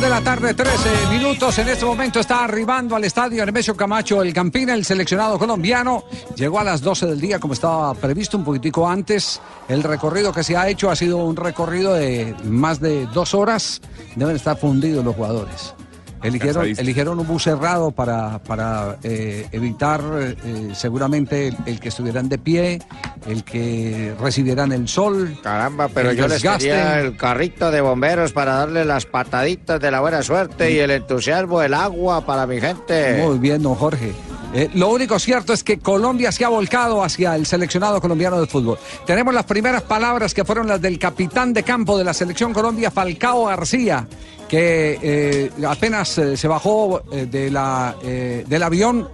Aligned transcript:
de 0.00 0.08
la 0.08 0.22
tarde, 0.22 0.54
13 0.54 1.08
minutos. 1.10 1.58
En 1.58 1.68
este 1.68 1.84
momento 1.84 2.20
está 2.20 2.44
arribando 2.44 2.96
al 2.96 3.04
estadio 3.04 3.42
Hermesio 3.42 3.76
Camacho 3.76 4.22
el 4.22 4.32
Campina, 4.32 4.72
el 4.72 4.84
seleccionado 4.84 5.38
colombiano. 5.38 6.04
Llegó 6.36 6.58
a 6.58 6.64
las 6.64 6.80
12 6.80 7.06
del 7.06 7.20
día 7.20 7.38
como 7.38 7.52
estaba 7.52 7.92
previsto, 7.94 8.38
un 8.38 8.44
poquitico 8.44 8.88
antes. 8.88 9.40
El 9.68 9.82
recorrido 9.82 10.32
que 10.32 10.42
se 10.42 10.56
ha 10.56 10.68
hecho 10.68 10.90
ha 10.90 10.96
sido 10.96 11.18
un 11.18 11.36
recorrido 11.36 11.92
de 11.92 12.34
más 12.44 12.80
de 12.80 13.06
dos 13.06 13.34
horas. 13.34 13.82
Deben 14.16 14.36
estar 14.36 14.58
fundidos 14.58 15.04
los 15.04 15.14
jugadores. 15.14 15.74
Eligieron, 16.22 16.66
eligieron 16.66 17.18
un 17.18 17.26
bus 17.26 17.44
cerrado 17.44 17.90
para, 17.92 18.38
para 18.40 18.98
eh, 19.02 19.46
evitar 19.52 20.02
eh, 20.18 20.70
seguramente 20.74 21.48
el, 21.48 21.56
el 21.66 21.80
que 21.80 21.88
estuvieran 21.88 22.28
de 22.28 22.38
pie, 22.38 22.78
el 23.26 23.42
que 23.44 24.14
recibieran 24.20 24.72
el 24.72 24.86
sol. 24.86 25.38
Caramba, 25.42 25.88
pero 25.88 26.12
yo 26.12 26.28
les 26.28 26.42
quería 26.42 27.00
el 27.00 27.16
carrito 27.16 27.70
de 27.70 27.80
bomberos 27.80 28.32
para 28.32 28.54
darle 28.54 28.84
las 28.84 29.06
pataditas 29.06 29.80
de 29.80 29.90
la 29.90 30.00
buena 30.00 30.22
suerte 30.22 30.70
y 30.70 30.78
el 30.78 30.90
entusiasmo, 30.90 31.62
el 31.62 31.74
agua 31.74 32.24
para 32.26 32.46
mi 32.46 32.60
gente. 32.60 33.22
Muy 33.24 33.38
bien, 33.38 33.62
don 33.62 33.74
Jorge. 33.74 34.12
Eh, 34.52 34.68
lo 34.74 34.88
único 34.88 35.18
cierto 35.20 35.52
es 35.52 35.62
que 35.62 35.78
Colombia 35.78 36.32
se 36.32 36.44
ha 36.44 36.48
volcado 36.48 37.04
hacia 37.04 37.36
el 37.36 37.46
seleccionado 37.46 38.00
colombiano 38.00 38.40
de 38.40 38.48
fútbol. 38.48 38.78
Tenemos 39.06 39.32
las 39.32 39.44
primeras 39.44 39.82
palabras 39.82 40.34
que 40.34 40.44
fueron 40.44 40.66
las 40.66 40.80
del 40.80 40.98
capitán 40.98 41.52
de 41.52 41.62
campo 41.62 41.96
de 41.96 42.02
la 42.02 42.12
selección 42.12 42.52
Colombia, 42.52 42.90
Falcao 42.90 43.44
García, 43.44 44.08
que 44.50 44.98
eh, 45.00 45.50
apenas 45.66 46.18
eh, 46.18 46.36
se 46.36 46.48
bajó 46.48 47.02
eh, 47.12 47.26
de 47.30 47.50
la, 47.52 47.94
eh, 48.02 48.44
del 48.48 48.62
avión. 48.64 49.08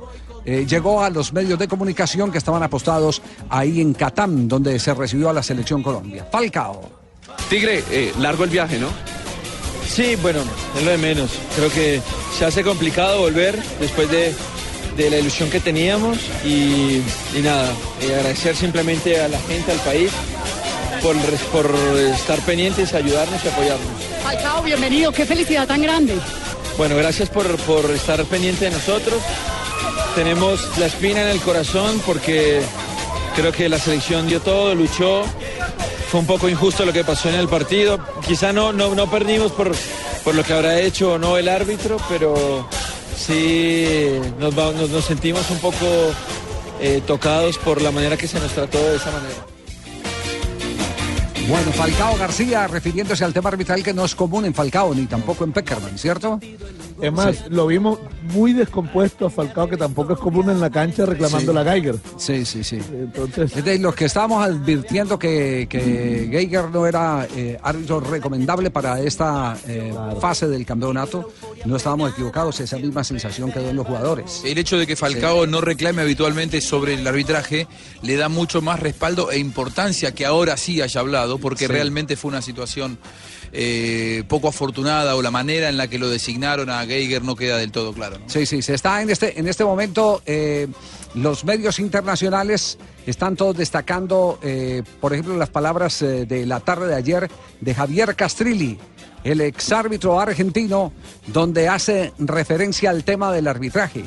eh, 0.47 0.65
llegó 0.67 1.03
a 1.03 1.11
los 1.11 1.33
medios 1.33 1.59
de 1.59 1.69
comunicación 1.69 2.31
que 2.33 2.39
estaban 2.39 2.63
apostados 2.63 3.21
ahí 3.51 3.81
en 3.83 3.93
Catán, 3.93 4.49
donde 4.49 4.79
se 4.79 4.95
recibió 4.95 5.29
a 5.29 5.33
la 5.35 5.43
selección 5.43 5.83
Colombia. 5.83 6.27
Falcao. 6.33 6.89
Tigre, 7.51 7.83
eh, 7.91 8.13
largo 8.19 8.45
el 8.45 8.51
viaje, 8.51 8.79
¿no? 8.79 8.89
Sí, 9.87 10.17
bueno, 10.23 10.41
es 10.77 10.85
lo 10.85 10.91
de 10.93 10.99
menos. 10.99 11.31
Creo 11.57 11.71
que 11.71 12.01
se 12.39 12.45
hace 12.45 12.63
complicado 12.63 13.21
volver 13.21 13.61
después 13.79 14.11
de, 14.11 14.35
de 14.97 15.11
la 15.11 15.19
ilusión 15.19 15.51
que 15.51 15.61
teníamos 15.61 16.19
y, 16.45 17.03
y 17.35 17.43
nada, 17.43 17.73
eh, 18.01 18.15
agradecer 18.15 18.57
simplemente 18.57 19.21
a 19.21 19.29
la 19.29 19.39
gente, 19.41 19.71
al 19.73 19.79
país, 19.81 20.11
por, 21.53 21.73
estar 22.15 22.41
pendientes, 22.41 22.93
ayudarnos 22.93 23.45
y 23.45 23.49
apoyarnos. 23.49 23.87
Falcao, 24.25 24.63
bienvenido, 24.63 25.13
qué 25.13 25.25
felicidad 25.25 25.67
tan 25.67 25.81
grande. 25.81 26.15
Bueno, 26.77 26.97
gracias 26.97 27.29
por, 27.29 27.47
por 27.59 27.89
estar 27.93 28.25
pendiente 28.25 28.65
de 28.65 28.73
nosotros. 28.73 29.23
Tenemos 30.17 30.77
la 30.79 30.87
espina 30.87 31.23
en 31.23 31.29
el 31.29 31.41
corazón 31.41 32.03
porque 32.05 32.61
creo 33.37 33.53
que 33.53 33.69
la 33.69 33.79
selección 33.79 34.27
dio 34.27 34.41
todo, 34.41 34.75
luchó. 34.75 35.23
Fue 36.11 36.19
un 36.19 36.27
poco 36.27 36.49
injusto 36.49 36.85
lo 36.85 36.93
que 36.93 37.05
pasó 37.05 37.29
en 37.29 37.37
el 37.37 37.49
partido. 37.49 38.01
Quizá 38.27 38.53
no, 38.53 38.73
no, 38.73 38.95
no 38.97 39.09
perdimos 39.09 39.53
por, 39.53 39.73
por 40.25 40.35
lo 40.35 40.43
que 40.43 40.55
habrá 40.55 40.81
hecho 40.81 41.13
o 41.13 41.19
no 41.19 41.37
el 41.37 41.49
árbitro, 41.49 41.99
pero 42.09 42.69
sí 43.17 44.19
nos, 44.41 44.55
nos, 44.55 44.91
nos 44.91 45.05
sentimos 45.05 45.49
un 45.51 45.59
poco 45.59 45.87
eh, 46.81 47.01
tocados 47.07 47.59
por 47.59 47.81
la 47.81 47.93
manera 47.93 48.17
que 48.17 48.27
se 48.27 48.41
nos 48.41 48.51
trató 48.51 48.79
de 48.79 48.97
esa 48.97 49.13
manera. 49.13 49.56
Bueno, 51.49 51.71
Falcao 51.73 52.17
García, 52.17 52.67
refiriéndose 52.67 53.25
al 53.25 53.33
tema 53.33 53.51
arbitral 53.51 53.83
que 53.83 53.95
no 53.95 54.05
es 54.05 54.17
común 54.17 54.45
en 54.47 54.55
Falcao 54.55 54.93
ni 54.95 55.07
tampoco 55.07 55.45
en 55.45 55.53
Peckerman, 55.53 55.97
¿cierto? 55.97 56.41
Es 57.01 57.13
más, 57.13 57.49
lo 57.51 57.67
vimos 57.69 57.99
muy 58.35 58.53
descompuesto 58.53 59.27
a 59.27 59.31
Falcao, 59.31 59.69
que 59.69 59.77
tampoco 59.77 60.15
es 60.15 60.19
común 60.19 60.51
en 60.51 60.61
la 60.61 60.71
cancha 60.71 61.07
reclamando 61.07 61.53
Sí. 61.53 61.55
la 61.55 61.65
Geiger. 61.65 61.97
Sí, 62.17 62.45
sí, 62.45 62.65
sí. 62.65 62.81
Entonces, 62.91 63.55
Es 63.57 63.65
de 63.65 63.79
los 63.79 63.95
que 63.95 64.07
estábamos 64.07 64.45
advirtiendo 64.45 65.19
que, 65.19 65.67
que 65.71 66.29
Geiger 66.33 66.71
no 66.71 66.85
era 66.87 67.29
eh, 67.37 67.57
árbitro 67.63 68.01
recomendable 68.01 68.71
para 68.71 68.99
esta 69.01 69.57
eh, 69.69 69.95
fase 70.21 70.49
del 70.49 70.67
campeonato, 70.67 71.31
no 71.65 71.77
estábamos 71.77 72.13
equivocados, 72.13 72.61
esa 72.61 72.77
misma 72.77 73.03
sensación 73.03 73.51
quedó 73.51 73.71
en 73.71 73.77
los 73.77 73.87
jugadores. 73.87 74.43
El 74.45 74.59
hecho 74.59 74.77
de 74.79 74.87
que 74.87 74.95
Falcao 74.97 75.47
no 75.47 75.61
reclame 75.61 76.03
habitualmente 76.03 76.61
sobre 76.61 76.95
el 76.95 77.07
arbitraje 77.07 77.67
le 78.03 78.17
da 78.17 78.29
mucho 78.29 78.63
más 78.63 78.79
respaldo 78.81 79.31
e 79.31 79.39
importancia 79.39 80.15
que 80.15 80.27
ahora 80.27 80.57
sí 80.57 80.81
haya 80.83 81.01
hablado, 81.01 81.39
porque 81.39 81.67
Sí. 81.67 81.73
realmente 81.73 82.17
fue 82.17 82.29
una 82.31 82.43
situación 82.43 82.99
eh, 83.53 84.25
poco 84.29 84.49
afortunada 84.49 85.15
o 85.17 85.23
la 85.23 85.31
manera 85.31 85.69
en 85.69 85.77
la 85.77 85.89
que 85.89 85.99
lo 85.99 86.11
designaron 86.11 86.69
a 86.69 86.85
Geiger 86.85 87.23
no 87.23 87.37
queda 87.37 87.57
del 87.57 87.71
todo 87.73 87.93
claro. 87.93 88.19
¿no? 88.19 88.29
Sí, 88.29 88.45
sí, 88.45 88.61
se 88.61 88.75
está 88.75 89.01
en 89.01 89.09
este, 89.09 89.39
en 89.39 89.49
este 89.49 89.65
momento, 89.65 90.21
eh, 90.27 90.67
los 91.15 91.45
medios 91.45 91.79
internacionales 91.79 92.77
están 93.07 93.37
todos 93.37 93.57
destacando, 93.57 94.39
eh, 94.43 94.83
por 95.01 95.13
ejemplo, 95.15 95.37
las 95.37 95.49
palabras 95.49 96.01
de 96.01 96.45
la 96.45 96.61
tarde 96.61 96.89
de 96.89 96.95
ayer 96.97 97.31
de 97.61 97.75
Javier 97.75 98.15
Castrilli, 98.17 98.79
el 99.27 99.41
exárbitro 99.41 100.21
argentino, 100.21 100.93
donde 101.27 101.69
hace 101.69 102.13
referencia 102.19 102.91
al 102.91 103.03
tema 103.03 103.33
del 103.33 103.49
arbitraje. 103.49 104.05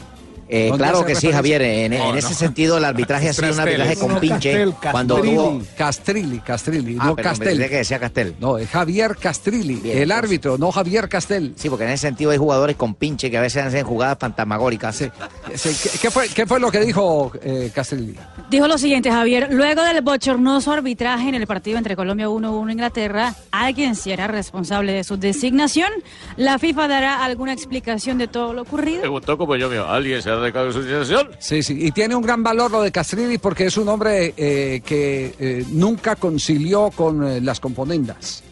Eh, 0.52 0.72
claro 0.76 1.06
que 1.06 1.14
sí, 1.16 1.32
Javier. 1.32 1.62
En, 1.62 1.94
en 1.94 2.18
ese 2.18 2.34
sentido, 2.34 2.78
el 2.80 2.86
arbitraje 2.86 3.30
ha 3.30 3.34
sido 3.34 3.54
un 3.54 3.60
arbitraje 3.60 3.96
con 3.98 4.14
No, 4.14 4.20
pinche. 4.20 4.52
Castel, 4.52 4.74
Cuando 4.92 5.16
Castrilli. 5.16 5.36
tuvo. 5.38 5.62
Castrilli, 5.78 6.40
Castrilli, 6.40 6.98
Ah, 7.00 7.06
no 7.06 7.16
me 7.16 7.22
Castel. 7.22 7.58
que 7.70 7.76
decía 7.78 8.00
Castel. 8.00 8.36
No, 8.40 8.58
es 8.58 8.68
Javier 8.70 9.16
Castrilli, 9.16 9.76
Bien, 9.76 9.98
el 10.00 10.12
árbitro, 10.12 10.58
no 10.58 10.72
Javier 10.72 11.08
Castel. 11.08 11.54
Sí, 11.56 11.70
porque 11.70 11.84
en 11.86 11.92
ese 11.92 12.08
sentido 12.08 12.32
hay 12.32 12.38
jugadores 12.38 12.76
con 12.76 12.96
pinche 12.96 13.30
que 13.30 13.38
a 13.38 13.42
veces 13.42 13.64
hacen 13.64 13.86
jugadas 13.86 14.18
fantasmagóricas. 14.20 14.96
Sí. 14.96 15.10
Sí, 15.56 15.70
¿Qué, 15.84 15.98
qué 16.00 16.12
fue, 16.12 16.28
¿Qué 16.30 16.46
fue 16.48 16.60
lo 16.60 16.72
que 16.72 16.80
dijo 16.80 17.32
eh, 17.44 17.72
Castrilli? 17.74 18.16
Dijo 18.50 18.68
lo 18.68 18.78
siguiente, 18.80 19.12
Javier, 19.12 19.50
luego 19.52 19.84
del 19.84 20.02
bochornoso 20.02 20.72
arbitraje 20.72 21.30
en 21.30 21.36
el 21.36 21.46
partido 21.46 21.78
entre 21.78 21.96
Colombia 21.96 22.28
1-1 22.28 22.72
Inglaterra, 22.72 23.36
alguien 23.52 23.96
será 23.96 24.28
responsable 24.28 24.94
de 24.94 25.04
su 25.04 25.18
designación. 25.18 25.92
La 26.38 26.58
FIFA 26.58 26.88
dará 26.88 27.24
alguna 27.24 27.54
explicación 27.54 28.18
de 28.18 28.28
todo 28.28 28.54
lo 28.54 28.64
ocurrido. 28.64 29.02
Preguntó 29.02 29.38
como 29.38 29.56
yo 29.56 29.70
mío, 29.70 29.88
¿alguien 29.88 30.22
se 30.22 30.30
su 30.72 30.82
situación? 30.84 31.30
Sí, 31.40 31.64
sí, 31.64 31.78
y 31.80 31.92
tiene 31.92 32.16
un 32.16 32.22
gran 32.22 32.44
valor 32.44 32.72
lo 32.72 32.82
de 32.82 32.92
Castrilli 32.92 33.38
porque 33.38 33.66
es 33.66 33.78
un 33.78 33.88
hombre 33.90 34.34
eh, 34.38 34.82
que 34.86 35.36
eh, 35.40 35.66
nunca 35.72 36.16
concilió 36.16 36.92
con 36.96 37.26
eh, 37.28 37.42
las 37.42 37.60
componendas. 37.60 38.44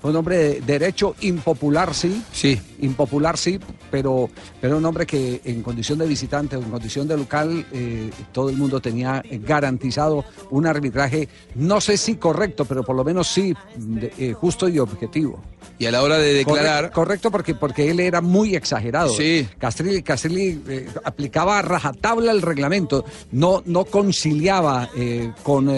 Fue 0.00 0.10
un 0.10 0.16
hombre 0.16 0.36
de 0.36 0.60
derecho 0.60 1.16
impopular, 1.20 1.94
sí. 1.94 2.22
Sí. 2.32 2.60
Impopular, 2.80 3.36
sí, 3.36 3.58
pero, 3.90 4.28
pero 4.60 4.76
un 4.78 4.84
hombre 4.84 5.06
que 5.06 5.40
en 5.44 5.62
condición 5.62 5.98
de 5.98 6.06
visitante 6.06 6.56
o 6.56 6.62
en 6.62 6.70
condición 6.70 7.08
de 7.08 7.16
local, 7.16 7.66
eh, 7.72 8.10
todo 8.32 8.50
el 8.50 8.56
mundo 8.56 8.80
tenía 8.80 9.22
garantizado 9.46 10.24
un 10.50 10.66
arbitraje, 10.66 11.28
no 11.54 11.80
sé 11.80 11.96
si 11.96 12.16
correcto, 12.16 12.64
pero 12.64 12.84
por 12.84 12.94
lo 12.96 13.04
menos 13.04 13.28
sí 13.28 13.54
de- 13.76 14.12
eh, 14.18 14.32
justo 14.32 14.68
y 14.68 14.78
objetivo. 14.78 15.42
Y 15.80 15.86
a 15.86 15.92
la 15.92 16.02
hora 16.02 16.18
de 16.18 16.32
declarar, 16.34 16.90
Correcto, 16.90 16.94
correcto, 16.94 17.30
porque, 17.30 17.54
porque 17.54 17.90
él 17.90 18.00
era 18.00 18.20
muy 18.20 18.56
exagerado. 18.56 19.10
Sí. 19.14 19.46
Castrilli, 19.58 20.02
Castrilli 20.02 20.60
eh, 20.68 20.88
aplicaba 21.04 21.58
a 21.58 21.62
rajatabla 21.62 22.32
el 22.32 22.42
reglamento, 22.42 23.04
no, 23.30 23.62
no 23.64 23.84
conciliaba 23.84 24.88
eh, 24.96 25.32
con 25.44 25.68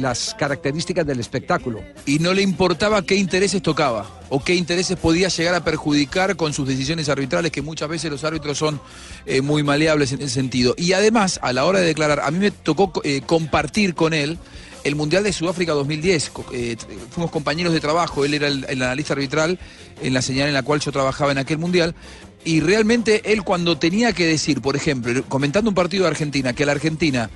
las 0.00 0.34
características 0.34 1.06
del 1.06 1.20
espectáculo. 1.20 1.80
y 2.06 2.18
no 2.18 2.32
le 2.34 2.42
importaba 2.42 3.02
qué 3.02 3.14
intereses 3.14 3.62
tocaba 3.62 4.06
o 4.30 4.42
qué 4.42 4.54
intereses 4.54 4.96
podía 4.96 5.28
llegar 5.28 5.54
a 5.54 5.64
perjudicar 5.64 6.36
con 6.36 6.52
sus 6.52 6.66
decisiones 6.68 7.08
arbitrales, 7.08 7.50
que 7.52 7.62
muchas 7.62 7.88
veces 7.88 8.10
los 8.10 8.24
árbitros 8.24 8.58
son 8.58 8.80
eh, 9.26 9.40
muy 9.40 9.62
maleables 9.62 10.12
en 10.12 10.20
ese 10.22 10.34
sentido. 10.34 10.74
Y 10.76 10.92
además, 10.92 11.38
a 11.42 11.52
la 11.52 11.64
hora 11.64 11.80
de 11.80 11.86
declarar, 11.86 12.20
a 12.20 12.30
mí 12.30 12.38
me 12.38 12.50
tocó 12.50 12.92
eh, 13.04 13.22
compartir 13.24 13.94
con 13.94 14.12
él 14.14 14.38
el 14.84 14.94
Mundial 14.94 15.24
de 15.24 15.32
Sudáfrica 15.32 15.72
2010. 15.72 16.30
Co- 16.30 16.46
eh, 16.52 16.76
fuimos 17.10 17.30
compañeros 17.30 17.72
de 17.72 17.80
trabajo, 17.80 18.24
él 18.24 18.34
era 18.34 18.48
el, 18.48 18.64
el 18.68 18.82
analista 18.82 19.14
arbitral 19.14 19.58
en 20.02 20.14
la 20.14 20.22
señal 20.22 20.48
en 20.48 20.54
la 20.54 20.62
cual 20.62 20.80
yo 20.80 20.92
trabajaba 20.92 21.32
en 21.32 21.38
aquel 21.38 21.58
Mundial. 21.58 21.94
Y 22.44 22.60
realmente 22.60 23.32
él 23.32 23.42
cuando 23.42 23.78
tenía 23.78 24.12
que 24.12 24.24
decir, 24.26 24.60
por 24.60 24.76
ejemplo, 24.76 25.24
comentando 25.28 25.68
un 25.70 25.74
partido 25.74 26.04
de 26.04 26.10
Argentina, 26.10 26.52
que 26.52 26.64
la 26.64 26.72
Argentina 26.72 27.28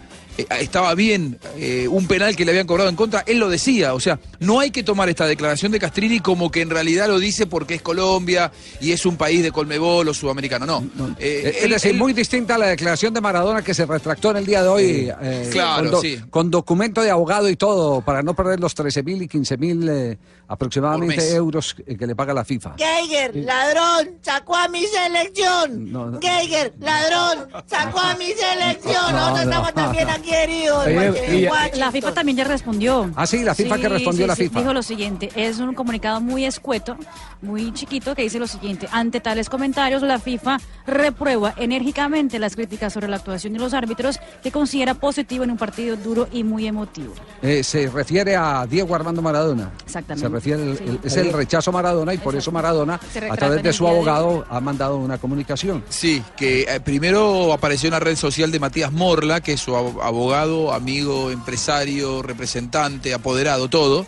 estaba 0.60 0.94
bien 0.94 1.38
eh, 1.56 1.86
un 1.88 2.06
penal 2.06 2.34
que 2.36 2.44
le 2.44 2.50
habían 2.52 2.66
cobrado 2.66 2.88
en 2.88 2.96
contra, 2.96 3.22
él 3.26 3.38
lo 3.38 3.48
decía. 3.48 3.94
O 3.94 4.00
sea, 4.00 4.18
no 4.40 4.60
hay 4.60 4.70
que 4.70 4.82
tomar 4.82 5.08
esta 5.08 5.26
declaración 5.26 5.72
de 5.72 5.78
Castrilli 5.78 6.20
como 6.20 6.50
que 6.50 6.60
en 6.62 6.70
realidad 6.70 7.08
lo 7.08 7.18
dice 7.18 7.46
porque 7.46 7.74
es 7.74 7.82
Colombia 7.82 8.50
y 8.80 8.92
es 8.92 9.04
un 9.06 9.16
país 9.16 9.42
de 9.42 9.52
Colmebol 9.52 10.08
o 10.08 10.14
sudamericano. 10.14 10.66
No. 10.66 10.84
Eh, 11.18 11.42
Eh, 11.44 11.54
es 11.58 11.64
él- 11.64 11.70
decir, 11.70 11.90
él- 11.92 11.98
muy 11.98 12.12
distinta 12.12 12.54
a 12.54 12.58
la 12.58 12.66
declaración 12.68 13.12
de 13.14 13.20
Maradona 13.20 13.62
que 13.62 13.74
se 13.74 13.84
retractó 13.86 14.30
en 14.30 14.38
el 14.38 14.46
día 14.46 14.62
de 14.62 14.68
hoy. 14.68 15.12
eh, 15.22 15.48
Claro, 15.52 15.82
con, 15.82 15.90
do- 15.90 16.00
sí. 16.00 16.18
con 16.30 16.50
documento 16.50 17.00
de 17.02 17.10
abogado 17.10 17.48
y 17.48 17.56
todo, 17.56 18.00
para 18.00 18.22
no 18.22 18.34
perder 18.34 18.60
los 18.60 18.74
13 18.74 19.02
mil 19.02 19.20
y 19.22 19.28
15 19.28 19.56
mil 19.56 19.88
eh, 19.88 20.18
aproximadamente 20.52 21.34
euros 21.34 21.74
eh, 21.86 21.96
que 21.96 22.06
le 22.06 22.14
paga 22.14 22.34
la 22.34 22.44
FIFA. 22.44 22.74
Geiger, 22.76 23.34
ladrón, 23.36 24.18
sacó 24.22 24.56
a 24.56 24.68
mi 24.68 24.82
selección. 24.86 25.90
No, 25.92 26.10
no. 26.10 26.20
Geiger, 26.20 26.74
ladrón, 26.78 27.48
sacó 27.66 28.00
a 28.00 28.14
mi 28.16 28.26
selección. 28.26 29.12
No, 29.12 29.12
Nosotros 29.12 29.44
no. 29.46 29.50
estamos 29.50 29.74
también 29.74 30.10
aquí 30.10 30.30
y- 30.30 31.46
Washington- 31.46 31.80
La 31.80 31.90
FIFA 31.92 32.12
también 32.14 32.38
ya 32.38 32.44
respondió. 32.44 33.10
Ah, 33.16 33.26
sí, 33.26 33.42
la 33.42 33.54
FIFA, 33.54 33.78
¿qué 33.78 33.88
respondió 33.88 34.26
la 34.26 34.36
sí, 34.36 34.44
FIFA? 34.44 34.60
Dijo 34.60 34.72
lo 34.72 34.82
siguiente, 34.82 35.30
es 35.34 35.58
un 35.58 35.74
comunicado 35.74 36.20
muy 36.20 36.44
escueto, 36.44 36.96
muy 37.40 37.72
chiquito, 37.72 38.14
que 38.14 38.22
dice 38.22 38.38
lo 38.38 38.46
siguiente, 38.46 38.88
ante 38.92 39.20
tales 39.20 39.48
comentarios, 39.48 40.02
la 40.02 40.18
FIFA 40.18 40.58
reprueba 40.86 41.54
enérgicamente 41.56 42.38
las 42.38 42.54
críticas 42.56 42.92
sobre 42.92 43.08
la 43.08 43.16
actuación 43.16 43.52
de 43.52 43.58
los 43.58 43.74
árbitros, 43.74 44.18
que 44.42 44.50
considera 44.52 44.94
positivo 44.94 45.44
en 45.44 45.50
un 45.52 45.56
partido 45.56 45.96
duro 45.96 46.28
y 46.32 46.44
muy 46.44 46.66
emotivo. 46.66 47.14
Eh, 47.42 47.62
se 47.62 47.88
refiere 47.88 48.36
a 48.36 48.66
Diego 48.66 48.94
Armando 48.94 49.22
Maradona. 49.22 49.70
Exactamente. 49.84 50.22
Se 50.42 50.56
refiere, 50.56 50.70
el- 50.72 50.78
Sí. 50.78 50.84
el- 50.86 51.00
es 51.04 51.16
el 51.16 51.32
rechazo 51.32 51.70
a 51.70 51.72
Maradona 51.72 52.14
y 52.14 52.18
por 52.18 52.34
eso 52.34 52.50
Maradona, 52.52 52.94
a 53.30 53.36
través 53.36 53.62
de 53.62 53.72
su 53.72 53.86
abogado, 53.86 54.44
ha 54.50 54.60
mandado 54.60 54.96
una 54.96 55.18
comunicación. 55.18 55.84
Sí, 55.88 56.22
que 56.36 56.62
eh, 56.62 56.80
primero 56.80 57.52
apareció 57.52 57.86
en 57.88 57.92
la 57.92 58.00
red 58.00 58.16
social 58.16 58.50
de 58.50 58.58
Matías 58.58 58.92
Morla, 58.92 59.40
que 59.40 59.52
es 59.52 59.60
su 59.60 59.72
ab- 59.72 60.02
abogado, 60.02 60.72
amigo, 60.72 61.30
empresario, 61.30 62.22
representante, 62.22 63.14
apoderado, 63.14 63.68
todo, 63.68 64.06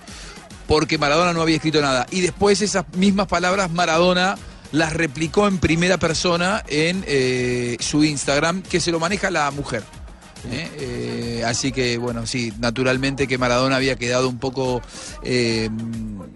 porque 0.66 0.98
Maradona 0.98 1.32
no 1.32 1.42
había 1.42 1.56
escrito 1.56 1.81
nada. 1.81 2.06
Y 2.10 2.20
después 2.20 2.60
esas 2.62 2.84
mismas 2.96 3.26
palabras 3.28 3.70
Maradona 3.70 4.36
las 4.72 4.92
replicó 4.92 5.46
en 5.46 5.58
primera 5.58 5.98
persona 5.98 6.64
en 6.66 7.04
eh, 7.06 7.76
su 7.81 8.02
Instagram, 8.02 8.62
que 8.62 8.81
se 8.81 8.90
lo 8.90 8.98
maneja 8.98 9.31
la 9.31 9.50
mujer. 9.52 9.84
¿Eh? 10.50 10.70
Eh, 10.79 11.43
así 11.46 11.73
que, 11.73 11.99
bueno, 11.99 12.26
sí, 12.26 12.52
naturalmente 12.58 13.26
que 13.26 13.38
Maradona 13.38 13.76
había 13.76 13.96
quedado 13.96 14.29
un 14.29 14.38
poco 14.38 14.82
eh, 15.23 15.69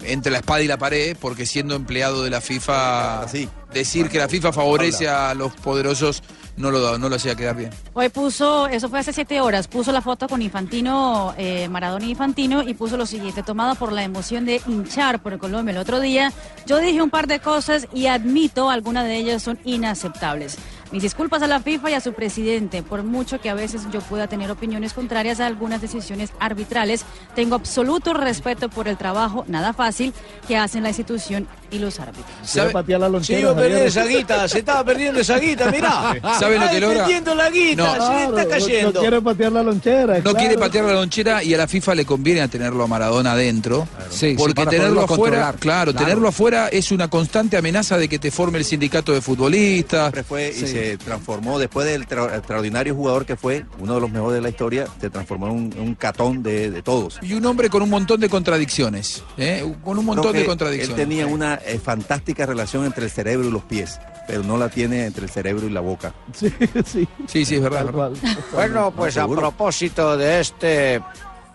entre 0.02 0.32
la 0.32 0.38
espada 0.38 0.62
y 0.62 0.66
la 0.66 0.78
pared, 0.78 1.16
porque 1.20 1.46
siendo 1.46 1.74
empleado 1.74 2.22
de 2.24 2.30
la 2.30 2.40
FIFA, 2.40 3.26
decir 3.72 4.08
que 4.08 4.18
la 4.18 4.28
FIFA 4.28 4.52
favorece 4.52 5.08
a 5.08 5.34
los 5.34 5.52
poderosos 5.54 6.22
no 6.58 6.70
lo, 6.70 6.98
no 6.98 7.08
lo 7.08 7.16
hacía 7.16 7.34
quedar 7.34 7.56
bien. 7.56 7.70
Hoy 7.94 8.08
puso, 8.08 8.66
eso 8.66 8.88
fue 8.88 8.98
hace 8.98 9.12
siete 9.12 9.40
horas, 9.40 9.68
puso 9.68 9.92
la 9.92 10.02
foto 10.02 10.28
con 10.28 10.42
Infantino, 10.42 11.34
eh, 11.38 11.68
Maradona 11.68 12.04
y 12.04 12.10
Infantino, 12.10 12.62
y 12.62 12.74
puso 12.74 12.96
lo 12.96 13.06
siguiente, 13.06 13.42
tomado 13.42 13.74
por 13.76 13.92
la 13.92 14.02
emoción 14.02 14.44
de 14.44 14.60
hinchar 14.66 15.22
por 15.22 15.38
Colombia 15.38 15.72
el 15.72 15.78
otro 15.78 16.00
día, 16.00 16.32
yo 16.66 16.78
dije 16.78 17.00
un 17.00 17.10
par 17.10 17.26
de 17.26 17.40
cosas 17.40 17.86
y 17.94 18.06
admito 18.06 18.70
algunas 18.70 19.04
de 19.04 19.16
ellas 19.16 19.42
son 19.42 19.58
inaceptables. 19.64 20.58
Mis 20.90 21.02
disculpas 21.02 21.42
a 21.42 21.46
la 21.46 21.60
FIFA 21.60 21.90
y 21.90 21.94
a 21.94 22.00
su 22.00 22.14
presidente, 22.14 22.82
por 22.82 23.02
mucho 23.02 23.42
que 23.42 23.50
a 23.50 23.54
veces 23.54 23.86
yo 23.92 24.00
pueda 24.00 24.26
tener 24.26 24.50
opiniones 24.50 24.94
contrarias 24.94 25.38
a 25.38 25.46
algunas 25.46 25.82
decisiones 25.82 26.32
arbitrales, 26.40 27.04
tengo 27.34 27.56
absoluto 27.56 28.14
respeto 28.14 28.70
por 28.70 28.88
el 28.88 28.96
trabajo, 28.96 29.44
nada 29.48 29.74
fácil, 29.74 30.14
que 30.46 30.56
hacen 30.56 30.82
la 30.82 30.88
institución 30.88 31.46
y 31.70 31.78
los 31.78 31.98
árbitros. 32.00 32.26
Quiere 32.52 32.70
patear 32.70 33.00
la 33.00 33.08
lonchera, 33.08 33.38
Se 33.38 33.42
iba 33.42 33.50
a 33.52 33.56
perder 33.56 33.86
esa 33.86 34.04
guita, 34.06 34.48
se 34.48 34.58
estaba 34.60 34.84
perdiendo 34.84 35.20
esa 35.20 35.38
guita, 35.38 35.70
mirá. 35.70 36.16
¿Sabe 36.40 36.58
lo 36.58 36.68
que 36.70 36.80
logra? 36.80 36.98
perdiendo 37.04 37.34
la 37.34 37.50
guita, 37.50 37.84
No. 37.84 37.92
se 37.92 37.98
le 37.98 38.06
Claro, 38.08 38.38
está 38.38 38.42
no- 38.44 38.48
cayendo. 38.50 38.92
No 38.92 39.00
quiere 39.00 39.20
patear 39.22 39.52
la 39.52 39.62
lonchera. 39.62 40.16
No 40.16 40.22
claro. 40.22 40.38
quiere 40.38 40.58
patear 40.58 40.84
la 40.86 40.92
lonchera 40.94 41.42
y 41.44 41.54
a 41.54 41.58
la 41.58 41.66
FIFA 41.68 41.94
le 41.94 42.04
conviene 42.06 42.40
a 42.40 42.48
tenerlo 42.48 42.84
a 42.84 42.86
Maradona 42.86 43.32
adentro. 43.32 43.86
Sí, 44.10 44.30
sí, 44.30 44.34
porque 44.38 44.54
para 44.54 44.70
tenerlo 44.70 45.02
afuera, 45.02 45.16
controlar. 45.22 45.54
claro, 45.56 45.92
Claro. 45.92 46.06
tenerlo 46.06 46.28
afuera 46.28 46.68
es 46.68 46.90
una 46.90 47.08
constante 47.08 47.56
amenaza 47.56 47.98
de 47.98 48.08
que 48.08 48.18
te 48.18 48.30
forme 48.30 48.58
el 48.58 48.64
sindicato 48.64 49.12
de 49.12 49.20
futbolistas. 49.20 50.00
Siempre 50.02 50.24
fue 50.24 50.48
y 50.50 50.66
se 50.66 50.96
transformó, 50.98 51.58
después 51.58 51.86
del 51.86 52.06
tra- 52.06 52.34
extraordinario 52.36 52.94
jugador 52.94 53.26
que 53.26 53.36
fue, 53.36 53.64
uno 53.78 53.94
de 53.94 54.00
los 54.00 54.10
mejores 54.10 54.36
de 54.36 54.40
la 54.42 54.48
historia, 54.48 54.86
se 55.00 55.10
transformó 55.10 55.48
en 55.48 55.72
un, 55.78 55.94
catón 55.94 56.42
de, 56.42 56.70
de 56.70 56.82
todos. 56.82 57.18
Y 57.22 57.32
un 57.34 57.44
hombre 57.46 57.68
con 57.68 57.82
un 57.82 57.90
montón 57.90 58.20
de 58.20 58.28
contradicciones, 58.28 59.22
¿eh? 59.36 59.64
con 59.84 59.98
un 59.98 60.04
montón 60.04 60.32
de 60.32 60.44
contradicciones. 60.44 60.98
Él 60.98 61.08
tenía 61.08 61.26
una 61.26 61.57
eh, 61.64 61.78
fantástica 61.78 62.46
relación 62.46 62.84
entre 62.84 63.04
el 63.04 63.10
cerebro 63.10 63.48
y 63.48 63.50
los 63.50 63.62
pies, 63.64 64.00
pero 64.26 64.42
no 64.42 64.56
la 64.56 64.68
tiene 64.68 65.06
entre 65.06 65.24
el 65.24 65.30
cerebro 65.30 65.66
y 65.66 65.70
la 65.70 65.80
boca. 65.80 66.12
Sí, 66.32 66.52
sí. 66.86 67.08
Sí, 67.26 67.44
sí, 67.44 67.54
es 67.56 67.62
verdad. 67.62 67.84
Tal 67.84 67.92
cual. 67.94 68.12
Bueno, 68.52 68.90
pues 68.94 69.16
a 69.16 69.22
seguro. 69.22 69.40
propósito 69.40 70.16
de 70.16 70.40
este 70.40 71.02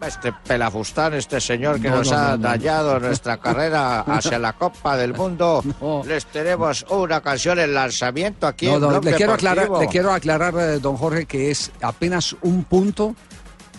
este 0.05 0.33
pelafustán, 0.45 1.13
este 1.13 1.39
señor 1.39 1.79
que 1.79 1.89
No, 1.89 1.99
nos 1.99 2.11
no, 2.11 2.17
ha 2.17 2.21
no, 2.31 2.37
no. 2.37 2.43
dañado 2.49 2.99
nuestra 2.99 3.37
carrera 3.37 4.01
hacia 4.01 4.37
la 4.37 4.51
Copa 4.51 4.97
del 4.97 5.13
Mundo, 5.13 5.63
No. 5.81 6.03
les 6.05 6.25
tenemos 6.25 6.85
una 6.89 7.21
canción 7.21 7.57
en 7.59 7.73
lanzamiento 7.73 8.45
aquí 8.45 8.65
No, 8.65 8.93
en 8.97 9.05
le 9.05 9.13
quiero 9.13 9.31
aclarar, 9.31 9.69
le 9.71 9.87
quiero 9.87 10.11
aclarar, 10.11 10.53
eh, 10.59 10.79
don 10.79 10.97
Jorge, 10.97 11.25
que 11.25 11.51
es 11.51 11.71
apenas 11.81 12.35
un 12.41 12.65
punto, 12.65 13.15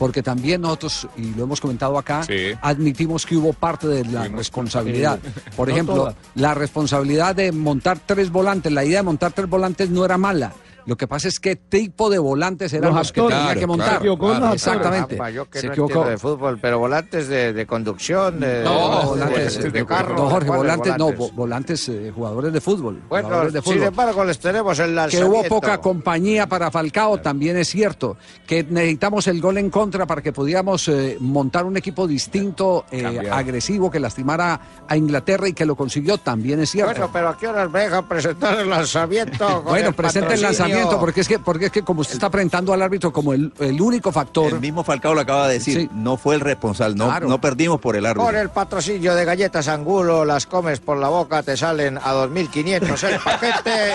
porque 0.04 0.22
también 0.22 0.60
nosotros, 0.60 1.08
y 1.16 1.32
lo 1.34 1.44
hemos 1.44 1.62
comentado 1.62 1.96
acá, 1.96 2.24
Sí. 2.24 2.52
admitimos 2.60 3.24
que 3.24 3.38
hubo 3.38 3.54
parte 3.54 3.88
de 3.88 4.04
la 4.04 4.28
responsabilidad. 4.28 5.18
Por 5.56 5.68
No 5.68 5.72
ejemplo, 5.74 5.94
toda. 5.94 6.14
la 6.34 6.52
responsabilidad 6.52 7.34
de 7.34 7.52
montar 7.52 7.98
tres 8.04 8.30
volantes, 8.30 8.70
la 8.70 8.84
idea 8.84 8.98
de 8.98 9.02
montar 9.04 9.32
tres 9.32 9.48
volantes 9.48 9.88
no 9.88 10.04
era 10.04 10.18
mala. 10.18 10.52
Lo 10.86 10.96
que 10.96 11.06
pasa 11.08 11.28
es 11.28 11.40
qué 11.40 11.56
tipo 11.56 12.10
de 12.10 12.18
volantes 12.18 12.72
eran 12.72 12.90
Los 12.90 12.98
los, 12.98 13.12
que 13.12 13.20
tenía 13.22 13.36
Claro, 13.44 13.60
que 13.60 13.66
montar. 13.66 13.86
claro, 13.88 14.00
Se 14.00 14.04
equivocó 14.04 14.26
en 14.26 14.30
los 14.32 14.42
actores. 14.42 14.66
Exactamente. 14.66 15.34
Yo 15.34 15.50
que 15.50 15.58
Se 15.60 15.66
no 15.66 15.72
equivocó. 15.72 15.92
entiendo 15.92 16.10
de 16.10 16.18
fútbol, 16.18 16.58
pero 16.60 16.78
volantes 16.78 17.28
de, 17.28 17.52
de 17.52 17.66
conducción, 17.66 18.40
de, 18.40 18.62
No, 18.64 19.00
de- 19.00 19.06
volantes, 19.06 19.58
de, 19.62 19.70
de 19.70 19.86
carro. 19.86 20.14
no, 20.14 20.28
Jorge, 20.30 20.46
¿cuáles 20.48 20.62
volantes, 20.62 20.98
no, 20.98 21.08
vo- 21.10 21.32
volantes, 21.32 21.88
eh, 21.88 22.12
jugadores 22.14 22.52
de 22.52 22.60
fútbol. 22.60 23.00
Bueno, 23.08 23.28
jugadores 23.28 23.52
de 23.54 23.62
sin 23.62 23.72
fútbol. 23.74 23.86
embargo, 23.88 24.24
les 24.24 24.38
tenemos 24.38 24.78
el 24.78 24.86
que 24.88 24.92
lanzamiento. 24.94 25.30
hubo 25.34 25.44
poca 25.44 25.80
compañía 25.80 26.46
para 26.46 26.70
Falcao, 26.70 27.18
también 27.18 27.56
es 27.56 27.68
cierto. 27.68 28.16
Que 28.46 28.62
necesitamos 28.64 29.26
el 29.26 29.40
gol 29.40 29.58
en 29.58 29.70
contra 29.70 30.06
para 30.06 30.20
que 30.22 30.32
pudiéramos 30.32 30.86
eh, 30.88 31.16
montar 31.20 31.64
un 31.64 31.76
equipo 31.76 32.06
distinto, 32.06 32.84
eh, 32.90 33.28
agresivo, 33.32 33.90
que 33.90 34.00
lastimara 34.00 34.60
a 34.86 34.96
Inglaterra 34.96 35.48
y 35.48 35.52
que 35.54 35.64
lo 35.64 35.76
consiguió, 35.76 36.18
también 36.18 36.60
es 36.60 36.70
cierto. 36.70 36.92
Bueno, 36.92 37.10
pero 37.12 37.28
¿a 37.30 37.38
qué 37.38 37.48
horas 37.48 37.70
me 37.70 37.80
dejan 37.80 38.06
presentar 38.08 38.58
el 38.60 38.68
lanzamiento? 38.68 39.62
Bueno, 39.62 39.88
el 39.88 39.94
presente 39.94 40.34
el 40.34 40.40
patrocinio? 40.42 40.73
Porque 41.00 41.20
es 41.20 41.28
que, 41.28 41.38
porque 41.38 41.66
es 41.66 41.72
que 41.72 41.82
como 41.82 42.00
usted 42.02 42.14
está 42.14 42.30
presentando 42.30 42.72
al 42.72 42.82
árbitro 42.82 43.12
como 43.12 43.32
el, 43.32 43.52
el 43.60 43.80
único 43.80 44.12
factor. 44.12 44.52
El 44.52 44.60
mismo 44.60 44.84
Falcao 44.84 45.14
lo 45.14 45.20
acaba 45.20 45.48
de 45.48 45.54
decir, 45.54 45.80
Sí. 45.82 45.90
no 45.94 46.16
fue 46.16 46.34
el 46.34 46.40
responsable, 46.40 46.94
no, 46.96 47.06
Claro. 47.06 47.28
no 47.28 47.40
perdimos 47.40 47.80
por 47.80 47.96
el 47.96 48.06
árbitro. 48.06 48.24
Con 48.26 48.36
el 48.36 48.50
patrocinio 48.50 49.14
de 49.14 49.24
galletas 49.24 49.68
Angulo, 49.68 50.24
las 50.24 50.46
comes 50.46 50.80
por 50.80 50.96
la 50.98 51.08
boca, 51.08 51.42
te 51.42 51.56
salen 51.56 51.98
a 51.98 52.12
2.500 52.14 53.02
el 53.08 53.18
paquete. 53.20 53.94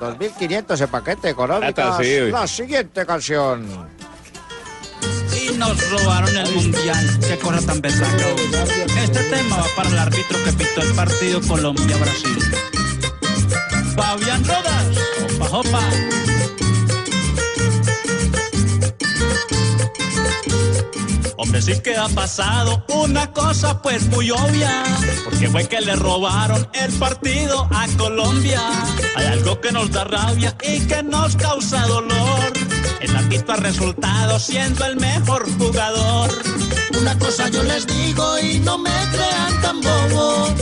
2.500 0.00 0.80
el 0.80 0.88
paquete 0.88 1.28
económico. 1.30 1.66
Hasta 1.82 2.02
sí, 2.02 2.18
La 2.30 2.46
siguiente 2.46 3.06
canción. 3.06 3.66
Y 5.34 5.56
nos 5.56 5.90
robaron 5.90 6.36
el 6.36 6.54
mundial. 6.54 7.18
Qué 7.26 7.38
cosa 7.38 7.66
tan 7.66 7.80
besaca. 7.80 8.26
Este 9.02 9.22
tema 9.24 9.56
va 9.58 9.64
para 9.76 9.88
el 9.88 9.98
árbitro 9.98 10.38
que 10.44 10.52
pitó 10.52 10.80
el 10.82 10.92
partido 10.94 11.40
Colombia-Brasil. 11.48 12.38
Fabián 13.96 14.44
Rodas. 14.44 14.86
Hombre, 21.36 21.60
sí 21.60 21.80
que 21.80 21.96
ha 21.96 22.08
pasado 22.08 22.84
una 22.94 23.32
cosa 23.32 23.82
pues 23.82 24.06
muy 24.06 24.30
obvia, 24.30 24.84
porque 25.24 25.48
fue 25.48 25.66
que 25.66 25.80
le 25.80 25.96
robaron 25.96 26.68
el 26.72 26.92
partido 26.94 27.68
a 27.70 27.86
Colombia. 27.98 28.60
Hay 29.16 29.26
algo 29.26 29.60
que 29.60 29.72
nos 29.72 29.90
da 29.90 30.04
rabia 30.04 30.56
y 30.62 30.80
que 30.86 31.02
nos 31.02 31.34
causa 31.36 31.86
dolor. 31.86 32.52
El 33.00 33.16
árbitro 33.16 33.54
ha 33.54 33.56
resultado 33.56 34.38
siendo 34.38 34.84
el 34.84 34.96
mejor 34.96 35.46
jugador. 35.58 36.30
Una 37.00 37.18
cosa 37.18 37.48
yo 37.48 37.62
les 37.64 37.86
digo 37.86 38.38
y 38.38 38.60
no 38.60 38.78
me 38.78 38.90
crean 39.10 39.60
tan 39.60 39.80
bobo, 39.80 40.54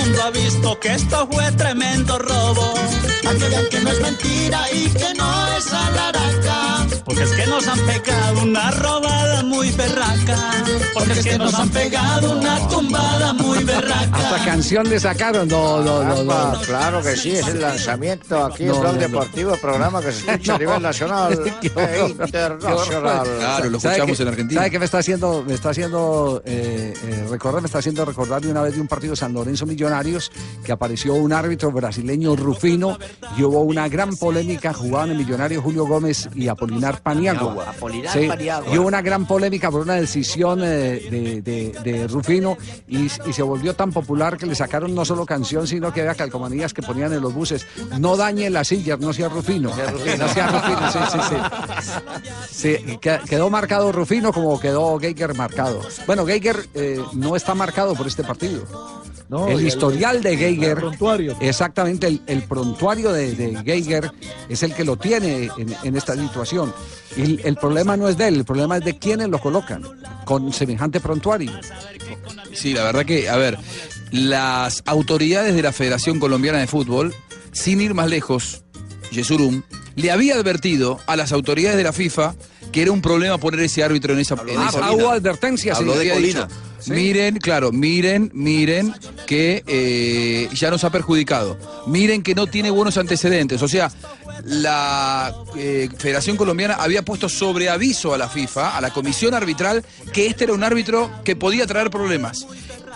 mundo 0.00 0.22
ha 0.22 0.30
visto 0.30 0.80
que 0.80 0.94
esto 0.94 1.28
fue 1.30 1.50
tremendo 1.52 2.18
robo. 2.18 2.74
Para 3.22 3.36
que 3.38 3.48
vean 3.48 3.66
que 3.70 3.80
no 3.80 3.90
es 3.90 4.00
mentira 4.00 4.60
y 4.72 4.88
que 4.88 5.14
no 5.14 5.56
es 5.56 5.72
alaraca. 5.72 6.86
Porque 7.04 7.22
es 7.24 7.30
que 7.32 7.46
nos 7.46 7.66
han 7.66 7.78
pegado 7.80 8.42
una 8.42 8.70
robada 8.70 9.42
muy 9.42 9.70
berraca. 9.72 10.52
Porque 10.94 11.12
es 11.12 11.24
que 11.24 11.38
nos 11.38 11.54
han 11.54 11.68
pegado 11.70 12.38
una 12.38 12.68
tumbada 12.68 13.32
muy 13.32 13.62
berraca. 13.64 14.16
Hasta 14.16 14.44
canción 14.44 14.88
le 14.88 15.00
sacaron. 15.00 15.48
No, 15.48 15.82
no, 15.82 16.02
no, 16.02 16.22
no. 16.22 16.60
Claro 16.62 17.02
que 17.02 17.16
sí, 17.16 17.32
es 17.32 17.46
el 17.48 17.60
lanzamiento 17.60 18.44
aquí 18.44 18.64
No, 18.64 18.74
en 18.74 18.80
Blog 18.80 18.92
no, 18.94 19.00
no. 19.00 19.08
Deportivo, 19.08 19.56
programa 19.56 20.00
que 20.00 20.12
se 20.12 20.30
escucha 20.30 20.54
a 20.54 20.58
nivel 20.64 20.82
nacional 20.82 21.40
e 21.62 22.08
internacional. 22.08 23.26
Claro, 23.38 23.70
lo 23.70 23.80
¿Sabe 23.80 23.94
escuchamos 23.94 24.20
en 24.20 24.28
Argentina. 24.28 24.60
¿Sabe 24.60 24.70
qué 24.70 24.78
me 24.78 24.84
está 24.84 24.98
haciendo? 24.98 25.44
Me 25.46 25.54
está 25.54 25.70
haciendo 25.70 26.42
eh, 26.44 26.94
eh, 27.02 27.26
recordar, 27.28 27.60
me 27.60 27.66
está 27.66 27.78
haciendo 27.78 28.04
recordar 28.04 28.40
de 28.40 28.50
una 28.50 28.62
vez 28.62 28.74
de 28.74 28.80
un 28.80 28.88
partido 28.88 29.12
de 29.12 29.16
San 29.16 29.32
Lorenzo 29.32 29.66
Millonarios 29.90 30.30
que 30.64 30.70
apareció 30.70 31.14
un 31.14 31.32
árbitro 31.32 31.72
brasileño 31.72 32.36
Rufino 32.36 32.96
y 33.36 33.42
hubo 33.42 33.62
una 33.62 33.88
gran 33.88 34.16
polémica, 34.16 34.72
jugaban 34.72 35.10
en 35.10 35.16
Millonarios 35.18 35.64
Julio 35.64 35.84
Gómez 35.84 36.28
y 36.36 36.46
Apolinar 36.46 37.02
Paniagua. 37.02 37.70
Apolinar 37.70 38.12
Sí, 38.16 38.28
Paniagua. 38.28 38.72
y 38.72 38.78
hubo 38.78 38.86
una 38.86 39.02
gran 39.02 39.26
polémica 39.26 39.68
por 39.68 39.80
una 39.80 39.94
decisión 39.94 40.60
eh, 40.62 41.00
de, 41.10 41.42
de- 41.42 41.72
de 41.82 42.06
Rufino 42.06 42.56
y, 42.86 43.06
y 43.06 43.32
se 43.32 43.42
volvió 43.42 43.74
tan 43.74 43.90
popular 43.90 44.36
que 44.36 44.46
le 44.46 44.54
sacaron 44.54 44.94
no 44.94 45.04
solo 45.04 45.26
canción, 45.26 45.66
sino 45.66 45.92
que 45.92 46.02
había 46.02 46.14
calcomanías 46.14 46.72
que 46.72 46.82
ponían 46.82 47.12
en 47.12 47.20
los 47.20 47.34
buses. 47.34 47.66
No 47.98 48.16
dañe 48.16 48.48
las 48.48 48.68
sillas, 48.68 49.00
no 49.00 49.12
sea 49.12 49.28
Rufino. 49.28 49.70
No 49.70 50.28
sea 50.28 50.46
Rufino, 50.46 50.92
sí, 50.92 50.98
sí, 51.10 51.18
sí. 51.28 52.76
Sí, 52.86 52.96
que- 52.98 53.18
quedó 53.28 53.50
marcado 53.50 53.90
Rufino 53.90 54.32
como 54.32 54.60
quedó 54.60 54.98
Geiger 55.00 55.34
marcado. 55.34 55.80
Bueno, 56.06 56.24
Geiger 56.26 56.68
eh, 56.74 57.00
no 57.14 57.34
está 57.34 57.54
marcado 57.56 57.94
por 57.96 58.06
este 58.06 58.22
partido. 58.22 58.62
No, 59.28 59.46
el- 59.46 59.60
historial 59.88 60.22
de 60.22 60.36
Geiger. 60.36 60.70
el 60.70 60.76
prontuario. 60.76 61.36
Exactamente, 61.40 62.06
el, 62.06 62.20
el 62.26 62.42
prontuario 62.44 63.12
de, 63.12 63.34
de 63.34 63.62
Geiger 63.64 64.10
es 64.48 64.62
el 64.62 64.74
que 64.74 64.84
lo 64.84 64.96
tiene 64.96 65.50
en, 65.56 65.74
en 65.82 65.96
esta 65.96 66.14
situación. 66.14 66.72
Y 67.16 67.22
el, 67.22 67.40
el 67.44 67.56
problema 67.56 67.96
no 67.96 68.08
es 68.08 68.16
de 68.16 68.28
él, 68.28 68.36
el 68.36 68.44
problema 68.44 68.76
es 68.78 68.84
de 68.84 68.98
quienes 68.98 69.28
lo 69.28 69.38
colocan 69.40 69.82
con 70.24 70.52
semejante 70.52 71.00
prontuario. 71.00 71.52
Sí, 72.52 72.72
la 72.74 72.84
verdad 72.84 73.04
que, 73.04 73.28
a 73.28 73.36
ver, 73.36 73.58
las 74.10 74.82
autoridades 74.86 75.54
de 75.54 75.62
la 75.62 75.72
Federación 75.72 76.18
Colombiana 76.20 76.58
de 76.58 76.66
Fútbol, 76.66 77.14
sin 77.52 77.80
ir 77.80 77.94
más 77.94 78.08
lejos, 78.08 78.62
Yesurum, 79.10 79.62
le 79.96 80.10
había 80.10 80.34
advertido 80.36 80.98
a 81.06 81.16
las 81.16 81.32
autoridades 81.32 81.76
de 81.76 81.82
la 81.84 81.92
FIFA 81.92 82.34
que 82.72 82.82
era 82.82 82.92
un 82.92 83.02
problema 83.02 83.38
poner 83.38 83.60
ese 83.60 83.82
árbitro 83.82 84.12
en 84.14 84.20
esa, 84.20 84.34
en 84.46 84.56
Ah, 84.58 84.66
esa 84.68 84.92
hubo 84.92 85.10
advertencias. 85.10 85.78
Habló 85.78 85.96
de 85.98 86.08
Colina. 86.10 86.44
dicho. 86.46 86.48
Miren, 86.86 87.38
claro, 87.38 87.72
miren, 87.72 88.30
miren 88.34 88.94
que 89.26 89.62
eh, 89.66 90.48
ya 90.54 90.70
nos 90.70 90.84
ha 90.84 90.90
perjudicado. 90.90 91.58
Miren 91.86 92.22
que 92.22 92.34
no 92.34 92.46
tiene 92.46 92.70
buenos 92.70 92.96
antecedentes. 92.96 93.62
O 93.62 93.68
sea, 93.68 93.90
la 94.44 95.34
eh, 95.56 95.88
Federación 95.98 96.36
Colombiana 96.36 96.74
había 96.74 97.02
puesto 97.02 97.28
sobre 97.28 97.68
aviso 97.68 98.14
a 98.14 98.18
la 98.18 98.28
FIFA, 98.28 98.76
a 98.76 98.80
la 98.80 98.90
comisión 98.90 99.34
arbitral, 99.34 99.84
que 100.12 100.26
este 100.26 100.44
era 100.44 100.52
un 100.52 100.64
árbitro 100.64 101.10
que 101.24 101.36
podía 101.36 101.66
traer 101.66 101.90
problemas. 101.90 102.46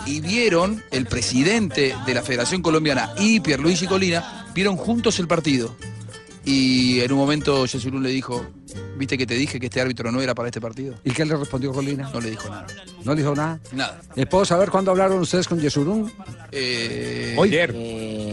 Y 0.05 0.21
vieron, 0.21 0.83
el 0.91 1.05
presidente 1.05 1.95
de 2.05 2.13
la 2.13 2.21
Federación 2.21 2.61
Colombiana 2.61 3.13
y 3.17 3.39
Pierluigi 3.39 3.87
Colina, 3.87 4.47
vieron 4.53 4.77
juntos 4.77 5.19
el 5.19 5.27
partido. 5.27 5.75
Y 6.43 6.99
en 6.99 7.11
un 7.11 7.17
momento 7.17 7.65
Yesurún 7.65 8.03
le 8.03 8.09
dijo, 8.09 8.45
¿viste 8.97 9.17
que 9.17 9.25
te 9.25 9.33
dije 9.35 9.59
que 9.59 9.65
este 9.67 9.81
árbitro 9.81 10.11
no 10.11 10.21
era 10.21 10.33
para 10.35 10.47
este 10.49 10.61
partido? 10.61 10.95
¿Y 11.03 11.11
qué 11.11 11.25
le 11.25 11.35
respondió 11.35 11.71
Colina? 11.73 12.09
No 12.13 12.19
le 12.21 12.31
dijo 12.31 12.49
nada. 12.49 12.65
¿No 13.03 13.13
le 13.13 13.21
dijo 13.21 13.35
nada? 13.35 13.59
Nada. 13.71 13.99
Eh, 14.15 14.25
¿Puedo 14.25 14.45
saber 14.45 14.69
cuándo 14.69 14.91
hablaron 14.91 15.19
ustedes 15.19 15.47
con 15.47 15.59
Yesurún? 15.59 16.11
Eh, 16.51 17.35
Hoy. 17.37 17.55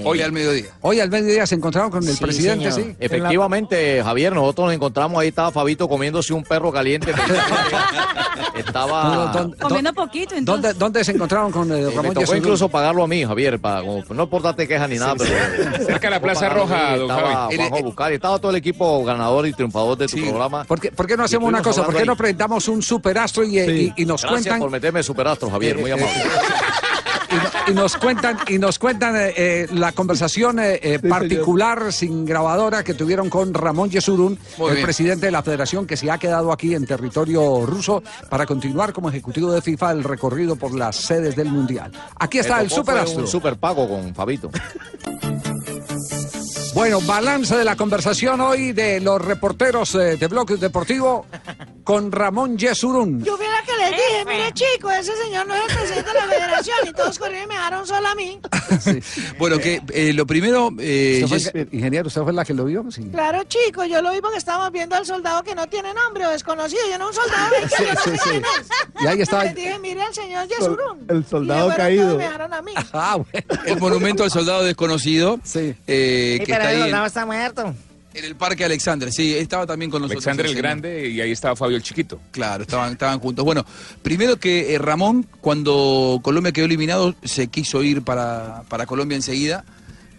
Hoy 0.04 0.20
al 0.22 0.32
mediodía. 0.32 0.70
Hoy 0.80 1.00
al 1.00 1.10
mediodía 1.10 1.46
se 1.46 1.54
encontraron 1.54 1.90
con 1.90 2.02
el 2.06 2.14
Sí, 2.16 2.22
presidente, 2.22 2.72
señor. 2.72 2.90
sí. 2.90 2.96
Efectivamente, 3.00 4.02
Javier, 4.02 4.32
nosotros 4.34 4.66
nos 4.66 4.74
encontramos 4.74 5.20
ahí, 5.20 5.28
estaba 5.28 5.50
Fabito 5.52 5.88
comiéndose 5.88 6.32
un 6.32 6.42
perro 6.42 6.72
caliente. 6.72 7.12
estaba... 8.56 9.32
¿Dónde- 9.32 9.56
Comiendo 9.58 9.92
poquito, 9.92 10.34
entonces. 10.34 10.62
¿Dónde, 10.62 10.78
dónde 10.78 11.04
se 11.04 11.12
encontraron 11.12 11.52
con 11.52 11.70
eh, 11.70 11.74
Me 11.86 11.90
Ramón 11.90 12.06
tocó 12.14 12.20
Yesurún? 12.20 12.38
incluso 12.38 12.68
pagarlo 12.68 13.04
a 13.04 13.06
mí, 13.08 13.24
Javier, 13.24 13.58
para, 13.60 13.80
como- 13.82 14.02
no 14.14 14.28
por 14.28 14.42
darte 14.42 14.66
quejas 14.66 14.88
ni 14.88 14.96
nada, 14.98 15.14
pero... 15.16 15.30
Cerca 15.84 16.08
de 16.08 16.10
la 16.10 16.20
Plaza 16.20 16.48
Roja, 16.48 16.96
don 16.96 17.10
Estaba 17.10 17.34
Javi. 17.34 17.56
Juanjo 17.56 17.82
Bucari, 17.82 18.14
estaba 18.16 18.38
todo 18.38 18.50
el 18.50 18.56
equipo 18.56 19.04
ganador 19.04 19.46
y 19.46 19.52
triunfador 19.52 19.96
de 19.98 20.06
tu 20.08 20.16
programa. 20.32 20.64
¿Por 20.64 20.80
qué, 20.80 20.92
por 20.92 21.06
qué 21.06 21.16
no 21.16 21.24
hacemos 21.24 21.48
una 21.48 21.62
cosa? 21.62 21.84
¿Por 21.84 21.94
qué 21.96 22.04
no 22.04 22.16
presentamos 22.16 22.68
un 22.68 22.82
superastro 22.82 23.44
y, 23.44 23.58
y- 23.58 23.92
y 23.96 24.04
nos 24.04 24.22
Gracias 24.22 24.30
cuentan 24.42 24.58
por 24.60 24.70
meterme 24.70 25.02
superastro, 25.02 25.50
Javier, 25.50 25.78
muy 25.78 25.90
Eh, 25.90 25.94
amable. 25.94 26.12
y, 27.30 27.34
no- 27.34 27.50
y 27.68 27.74
nos 27.74 27.96
cuentan 27.96 28.36
y 28.48 28.58
nos 28.58 28.78
cuentan 28.78 29.16
eh, 29.16 29.32
eh, 29.36 29.66
la 29.72 29.92
conversación 29.92 30.58
eh, 30.58 30.78
eh, 30.82 30.98
particular 30.98 31.92
sin 31.92 32.24
grabadora 32.26 32.82
que 32.84 32.94
tuvieron 32.94 33.30
con 33.30 33.54
Ramón 33.54 33.88
Yesurún, 33.90 34.38
Muy 34.58 34.68
el 34.68 34.74
bien. 34.76 34.84
presidente 34.84 35.26
de 35.26 35.32
la 35.32 35.42
Federación 35.42 35.86
que 35.86 35.96
se 35.96 36.10
ha 36.10 36.18
quedado 36.18 36.52
aquí 36.52 36.74
en 36.74 36.84
territorio 36.86 37.64
ruso 37.64 38.02
para 38.28 38.44
continuar 38.46 38.92
como 38.92 39.08
ejecutivo 39.08 39.50
de 39.52 39.62
FIFA 39.62 39.92
el 39.92 40.04
recorrido 40.04 40.56
por 40.56 40.74
las 40.74 40.96
sedes 40.96 41.34
del 41.36 41.48
mundial. 41.48 41.90
Aquí 42.18 42.38
está 42.38 42.60
el 42.60 42.70
superastro. 42.70 43.20
Un 43.22 43.28
superpago 43.28 43.88
con 43.88 44.14
Fabito. 44.14 44.50
Bueno, 46.74 47.02
balance 47.02 47.54
de 47.54 47.64
la 47.64 47.76
conversación 47.76 48.40
hoy 48.40 48.72
de 48.72 48.98
los 49.00 49.22
reporteros 49.22 49.94
eh, 49.94 50.16
de 50.16 50.26
Bloque 50.26 50.56
Deportivo 50.56 51.26
con 51.84 52.12
Ramón 52.12 52.56
Yesurún. 52.58 53.24
Yo 53.24 53.36
viera 53.36 53.62
que 53.66 53.72
les 53.76 53.90
dije, 53.90 54.24
mire 54.26 54.52
chico, 54.52 54.90
ese 54.90 55.12
señor 55.16 55.46
no 55.46 55.54
es 55.54 55.62
el 55.68 55.76
presidente 55.78 56.08
de 56.10 56.14
la 56.14 56.24
federación 56.26 56.76
y 56.88 56.92
todos 56.92 57.18
corrieron 57.18 57.44
y 57.44 57.48
me 57.48 57.54
dejaron 57.54 57.86
sola 57.86 58.10
a 58.12 58.14
mí. 58.14 58.40
Bueno, 59.38 59.58
que 59.58 59.82
eh, 59.92 60.12
lo 60.12 60.26
primero, 60.26 60.70
eh, 60.78 61.20
¿Usted 61.24 61.36
Yes- 61.36 61.50
fue- 61.52 61.68
ingeniero, 61.72 62.06
¿usted 62.08 62.22
fue 62.22 62.32
la 62.32 62.44
que 62.44 62.54
lo 62.54 62.64
vio? 62.64 62.84
Sí. 62.90 63.02
Claro, 63.10 63.42
chico, 63.44 63.84
yo 63.84 64.00
lo 64.02 64.12
vi 64.12 64.20
porque 64.20 64.38
estábamos 64.38 64.70
viendo 64.72 64.96
al 64.96 65.04
soldado 65.06 65.42
que 65.42 65.54
no 65.54 65.66
tiene 65.66 65.92
nombre 65.94 66.26
o 66.26 66.30
desconocido. 66.30 66.80
Yo 66.90 66.98
no 66.98 67.08
un 67.08 67.14
soldado 67.14 67.50
que 67.60 67.68
Sí, 67.76 67.84
yo 67.84 67.92
no 67.94 68.00
sí, 68.00 68.10
sé 68.10 68.16
sí. 68.18 68.28
quién 68.30 68.42
es. 68.44 69.02
Y 69.02 69.06
ahí 69.06 69.20
estaba- 69.20 69.44
Les 69.44 69.54
dije, 69.54 69.78
mire 69.78 70.02
al 70.02 70.14
señor 70.14 70.48
Yesurún. 70.48 71.04
El 71.08 71.24
soldado 71.26 71.70
y 71.72 71.74
caído. 71.74 72.16
me 72.16 72.24
dejaron 72.24 72.52
a 72.54 72.62
mí. 72.62 72.72
Ah, 72.92 73.16
bueno. 73.16 73.62
el 73.66 73.78
monumento 73.78 74.22
al 74.24 74.30
soldado 74.30 74.62
desconocido, 74.64 75.38
eh, 75.86 76.42
que 76.44 76.52
está 76.52 76.68
ahí 76.68 76.82
en, 76.90 76.94
está 77.04 77.26
muerto. 77.26 77.74
En 78.14 78.24
el 78.24 78.36
Parque 78.36 78.64
Alexander. 78.64 79.12
Sí, 79.12 79.34
estaba 79.36 79.66
también 79.66 79.90
con 79.90 80.02
nosotros. 80.02 80.24
Alexander 80.26 80.46
el 80.46 80.50
señor. 80.52 80.62
Grande 80.62 81.08
y 81.10 81.20
ahí 81.20 81.30
estaba 81.32 81.56
Fabio 81.56 81.76
el 81.76 81.82
Chiquito. 81.82 82.20
Claro, 82.30 82.62
estaban, 82.62 82.92
estaban 82.92 83.18
juntos. 83.20 83.44
Bueno, 83.44 83.64
primero 84.02 84.36
que 84.38 84.74
eh, 84.74 84.78
Ramón, 84.78 85.26
cuando 85.40 86.20
Colombia 86.22 86.52
quedó 86.52 86.66
eliminado, 86.66 87.14
se 87.24 87.46
quiso 87.48 87.82
ir 87.82 88.02
para, 88.02 88.62
para 88.68 88.86
Colombia 88.86 89.16
enseguida, 89.16 89.64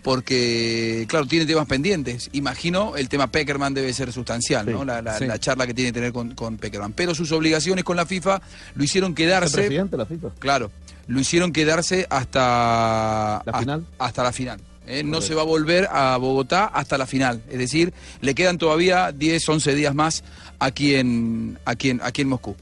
porque, 0.01 1.05
claro, 1.07 1.25
tiene 1.25 1.45
temas 1.45 1.65
pendientes. 1.65 2.29
Imagino 2.33 2.97
el 2.97 3.07
tema 3.07 3.27
Peckerman 3.31 3.73
debe 3.73 3.93
ser 3.93 4.11
sustancial, 4.11 4.69
¿no? 4.69 4.83
La, 4.83 5.01
la- 5.01 5.17
sí. 5.17 5.25
la 5.25 5.39
charla 5.39 5.65
que 5.65 5.73
tiene 5.73 5.89
que 5.91 5.93
tener 5.93 6.11
con, 6.13 6.35
con 6.35 6.57
Peckerman. 6.57 6.91
Pero 6.93 7.15
sus 7.15 7.31
obligaciones 7.31 7.83
con 7.85 7.95
la 7.95 8.05
FIFA 8.05 8.41
lo 8.75 8.83
hicieron 8.83 9.11
El 9.11 9.15
quedarse. 9.15 9.55
presidente 9.57 9.91
de 9.91 9.97
la 9.97 10.05
FIFA. 10.05 10.29
Claro, 10.39 10.71
lo 11.07 11.19
hicieron 11.19 11.53
quedarse 11.53 12.05
hasta 12.09 13.41
La 13.45 13.59
final. 13.59 13.85
Hasta 13.97 14.23
la 14.23 14.31
final. 14.33 14.59
¿Eh? 14.87 15.03
No 15.03 15.21
se 15.21 15.33
va 15.35 15.41
a 15.41 15.45
volver 15.45 15.87
a 15.91 16.17
Bogotá 16.17 16.65
hasta 16.65 16.97
la 16.97 17.05
final. 17.05 17.41
Es 17.49 17.57
decir, 17.57 17.93
le 18.21 18.35
quedan 18.35 18.57
todavía 18.57 19.11
10, 19.11 19.47
11 19.49 19.75
días 19.75 19.93
más 19.95 20.23
aquí 20.59 20.95
en, 20.95 21.57
aquí 21.65 21.89
en, 21.91 22.01
aquí 22.03 22.21
en 22.23 22.29
Moscú. 22.29 22.55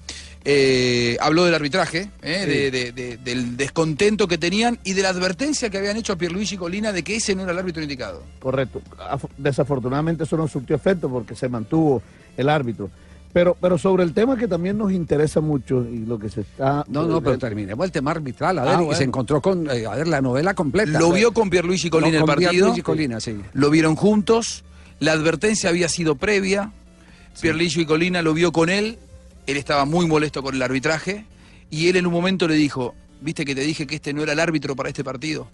Eh, 0.43 1.17
habló 1.21 1.45
del 1.45 1.53
arbitraje, 1.53 2.09
¿eh? 2.23 2.45
de- 2.47 2.71
de- 2.71 2.91
de- 2.91 3.17
del 3.17 3.55
descontento 3.57 4.27
que 4.27 4.39
tenían 4.39 4.79
y 4.83 4.93
de 4.93 5.03
la 5.03 5.09
advertencia 5.09 5.69
que 5.69 5.77
habían 5.77 5.97
hecho 5.97 6.13
a 6.13 6.15
Pierluigi 6.15 6.57
Colina 6.57 6.91
de 6.91 7.03
que 7.03 7.15
ese 7.17 7.35
no 7.35 7.43
era 7.43 7.51
el 7.51 7.59
árbitro 7.59 7.83
indicado. 7.83 8.23
Correcto. 8.39 8.81
Af- 8.97 9.29
Desafortunadamente 9.37 10.23
eso 10.23 10.37
no 10.37 10.47
surtió 10.47 10.75
efecto 10.75 11.09
porque 11.09 11.35
se 11.35 11.47
mantuvo 11.47 12.01
el 12.37 12.49
árbitro. 12.49 12.89
Pero, 13.33 13.55
pero 13.59 13.77
sobre 13.77 14.03
el 14.03 14.13
tema 14.13 14.37
que 14.37 14.47
también 14.47 14.77
nos 14.77 14.91
interesa 14.91 15.39
mucho 15.39 15.85
y 15.89 15.99
lo 15.99 16.19
que 16.19 16.29
se 16.29 16.41
está... 16.41 16.83
No, 16.89 17.05
no, 17.07 17.21
pero 17.21 17.37
terminemos 17.37 17.85
el 17.85 17.91
tema 17.91 18.11
arbitral. 18.11 18.59
A 18.59 18.63
ver, 18.63 18.75
Ah, 18.75 18.87
y 18.91 18.95
se 18.95 19.03
encontró 19.05 19.41
con, 19.41 19.69
eh, 19.69 19.85
a 19.85 19.95
ver, 19.95 20.07
la 20.07 20.21
novela 20.21 20.53
completa. 20.53 20.99
Lo 20.99 21.11
vio 21.11 21.31
con 21.31 21.49
Pierluigi 21.49 21.89
Colina 21.89 22.11
No, 22.11 22.19
el 22.19 22.25
partido. 22.25 22.51
Pierluigi 22.51 22.81
Colina, 22.81 23.19
sí. 23.19 23.39
Lo 23.53 23.69
vieron 23.69 23.95
juntos, 23.95 24.63
la 24.99 25.13
advertencia 25.13 25.69
había 25.69 25.87
sido 25.87 26.15
previa, 26.15 26.71
Pierluigi 27.39 27.85
Colina 27.85 28.21
lo 28.21 28.33
vio 28.33 28.51
con 28.51 28.69
él, 28.69 28.97
él 29.47 29.57
estaba 29.57 29.85
muy 29.85 30.07
molesto 30.07 30.43
con 30.43 30.55
el 30.55 30.61
arbitraje 30.61 31.25
y 31.69 31.87
él 31.87 31.95
en 31.95 32.05
un 32.07 32.13
momento 32.13 32.47
le 32.47 32.55
dijo, 32.55 32.93
viste 33.21 33.45
que 33.45 33.55
te 33.55 33.61
dije 33.61 33.87
que 33.87 33.95
este 33.95 34.13
no 34.13 34.23
era 34.23 34.33
el 34.33 34.39
árbitro 34.41 34.75
para 34.75 34.89
este 34.89 35.03
partido. 35.03 35.47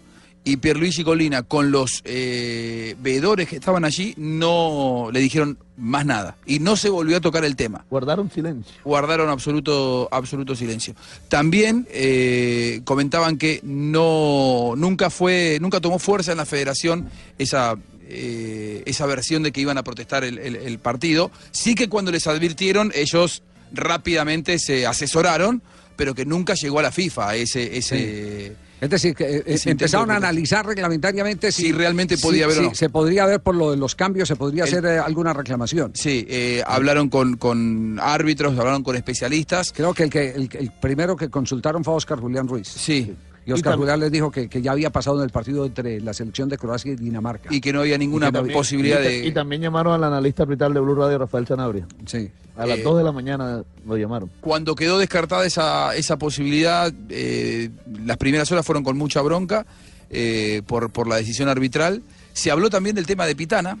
Y 0.44 0.56
Pierluigi 0.56 1.04
Colina 1.04 1.42
con 1.42 1.70
los 1.70 2.00
eh, 2.06 2.96
veedores 3.00 3.48
que 3.48 3.56
estaban 3.56 3.84
allí 3.84 4.14
no 4.16 5.10
le 5.12 5.20
dijeron 5.20 5.58
más 5.76 6.06
nada 6.06 6.36
y 6.46 6.58
no 6.58 6.74
se 6.76 6.88
volvió 6.88 7.18
a 7.18 7.20
tocar 7.20 7.44
el 7.44 7.54
tema 7.54 7.84
Guardaron 7.90 8.30
silencio. 8.30 8.72
guardaron 8.82 9.28
absoluto, 9.28 10.08
absoluto 10.10 10.54
silencio. 10.56 10.94
También 11.28 11.86
eh, 11.90 12.80
comentaban 12.84 13.36
que 13.36 13.60
no, 13.62 14.72
nunca 14.76 15.10
fue, 15.10 15.58
nunca 15.60 15.80
tomó 15.80 15.98
fuerza 15.98 16.32
en 16.32 16.38
la 16.38 16.46
federación 16.46 17.10
esa, 17.38 17.76
eh, 18.08 18.82
esa 18.86 19.04
versión 19.04 19.42
de 19.42 19.52
que 19.52 19.60
iban 19.60 19.76
a 19.76 19.82
protestar 19.84 20.24
el, 20.24 20.38
el- 20.38 20.56
el 20.56 20.78
partido. 20.78 21.30
Sí 21.50 21.74
que 21.74 21.90
cuando 21.90 22.10
les 22.10 22.26
advirtieron, 22.26 22.90
ellos 22.94 23.42
rápidamente 23.72 24.58
se 24.58 24.86
asesoraron, 24.86 25.60
pero 25.96 26.14
que 26.14 26.24
nunca 26.24 26.54
llegó 26.54 26.78
a 26.78 26.82
la 26.82 26.92
FIFA 26.92 27.36
ese, 27.36 27.76
ese, 27.76 28.56
Es 28.80 28.90
decir, 28.90 29.14
que 29.14 29.38
eh, 29.38 29.42
Ese 29.46 29.70
empezaron 29.70 30.10
a 30.10 30.16
analizar 30.16 30.64
reglamentariamente 30.66 31.50
si, 31.50 31.62
Si 31.62 31.72
realmente 31.72 32.16
podía 32.18 32.44
haber 32.44 32.58
o 32.58 32.62
no. 32.62 32.74
Se 32.74 32.88
podría 32.88 33.26
ver 33.26 33.40
por 33.40 33.54
lo 33.54 33.70
de 33.72 33.76
los 33.76 33.94
cambios, 33.94 34.28
se 34.28 34.36
podría 34.36 34.64
El- 34.64 34.68
hacer 34.70 34.84
eh, 34.86 34.98
alguna 34.98 35.32
reclamación. 35.32 35.92
Sí, 35.94 36.26
eh, 36.28 36.62
hablaron 36.66 37.08
con, 37.08 37.36
con 37.36 37.98
árbitros, 38.00 38.56
hablaron 38.58 38.82
con 38.84 38.94
especialistas. 38.96 39.72
Creo 39.72 39.92
que 39.94 40.04
el, 40.04 40.10
que 40.10 40.30
el, 40.30 40.48
el 40.52 40.70
primero 40.80 41.16
que 41.16 41.28
consultaron 41.28 41.82
fue 41.82 41.94
Oscar 41.94 42.20
Julián 42.20 42.46
Ruiz. 42.46 42.68
Sí. 42.68 43.14
Y 43.48 43.52
Oscar 43.52 43.78
Y 43.78 44.00
les 44.00 44.12
dijo 44.12 44.30
que, 44.30 44.48
que 44.48 44.60
ya 44.62 44.72
había 44.72 44.90
pasado 44.90 45.18
en 45.18 45.24
el 45.24 45.30
partido 45.30 45.64
entre 45.66 46.00
la 46.00 46.12
selección 46.12 46.48
de 46.48 46.58
Croacia 46.58 46.92
y 46.92 46.96
Dinamarca. 46.96 47.48
Y 47.52 47.60
que 47.60 47.72
no 47.72 47.80
había 47.80 47.96
ninguna 47.98 48.30
posibilidad 48.30 49.00
y, 49.00 49.04
de... 49.04 49.26
y 49.26 49.32
también 49.32 49.62
llamaron 49.62 49.94
al 49.94 50.04
analista 50.04 50.42
arbitral 50.42 50.74
de 50.74 50.80
Blue 50.80 50.94
Radio, 50.94 51.18
Rafael 51.18 51.46
Sanabria. 51.46 51.86
Sí. 52.06 52.30
A 52.56 52.66
las 52.66 52.78
Eh, 52.78 52.82
2 52.82 52.98
de 52.98 53.04
la 53.04 53.12
mañana 53.12 53.62
lo 53.86 53.96
llamaron. 53.96 54.30
Cuando 54.40 54.74
quedó 54.74 54.98
descartada 54.98 55.46
esa, 55.46 55.94
esa 55.96 56.16
posibilidad, 56.18 56.92
eh, 57.08 57.70
las 58.04 58.16
primeras 58.16 58.50
horas 58.52 58.66
fueron 58.66 58.82
con 58.84 58.98
mucha 58.98 59.22
bronca 59.22 59.64
eh, 60.10 60.62
por, 60.66 60.90
por 60.90 61.06
la 61.06 61.16
decisión 61.16 61.48
arbitral. 61.48 62.02
Se 62.32 62.50
habló 62.50 62.68
también 62.70 62.96
del 62.96 63.06
tema 63.06 63.26
de 63.26 63.36
Pitana. 63.36 63.78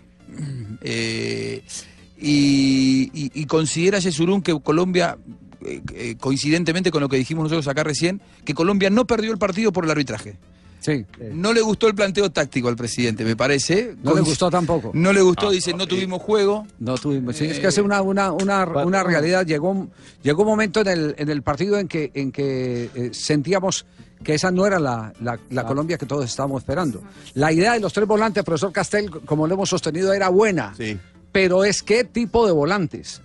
eh, 0.80 1.62
y, 2.20 3.10
y- 3.14 3.30
y 3.34 3.44
considera 3.46 3.98
Yesurún 3.98 4.42
que 4.42 4.58
Colombia, 4.60 5.16
eh, 5.94 6.16
coincidentemente 6.18 6.90
con 6.90 7.00
lo 7.00 7.08
que 7.08 7.16
dijimos 7.16 7.44
nosotros 7.44 7.68
acá 7.68 7.84
recién, 7.84 8.20
que 8.44 8.54
Colombia 8.54 8.90
no 8.90 9.06
perdió 9.06 9.32
el 9.32 9.38
partido 9.38 9.72
por 9.72 9.84
el 9.84 9.90
arbitraje. 9.90 10.36
Sí. 10.80 11.04
No 11.32 11.52
le 11.52 11.60
gustó 11.60 11.88
el 11.88 11.94
planteo 11.96 12.30
táctico 12.30 12.68
al 12.68 12.76
presidente, 12.76 13.24
me 13.24 13.34
parece. 13.34 13.96
No 14.02 14.14
le 14.14 14.20
gustó 14.20 14.48
tampoco. 14.48 14.92
No 14.94 15.12
le 15.12 15.20
gustó, 15.22 15.50
dice, 15.50 15.74
no 15.74 15.88
tuvimos 15.88 16.22
juego. 16.22 16.66
No 16.78 16.96
tuvimos. 16.96 17.34
Sí, 17.36 17.46
es 17.46 17.58
Eh, 17.58 17.60
que 17.60 17.66
es 17.66 17.78
una, 17.78 18.00
una, 18.00 18.30
una, 18.30 18.64
realidad. 19.02 19.44
Llegó, 19.44 19.70
un- 19.72 19.90
llegó 20.22 20.42
un 20.42 20.48
momento 20.48 20.80
en 20.82 20.86
el, 20.86 21.14
en 21.18 21.30
el 21.30 21.42
partido 21.42 21.78
en 21.80 21.88
que, 21.88 22.12
en 22.14 22.30
que 22.30 22.90
eh, 22.94 23.10
sentíamos 23.12 23.86
que 24.22 24.34
esa 24.34 24.52
no 24.52 24.66
era 24.66 24.78
la, 24.78 25.12
la- 25.20 25.38
la 25.50 25.66
Colombia 25.66 25.98
que 25.98 26.06
todos 26.06 26.24
estábamos 26.24 26.62
esperando. 26.62 27.02
La 27.34 27.52
idea 27.52 27.72
de 27.72 27.80
los 27.80 27.92
tres 27.92 28.06
volantes, 28.06 28.44
profesor 28.44 28.70
Castel, 28.72 29.10
como 29.10 29.48
lo 29.48 29.54
hemos 29.54 29.68
sostenido, 29.68 30.12
era 30.12 30.28
buena. 30.28 30.74
Sí. 30.76 30.96
Pero 31.32 31.64
es 31.64 31.82
qué 31.82 32.04
tipo 32.04 32.46
de 32.46 32.52
volantes. 32.52 33.20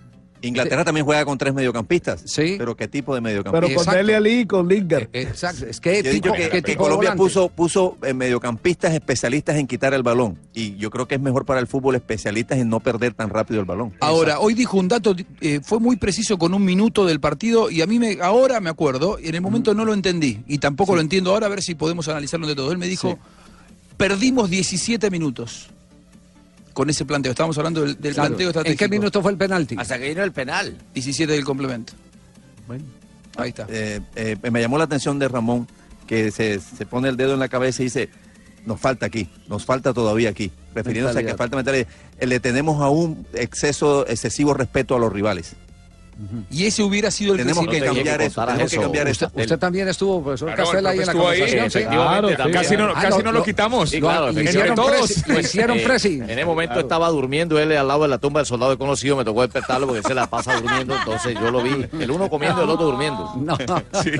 Inglaterra 0.46 0.84
también 0.84 1.04
juega 1.04 1.24
con 1.24 1.38
tres 1.38 1.54
mediocampistas. 1.54 2.22
Sí. 2.26 2.56
Pero 2.58 2.76
¿qué 2.76 2.88
tipo 2.88 3.14
de 3.14 3.22
Pero 3.22 3.42
mediocampistas? 3.42 3.86
con 3.86 3.94
Dele 3.94 4.16
Ali 4.16 4.40
y 4.40 4.46
con 4.46 4.68
Lingard. 4.68 5.08
Exacto. 5.12 5.66
Es 5.66 5.80
que 5.80 6.02
dicho 6.02 6.10
tipo, 6.10 6.34
que, 6.34 6.48
que 6.48 6.62
tipo 6.62 6.84
de 6.84 6.90
Colombia 6.90 7.14
puso, 7.14 7.48
puso 7.48 7.96
eh, 8.02 8.14
mediocampistas 8.14 8.92
especialistas 8.94 9.56
en 9.56 9.66
quitar 9.66 9.94
el 9.94 10.02
balón. 10.02 10.38
Y 10.52 10.76
yo 10.76 10.90
creo 10.90 11.06
que 11.08 11.14
es 11.16 11.20
mejor 11.20 11.44
para 11.44 11.60
el 11.60 11.66
fútbol 11.66 11.94
especialistas 11.94 12.58
en 12.58 12.68
no 12.68 12.80
perder 12.80 13.14
tan 13.14 13.30
rápido 13.30 13.60
el 13.60 13.66
balón. 13.66 13.92
Ahora, 14.00 14.40
hoy 14.40 14.54
dijo 14.54 14.78
un 14.78 14.88
dato, 14.88 15.14
eh, 15.40 15.60
fue 15.62 15.80
muy 15.80 15.96
preciso 15.96 16.38
con 16.38 16.54
un 16.54 16.64
minuto 16.64 17.06
del 17.06 17.20
partido 17.20 17.70
y 17.70 17.82
a 17.82 17.86
mí 17.86 17.98
me, 17.98 18.18
ahora 18.20 18.60
me 18.60 18.70
acuerdo, 18.70 19.18
y 19.20 19.28
en 19.28 19.34
el 19.34 19.40
momento 19.40 19.74
no 19.74 19.84
lo 19.84 19.94
entendí 19.94 20.42
y 20.46 20.58
tampoco 20.58 20.94
lo 20.94 21.00
entiendo 21.00 21.30
ahora, 21.30 21.46
a 21.46 21.50
ver 21.50 21.62
si 21.62 21.74
podemos 21.74 22.08
analizarlo 22.08 22.46
de 22.46 22.54
todo. 22.54 22.72
Él 22.72 22.78
me 22.78 22.86
dijo, 22.86 23.18
perdimos 23.96 24.50
17 24.50 25.10
minutos 25.10 25.70
con 26.74 26.90
ese 26.90 27.06
planteo. 27.06 27.30
Estamos 27.32 27.56
hablando 27.56 27.80
del, 27.80 27.98
del 28.00 28.12
Claro. 28.12 28.28
planteo 28.28 28.46
¿En 28.46 28.50
estratégico. 28.50 28.78
qué 28.78 28.88
minuto 28.90 29.22
fue 29.22 29.30
el 29.32 29.38
penalti? 29.38 29.76
Hasta 29.78 29.98
que 29.98 30.08
vino 30.10 30.22
el 30.22 30.32
penal. 30.32 30.76
17 30.92 31.32
del 31.32 31.44
complemento. 31.44 31.94
Bueno. 32.66 32.84
Ahí 33.36 33.48
está. 33.48 33.66
Eh, 33.70 34.00
eh, 34.14 34.36
me 34.52 34.60
llamó 34.60 34.76
la 34.78 34.84
atención 34.84 35.18
de 35.18 35.28
Ramón 35.28 35.66
que 36.06 36.30
se, 36.30 36.60
se 36.60 36.84
pone 36.86 37.08
el 37.08 37.16
dedo 37.16 37.32
en 37.34 37.40
la 37.40 37.48
cabeza 37.48 37.82
y 37.82 37.86
dice, 37.86 38.10
nos 38.66 38.78
falta 38.80 39.06
aquí, 39.06 39.28
nos 39.48 39.64
falta 39.64 39.92
todavía 39.94 40.28
aquí. 40.30 40.52
Refiriéndose 40.74 41.18
a 41.20 41.22
que 41.24 41.34
falta 41.34 41.56
mentalidad. 41.56 41.86
Eh, 42.18 42.26
Le 42.26 42.38
tenemos 42.40 42.80
aún 42.82 43.26
exceso, 43.32 44.06
excesivo 44.06 44.52
respeto 44.54 44.94
a 44.96 44.98
los 44.98 45.12
rivales. 45.12 45.54
Y 46.50 46.66
ese 46.66 46.82
hubiera 46.82 47.10
sido 47.10 47.32
el 47.34 47.40
Tenemos 47.40 47.66
que 47.66 47.80
cambiar 47.80 48.20
eso, 48.22 48.44
tenemos 48.46 48.70
que 48.70 48.78
cambiar 48.78 49.08
eso. 49.08 49.26
Usted, 49.26 49.42
usted 49.42 49.58
también 49.58 49.88
estuvo, 49.88 50.22
profesor 50.22 50.54
Claro, 50.54 50.70
ahí 50.70 50.76
en 50.76 50.84
la 50.84 50.90
ahí, 50.90 50.96
conversación. 51.18 51.48
sí. 51.70 51.78
efectivamente, 51.78 52.20
Claro, 52.20 52.36
también. 52.36 52.62
Casi 52.62 52.76
no, 52.76 52.84
Ah, 52.84 52.94
casi 52.94 53.08
lo- 53.18 53.24
no 53.24 53.32
lo 53.32 53.38
lo- 53.40 53.44
quitamos. 53.44 53.90
Sí, 53.90 54.00
claro, 54.00 54.26
Lo 54.26 54.30
efectivamente. 54.30 54.50
hicieron 54.50 54.76
todos. 54.76 55.12
presi, 55.12 55.32
lo 55.32 55.40
hicieron 55.40 55.78
Eh, 55.78 55.82
presi. 55.84 56.14
En 56.26 56.38
el 56.38 56.46
momento 56.46 56.78
estaba 56.80 57.08
durmiendo 57.10 57.58
él 57.58 57.72
al 57.76 57.88
lado 57.88 58.02
de 58.02 58.08
la 58.08 58.18
tumba 58.18 58.40
del 58.40 58.46
soldado 58.46 58.70
desconocido, 58.70 59.16
me 59.16 59.24
tocó 59.24 59.42
despertarlo 59.42 59.86
porque 59.86 60.02
se 60.02 60.14
la 60.14 60.26
pasa 60.28 60.60
durmiendo, 60.60 60.94
entonces 60.96 61.34
yo 61.34 61.50
lo 61.50 61.62
vi, 61.62 61.86
el 62.00 62.10
uno 62.10 62.28
comiendo 62.30 62.62
el 62.62 62.70
otro 62.70 62.86
durmiendo. 62.86 63.32
No, 63.36 63.56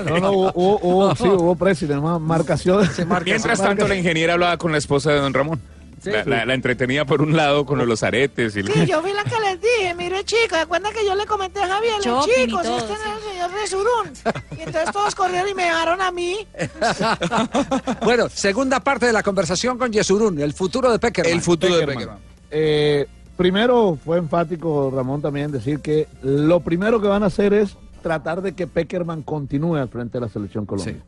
No, 0.05 0.19
no, 0.21 0.33
hubo, 0.33 0.53
hubo, 0.55 0.79
hubo- 0.83 1.15
sí, 1.17 1.25
hubo 1.29 1.55
presi, 1.57 1.87
tenemos 1.87 2.21
marcación. 2.21 2.89
Mientras 3.25 3.61
tanto, 3.61 3.87
la 3.89 3.95
ingeniera 3.97 4.35
hablaba 4.35 4.57
con 4.57 4.73
la 4.73 4.79
esposa 4.79 5.11
de 5.13 5.21
don 5.21 5.33
Ramón. 5.33 5.61
Sí. 6.05 6.11
la, 6.11 6.25
la- 6.25 6.45
la 6.47 6.55
entretenía 6.55 7.05
por 7.07 7.23
un 7.23 7.35
lado 7.37 7.65
con 7.67 7.85
los 7.87 8.03
aretes. 8.03 8.55
Y 8.57 8.61
el- 8.61 8.73
Sí, 8.73 8.87
yo 8.87 9.01
fui 9.03 9.13
la 9.13 9.25
que 9.25 9.41
les 9.41 9.61
dije, 9.61 9.95
mire 9.97 10.23
chico, 10.25 10.55
¿se 10.55 10.61
acuerdan 10.61 10.93
que 10.93 11.05
yo 11.07 11.15
le 11.15 11.25
comenté 11.27 11.61
a 11.61 11.67
Javier, 11.69 11.95
le 12.05 12.11
y 12.11 12.45
chicos, 12.47 12.63
todo, 12.63 12.79
este 12.79 12.93
no 12.93 12.99
sí. 12.99 13.03
es 13.09 13.25
el 13.25 13.33
señor 13.33 13.51
Resurún? 13.61 14.35
Y 14.59 14.61
entonces 14.63 14.93
todos 14.93 15.15
corrieron 15.15 15.49
y 15.49 15.55
me 15.55 15.65
dejaron 15.65 16.01
a 16.03 16.11
mí. 16.13 16.47
bueno, 18.05 18.29
segunda 18.29 18.81
parte 18.81 19.07
de 19.07 19.13
la 19.13 19.23
conversación 19.23 19.79
con 19.79 19.93
Yesurún, 19.93 20.41
el 20.41 20.53
futuro 20.53 20.91
de 20.91 20.99
Peckerman. 20.99 21.33
El 21.33 21.41
futuro 21.41 21.77
de 21.77 21.87
Peckerman. 21.87 22.19
Eh, 22.51 23.07
primero 23.37 23.99
fue 24.05 24.19
enfático 24.19 24.93
Ramón 24.95 25.21
también 25.23 25.51
decir 25.51 25.81
que 25.81 26.07
lo 26.23 26.61
primero 26.61 27.01
que 27.01 27.09
van 27.09 27.23
a 27.23 27.27
hacer 27.27 27.53
es 27.55 27.77
tratar 28.03 28.43
de 28.43 28.53
que 28.55 28.67
Peckerman 28.67 29.23
continúe 29.23 29.77
al 29.77 29.89
frente 29.89 30.19
de 30.19 30.27
la 30.27 30.29
selección 30.31 30.67
Colombia. 30.67 31.03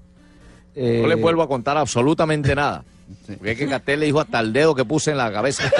Eh, 0.75 1.01
No 1.03 1.09
les 1.09 1.21
vuelvo 1.21 1.43
a 1.43 1.49
contar 1.49 1.77
absolutamente 1.77 2.55
nada. 2.55 2.85
Porque 3.27 3.53
es 3.53 3.59
que 3.59 3.69
Castel 3.69 4.01
le 4.01 4.07
dijo 4.07 4.21
hasta 4.21 4.41
el 4.41 4.53
dedo 4.53 4.75
que 4.75 4.85
puse 4.85 5.11
en 5.13 5.19
la 5.19 5.33
cabeza. 5.33 5.65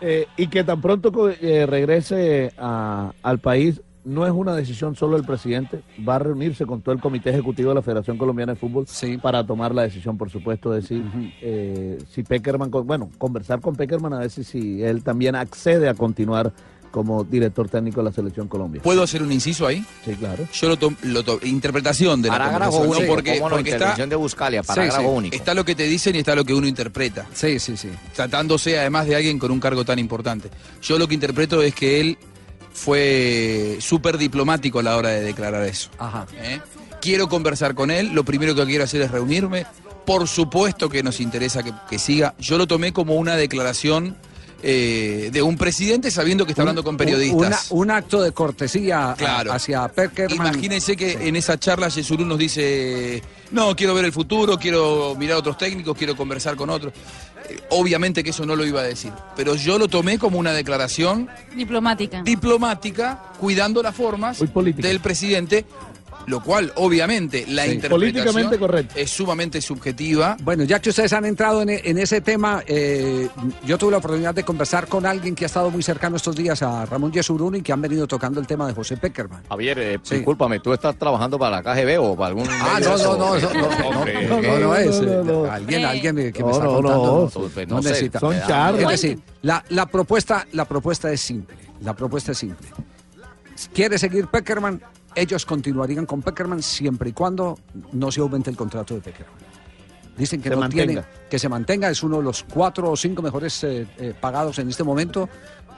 eh, 0.00 0.26
y 0.36 0.46
que 0.48 0.64
tan 0.64 0.80
pronto 0.80 1.30
eh, 1.30 1.66
regrese 1.66 2.52
a- 2.58 3.12
al 3.22 3.38
país, 3.38 3.80
no 4.04 4.24
es 4.24 4.32
una 4.32 4.54
decisión 4.54 4.94
solo 4.94 5.16
del 5.16 5.26
presidente, 5.26 5.80
va 6.08 6.14
a 6.14 6.18
reunirse 6.20 6.64
con 6.64 6.80
todo 6.80 6.94
el 6.94 7.00
comité 7.00 7.30
ejecutivo 7.30 7.70
de 7.70 7.74
la 7.76 7.82
Federación 7.82 8.16
Colombiana 8.16 8.52
de 8.52 8.58
Fútbol 8.58 8.86
Sí. 8.86 9.18
para 9.18 9.44
tomar 9.44 9.74
la 9.74 9.82
decisión, 9.82 10.16
por 10.16 10.30
supuesto, 10.30 10.70
de 10.70 10.82
si, 10.82 11.02
eh, 11.42 11.98
si 12.10 12.22
Peckerman, 12.22 12.70
con- 12.70 12.86
bueno, 12.86 13.10
conversar 13.18 13.60
con 13.60 13.74
Peckerman 13.74 14.12
a 14.12 14.18
ver 14.20 14.30
si, 14.30 14.44
si 14.44 14.82
él 14.82 15.02
también 15.02 15.34
accede 15.34 15.88
a 15.88 15.94
continuar 15.94 16.52
como 16.90 17.24
director 17.24 17.68
técnico 17.68 18.00
de 18.00 18.04
la 18.04 18.12
Selección 18.12 18.48
Colombia. 18.48 18.82
¿Puedo 18.82 19.02
hacer 19.02 19.22
un 19.22 19.32
inciso 19.32 19.66
ahí? 19.66 19.84
Sí, 20.04 20.14
claro. 20.14 20.46
Yo 20.52 20.68
lo 20.68 20.76
tomo, 20.76 20.96
interpretación 21.42 22.22
de 22.22 22.28
la 22.28 22.70
único, 22.70 23.06
porque, 23.06 23.34
cómo 23.34 23.50
no, 23.50 23.56
porque 23.56 23.70
está, 23.70 23.94
de 23.94 24.16
Buscalia, 24.16 24.62
parágrafo 24.62 25.00
sí. 25.00 25.06
único. 25.06 25.36
está 25.36 25.54
lo 25.54 25.64
que 25.64 25.74
te 25.74 25.84
dicen 25.84 26.14
y 26.16 26.18
está 26.18 26.34
lo 26.34 26.44
que 26.44 26.54
uno 26.54 26.66
interpreta. 26.66 27.26
Sí, 27.32 27.58
sí, 27.58 27.76
sí. 27.76 27.90
tratándose 28.14 28.78
además 28.78 29.06
de 29.06 29.16
alguien 29.16 29.38
con 29.38 29.50
un 29.50 29.60
cargo 29.60 29.84
tan 29.84 29.98
importante. 29.98 30.50
Yo 30.82 30.98
lo 30.98 31.06
que 31.08 31.14
interpreto 31.14 31.62
es 31.62 31.74
que 31.74 32.00
él 32.00 32.18
fue 32.72 33.78
súper 33.80 34.18
diplomático 34.18 34.78
a 34.78 34.82
la 34.82 34.96
hora 34.96 35.10
de 35.10 35.22
declarar 35.22 35.64
eso. 35.64 35.90
Ajá. 35.98 36.26
¿eh? 36.34 36.60
Quiero 37.00 37.28
conversar 37.28 37.74
con 37.74 37.90
él, 37.90 38.12
lo 38.12 38.24
primero 38.24 38.54
que 38.54 38.64
quiero 38.64 38.84
hacer 38.84 39.02
es 39.02 39.10
reunirme. 39.10 39.66
Por 40.04 40.28
supuesto 40.28 40.88
que 40.88 41.02
nos 41.02 41.20
interesa 41.20 41.62
que, 41.62 41.72
que 41.90 41.98
siga. 41.98 42.34
Yo 42.38 42.58
lo 42.58 42.66
tomé 42.66 42.92
como 42.92 43.16
una 43.16 43.34
declaración 43.34 44.16
eh, 44.62 45.30
de 45.32 45.42
un 45.42 45.56
presidente 45.56 46.10
sabiendo 46.10 46.44
que 46.46 46.52
está 46.52 46.62
hablando 46.62 46.82
con 46.82 46.96
periodistas. 46.96 47.70
una- 47.70 47.80
un 47.82 47.90
acto 47.90 48.22
de 48.22 48.32
cortesía 48.32 49.10
a- 49.12 49.14
Claro. 49.14 49.52
hacia 49.52 49.86
Peckerman. 49.88 50.34
Imagínense 50.54 50.96
que 50.96 51.12
en 51.28 51.36
esa 51.36 51.58
charla 51.58 51.88
Yesurú 51.88 52.24
nos 52.24 52.38
dice, 52.38 53.22
no, 53.50 53.76
quiero 53.76 53.94
ver 53.94 54.06
el 54.06 54.12
futuro, 54.12 54.58
quiero 54.58 55.14
mirar 55.18 55.36
a 55.36 55.38
otros 55.40 55.58
técnicos, 55.58 55.96
quiero 55.96 56.16
conversar 56.16 56.56
con 56.56 56.70
otros. 56.70 56.92
Eh, 57.48 57.58
obviamente 57.70 58.24
que 58.24 58.30
eso 58.30 58.44
no 58.46 58.56
lo 58.56 58.64
iba 58.64 58.80
a 58.80 58.84
decir, 58.84 59.12
pero 59.36 59.54
yo 59.54 59.78
lo 59.78 59.88
tomé 59.88 60.18
como 60.18 60.38
una 60.38 60.52
declaración 60.52 61.28
Diplomática. 61.54 62.22
diplomática, 62.22 63.22
cuidando 63.38 63.82
las 63.82 63.94
formas 63.94 64.38
del 64.76 65.00
presidente, 65.00 65.64
lo 66.26 66.42
cual 66.42 66.72
obviamente 66.76 67.44
la 67.48 67.64
Sí. 67.64 67.72
interpretación 67.72 67.90
Políticamente 67.90 68.58
correcto. 68.58 68.94
es 68.96 69.10
sumamente 69.10 69.60
subjetiva. 69.60 70.36
Bueno, 70.42 70.64
ya 70.64 70.80
que 70.80 70.90
ustedes 70.90 71.12
han 71.12 71.24
entrado 71.24 71.62
en, 71.62 71.70
en 71.70 71.98
ese 71.98 72.20
tema, 72.20 72.62
eh, 72.66 73.28
yo 73.64 73.78
tuve 73.78 73.92
la 73.92 73.98
oportunidad 73.98 74.34
de 74.34 74.42
conversar 74.44 74.86
con 74.88 75.06
alguien 75.06 75.34
que 75.34 75.44
ha 75.44 75.46
estado 75.46 75.70
muy 75.70 75.82
cercano 75.82 76.16
estos 76.16 76.34
días 76.36 76.62
a 76.62 76.84
Ramón 76.86 77.12
Yesurún 77.12 77.56
y 77.56 77.62
que 77.62 77.72
han 77.72 77.80
venido 77.80 78.06
tocando 78.06 78.40
el 78.40 78.46
tema 78.46 78.66
de 78.66 78.74
José 78.74 78.96
Peckerman. 78.96 79.42
Javier, 79.48 79.78
eh, 79.78 79.98
Sí. 80.02 80.16
discúlpame, 80.16 80.60
¿tú 80.60 80.72
estás 80.72 80.96
trabajando 80.98 81.38
para 81.38 81.56
la 81.56 81.62
KGB 81.62 81.98
o 82.00 82.16
para 82.16 82.28
algún... 82.28 82.46
Ah, 82.50 82.78
no, 82.82 82.96
no, 82.96 83.16
no, 83.16 83.16
no, 83.16 83.40
no, 83.40 83.52
no, 83.54 83.62
no, 83.62 84.42
no, 84.42 84.58
no 84.58 84.76
es. 84.76 85.00
No, 85.00 85.06
no, 85.06 85.24
no. 85.24 85.46
eh, 85.46 85.50
Alguien, 85.50 85.80
Eh. 85.80 85.84
alguien 85.86 86.32
que 86.32 86.42
me 86.42 86.50
No, 86.50 86.52
está 86.52 86.64
no, 86.64 86.72
contando. 86.74 87.04
no. 87.24 87.40
Pues, 87.40 87.52
pues, 87.54 87.68
no 87.68 87.76
no 87.76 87.82
sé, 87.82 87.88
necesita. 87.90 88.20
son 88.20 88.34
charlas. 88.46 88.82
Es 88.82 88.88
decir, 89.02 89.18
la, 89.42 89.64
la 89.68 89.86
propuesta, 89.86 90.46
la 90.52 90.64
propuesta 90.64 91.10
es 91.12 91.20
simple. 91.20 91.56
La 91.82 91.94
propuesta 91.94 92.32
es 92.32 92.38
simple. 92.38 92.66
¿Quiere 93.72 93.98
seguir 93.98 94.26
Peckerman? 94.26 94.82
Ellos 95.16 95.44
continuarían 95.46 96.06
con 96.06 96.22
Peckerman 96.22 96.62
siempre 96.62 97.10
y 97.10 97.12
cuando 97.12 97.58
no 97.92 98.12
se 98.12 98.20
aumente 98.20 98.50
el 98.50 98.56
contrato 98.56 98.94
de 98.94 99.00
Peckerman. 99.00 99.34
Dicen 100.16 100.40
que 100.40 100.50
Se 100.50 100.54
no 100.54 100.60
mantenga. 100.60 100.86
tiene, 100.86 101.02
que 101.28 101.38
se 101.38 101.48
mantenga, 101.48 101.90
es 101.90 102.02
uno 102.02 102.18
de 102.18 102.22
los 102.22 102.42
cuatro 102.44 102.90
o 102.90 102.96
cinco 102.96 103.22
mejores 103.22 103.64
eh, 103.64 103.86
eh, 103.98 104.14
pagados 104.18 104.58
en 104.58 104.68
este 104.68 104.84
momento. 104.84 105.28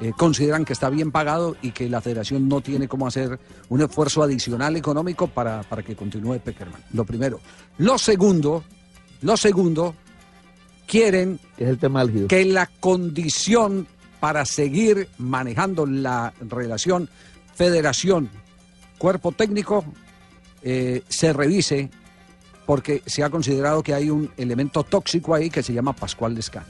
Eh, 0.00 0.12
consideran 0.16 0.64
que 0.64 0.72
está 0.72 0.90
bien 0.90 1.10
pagado 1.10 1.56
y 1.60 1.72
que 1.72 1.88
la 1.88 2.00
federación 2.00 2.48
no 2.48 2.60
tiene 2.60 2.86
cómo 2.86 3.06
hacer 3.08 3.38
un 3.68 3.80
esfuerzo 3.82 4.22
adicional 4.22 4.76
económico 4.76 5.26
para, 5.26 5.62
para 5.64 5.82
que 5.82 5.96
continúe 5.96 6.38
Peckerman. 6.38 6.80
Lo 6.92 7.04
primero. 7.04 7.40
Lo 7.78 7.98
segundo, 7.98 8.62
lo 9.22 9.36
segundo, 9.36 9.94
quieren 10.86 11.40
Que 11.56 11.64
es 11.64 11.70
el 11.70 11.78
tema 11.78 12.00
álgido. 12.02 12.28
que 12.28 12.44
la 12.44 12.66
condición 12.78 13.88
para 14.20 14.44
seguir 14.44 15.08
manejando 15.18 15.84
la 15.86 16.32
relación 16.48 17.08
federación 17.54 18.30
cuerpo 18.98 19.32
técnico 19.32 19.84
eh, 20.62 21.02
se 21.08 21.32
revise 21.32 21.88
porque 22.66 23.02
se 23.06 23.22
ha 23.24 23.30
considerado 23.30 23.82
que 23.82 23.94
hay 23.94 24.10
un 24.10 24.30
elemento 24.36 24.82
tóxico 24.84 25.34
ahí 25.34 25.48
que 25.48 25.62
se 25.62 25.72
llama 25.72 25.94
Pascual 25.94 26.34
Descano. 26.34 26.66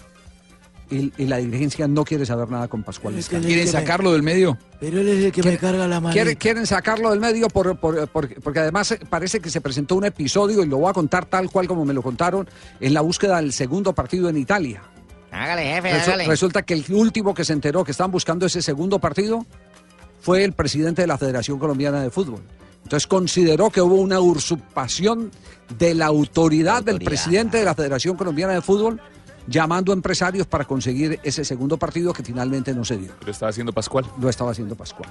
Y, 0.90 1.12
y 1.18 1.26
la 1.26 1.36
dirigencia 1.36 1.86
no 1.86 2.02
quiere 2.02 2.24
saber 2.24 2.48
nada 2.50 2.66
con 2.68 2.82
Pascual 2.82 3.14
Descano. 3.14 3.44
¿Quieren 3.44 3.68
sacarlo 3.68 4.12
del 4.12 4.22
medio? 4.22 4.56
Pero 4.80 5.00
él 5.00 5.08
es 5.08 5.24
el 5.26 5.32
que 5.32 5.42
me 5.42 5.58
carga 5.58 5.86
la 5.86 6.00
mano. 6.00 6.14
Quieren, 6.14 6.36
quieren 6.36 6.66
sacarlo 6.66 7.10
del 7.10 7.20
medio 7.20 7.48
por- 7.48 7.76
por- 7.78 8.08
por- 8.08 8.40
porque 8.42 8.60
además 8.60 8.96
parece 9.10 9.40
que 9.40 9.50
se 9.50 9.60
presentó 9.60 9.96
un 9.96 10.06
episodio, 10.06 10.62
y 10.62 10.66
lo 10.66 10.78
voy 10.78 10.88
a 10.88 10.94
contar 10.94 11.26
tal 11.26 11.50
cual 11.50 11.66
como 11.68 11.84
me 11.84 11.92
lo 11.92 12.00
contaron, 12.02 12.48
en 12.80 12.94
la 12.94 13.02
búsqueda 13.02 13.36
del 13.36 13.52
segundo 13.52 13.92
partido 13.94 14.30
en 14.30 14.38
Italia. 14.38 14.82
Hágale, 15.30 15.62
jefe, 15.74 15.92
Resu- 15.92 16.06
hágale. 16.08 16.26
resulta 16.26 16.62
que 16.62 16.72
el 16.72 16.84
último 16.88 17.34
que 17.34 17.44
se 17.44 17.52
enteró 17.52 17.84
que 17.84 17.90
estaban 17.90 18.10
buscando 18.10 18.46
ese 18.46 18.62
segundo 18.62 18.98
partido 18.98 19.44
fue 20.28 20.44
el 20.44 20.52
presidente 20.52 21.00
de 21.00 21.08
la 21.08 21.16
Federación 21.16 21.58
Colombiana 21.58 22.02
de 22.02 22.10
Fútbol. 22.10 22.42
Entonces 22.82 23.06
consideró 23.06 23.70
que 23.70 23.80
hubo 23.80 23.94
una 23.94 24.20
usurpación 24.20 25.30
de 25.78 25.94
la 25.94 26.04
autoridad 26.04 26.82
del 26.82 26.96
Autoridad. 26.96 27.10
presidente 27.10 27.56
de 27.56 27.64
la 27.64 27.74
Federación 27.74 28.14
Colombiana 28.14 28.52
de 28.52 28.60
Fútbol 28.60 29.00
llamando 29.48 29.92
a 29.92 29.94
empresarios 29.94 30.46
para 30.46 30.64
conseguir 30.64 31.18
ese 31.22 31.44
segundo 31.44 31.76
partido 31.78 32.12
que 32.12 32.22
finalmente 32.22 32.74
no 32.74 32.84
se 32.84 32.96
dio. 32.98 33.12
Lo 33.24 33.30
estaba 33.32 33.50
haciendo 33.50 33.72
Pascual. 33.72 34.04
Lo 34.20 34.28
estaba 34.28 34.50
haciendo 34.50 34.74
Pascual. 34.76 35.10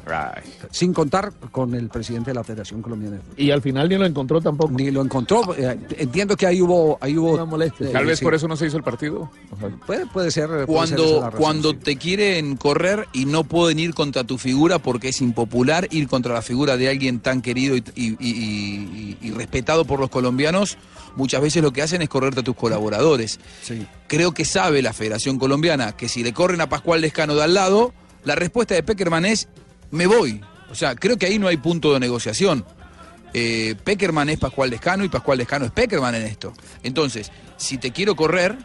Sin 0.71 0.93
contar 0.93 1.34
con 1.52 1.73
el 1.73 1.89
presidente 1.89 2.30
de 2.32 2.36
la 2.36 2.43
Federación 2.43 2.82
Colombiana 2.82 3.15
de 3.17 3.21
Fútbol. 3.23 3.36
Y 3.39 3.52
al 3.52 3.62
final 3.62 3.89
ni 3.89 3.97
lo 3.97 4.06
encontró 4.06 4.39
tampoco. 4.41 4.71
Ni 4.73 4.91
lo 4.91 5.02
encontró. 5.02 5.56
eh, 5.58 5.78
entiendo 5.97 6.36
que 6.38 6.45
ahí 6.45 6.62
hubo... 6.62 6.97
Ahí 7.02 7.17
hubo 7.17 7.38
eh, 7.63 7.71
Tal 7.91 8.06
vez 8.06 8.19
sí. 8.19 8.26
por 8.26 8.36
eso 8.36 8.47
no 8.47 8.56
se 8.56 8.67
hizo 8.67 8.78
el 8.78 8.84
partido. 8.84 9.30
Puede, 9.86 10.06
puede 10.06 10.32
ser. 10.32 10.47
puede 10.47 10.65
Cuando, 10.67 11.21
razón, 11.21 11.39
cuando 11.39 11.71
sí. 11.71 11.78
te 11.78 11.95
quieren 11.97 12.56
correr 12.58 13.08
y 13.13 13.26
no 13.26 13.43
pueden 13.43 13.80
ir 13.80 13.93
contra 13.93 14.23
tu 14.23 14.38
figura 14.38 14.80
porque 14.80 15.10
es 15.10 15.21
impopular 15.21 15.88
ir 15.91 16.08
contra 16.08 16.34
la 16.34 16.41
figura 16.41 16.78
de 16.78 16.89
alguien 16.89 17.19
tan 17.19 17.41
querido 17.41 17.76
y, 17.76 17.84
y- 17.95 18.15
y- 18.19 18.28
y- 18.30 19.17
y 19.21 19.32
respetado 19.32 19.86
por 19.86 20.00
los 20.00 20.10
colombianos, 20.10 20.78
muchas 21.15 21.41
veces 21.41 21.63
lo 21.63 21.71
que 21.73 21.82
hacen 21.82 22.02
es 22.02 22.10
correrte 22.10 22.41
a 22.41 22.43
tus 22.43 22.56
colaboradores. 22.56 23.39
Creo 24.08 24.27
que 24.34 24.46
sabe 24.46 24.82
la 24.82 24.94
Federación 24.94 25.38
Colombiana 25.38 25.96
que 25.96 26.10
si 26.10 26.24
le 26.24 26.34
corren 26.34 26.62
a 26.62 26.70
Pascual 26.70 27.02
Lescano 27.02 27.36
de 27.36 27.44
al 27.44 27.54
lado, 27.54 27.94
la 28.24 28.36
respuesta 28.36 28.76
de 28.76 28.84
Peckerman 28.84 29.26
es 29.26 29.48
me 29.92 30.08
voy. 30.08 30.42
O 30.70 30.76
sea, 30.76 30.96
creo 30.96 31.18
que 31.18 31.26
ahí 31.26 31.40
no 31.40 31.48
hay 31.48 31.58
punto 31.58 31.94
de 31.94 32.00
negociación. 32.00 32.66
Eh, 33.34 33.76
Peckerman 33.84 34.30
es 34.30 34.40
Pascual 34.40 34.70
Lescano 34.70 35.04
y 35.04 35.10
Pascual 35.10 35.38
Lescano 35.38 35.66
es 35.66 35.72
Peckerman 35.72 36.16
en 36.16 36.24
esto. 36.24 36.54
Entonces, 36.84 37.32
si 37.58 37.78
te 37.78 37.92
quiero 37.92 38.16
correr 38.16 38.58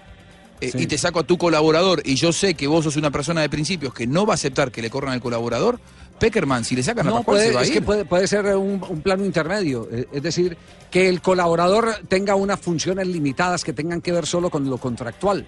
eh, 0.61 0.73
y 0.75 0.87
te 0.87 0.99
saco 0.99 1.21
a 1.21 1.25
tu 1.25 1.39
colaborador 1.39 2.03
y 2.05 2.15
yo 2.15 2.33
sé 2.33 2.55
que 2.55 2.67
vos 2.67 2.85
sos 2.85 2.97
una 2.97 3.11
persona 3.11 3.41
de 3.41 3.49
principios 3.49 3.93
que 3.93 4.07
no 4.07 4.27
va 4.27 4.35
a 4.35 4.37
aceptar 4.37 4.71
que 4.71 4.83
le 4.83 4.91
corran 4.91 5.13
al 5.13 5.21
colaborador, 5.21 5.81
Peckerman, 6.23 6.65
si 6.65 6.77
le 6.77 6.83
sacan 6.83 7.07
a 7.07 7.11
No, 7.11 7.17
Pascual 7.17 7.37
puede, 7.37 7.49
se 7.49 7.55
va 7.55 7.61
a 7.61 7.63
es 7.65 7.69
ir. 7.69 7.75
que 7.75 7.83
puede, 7.83 8.05
puede 8.05 8.27
ser 8.27 8.47
un, 8.57 8.81
un 8.89 9.01
plano 9.03 9.25
intermedio, 9.25 9.89
eh, 9.91 10.07
es 10.13 10.23
decir, 10.23 10.57
que 10.91 11.09
el 11.09 11.21
colaborador 11.21 11.89
tenga 12.09 12.35
unas 12.37 12.61
funciones 12.61 13.07
limitadas 13.09 13.65
que 13.65 13.73
tengan 13.73 14.01
que 14.01 14.13
ver 14.13 14.25
solo 14.27 14.49
con 14.49 14.69
lo 14.71 14.79
contractual, 14.79 15.45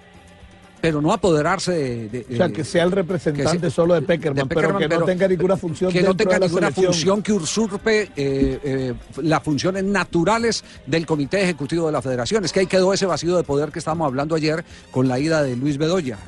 pero 0.80 1.00
no 1.00 1.12
apoderarse 1.12 1.72
de... 1.72 2.08
de- 2.08 2.26
O 2.34 2.37
sea, 2.37 2.48
que 2.50 2.62
sea 2.64 2.82
el 2.84 2.90
representante 2.92 3.70
solo 3.70 3.94
de 3.94 4.02
Peckerman, 4.02 4.46
de 4.48 4.54
pero 4.54 4.60
Peckerman, 4.60 4.82
que 4.82 4.88
no 4.88 4.94
pero 4.96 5.06
tenga 5.06 5.28
ninguna 5.28 5.56
función 5.56 5.92
que 5.92 6.02
no 6.02 6.14
tenga 6.16 6.34
de 6.34 6.40
la 6.40 6.46
ninguna 6.46 6.66
selección. 6.66 6.92
función 6.92 7.22
que 7.22 7.32
usurpe 7.32 8.02
eh, 8.02 8.10
eh, 8.16 8.94
las 9.22 9.42
funciones 9.42 9.82
naturales 9.84 10.62
del 10.87 11.06
Comité 11.06 11.40
Ejecutivo 11.42 11.87
de 11.87 11.92
la 11.92 12.02
Federación. 12.02 12.44
Es 12.44 12.52
que 12.52 12.60
ahí 12.60 12.66
quedó 12.66 12.92
ese 12.92 13.06
vacío 13.06 13.37
de 13.37 13.44
poder 13.44 13.70
que 13.70 13.78
estábamos 13.78 14.06
hablando 14.08 14.34
ayer 14.34 14.62
con 14.90 15.08
la 15.08 15.18
ida 15.18 15.42
de 15.42 15.56
Luis 15.56 15.78
Bedoya. 15.78 16.18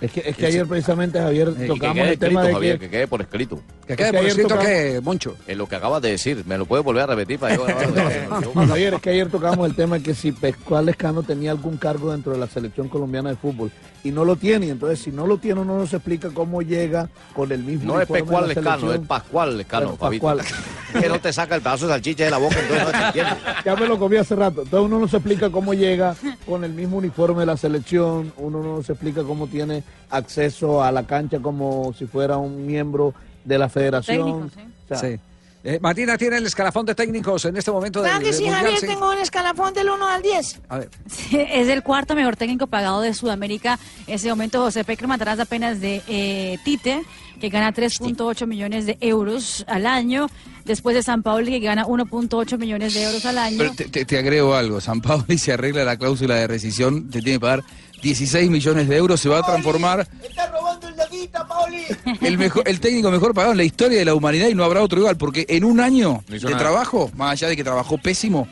Es 0.00 0.12
que, 0.12 0.22
es 0.24 0.36
que 0.36 0.46
ayer 0.46 0.66
precisamente, 0.66 1.18
Javier, 1.18 1.52
que 1.52 1.66
tocamos 1.66 1.96
quede 1.96 2.12
el 2.12 2.18
tema 2.18 2.40
escrito, 2.40 2.46
de 2.46 2.52
Javier, 2.54 2.78
que... 2.78 2.84
que 2.86 2.90
quede 2.90 3.06
por 3.06 3.20
escrito. 3.20 3.60
Que 3.86 3.96
quede 3.96 4.06
Es 4.06 4.12
que 4.12 4.18
por 4.18 4.26
escrito 4.26 4.48
tocamos- 4.48 4.66
que, 4.66 5.00
Moncho. 5.02 5.36
En 5.46 5.58
lo 5.58 5.66
que 5.68 5.76
acabas 5.76 6.02
de 6.02 6.10
decir, 6.10 6.42
¿me 6.46 6.56
lo 6.56 6.64
puedes 6.64 6.84
volver 6.84 7.02
a 7.02 7.06
repetir 7.06 7.38
para 7.38 7.54
yo? 7.56 7.66
Javier, 8.66 8.94
es 8.94 9.00
que 9.02 9.10
ayer 9.10 9.28
tocamos 9.28 9.68
el 9.68 9.76
tema 9.76 9.98
de 9.98 10.02
que 10.02 10.14
si 10.14 10.32
Pascual 10.32 10.86
Lescano 10.86 11.22
tenía 11.22 11.50
algún 11.50 11.76
cargo 11.76 12.12
dentro 12.12 12.32
de 12.32 12.38
la 12.38 12.46
selección 12.46 12.88
colombiana 12.88 13.30
de 13.30 13.36
fútbol 13.36 13.70
y 14.02 14.10
no 14.10 14.24
lo 14.24 14.36
tiene, 14.36 14.66
y 14.66 14.70
entonces 14.70 15.00
si 15.00 15.10
no 15.10 15.26
lo 15.26 15.38
tiene 15.38 15.60
uno 15.60 15.76
nos 15.76 15.92
explica 15.92 16.30
cómo 16.30 16.62
llega 16.62 17.08
con 17.34 17.52
el 17.52 17.62
mismo 17.62 17.94
No 17.94 18.00
es 18.00 18.08
la 18.08 18.40
Lescano, 18.40 18.92
es 18.92 19.00
Pascual 19.00 19.58
Lescano, 19.58 19.96
Fabito. 19.96 20.26
Pascual. 20.26 20.46
Que 21.00 21.08
no 21.08 21.20
te 21.20 21.32
saca 21.32 21.54
el 21.54 21.62
pedazo 21.62 21.86
de 21.86 21.92
salchicha 21.92 22.24
de 22.24 22.30
la 22.32 22.38
boca, 22.38 22.56
entonces 22.58 22.84
no 22.84 22.90
te 22.90 23.06
entiendo. 23.06 23.36
Ya 23.64 23.76
me 23.76 23.86
lo 23.86 23.96
comí 23.96 24.16
hace 24.16 24.34
rato. 24.34 24.62
Entonces 24.62 24.86
uno 24.86 24.98
no 24.98 25.06
se 25.06 25.18
explica 25.18 25.48
cómo 25.50 25.72
llega 25.72 26.16
con 26.44 26.64
el 26.64 26.72
mismo 26.72 26.96
uniforme 26.96 27.40
de 27.40 27.46
la 27.46 27.56
selección, 27.56 28.32
uno 28.38 28.60
no 28.60 28.82
se 28.82 28.92
explica 28.92 29.22
cómo 29.22 29.46
tiene 29.46 29.84
acceso 30.10 30.82
a 30.82 30.90
la 30.90 31.04
cancha 31.06 31.38
como 31.38 31.92
si 31.96 32.06
fuera 32.06 32.38
un 32.38 32.66
miembro 32.66 33.14
de 33.44 33.58
la 33.58 33.68
federación. 33.68 34.16
Técnico, 34.26 34.48
sí. 34.52 34.60
O 34.84 34.88
sea, 34.88 34.98
Sí. 34.98 35.20
Eh, 35.62 35.78
Martina 35.80 36.16
tiene 36.16 36.38
el 36.38 36.46
escalafón 36.46 36.86
de 36.86 36.94
técnicos 36.94 37.44
en 37.44 37.54
este 37.56 37.70
momento 37.70 38.00
del 38.00 38.08
Claro 38.10 38.20
que 38.24 38.30
del 38.30 38.34
sí, 38.34 38.42
Mundial, 38.44 38.62
Javier, 38.62 38.80
sí. 38.80 38.86
tengo 38.86 39.10
un 39.10 39.18
escalafón 39.18 39.74
del 39.74 39.90
1 39.90 40.06
al 40.06 40.22
10. 40.22 40.60
A 40.70 40.78
ver. 40.78 40.90
Es 41.32 41.68
el 41.68 41.82
cuarto 41.82 42.14
mejor 42.14 42.36
técnico 42.36 42.66
pagado 42.66 43.02
de 43.02 43.12
Sudamérica. 43.12 43.78
En 44.06 44.14
ese 44.14 44.30
momento 44.30 44.60
José 44.62 44.84
Peckerman 44.84 45.20
atrás 45.20 45.38
apenas 45.38 45.80
de 45.80 46.02
eh, 46.08 46.58
Tite, 46.64 47.02
que 47.40 47.48
gana 47.50 47.74
3.8 47.74 48.46
millones 48.46 48.86
de 48.86 48.96
euros 49.02 49.64
al 49.68 49.86
año. 49.86 50.28
Después 50.64 50.94
de 50.94 51.02
San 51.02 51.22
Paoli, 51.22 51.50
que 51.58 51.66
gana 51.66 51.84
1.8 51.86 52.58
millones 52.58 52.94
de 52.94 53.02
euros 53.02 53.24
al 53.26 53.38
año. 53.38 53.58
Pero 53.58 53.74
te, 53.74 53.84
te- 53.88 54.04
te 54.04 54.18
agrego 54.18 54.54
algo, 54.54 54.80
San 54.80 55.00
Pablo 55.00 55.24
y 55.28 55.38
se 55.38 55.52
arregla 55.52 55.84
la 55.84 55.96
cláusula 55.98 56.36
de 56.36 56.46
rescisión, 56.46 57.10
te 57.10 57.20
tiene 57.20 57.36
que 57.36 57.40
pagar 57.40 57.64
16 58.02 58.50
millones 58.50 58.88
de 58.88 58.96
euros, 58.96 59.20
se 59.20 59.28
va 59.28 59.38
a 59.38 59.42
transformar 59.42 60.06
¡Está 60.22 60.46
robando 60.48 60.88
el 60.88 60.96
laguita, 60.96 61.46
Pauli! 61.46 61.84
el, 62.22 62.38
mejor, 62.38 62.62
el 62.66 62.80
técnico 62.80 63.10
mejor 63.10 63.34
pagado 63.34 63.52
en 63.52 63.58
la 63.58 63.64
historia 63.64 63.98
de 63.98 64.04
la 64.04 64.14
humanidad 64.14 64.48
y 64.48 64.54
no 64.54 64.64
habrá 64.64 64.82
otro 64.82 64.98
igual, 65.00 65.16
porque 65.16 65.44
en 65.48 65.64
un 65.64 65.80
año 65.80 66.22
de 66.28 66.38
nada. 66.40 66.58
trabajo, 66.58 67.10
más 67.14 67.32
allá 67.32 67.48
de 67.48 67.56
que 67.56 67.64
trabajó 67.64 67.98
pésimo, 67.98 68.48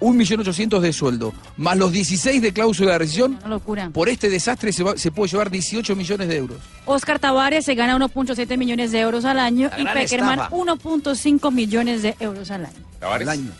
1.800.000 0.00 0.80
de 0.80 0.92
sueldo, 0.92 1.32
más 1.56 1.78
los 1.78 1.92
16 1.92 2.42
de 2.42 2.52
cláusula 2.52 2.92
de 2.92 2.98
rescisión, 2.98 3.38
Una 3.40 3.48
locura. 3.48 3.90
por 3.90 4.08
este 4.08 4.28
desastre 4.28 4.72
se, 4.72 4.82
va- 4.82 4.96
se 4.98 5.10
puede 5.10 5.30
llevar 5.30 5.50
18 5.50 5.96
millones 5.96 6.28
de 6.28 6.36
euros. 6.36 6.58
Oscar 6.84 7.18
Tavares 7.18 7.64
se 7.64 7.74
gana 7.74 7.96
1.7 7.96 8.58
millones 8.58 8.92
de 8.92 9.00
euros 9.00 9.24
al 9.24 9.38
año 9.38 9.70
La 9.70 9.80
y 9.80 9.84
Peckerman 9.94 10.40
estafa. 10.40 10.54
1.5 10.56 11.52
millones 11.52 12.02
de 12.02 12.16
euros 12.20 12.50
al 12.50 12.66
año. 12.66 12.74
Tavares. 12.98 13.28
Al 13.28 13.38
año. 13.38 13.50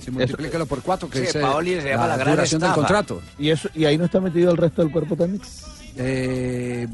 Si 0.00 0.10
multiplícalo 0.10 0.66
por 0.66 0.82
cuatro, 0.82 1.08
que 1.08 1.18
Sí, 1.20 1.24
es 1.26 1.36
Paoli 1.36 1.80
se 1.80 1.88
llama 1.90 2.06
la 2.08 2.16
gran 2.16 2.34
duración 2.36 2.60
del 2.60 2.72
contrato. 2.72 3.22
y 3.38 3.50
eso 3.50 3.68
y 3.74 3.84
ahí 3.84 3.96
no 3.98 4.04
está 4.06 4.20
metido 4.20 4.50
el 4.50 4.56
resto 4.56 4.82
del 4.82 4.90
cuerpo 4.92 5.16
técnico. 5.16 5.44
Eh, 5.96 6.86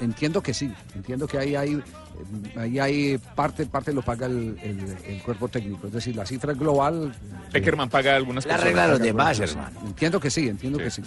entiendo 0.00 0.42
que 0.42 0.52
sí, 0.54 0.72
entiendo 0.94 1.26
que 1.26 1.38
ahí 1.38 1.54
hay, 1.56 1.74
eh, 1.74 2.58
ahí 2.58 2.78
hay 2.78 3.18
parte, 3.34 3.66
parte 3.66 3.92
lo 3.92 4.02
paga 4.02 4.26
el, 4.26 4.56
el- 4.62 4.96
el 5.06 5.22
cuerpo 5.22 5.48
técnico, 5.48 5.86
es 5.86 5.92
decir, 5.92 6.14
la 6.16 6.24
cifra 6.26 6.52
global. 6.52 7.12
eh, 7.14 7.48
Peckerman 7.52 7.88
paga 7.88 8.14
algunas 8.16 8.44
La 8.46 8.56
regla 8.56 8.84
de 8.86 8.88
los 8.92 9.00
demás, 9.00 9.38
hermano. 9.40 9.80
Entiendo 9.86 10.20
que 10.20 10.30
sí, 10.30 10.48
entiendo 10.48 10.78
que 10.78 10.90
sí, 10.90 11.02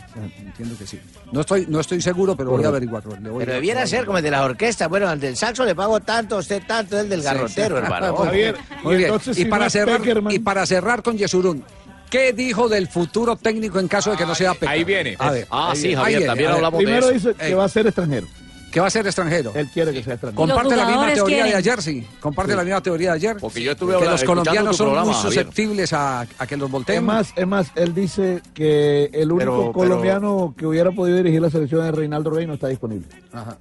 entiendo 0.45 0.78
que 0.78 0.88
sí. 0.88 0.99
No 1.32 1.41
estoy, 1.41 1.65
no 1.67 1.80
estoy 1.80 2.02
seguro, 2.02 2.36
pero 2.36 2.52
voy 2.52 2.63
a 2.63 2.67
averiguarlo. 2.69 3.15
le 3.19 3.30
voy 3.30 3.39
Pero 3.39 3.52
a- 3.52 3.56
debiera 3.56 3.86
ser 3.88 4.06
como 4.06 4.17
el 4.17 4.23
de 4.23 4.32
las 4.32 4.41
orquestas. 4.41 4.89
Bueno, 4.89 5.08
al 5.08 5.19
del 5.19 5.36
saxo 5.38 5.65
le 5.65 5.75
pago 5.75 5.99
tanto, 5.99 6.36
a 6.36 6.39
usted 6.39 6.62
tanto, 6.67 6.99
el 6.99 7.10
del 7.10 7.21
garrotero, 7.21 7.78
sí. 7.78 7.84
hermano. 7.84 8.15
Javier, 8.25 8.56
Muy 8.84 8.95
y 8.95 8.97
bien. 8.97 9.10
entonces, 9.10 9.38
y, 9.38 9.43
si 9.43 9.49
para 9.49 9.65
no 9.65 9.69
cerrar, 9.69 10.02
Peckerman- 10.02 10.34
y 10.34 10.39
para 10.39 10.65
cerrar 10.65 11.04
con 11.04 11.17
Yesurún, 11.17 11.63
¿qué 12.10 12.34
dijo 12.34 12.67
del 12.69 12.88
futuro 12.88 13.36
técnico 13.36 13.80
en 13.80 13.88
caso 13.88 14.12
de 14.12 14.17
que 14.17 14.25
no 14.25 14.34
sea 14.36 14.54
Peckerman? 14.54 14.73
ahí 14.75 14.84
viene. 14.84 15.15
A 15.19 15.32
ver, 15.32 15.47
Ah, 15.52 15.71
ahí 15.71 15.78
sí, 15.78 15.95
Javier, 15.95 16.25
también 16.25 16.49
hablamos 16.52 16.80
de 16.80 16.86
Primero 16.86 17.10
eso. 17.10 17.30
dice 17.30 17.36
que 17.39 17.47
Ey. 17.47 17.54
va 17.54 17.65
a 17.65 17.69
ser 17.69 17.86
extranjero. 17.88 18.28
Que 18.71 18.79
va 18.79 18.88
a 18.88 18.89
ser 18.89 19.05
extranjero. 19.05 19.51
Él 19.55 19.67
quiere 19.73 19.91
que 19.93 20.03
sea 20.03 20.13
extranjero. 20.13 20.36
Comparte 20.47 20.75
la 20.75 20.86
misma 20.86 21.13
teoría 21.13 21.45
de 21.45 21.55
ayer, 21.55 21.82
sí. 21.82 22.05
Comparte 22.19 22.55
la 22.55 22.63
misma 22.63 22.82
teoría 22.82 23.10
de 23.12 23.15
ayer. 23.15 23.38
Porque 23.39 23.62
yo 23.63 23.71
estuve 23.71 23.97
que 23.97 24.05
los 24.05 24.23
colombianos 24.23 24.77
son 24.77 24.88
programa, 24.88 25.12
muy 25.12 25.21
susceptibles 25.21 25.93
a, 25.93 26.21
a 26.21 26.47
que 26.47 26.58
los 26.58 26.69
volteen. 26.69 26.97
Es 26.97 27.03
más, 27.03 27.34
es 27.36 27.47
más, 27.47 27.71
él 27.75 27.93
dice 27.93 28.41
que 28.53 29.10
el 29.13 29.32
único 29.32 29.39
Pero- 29.39 29.58
pero- 29.62 29.73
colombiano 29.73 30.53
que 30.58 30.65
hubiera 30.65 30.91
podido 30.91 31.17
dirigir 31.17 31.41
la 31.41 31.49
selección 31.49 31.86
es 31.86 31.93
Reinaldo 31.93 32.29
Rey, 32.29 32.45
no 32.47 32.53
está 32.53 32.67
disponible. 32.67 33.08
Ajá. 33.34 33.58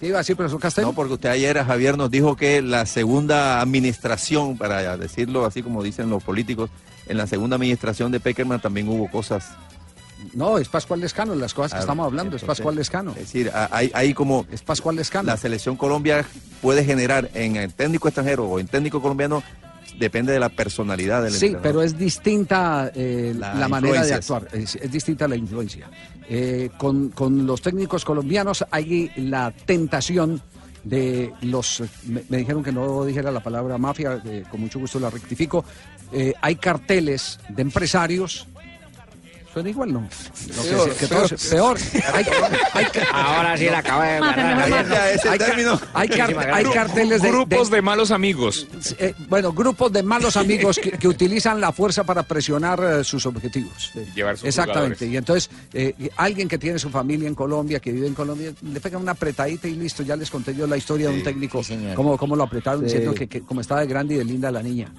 ¿Qué 0.00 0.08
iba 0.08 0.18
a 0.18 0.20
decir, 0.20 0.36
profesor 0.36 0.60
Castel? 0.60 0.84
No, 0.84 0.92
porque 0.92 1.14
usted 1.14 1.28
ayer, 1.30 1.56
Javier, 1.64 1.96
nos 1.96 2.10
dijo 2.10 2.36
que 2.36 2.60
la 2.60 2.84
segunda 2.84 3.60
administración, 3.60 4.58
para 4.58 4.96
decirlo 4.96 5.46
así 5.46 5.62
como 5.62 5.82
dicen 5.82 6.10
los 6.10 6.22
políticos, 6.22 6.68
en 7.06 7.16
la 7.16 7.26
segunda 7.26 7.56
administración 7.56 8.10
de 8.12 8.18
Peckerman 8.20 8.60
también 8.60 8.88
hubo 8.88 9.08
cosas. 9.10 9.50
No, 10.32 10.58
es 10.58 10.68
Pascual 10.68 11.00
Lescano, 11.00 11.34
las 11.34 11.52
cosas 11.54 11.72
que 11.72 11.76
Ah, 11.78 11.80
estamos 11.80 12.06
hablando, 12.06 12.36
es 12.36 12.42
Pascual 12.44 12.74
Lescano. 12.74 13.10
Es 13.12 13.18
decir, 13.18 13.50
hay, 13.70 13.90
hay 13.94 14.14
como 14.14 14.46
Es 14.50 14.62
Pascual 14.62 14.96
Lescano. 14.96 15.26
la 15.26 15.36
selección 15.36 15.76
Colombia 15.76 16.24
puede 16.62 16.84
generar 16.84 17.30
en 17.34 17.56
el 17.56 17.72
técnico 17.74 18.08
extranjero 18.08 18.44
o 18.46 18.58
en 18.58 18.66
técnico 18.66 19.02
colombiano, 19.02 19.42
depende 19.98 20.32
de 20.32 20.40
la 20.40 20.48
personalidad 20.48 21.22
del 21.22 21.32
Sí, 21.32 21.46
entrenador. 21.46 21.62
pero 21.62 21.82
es 21.82 21.96
distinta 21.98 22.90
eh, 22.94 23.34
la, 23.36 23.54
La 23.54 23.68
manera 23.68 24.04
de 24.04 24.14
actuar, 24.14 24.48
es, 24.52 24.74
es 24.76 24.90
distinta 24.90 25.28
la 25.28 25.36
influencia. 25.36 25.88
Eh, 26.28 26.70
con, 26.78 27.10
con 27.10 27.46
los 27.46 27.60
técnicos 27.60 28.04
colombianos 28.04 28.64
hay 28.70 29.12
la 29.16 29.50
tentación 29.52 30.40
de 30.82 31.32
los, 31.42 31.82
me, 32.06 32.22
me 32.28 32.38
dijeron 32.38 32.62
que 32.62 32.72
no 32.72 33.04
dijera 33.04 33.30
la 33.30 33.42
palabra 33.42 33.78
mafia, 33.78 34.20
eh, 34.24 34.44
con 34.50 34.60
mucho 34.60 34.78
gusto 34.78 34.98
la 34.98 35.10
rectifico, 35.10 35.64
Eh, 36.12 36.32
hay 36.42 36.54
carteles 36.56 37.40
de 37.48 37.62
empresarios. 37.62 38.46
Suena 39.54 39.70
igual, 39.70 39.92
¿no? 39.92 40.08
Que- 40.08 40.52
Peor, 40.68 40.94
que 40.96 41.06
todos- 41.06 41.48
peor. 41.48 41.78
Hay, 42.12 42.24
hay 42.72 42.84
ca- 42.86 43.06
Ahora 43.12 43.56
sí 43.56 43.66
la 43.66 43.78
acabo 43.78 44.02
de 44.02 44.08
hay 44.08 45.38
ca- 45.38 45.46
término. 45.46 45.80
hay 45.94 46.08
car- 46.08 46.50
hay 46.52 46.64
carteles 46.64 47.22
de, 47.22 47.30
Grupos 47.30 47.70
de- 47.70 47.76
de 47.76 47.82
malos 47.82 48.10
amigos. 48.10 48.66
eh, 48.98 49.14
bueno, 49.28 49.52
grupos 49.52 49.92
de 49.92 50.02
malos 50.02 50.36
amigos 50.36 50.80
que, 50.82 50.90
que 50.92 51.06
utilizan 51.06 51.60
la 51.60 51.70
fuerza 51.72 52.02
para 52.02 52.24
presionar 52.24 52.80
eh, 52.82 53.04
sus 53.04 53.24
objetivos. 53.26 53.92
Llevar 54.14 54.36
sus 54.36 54.48
Exactamente. 54.48 54.96
jugadores. 55.06 55.12
Y 55.12 55.16
entonces, 55.16 55.50
eh, 55.72 56.10
alguien 56.16 56.48
que 56.48 56.58
tiene 56.58 56.78
su 56.80 56.90
familia 56.90 57.28
en 57.28 57.36
Colombia, 57.36 57.78
que 57.78 57.92
vive 57.92 58.08
en 58.08 58.14
Colombia, 58.14 58.52
le 58.60 58.80
pega 58.80 58.98
una 58.98 59.12
apretadita 59.12 59.68
y 59.68 59.76
listo. 59.76 60.02
Ya 60.02 60.16
les 60.16 60.30
conté 60.30 60.52
yo 60.54 60.66
la 60.66 60.76
historia 60.76 61.08
de 61.10 61.14
un 61.14 61.22
técnico, 61.22 61.62
sí, 61.62 61.78
cómo, 61.94 62.18
cómo 62.18 62.34
lo 62.34 62.42
apretaron 62.42 62.80
Sí. 62.80 62.86
diciendo 62.86 63.14
que, 63.14 63.28
que 63.28 63.42
como 63.42 63.60
estaba 63.60 63.82
de 63.82 63.86
grande 63.86 64.14
y 64.14 64.18
de 64.18 64.24
linda 64.24 64.50
la 64.50 64.62
niña. 64.64 64.92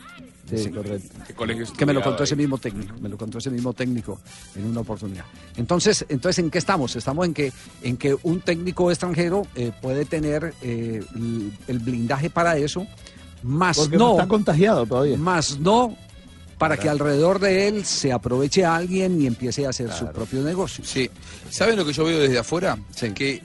Sí, 0.47 0.69
correcto. 0.69 1.15
¿Qué 1.25 1.33
colegio 1.33 1.65
Que 1.75 1.85
me 1.85 1.93
lo 1.93 2.01
contó 2.03 2.23
ese 2.23 2.35
mismo 2.35 2.57
técnico, 2.57 2.93
me 3.01 3.09
lo 3.09 3.17
contó 3.17 3.39
ese 3.39 3.49
mismo 3.49 3.73
técnico 3.73 4.19
en 4.55 4.65
una 4.65 4.81
oportunidad. 4.81 5.25
Entonces, 5.57 6.05
entonces 6.09 6.43
¿en 6.43 6.51
qué 6.51 6.59
estamos? 6.59 6.95
Estamos 6.95 7.25
en 7.25 7.33
que, 7.33 7.51
en 7.81 7.97
que 7.97 8.15
un 8.23 8.41
técnico 8.41 8.91
extranjero 8.91 9.47
eh, 9.55 9.71
puede 9.81 10.05
tener 10.05 10.53
eh, 10.61 11.03
el, 11.15 11.51
el 11.67 11.79
blindaje 11.79 12.29
para 12.29 12.57
eso, 12.57 12.85
más 13.41 13.77
Porque 13.77 13.97
no 13.97 14.05
no, 14.09 14.11
está 14.13 14.27
contagiado 14.27 14.85
todavía. 14.85 15.17
más 15.17 15.59
no 15.59 15.95
para 16.57 16.77
que 16.77 16.87
alrededor 16.89 17.39
de 17.39 17.67
él 17.67 17.83
se 17.83 18.13
aproveche 18.13 18.63
a 18.63 18.75
alguien 18.77 19.19
y 19.21 19.27
empiece 19.27 19.65
a 19.65 19.69
hacer 19.69 19.91
su 19.91 20.07
propio 20.11 20.41
negocio. 20.41 20.85
Sí. 20.85 21.09
¿Saben 21.49 21.75
lo 21.75 21.85
que 21.85 21.91
yo 21.91 22.05
veo 22.05 22.17
desde 22.19 22.37
afuera? 22.39 22.77
Que 23.13 23.41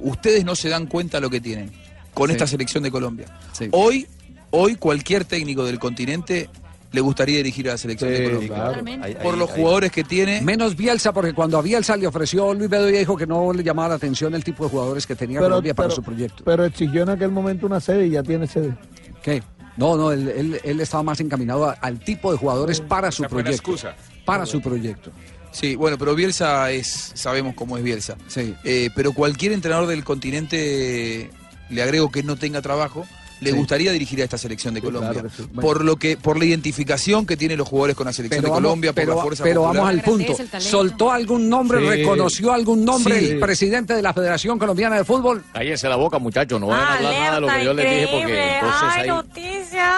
ustedes 0.00 0.44
no 0.44 0.54
se 0.54 0.68
dan 0.68 0.86
cuenta 0.86 1.20
lo 1.20 1.30
que 1.30 1.40
tienen 1.40 1.70
con 2.12 2.26
Sí. 2.28 2.32
esta 2.32 2.46
selección 2.46 2.82
de 2.82 2.90
Colombia. 2.90 3.26
Sí. 3.52 3.68
Hoy, 3.72 4.06
hoy 4.50 4.76
cualquier 4.76 5.24
técnico 5.24 5.64
del 5.64 5.78
continente 5.78 6.48
le 6.92 7.00
gustaría 7.00 7.36
dirigir 7.36 7.68
a 7.68 7.72
la 7.72 7.78
selección 7.78 8.10
de 8.10 8.24
Colombia. 8.24 8.48
claro. 8.48 8.82
Por 9.22 9.38
los 9.38 9.48
jugadores 9.50 9.92
que 9.92 10.02
tiene. 10.02 10.40
Menos 10.40 10.74
Bielsa, 10.76 11.12
porque 11.12 11.32
cuando 11.32 11.56
a 11.58 11.62
Bielsa 11.62 11.96
le 11.96 12.06
ofreció 12.08 12.52
Luis 12.52 12.68
Bedoya 12.68 12.98
dijo 12.98 13.16
que 13.16 13.26
no 13.28 13.52
le 13.52 13.62
llamaba 13.62 13.90
la 13.90 13.94
atención 13.94 14.34
el 14.34 14.42
tipo 14.42 14.64
de 14.64 14.70
jugadores 14.70 15.06
que 15.06 15.14
tenía 15.14 15.38
Pero- 15.38 15.50
Colombia 15.50 15.74
para 15.74 15.88
pero- 15.88 15.96
su 15.96 16.02
proyecto. 16.02 16.42
Pero 16.44 16.64
exigió 16.64 17.02
en 17.04 17.10
aquel 17.10 17.30
momento 17.30 17.66
una 17.66 17.78
sede 17.80 18.06
y 18.08 18.10
ya 18.10 18.22
tiene 18.24 18.46
sede. 18.48 18.76
¿Qué? 19.22 19.40
No, 19.76 19.96
no, 19.96 20.10
él, 20.10 20.28
él- 20.28 20.60
él 20.64 20.80
estaba 20.80 21.04
más 21.04 21.20
encaminado 21.20 21.66
a- 21.68 21.72
al 21.74 22.00
tipo 22.00 22.32
de 22.32 22.38
jugadores 22.38 22.80
para 22.80 23.12
su 23.12 23.22
proyecto. 23.22 23.52
excusa. 23.52 23.94
Para 24.24 24.44
su 24.44 24.60
proyecto. 24.60 25.12
Sí, 25.52 25.76
bueno, 25.76 25.96
pero 25.96 26.14
Bielsa 26.16 26.70
es, 26.72 27.12
sabemos 27.14 27.54
cómo 27.54 27.76
es 27.78 27.84
Bielsa. 27.84 28.16
Sí. 28.26 28.54
Eh, 28.64 28.90
pero 28.96 29.12
cualquier 29.12 29.52
entrenador 29.52 29.86
del 29.88 30.02
continente, 30.04 31.30
le 31.70 31.82
agrego 31.82 32.10
que 32.10 32.22
no 32.22 32.36
tenga 32.36 32.60
trabajo, 32.62 33.06
le 33.40 33.50
Sí. 33.50 33.56
gustaría 33.56 33.92
dirigir 33.92 34.20
a 34.20 34.24
esta 34.24 34.38
selección 34.38 34.74
de 34.74 34.80
Colombia. 34.82 35.12
claro 35.12 35.28
que 35.28 35.36
sí. 35.36 35.42
Bueno. 35.52 35.60
Por 35.62 35.84
lo 35.84 35.96
que, 35.96 36.16
por 36.16 36.38
la 36.38 36.44
identificación 36.44 37.24
que 37.26 37.36
tienen 37.36 37.58
los 37.58 37.66
jugadores 37.68 37.96
con 37.96 38.06
la 38.06 38.12
selección 38.12 38.42
de 38.42 38.48
vamos- 38.48 38.62
Colombia, 38.62 38.92
por 38.92 39.02
pero, 39.02 39.16
la 39.16 39.22
fuerza 39.22 39.42
pero 39.44 39.62
popular. 39.62 39.82
vamos 39.84 39.98
al 39.98 40.02
punto. 40.02 40.36
¿Soltó 40.60 41.10
algún 41.10 41.48
nombre, 41.48 41.80
Sí. 41.80 41.86
reconoció 41.86 42.52
algún 42.52 42.84
nombre 42.84 43.18
Sí. 43.18 43.26
el 43.30 43.40
presidente 43.40 43.94
de 43.94 44.02
la 44.02 44.12
Federación 44.12 44.58
Colombiana 44.58 44.96
de 44.96 45.04
Fútbol? 45.04 45.42
Cállense 45.52 45.88
la 45.88 45.96
boca, 45.96 46.18
muchachos, 46.18 46.60
no 46.60 46.66
van 46.68 46.80
a 46.80 46.94
hablar 46.96 47.12
nada 47.12 47.34
de 47.36 47.40
lo 47.40 47.46
que 47.48 47.64
yo 47.64 47.74
les 47.74 47.84
dije 47.90 48.08
porque 48.12 48.54
entonces 48.56 48.82
Ay, 48.82 49.00
ahí... 49.02 49.08
noticia. 49.08 49.90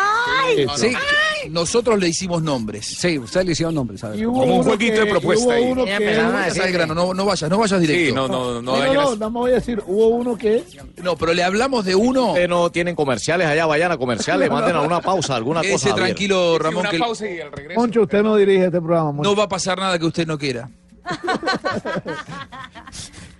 Ay. 0.44 0.64
No, 0.66 0.72
no. 0.72 1.41
Nosotros 1.50 1.98
le 1.98 2.08
hicimos 2.08 2.42
nombres. 2.42 2.86
Sí, 2.98 3.18
usted 3.18 3.44
le 3.44 3.52
hicieron 3.52 3.74
nombres. 3.74 4.00
Como 4.00 4.56
un 4.56 4.62
jueguito 4.62 4.94
que- 4.94 5.00
de 5.04 5.06
propuesta 5.10 5.54
ahí. 5.54 5.64
uno 5.64 5.84
que- 5.84 5.92
a 5.94 5.98
Vayas 6.30 6.46
decir- 6.54 6.62
al 6.62 6.72
grano, 6.72 6.94
no, 6.94 7.14
no 7.14 7.24
vayas, 7.24 7.50
no 7.50 7.58
vayas 7.58 7.80
directo. 7.80 8.06
Sí, 8.10 8.12
no, 8.14 8.28
no, 8.28 8.60
no 8.62 8.76
No, 8.76 8.94
no, 9.16 9.16
más 9.16 9.32
voy 9.32 9.50
a 9.52 9.54
decir, 9.54 9.82
hubo 9.86 10.08
uno 10.08 10.36
que... 10.36 10.64
No, 11.02 11.16
pero 11.16 11.34
le 11.34 11.42
hablamos 11.42 11.84
de 11.84 11.94
uno. 11.94 12.28
Ustedes 12.28 12.48
no 12.48 12.70
tienen 12.70 12.94
comerciales 12.94 13.46
allá, 13.46 13.66
vayan 13.66 13.92
a 13.92 13.96
comerciales, 13.98 14.50
manden 14.50 14.76
a 14.76 14.80
una 14.82 15.00
pausa, 15.00 15.36
alguna 15.36 15.60
cosa. 15.62 15.90
Javier. 15.90 16.06
tranquilo, 16.06 16.58
Ramón, 16.58 16.86
que 16.90 16.96
y 16.98 17.40
al 17.40 17.52
regreso. 17.52 17.80
Moncho, 17.80 18.02
usted 18.02 18.22
no 18.22 18.36
dirige 18.36 18.66
este 18.66 18.80
programa, 18.80 19.12
Moncho. 19.12 19.30
no 19.30 19.36
va 19.36 19.44
a 19.44 19.48
pasar 19.48 19.78
nada 19.78 19.98
que 19.98 20.04
usted 20.06 20.26
no 20.26 20.38
quiera. 20.38 20.68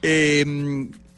Eh, 0.03 0.45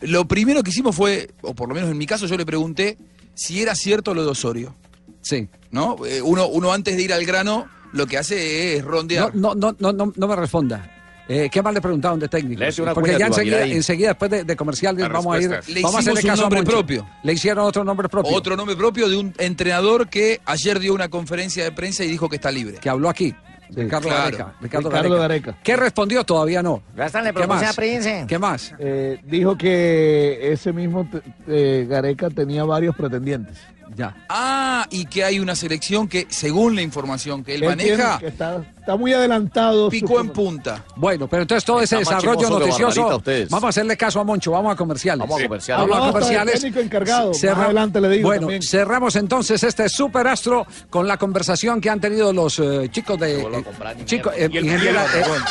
lo 0.02 0.26
primero 0.28 0.62
que 0.62 0.70
hicimos 0.70 0.94
fue, 0.94 1.30
o 1.40 1.54
por 1.54 1.68
lo 1.68 1.74
menos 1.74 1.90
en 1.90 1.96
mi 1.96 2.06
caso, 2.06 2.26
yo 2.26 2.36
le 2.36 2.44
pregunté 2.44 2.98
si 3.34 3.62
era 3.62 3.74
cierto 3.74 4.12
lo 4.14 4.22
de 4.24 4.30
Osorio. 4.30 4.74
Sí. 5.24 5.48
¿No? 5.72 5.96
Eh, 6.06 6.22
uno, 6.22 6.46
uno 6.46 6.72
antes 6.72 6.96
de 6.96 7.02
ir 7.02 7.12
al 7.12 7.24
grano, 7.26 7.66
lo 7.92 8.06
que 8.06 8.16
hace 8.18 8.76
es 8.76 8.84
rondear. 8.84 9.34
no, 9.34 9.54
no, 9.54 9.74
no, 9.78 9.92
no, 9.92 10.12
no 10.14 10.28
me 10.28 10.36
responda. 10.36 10.90
Eh, 11.26 11.48
¿Qué 11.50 11.62
más 11.62 11.72
le 11.72 11.80
preguntaron 11.80 12.20
de 12.20 12.28
técnico? 12.28 12.62
Porque 12.92 13.18
ya 13.18 13.28
enseguida, 13.28 13.64
enseguida, 13.64 14.08
después 14.08 14.30
de, 14.30 14.44
de 14.44 14.56
comercial, 14.56 14.94
La 14.98 15.08
vamos 15.08 15.34
a 15.34 15.40
ir. 15.40 15.58
Le 15.68 15.80
vamos 15.80 15.96
a 15.96 15.98
hacerle 16.00 16.20
hicimos 16.20 16.24
un 16.24 16.28
caso 16.30 16.40
a 16.42 16.50
nombre 16.50 16.62
propio. 16.62 17.08
Le 17.22 17.32
hicieron 17.32 17.64
otro 17.64 17.82
nombre 17.82 18.08
propio. 18.10 18.36
Otro 18.36 18.56
nombre 18.56 18.76
propio 18.76 19.08
de 19.08 19.16
un 19.16 19.32
entrenador 19.38 20.08
que 20.10 20.42
ayer 20.44 20.78
dio 20.78 20.92
una 20.92 21.08
conferencia 21.08 21.64
de 21.64 21.72
prensa 21.72 22.04
y 22.04 22.08
dijo 22.08 22.28
que 22.28 22.36
está 22.36 22.50
libre. 22.50 22.76
Que 22.78 22.90
habló 22.90 23.08
aquí. 23.08 23.34
Ricardo 23.70 24.08
Claro. 24.08 24.22
Gareca. 24.24 24.54
Ricardo, 24.60 24.90
Ricardo 24.90 25.16
Gareca. 25.16 25.46
Gareca. 25.46 25.62
¿Qué 25.64 25.76
respondió? 25.76 26.24
Todavía 26.24 26.62
no. 26.62 26.82
Gástanle 26.94 27.30
¿Qué 27.30 27.34
propuesta 27.34 27.66
más? 27.68 27.78
a. 27.78 28.26
¿Qué 28.26 28.38
más? 28.38 28.74
Eh, 28.78 29.18
dijo 29.24 29.56
que 29.56 30.52
ese 30.52 30.74
mismo 30.74 31.08
eh, 31.48 31.86
Gareca 31.88 32.28
tenía 32.28 32.64
varios 32.64 32.94
pretendientes. 32.94 33.56
Ya. 33.96 34.14
Ah, 34.28 34.86
y 34.90 35.06
que 35.06 35.22
hay 35.24 35.38
una 35.38 35.54
selección 35.54 36.08
que, 36.08 36.26
según 36.28 36.74
la 36.74 36.82
información 36.82 37.44
que 37.44 37.54
él 37.54 37.62
Él 37.62 37.68
maneja, 37.68 38.18
que 38.18 38.26
está, 38.26 38.62
está 38.78 38.96
muy 38.96 39.12
adelantado. 39.12 39.88
picó 39.88 40.20
en 40.20 40.30
punta. 40.30 40.84
Bueno, 40.96 41.28
pero 41.28 41.42
entonces 41.42 41.64
todo 41.64 41.80
ese 41.80 41.96
desarrollo 41.98 42.50
noticioso. 42.50 43.22
Vamos 43.50 43.64
a 43.64 43.68
hacerle 43.68 43.96
caso 43.96 44.18
a 44.20 44.24
Moncho, 44.24 44.50
vamos 44.50 44.72
a 44.72 44.76
comerciales. 44.76 45.20
Vamos 45.20 45.40
a 45.40 45.44
comerciales. 45.44 45.88
Vamos 45.88 46.08
a 46.08 46.12
comerciales. 46.12 46.64
encargado. 46.64 47.34
Cerra- 47.34 47.64
adelante 47.66 48.00
le 48.00 48.08
digo 48.08 48.28
Bueno, 48.28 48.42
también. 48.42 48.62
cerramos 48.62 49.14
entonces 49.16 49.62
este 49.62 49.88
superastro 49.88 50.66
con 50.90 51.06
la 51.06 51.16
conversación 51.16 51.80
que 51.80 51.90
han 51.90 52.00
tenido 52.00 52.32
los 52.32 52.58
eh, 52.58 52.88
chicos 52.90 53.18
de. 53.20 53.40
eh, 53.42 53.64
chico, 54.04 54.30
eh, 54.32 54.46
el 54.46 54.56
eh, 54.56 54.70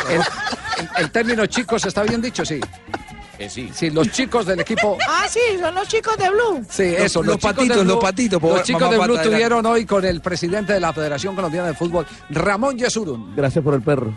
el, 0.10 0.16
el- 0.16 0.90
el 0.98 1.12
término 1.12 1.46
chicos 1.46 1.86
está 1.86 2.04
bien 2.04 2.22
dicho, 2.22 2.44
sí. 2.44 2.60
Eh, 3.46 3.50
sí. 3.50 3.70
Sí, 3.74 3.90
los 3.90 4.10
chicos 4.12 4.46
del 4.46 4.60
equipo. 4.60 4.98
Ah, 5.08 5.26
sí, 5.30 5.40
son 5.60 5.76
los 5.76 5.88
chicos 5.88 6.18
de 6.18 6.30
Blue. 6.30 6.66
Sí, 6.70 6.92
Los- 6.92 7.02
eso. 7.02 7.24
los 7.24 7.36
chicos 7.38 7.54
patitos, 7.54 7.78
de 7.78 7.84
Blue- 7.84 7.94
los 7.96 8.04
patitos, 8.04 8.40
por 8.42 8.54
Los 8.58 8.64
chicos 8.64 8.90
de 8.90 8.98
Blue 8.98 9.18
tuvieron 9.24 9.66
hoy 9.66 9.86
con 9.86 10.04
el 10.06 10.22
presidente 10.22 10.74
de 10.74 10.80
la 10.80 10.92
Federación 10.94 11.36
Colombiana 11.36 11.68
de 11.68 11.74
Fútbol, 11.74 12.06
Ramón 12.30 12.78
Yesurun. 12.78 13.36
Gracias 13.36 13.64
por 13.64 13.74
el 13.76 13.82
perro. 13.82 14.14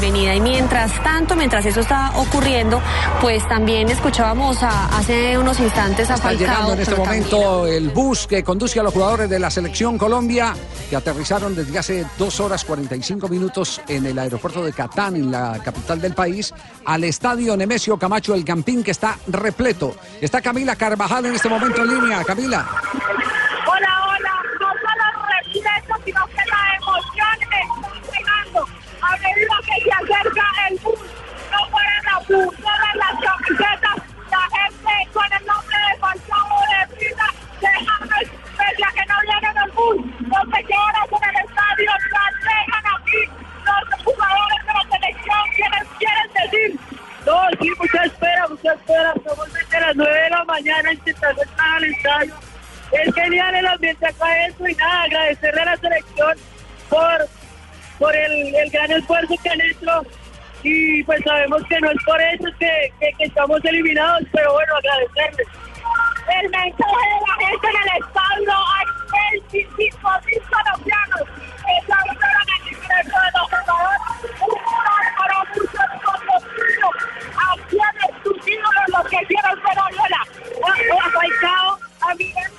Bienvenida. 0.00 0.34
Y 0.36 0.40
mientras 0.40 1.02
tanto, 1.02 1.34
mientras 1.34 1.66
eso 1.66 1.80
está 1.80 2.12
ocurriendo, 2.16 2.80
pues 3.20 3.46
también 3.48 3.88
escuchábamos 3.88 4.62
a- 4.62 4.86
hace 4.96 5.36
unos 5.36 5.58
instantes 5.58 6.08
a 6.10 6.14
Está 6.14 6.28
Falcao. 6.28 6.46
llegando 6.46 6.72
en 6.74 6.80
este 6.80 6.94
momento 6.94 7.66
el 7.66 7.90
bus 7.90 8.26
que 8.28 8.44
conduce 8.44 8.78
a 8.78 8.84
los 8.84 8.92
jugadores 8.92 9.28
de 9.28 9.38
la 9.40 9.50
selección 9.50 9.98
Colombia 9.98 10.54
que 10.88 10.94
aterrizaron 10.96 11.54
desde 11.56 11.76
hace 11.78 12.06
dos 12.16 12.38
horas 12.38 12.64
45 12.64 13.28
minutos 13.28 13.80
en 13.88 14.06
el 14.06 14.18
aeropuerto 14.18 14.64
de 14.64 14.72
Catán, 14.72 15.16
en 15.16 15.30
la 15.32 15.58
capital 15.64 16.00
del 16.00 16.14
país, 16.14 16.54
al 16.84 17.02
estadio 17.04 17.56
Nemesio 17.56 17.98
Camacho 17.98 18.34
El 18.34 18.44
Campín 18.44 18.84
que 18.84 18.92
está 18.92 19.18
repleto. 19.26 19.96
Está 20.20 20.40
Camila 20.40 20.76
Carvajal 20.76 21.26
en 21.26 21.34
este 21.34 21.48
momento 21.48 21.82
en 21.82 21.88
línea. 22.00 22.22
Camila. 22.24 22.66
Que 29.78 29.84
se 29.84 30.14
acerca 30.14 30.44
el 30.68 30.78
bus. 30.78 30.98
No 31.50 31.70
fueran 31.70 32.08
a 32.08 32.18
bus, 32.20 32.56
todas 32.56 32.94
las 32.94 33.14
camisetas, 33.24 33.96
la 34.30 34.44
gente 34.58 35.08
con 35.12 35.24
el 35.24 35.46
nombre 35.46 35.76
de 35.78 35.98
Falcao 35.98 36.60
de 36.68 37.08
de 37.08 37.68
James, 37.86 38.30
pese 38.56 38.84
a 38.84 38.92
que 38.92 39.06
no 39.06 39.20
llegan 39.22 39.58
al 39.58 39.70
bus, 39.72 40.06
no 40.20 40.40
se 40.56 40.64
quedan 40.64 40.94
en 41.10 41.28
el 41.28 41.44
estadio, 41.44 41.90
las 42.12 42.34
dejan 42.44 42.84
aquí 42.96 43.22
los 43.64 44.04
jugadores 44.04 44.66
de 44.66 44.72
la 44.72 44.82
selección, 44.90 45.42
quienes 45.56 45.88
quieren 45.98 46.30
decir. 46.34 46.80
No, 47.26 47.42
sí, 47.60 47.70
mucha 47.78 48.04
espera, 48.04 48.48
mucha 48.48 48.72
espera, 48.74 49.12
estamos 49.16 49.52
desde 49.52 49.80
las 49.80 49.96
9 49.96 50.22
de 50.22 50.30
la 50.30 50.44
mañana 50.44 50.92
intentando 50.92 51.42
entrar 51.42 51.76
al 51.76 51.84
estadio. 51.84 52.34
Es 52.92 53.14
genial 53.14 53.54
el 53.54 53.66
ambiente 53.66 54.06
acá 54.06 54.46
eso 54.46 54.68
y 54.68 54.74
nada, 54.74 55.02
agradecerle 55.02 55.60
a 55.60 55.64
la 55.64 55.76
selección 55.76 56.38
por, 56.88 57.28
por 57.98 58.14
el, 58.14 58.54
el 58.54 58.70
gran 58.70 58.90
esfuerzo 58.92 59.34
que 59.42 59.50
han 59.50 59.60
hecho 59.60 60.06
y 60.62 61.02
pues 61.04 61.20
sabemos 61.24 61.62
que 61.68 61.80
no 61.80 61.90
es 61.90 62.04
por 62.04 62.20
eso 62.20 62.44
que, 62.58 62.92
que, 62.98 63.12
que 63.16 63.24
estamos 63.24 63.64
eliminados, 63.64 64.22
pero 64.32 64.52
bueno, 64.52 64.74
agradecerles. 64.76 65.46
El 66.28 66.50
mensaje 66.50 66.74
de 66.74 67.20
la 67.26 67.46
gente 67.46 67.66
en 67.68 67.76
el 67.76 68.04
estadio 68.04 68.52
hay 68.74 68.86
25 69.50 70.10
mil 70.26 70.42
colombianos 70.50 71.22
que 71.64 71.74
se 71.86 71.92
unieron 72.10 72.48
al 72.54 72.62
ingreso 72.68 73.16
de 73.24 73.30
los 73.34 73.46
jugadores. 73.48 74.00
Para 75.16 75.38
muchos 75.54 75.88
conocidos, 76.04 76.94
aquí 77.50 77.78
en 77.78 78.22
sus 78.22 78.48
ídolos 78.48 78.86
los 78.88 79.04
que 79.08 79.16
hicieron 79.22 79.54
Venezuela. 79.62 80.20
A 80.98 81.10
Falcao, 81.10 81.78
a 82.00 82.14
Miguel, 82.14 82.50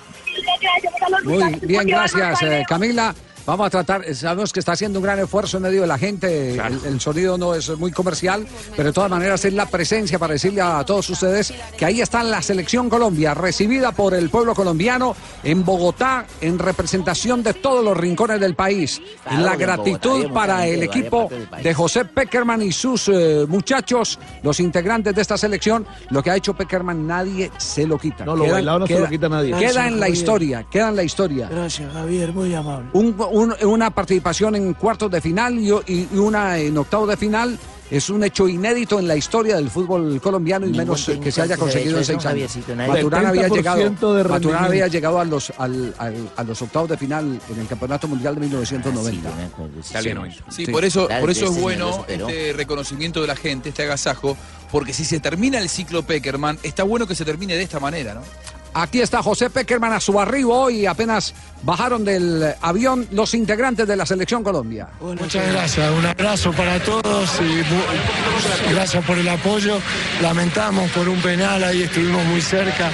Muy 1.25 1.59
bien, 1.61 1.87
gracias 1.87 2.41
eh, 2.41 2.63
Camila. 2.67 3.13
Vamos 3.49 3.65
a 3.65 3.69
tratar, 3.71 4.03
eh, 4.05 4.13
sabemos 4.13 4.53
que 4.53 4.59
está 4.59 4.73
haciendo 4.73 4.99
un 4.99 5.03
gran 5.05 5.17
esfuerzo 5.17 5.57
en 5.57 5.63
medio 5.63 5.81
de 5.81 5.87
la 5.87 5.97
gente, 5.97 6.51
el, 6.53 6.79
el 6.85 7.01
sonido 7.01 7.35
no 7.35 7.55
es 7.55 7.67
muy 7.79 7.91
comercial, 7.91 8.45
pero 8.75 8.89
de 8.89 8.93
todas 8.93 9.09
maneras 9.09 9.43
es 9.43 9.53
la 9.53 9.65
presencia 9.65 10.19
para 10.19 10.33
decirle 10.33 10.61
a 10.61 10.83
todos 10.85 11.09
ustedes 11.09 11.51
que 11.75 11.83
ahí 11.83 11.99
está 11.99 12.21
la 12.21 12.43
selección 12.43 12.89
Colombia, 12.91 13.33
recibida 13.33 13.91
por 13.91 14.13
el 14.13 14.29
pueblo 14.29 14.53
colombiano 14.53 15.15
en 15.43 15.65
Bogotá, 15.65 16.27
en 16.41 16.59
representación 16.59 17.41
de 17.41 17.55
todos 17.55 17.83
los 17.83 17.97
rincones 17.97 18.39
del 18.39 18.53
país. 18.53 19.01
Claro, 19.23 19.37
la 19.43 19.51
Bogotá 19.53 19.65
gratitud 19.65 20.31
para 20.31 20.67
el 20.67 20.83
equipo 20.83 21.27
de 21.63 21.73
José 21.73 22.05
Peckerman 22.05 22.61
y 22.61 22.71
sus 22.71 23.07
eh, 23.09 23.45
muchachos, 23.47 24.19
los 24.43 24.59
integrantes 24.59 25.15
de 25.15 25.21
esta 25.23 25.39
selección. 25.39 25.87
Lo 26.11 26.21
que 26.21 26.29
ha 26.29 26.35
hecho 26.35 26.53
Peckerman 26.53 27.07
nadie 27.07 27.49
se 27.57 27.87
lo 27.87 27.97
quita. 27.97 28.25
No, 28.25 28.35
lo 28.35 28.47
bailado 28.47 28.77
no 28.77 28.85
se 28.85 28.99
lo 28.99 29.09
quita 29.09 29.27
nadie. 29.27 29.49
Queda 29.53 29.59
Gracias, 29.61 29.85
en 29.87 29.93
la 29.99 30.05
Javier. 30.05 30.17
historia, 30.17 30.65
queda 30.69 30.89
en 30.89 30.95
la 30.95 31.03
historia. 31.03 31.49
Gracias, 31.49 31.91
Javier, 31.93 32.31
muy 32.31 32.53
amable. 32.53 32.89
Un- 32.93 33.15
un- 33.31 33.38
una 33.63 33.89
participación 33.91 34.55
en 34.55 34.73
cuartos 34.73 35.09
de 35.11 35.21
final 35.21 35.57
y, 35.59 35.69
y 35.87 36.17
una 36.17 36.57
en 36.57 36.77
octavos 36.77 37.07
de 37.09 37.17
final 37.17 37.57
es 37.91 38.07
un 38.11 38.23
hecho 38.23 38.47
inédito 38.47 38.99
en 38.99 39.07
la 39.07 39.15
historia 39.15 39.55
del 39.55 39.71
fútbol 39.71 40.21
colombiano 40.21 40.67
y 40.67 40.69
Ningún 40.69 40.85
menos 40.85 41.09
que 41.23 41.31
se 41.31 41.41
haya 41.41 41.57
conseguido 41.57 41.97
en 41.97 42.05
seis 42.05 42.23
años. 42.27 42.51
Maturana 42.87 43.29
había 43.29 43.47
70% 43.47 43.55
llegado, 43.55 44.13
de 44.13 44.23
Maturana 44.25 44.65
había 44.67 44.87
llegado 44.87 45.19
a 45.19 45.25
los, 45.25 45.51
al- 45.57 45.95
al- 45.97 46.29
a 46.35 46.43
los 46.43 46.61
octavos 46.61 46.87
de 46.87 46.97
final 46.97 47.41
en 47.51 47.59
el 47.59 47.65
Campeonato 47.67 48.07
Mundial 48.07 48.35
de 48.35 48.41
1990. 48.41 49.29
Sí, 49.81 49.93
Sí. 50.65 50.71
por 50.71 50.85
eso, 50.85 51.07
Claro, 51.07 51.21
por 51.21 51.31
eso 51.31 51.45
es 51.45 51.59
bueno 51.61 52.05
este 52.07 52.53
reconocimiento 52.53 53.21
de 53.21 53.27
la 53.27 53.35
gente, 53.35 53.69
este 53.69 53.81
agasajo, 53.83 54.37
porque 54.71 54.93
si 54.93 55.03
se 55.03 55.19
termina 55.19 55.57
el 55.57 55.67
ciclo 55.67 56.03
Peckerman, 56.03 56.59
está 56.61 56.83
bueno 56.83 57.07
que 57.07 57.15
se 57.15 57.25
termine 57.25 57.55
de 57.55 57.63
esta 57.63 57.79
manera, 57.79 58.13
¿no? 58.13 58.21
Aquí 58.73 59.01
está 59.01 59.21
José 59.23 59.49
Peckerman 59.49 59.93
a 59.93 59.99
su 59.99 60.19
arribo 60.19 60.55
hoy, 60.57 60.85
apenas 60.85 61.33
bajaron 61.63 62.05
del 62.05 62.53
avión 62.61 63.05
los 63.11 63.33
integrantes 63.33 63.85
de 63.87 63.95
la 63.97 64.05
selección 64.05 64.43
Colombia. 64.43 64.87
Muchas 65.01 65.51
gracias, 65.51 65.91
un 65.91 66.05
abrazo 66.05 66.51
para 66.53 66.79
todos 66.79 67.29
y 67.41 68.71
gracias 68.73 69.03
por 69.03 69.17
el 69.17 69.27
apoyo. 69.27 69.79
Lamentamos 70.21 70.89
por 70.91 71.09
un 71.09 71.19
penal, 71.21 71.63
ahí 71.63 71.81
estuvimos 71.83 72.23
muy 72.25 72.41
cerca, 72.41 72.89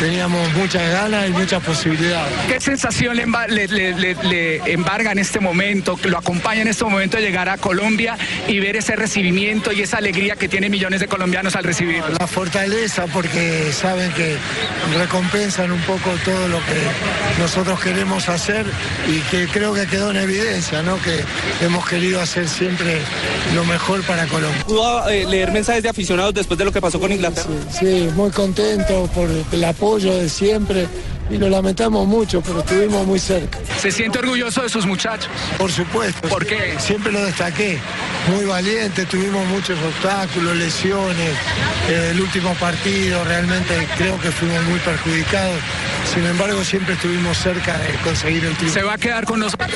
teníamos 0.00 0.52
muchas 0.54 0.82
ganas 0.90 1.28
y 1.28 1.32
muchas 1.32 1.62
posibilidades. 1.62 2.32
¿Qué 2.48 2.60
sensación 2.60 3.16
le, 3.16 3.26
emba- 3.26 3.46
le- 3.48 3.68
le- 3.68 3.94
le- 3.94 4.14
le 4.24 4.72
embarga 4.72 5.12
en 5.12 5.18
este 5.18 5.38
momento, 5.40 5.96
que 5.96 6.08
lo 6.08 6.18
acompaña 6.18 6.62
en 6.62 6.68
este 6.68 6.84
momento 6.84 7.18
de 7.18 7.22
llegar 7.22 7.48
a 7.48 7.58
Colombia 7.58 8.16
y 8.48 8.58
ver 8.58 8.76
ese 8.76 8.96
recibimiento 8.96 9.70
y 9.72 9.82
esa 9.82 9.98
alegría 9.98 10.36
que 10.36 10.48
tienen 10.48 10.70
millones 10.72 11.00
de 11.00 11.06
colombianos 11.06 11.54
al 11.54 11.64
recibir? 11.64 12.02
La 12.18 12.26
fortaleza 12.26 13.04
porque 13.12 13.70
saben 13.72 14.10
que 14.14 14.36
recompensan 15.18 15.72
un 15.72 15.80
poco 15.80 16.10
todo 16.24 16.46
lo 16.46 16.58
que 16.58 17.40
nosotros 17.40 17.80
queremos 17.80 18.28
hacer 18.28 18.64
y 19.08 19.18
que 19.30 19.48
creo 19.48 19.74
que 19.74 19.84
quedó 19.86 20.12
en 20.12 20.18
evidencia, 20.18 20.80
¿no? 20.82 20.96
Que 21.02 21.24
hemos 21.64 21.88
querido 21.88 22.20
hacer 22.20 22.48
siempre 22.48 23.00
lo 23.52 23.64
mejor 23.64 24.04
para 24.04 24.28
Colombia. 24.28 24.62
¿Pudo 24.64 25.08
eh, 25.08 25.26
leer 25.26 25.50
mensajes 25.50 25.82
de 25.82 25.88
aficionados 25.88 26.34
después 26.34 26.56
de 26.56 26.64
lo 26.64 26.72
que 26.72 26.80
pasó 26.80 27.00
con 27.00 27.10
Inglaterra? 27.10 27.48
Sí, 27.68 28.08
muy 28.14 28.30
contento 28.30 29.10
por 29.12 29.28
el 29.50 29.64
apoyo 29.64 30.14
de 30.14 30.28
siempre 30.28 30.86
y 31.30 31.36
lo 31.38 31.48
lamentamos 31.48 32.06
mucho, 32.06 32.40
pero 32.40 32.60
estuvimos 32.60 33.06
muy 33.06 33.18
cerca. 33.18 33.58
¿Se 33.80 33.90
siente 33.90 34.18
orgulloso 34.18 34.62
de 34.62 34.68
sus 34.68 34.86
muchachos? 34.86 35.30
Por 35.58 35.70
supuesto. 35.70 36.28
¿Por 36.28 36.46
qué? 36.46 36.76
Siempre 36.78 37.12
lo 37.12 37.24
destaqué. 37.24 37.78
Muy 38.34 38.44
valiente, 38.44 39.04
tuvimos 39.06 39.46
muchos 39.48 39.78
obstáculos, 39.80 40.56
lesiones. 40.56 41.34
Eh, 41.88 42.10
el 42.12 42.20
último 42.20 42.54
partido 42.54 43.22
realmente 43.24 43.74
creo 43.96 44.18
que 44.20 44.30
fuimos 44.30 44.62
muy 44.64 44.78
perjudicados. 44.80 45.60
Sin 46.12 46.24
embargo, 46.24 46.64
siempre 46.64 46.94
estuvimos 46.94 47.36
cerca 47.36 47.76
de 47.78 47.94
conseguir 48.02 48.44
el 48.44 48.56
triunfo. 48.56 48.78
Se 48.78 48.84
va 48.84 48.94
a 48.94 48.98
quedar 48.98 49.24
con 49.24 49.40
nosotros. 49.40 49.70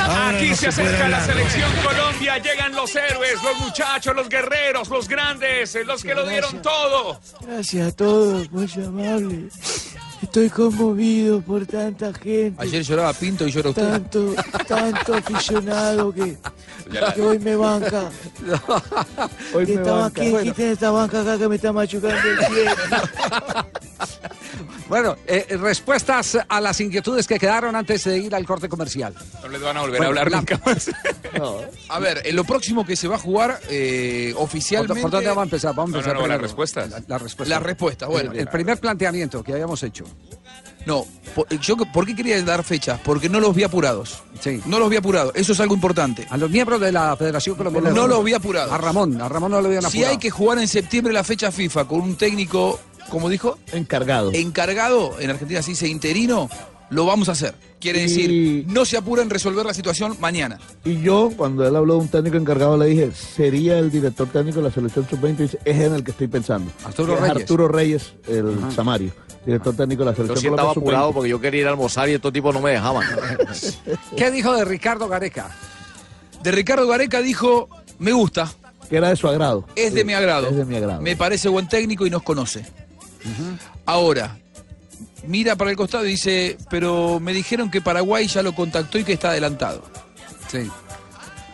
Ahora 0.00 0.36
Aquí 0.36 0.50
no 0.50 0.56
se 0.56 0.68
acerca 0.68 1.08
la 1.08 1.24
selección 1.24 1.70
Colombia, 1.82 2.38
llegan 2.38 2.74
los 2.74 2.94
héroes, 2.94 3.42
los 3.42 3.58
muchachos, 3.58 4.14
los 4.14 4.28
guerreros, 4.28 4.88
los 4.88 5.08
grandes, 5.08 5.76
los 5.86 6.02
que 6.02 6.14
lo 6.14 6.26
dieron 6.26 6.60
todo. 6.62 7.20
Gracias 7.40 7.88
a 7.88 7.92
todos, 7.92 8.50
muy 8.50 8.70
amable. 8.84 9.48
Estoy 10.24 10.48
conmovido 10.48 11.40
por 11.42 11.66
tanta 11.66 12.12
gente. 12.14 12.54
Ayer 12.56 12.82
lloraba 12.82 13.12
Pinto 13.12 13.46
y 13.46 13.50
llora 13.52 13.68
usted. 13.70 13.90
Tanto, 13.90 14.34
tanto 14.66 15.14
aficionado 15.14 16.12
que, 16.14 16.36
que 17.14 17.20
hoy 17.22 17.38
me 17.38 17.54
banca. 17.56 18.10
Hoy 19.54 19.66
que 19.66 19.76
me 19.76 19.82
banca. 19.82 20.22
aquí, 20.22 20.30
Bueno. 20.30 20.54
esta 20.56 20.90
banca 20.90 21.20
acá 21.20 21.36
que 21.38 21.48
me 21.48 21.56
está 21.56 21.72
machucando 21.74 22.16
el 22.16 22.38
pie. 22.38 22.64
Bueno, 24.88 25.16
eh, 25.26 25.46
respuestas 25.60 26.38
a 26.48 26.60
las 26.60 26.78
inquietudes 26.80 27.26
que 27.26 27.38
quedaron 27.38 27.74
antes 27.74 28.04
de 28.04 28.18
ir 28.18 28.34
al 28.34 28.44
corte 28.44 28.68
comercial. 28.68 29.14
No 29.42 29.48
les 29.48 29.60
van 29.62 29.76
a 29.76 29.80
volver 29.80 29.96
Bueno, 29.98 30.04
a 30.04 30.08
hablar 30.22 30.30
la- 30.30 30.36
nunca 30.38 30.60
más. 30.66 30.90
A 31.88 31.98
ver, 31.98 32.22
en 32.24 32.36
lo 32.36 32.44
próximo 32.44 32.84
que 32.86 32.94
se 32.96 33.08
va 33.08 33.16
a 33.16 33.18
jugar 33.18 33.60
eh, 33.68 34.32
¿Por, 34.34 34.44
oficialmente. 34.44 35.00
por 35.02 35.10
dónde 35.10 35.26
vamos 35.28 35.42
a 35.42 35.44
empezar? 35.44 35.74
Vamos 35.74 35.90
a 35.90 35.92
No, 35.92 35.98
empezar 35.98 36.14
no, 36.16 36.22
no, 36.22 36.28
las 36.28 36.40
respuestas. 36.40 36.90
La, 36.90 37.02
la 37.06 37.18
respuesta. 37.18 37.54
Las 37.54 37.62
respuestas, 37.62 38.08
bueno. 38.08 38.32
El, 38.32 38.40
el 38.40 38.48
primer 38.48 38.78
planteamiento 38.78 39.42
que 39.42 39.52
habíamos 39.52 39.82
hecho. 39.82 40.04
No, 40.86 41.06
po- 41.34 41.46
yo, 41.60 41.76
¿por 41.92 42.04
qué 42.06 42.14
quería 42.14 42.40
dar 42.42 42.62
fechas? 42.62 43.00
Porque 43.02 43.28
no 43.28 43.40
los 43.40 43.54
vi 43.54 43.64
apurados. 43.64 44.22
Sí. 44.40 44.60
No 44.66 44.78
los 44.78 44.90
vi 44.90 44.96
apurados. 44.96 45.32
Eso 45.34 45.52
es 45.52 45.60
algo 45.60 45.74
importante. 45.74 46.26
A 46.30 46.36
los 46.36 46.50
miembros 46.50 46.80
de 46.80 46.92
la 46.92 47.16
Federación 47.16 47.56
Colombiana. 47.56 47.90
No 47.90 48.06
los 48.06 48.22
vi 48.22 48.34
apurados. 48.34 48.70
A 48.70 48.78
Ramón, 48.78 49.20
a 49.20 49.28
Ramón 49.28 49.50
no 49.50 49.60
lo 49.60 49.68
habían 49.68 49.82
Si 49.82 49.88
apurado. 49.98 50.12
hay 50.12 50.18
que 50.18 50.30
jugar 50.30 50.58
en 50.58 50.68
septiembre 50.68 51.12
la 51.12 51.24
fecha 51.24 51.50
FIFA 51.50 51.86
con 51.86 52.00
un 52.02 52.16
técnico, 52.16 52.78
como 53.10 53.28
dijo, 53.28 53.58
Encargado. 53.72 54.32
encargado, 54.32 55.16
en 55.20 55.30
Argentina 55.30 55.62
se 55.62 55.70
dice 55.72 55.88
interino, 55.88 56.48
lo 56.90 57.06
vamos 57.06 57.28
a 57.28 57.32
hacer. 57.32 57.54
Quiere 57.80 58.00
Y- 58.00 58.02
decir, 58.02 58.64
no 58.68 58.84
se 58.84 58.96
apura 58.96 59.22
en 59.22 59.28
resolver 59.30 59.66
la 59.66 59.74
situación 59.74 60.16
mañana. 60.20 60.58
Y 60.84 61.00
yo, 61.02 61.30
cuando 61.36 61.66
él 61.66 61.76
habló 61.76 61.94
de 61.94 62.00
un 62.00 62.08
técnico 62.08 62.36
encargado, 62.36 62.76
le 62.78 62.86
dije, 62.86 63.10
sería 63.12 63.78
el 63.78 63.90
director 63.90 64.26
técnico 64.28 64.58
de 64.58 64.64
la 64.68 64.70
selección 64.74 65.06
sub-20. 65.08 65.34
Y 65.40 65.42
dice, 65.42 65.58
es 65.64 65.80
en 65.80 65.94
el 65.94 66.02
que 66.04 66.12
estoy 66.12 66.28
pensando. 66.28 66.70
Arturo 66.84 67.14
Es 67.14 67.20
Reyes. 67.20 67.36
Arturo 67.36 67.68
Reyes, 67.68 68.12
el 68.26 68.56
Samario, 68.74 69.12
director 69.44 69.76
técnico 69.76 70.00
de 70.04 70.06
la 70.06 70.12
Yo 70.12 70.16
selección 70.16 70.40
sí 70.40 70.46
estaba 70.48 70.70
apurado 70.70 71.04
sub-20. 71.08 71.14
porque 71.14 71.28
yo 71.30 71.40
quería 71.40 71.60
ir 71.62 71.66
a 71.66 71.70
almorzar 71.70 72.08
y 72.08 72.12
estos 72.12 72.32
tipos 72.32 72.54
no 72.54 72.60
me 72.62 72.70
dejaban. 72.70 73.06
¿Qué 74.16 74.30
dijo 74.30 74.54
de 74.54 74.64
Ricardo 74.64 75.06
Gareca? 75.08 75.50
De 76.42 76.50
Ricardo 76.52 76.86
Gareca 76.86 77.20
dijo, 77.20 77.68
me 77.98 78.12
gusta, 78.12 78.50
Que 78.88 78.96
era 78.96 79.08
de 79.10 79.16
su 79.16 79.28
agrado. 79.28 79.66
es 79.76 79.92
de 79.94 80.00
Sí, 80.00 80.06
mi 80.06 80.14
agrado. 80.14 80.48
Es 80.48 80.56
de 80.56 80.64
mi 80.64 80.76
agrado. 80.76 81.00
Me 81.02 81.16
parece 81.16 81.48
buen 81.50 81.68
técnico 81.68 82.06
y 82.06 82.10
nos 82.10 82.22
conoce. 82.22 82.64
Ahora, 83.86 84.38
mira 85.26 85.56
para 85.56 85.70
el 85.70 85.76
costado 85.76 86.04
y 86.06 86.10
dice, 86.10 86.56
pero 86.70 87.20
me 87.20 87.32
dijeron 87.32 87.70
que 87.70 87.80
Paraguay 87.80 88.26
ya 88.26 88.42
lo 88.42 88.54
contactó 88.54 88.98
y 88.98 89.04
que 89.04 89.14
está 89.14 89.30
adelantado. 89.30 89.82
Sí. 90.50 90.68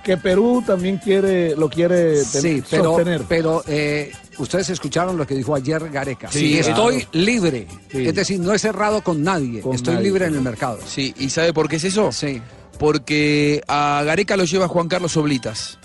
Que 0.05 0.17
Perú 0.17 0.65
también 0.67 0.97
quiere, 0.97 1.55
lo 1.57 1.69
quiere 1.69 2.25
ten- 2.25 2.43
Sí, 2.43 2.63
pero, 2.71 2.85
sostener. 2.85 3.23
pero 3.29 3.63
eh, 3.69 4.11
ustedes 4.39 4.71
escucharon 4.71 5.17
lo 5.19 5.27
que 5.27 5.35
dijo 5.35 5.55
ayer 5.55 5.91
Gareca. 5.91 6.33
Sí, 6.33 6.59
estoy 6.59 7.03
claro. 7.05 7.11
libre. 7.13 7.67
Sí. 7.93 8.07
Es 8.07 8.15
decir, 8.15 8.41
no 8.41 8.53
he 8.55 8.59
cerrado 8.59 9.03
con 9.03 9.23
nadie. 9.23 9.61
Con 9.61 9.75
estoy 9.75 9.95
nadie. 9.95 10.07
libre 10.07 10.27
en 10.27 10.35
el 10.35 10.41
mercado. 10.41 10.79
Sí, 10.87 11.15
¿y 11.19 11.29
sabe 11.29 11.53
por 11.53 11.69
qué 11.69 11.77
es 11.77 11.85
eso? 11.85 12.13
Sí. 12.13 12.41
Porque 12.79 13.63
a 13.69 14.03
Gareca 14.05 14.39
lo 14.39 14.45
lleva 14.45 14.69
Juan 14.69 14.89
Carlos 14.89 15.19
Oblitas, 15.19 15.79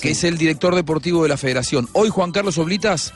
que 0.00 0.12
es 0.12 0.22
el 0.22 0.38
director 0.38 0.72
deportivo 0.76 1.24
de 1.24 1.28
la 1.28 1.36
federación. 1.36 1.88
Hoy 1.92 2.08
Juan 2.08 2.30
Carlos 2.30 2.58
Oblitas 2.58 3.12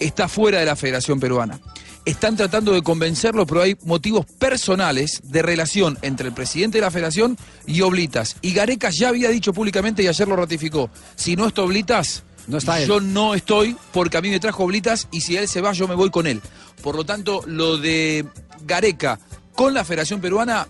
está 0.00 0.28
fuera 0.28 0.60
de 0.60 0.66
la 0.66 0.76
federación 0.76 1.20
peruana. 1.20 1.58
Están 2.04 2.36
tratando 2.36 2.72
de 2.72 2.82
convencerlo, 2.82 3.46
pero 3.46 3.60
hay 3.62 3.76
motivos 3.84 4.24
personales 4.24 5.20
de 5.24 5.42
relación 5.42 5.98
entre 6.02 6.28
el 6.28 6.34
presidente 6.34 6.78
de 6.78 6.82
la 6.82 6.90
federación 6.90 7.36
y 7.66 7.82
Oblitas. 7.82 8.36
Y 8.40 8.52
Gareca 8.54 8.88
ya 8.90 9.08
había 9.10 9.28
dicho 9.28 9.52
públicamente 9.52 10.02
y 10.02 10.08
ayer 10.08 10.26
lo 10.26 10.36
ratificó, 10.36 10.90
si 11.16 11.36
no 11.36 11.46
está 11.46 11.62
Oblitas, 11.62 12.22
No 12.46 12.56
está 12.58 12.80
él. 12.80 12.88
yo 12.88 13.00
no 13.00 13.34
estoy 13.34 13.76
porque 13.92 14.16
a 14.16 14.22
mí 14.22 14.30
me 14.30 14.40
trajo 14.40 14.64
Oblitas 14.64 15.06
y 15.10 15.20
si 15.20 15.36
él 15.36 15.48
se 15.48 15.60
va 15.60 15.72
yo 15.72 15.86
me 15.86 15.94
voy 15.94 16.08
con 16.10 16.26
él. 16.26 16.40
Por 16.82 16.96
lo 16.96 17.04
tanto, 17.04 17.42
lo 17.46 17.76
de 17.76 18.24
Gareca 18.64 19.18
con 19.54 19.74
la 19.74 19.84
federación 19.84 20.20
peruana 20.20 20.66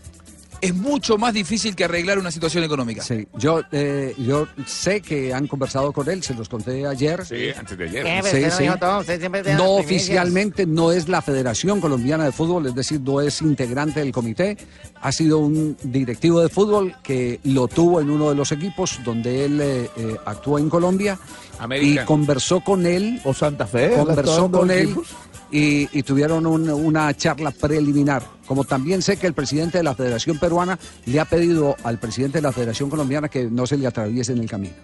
es 0.61 0.75
mucho 0.75 1.19
más 1.19 1.35
difícil 1.35 1.75
que 1.75 1.85
arreglar 1.85 2.19
una 2.19 2.31
situación 2.31 2.65
económica. 2.65 3.03
Sí, 3.03 3.27
yo, 3.35 3.63
eh, 3.73 4.15
yo 4.19 4.47
sé 4.67 5.01
que 5.01 5.33
han 5.33 5.47
conversado 5.47 5.93
con 5.93 6.09
él, 6.09 6.23
se 6.23 6.35
los 6.35 6.49
conté 6.49 6.87
ayer. 6.87 7.25
Sí, 7.25 7.51
antes 7.57 7.79
de 7.79 7.85
ayer. 7.85 8.23
No 8.23 8.51
sí. 8.51 8.67
todo, 8.79 9.75
oficialmente 9.77 10.67
no 10.67 10.93
es 10.93 11.09
la 11.09 11.23
Federación 11.23 11.81
Colombiana 11.81 12.25
de 12.25 12.33
Fútbol, 12.33 12.67
es 12.67 12.75
decir, 12.75 13.01
no 13.01 13.21
es 13.21 13.41
integrante 13.43 14.01
del 14.01 14.13
comité. 14.13 14.57
Ha 15.01 15.13
sido 15.13 15.39
un 15.39 15.77
directivo 15.83 16.41
de 16.41 16.49
fútbol 16.49 16.95
que 17.03 17.41
lo 17.45 17.69
tuvo 17.69 18.01
en 18.01 18.11
uno 18.11 18.31
de 18.31 18.35
los 18.35 18.53
equipos 18.53 19.01
donde 19.05 19.45
él 19.45 19.61
eh, 19.61 19.91
eh, 19.97 20.17
actuó 20.25 20.59
en 20.59 20.69
Colombia 20.69 21.19
América. 21.59 22.03
y 22.03 22.05
conversó 22.05 22.61
con 22.61 22.85
él, 22.87 23.21
O 23.25 23.33
Santa 23.33 23.67
Fe. 23.67 23.93
conversó 23.97 24.51
con 24.51 24.71
él 24.71 24.87
equipos. 24.87 25.09
Y, 25.51 25.89
y 25.99 26.03
tuvieron 26.03 26.47
un- 26.47 26.69
una 26.71 27.15
charla 27.17 27.51
preliminar. 27.51 28.23
Como 28.47 28.65
también 28.65 29.03
sé 29.03 29.17
que 29.17 29.27
el 29.27 29.35
presidente 29.35 29.79
de 29.79 29.85
la 29.85 29.95
Federación 29.95 30.39
Peruana 30.39 30.79
le 31.07 31.21
ha 31.21 31.25
pedido 31.25 31.77
al 31.85 31.99
presidente 31.99 32.39
de 32.39 32.43
la 32.43 32.53
Federación 32.53 32.91
Colombiana 32.91 33.29
que 33.29 33.45
no 33.45 33.67
se 33.67 33.77
le 33.77 33.87
atraviese 33.87 34.33
en 34.33 34.39
el 34.39 34.49
camino. 34.49 34.75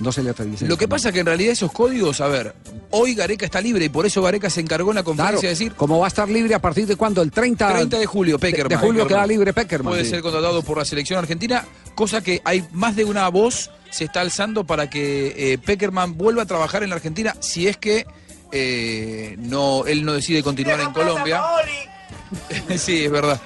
No 0.00 0.10
se 0.10 0.24
le 0.24 0.30
atraviese. 0.30 0.64
Lo 0.66 0.76
que 0.76 0.86
camino. 0.86 0.96
pasa 0.96 1.12
que 1.12 1.20
en 1.20 1.26
realidad 1.26 1.52
esos 1.52 1.70
códigos, 1.70 2.20
a 2.20 2.26
ver, 2.26 2.52
hoy 2.90 3.14
Gareca 3.14 3.46
está 3.46 3.60
libre 3.60 3.84
y 3.84 3.88
por 3.88 4.04
eso 4.06 4.20
Gareca 4.22 4.50
se 4.50 4.60
encargó 4.60 4.90
en 4.90 4.96
la 4.96 5.02
Claro, 5.04 5.16
conferencia 5.16 5.48
de 5.48 5.54
decir 5.54 5.72
¿cómo 5.74 5.98
va 6.00 6.06
a 6.06 6.08
estar 6.08 6.28
libre 6.28 6.52
a 6.54 6.58
partir 6.58 6.86
de 6.86 6.96
cuándo? 6.96 7.22
El 7.22 7.30
30, 7.30 7.72
30 7.72 7.98
de 7.98 8.06
julio, 8.06 8.34
de- 8.36 8.40
Peckerman. 8.40 8.68
De, 8.70 8.76
julio 8.76 9.02
Peckerman. 9.04 9.24
queda 9.24 9.26
libre 9.32 9.52
Peckerman. 9.52 9.92
puede 9.92 10.04
sí. 10.04 10.10
ser 10.10 10.20
contratado 10.22 10.62
por 10.62 10.78
la 10.78 10.84
selección 10.84 11.20
argentina, 11.20 11.64
cosa 11.94 12.22
que 12.22 12.42
hay 12.44 12.64
más 12.72 12.96
de 12.96 13.04
una 13.04 13.28
voz 13.28 13.70
se 13.90 14.04
está 14.06 14.20
alzando 14.22 14.64
para 14.66 14.90
que 14.90 15.52
eh, 15.52 15.58
Peckerman 15.58 16.16
vuelva 16.18 16.42
a 16.42 16.46
trabajar 16.46 16.82
en 16.82 16.90
la 16.90 16.96
Argentina 16.96 17.36
si 17.38 17.68
es 17.68 17.76
que 17.76 18.04
eh, 18.56 19.34
no 19.38 19.84
él 19.86 20.04
no 20.04 20.12
decide 20.12 20.42
continuar 20.44 20.80
en 20.80 20.92
Colombia. 20.92 21.42
sí, 22.78 23.04
es 23.04 23.10
verdad. 23.10 23.40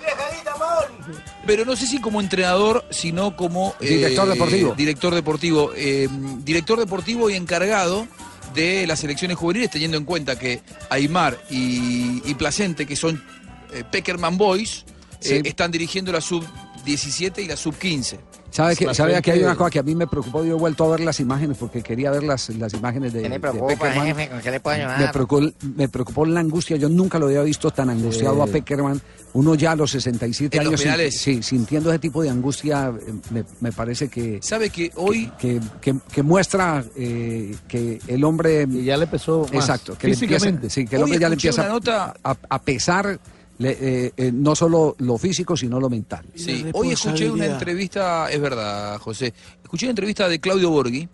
Pero 1.46 1.64
no 1.64 1.76
sé 1.76 1.86
si 1.86 1.98
como 2.00 2.20
entrenador, 2.20 2.84
sino 2.90 3.34
como 3.34 3.74
eh, 3.80 3.88
Director 3.88 4.28
deportivo. 4.28 4.74
Director 4.74 5.14
deportivo, 5.14 5.72
eh, 5.74 6.06
director 6.44 6.78
deportivo 6.78 7.30
y 7.30 7.34
encargado 7.34 8.06
de 8.54 8.86
las 8.86 9.00
selecciones 9.00 9.38
juveniles, 9.38 9.70
teniendo 9.70 9.96
en 9.96 10.04
cuenta 10.04 10.38
que 10.38 10.60
Aymar 10.90 11.38
y, 11.50 12.22
y 12.28 12.34
Placente, 12.34 12.86
que 12.86 12.96
son 12.96 13.22
eh, 13.72 13.82
Peckerman 13.90 14.36
Boys, 14.36 14.84
eh, 14.86 14.94
Sí. 15.20 15.40
están 15.44 15.70
dirigiendo 15.70 16.12
la 16.12 16.20
sub 16.20 16.44
17 16.84 17.42
y 17.42 17.46
la 17.48 17.56
sub 17.56 17.76
15. 17.76 18.20
¿Sabe 18.50 18.74
que, 18.76 18.94
sabe 18.94 19.20
que 19.22 19.32
hay 19.32 19.42
una 19.42 19.54
cosa 19.54 19.70
que 19.70 19.78
a 19.78 19.82
mí 19.82 19.94
me 19.94 20.06
preocupó? 20.06 20.42
Yo 20.42 20.56
he 20.56 20.58
vuelto 20.58 20.84
a 20.84 20.88
ver 20.96 21.00
las 21.00 21.20
imágenes 21.20 21.56
porque 21.58 21.82
quería 21.82 22.10
ver 22.10 22.22
las, 22.24 22.48
las 22.50 22.72
imágenes 22.74 23.12
de, 23.12 23.22
¿Qué 23.22 23.28
le 23.28 23.34
de 23.36 23.40
preocupa, 23.40 23.66
Peckerman. 23.74 24.06
jefe? 24.06 24.28
¿Con 24.30 24.40
qué 24.40 24.50
le 24.50 24.60
puedo 24.60 24.76
ayudar? 24.76 25.00
Me 25.00 25.08
preocupó, 25.08 25.52
me 25.76 25.88
preocupó 25.88 26.26
la 26.26 26.40
angustia. 26.40 26.76
Yo 26.76 26.88
nunca 26.88 27.18
lo 27.18 27.26
había 27.26 27.42
visto 27.42 27.70
tan 27.70 27.90
angustiado 27.90 28.42
a 28.42 28.46
Peckerman. 28.46 29.00
Uno 29.34 29.54
ya 29.54 29.72
a 29.72 29.76
los 29.76 29.90
67 29.90 30.56
En 30.56 30.64
los 30.64 30.70
años, 30.72 30.82
penales. 30.82 31.20
sí, 31.20 31.42
sintiendo 31.42 31.90
ese 31.90 31.98
tipo 31.98 32.22
de 32.22 32.30
angustia, 32.30 32.88
eh, 33.06 33.12
me, 33.30 33.44
me 33.60 33.70
parece 33.72 34.08
que, 34.08 34.38
¿Sabe 34.42 34.70
que 34.70 34.90
hoy 34.96 35.30
que, 35.38 35.60
que- 35.82 35.96
que 36.10 36.22
muestra 36.22 36.82
eh, 36.96 37.54
que 37.68 38.00
el 38.06 38.24
hombre... 38.24 38.66
Y 38.68 38.84
ya 38.84 38.96
le 38.96 39.06
pesó 39.06 39.42
más. 39.42 39.52
Exacto, 39.52 39.96
que 39.98 40.08
le 40.08 40.14
empieza- 40.14 40.34
físicamente. 40.36 40.70
sí, 40.70 40.86
que 40.86 40.96
el 40.96 41.02
Hoy 41.02 41.04
hombre 41.04 41.18
ya 41.20 41.28
le 41.28 41.34
empieza 41.34 41.60
una 41.62 41.70
nota- 41.72 42.14
a, 42.24 42.36
a 42.48 42.58
pesar 42.62 43.20
le- 43.58 43.78
eh, 43.80 44.12
eh, 44.16 44.30
no 44.32 44.54
solo 44.54 44.94
lo 44.98 45.18
físico, 45.18 45.56
sino 45.56 45.78
lo 45.80 45.90
mental. 45.90 46.24
Sí, 46.34 46.64
hoy 46.72 46.92
escuché 46.92 47.30
una 47.30 47.46
entrevista, 47.46 48.30
es 48.30 48.40
verdad, 48.40 48.98
José, 48.98 49.32
escuché 49.62 49.86
una 49.86 49.90
entrevista 49.92 50.28
de 50.28 50.38
Claudio 50.40 50.70
Borghi, 50.70 51.08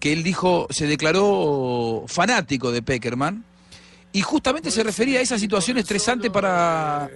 que 0.00 0.12
él 0.12 0.22
dijo, 0.22 0.66
se 0.70 0.86
declaró 0.86 2.04
fanático 2.08 2.72
de 2.72 2.82
Peckerman, 2.82 3.44
y 4.12 4.20
justamente 4.20 4.70
se 4.70 4.82
refería 4.82 5.20
a 5.20 5.22
esa 5.22 5.38
situación 5.38 5.78
estresante 5.78 6.30
para... 6.30 7.08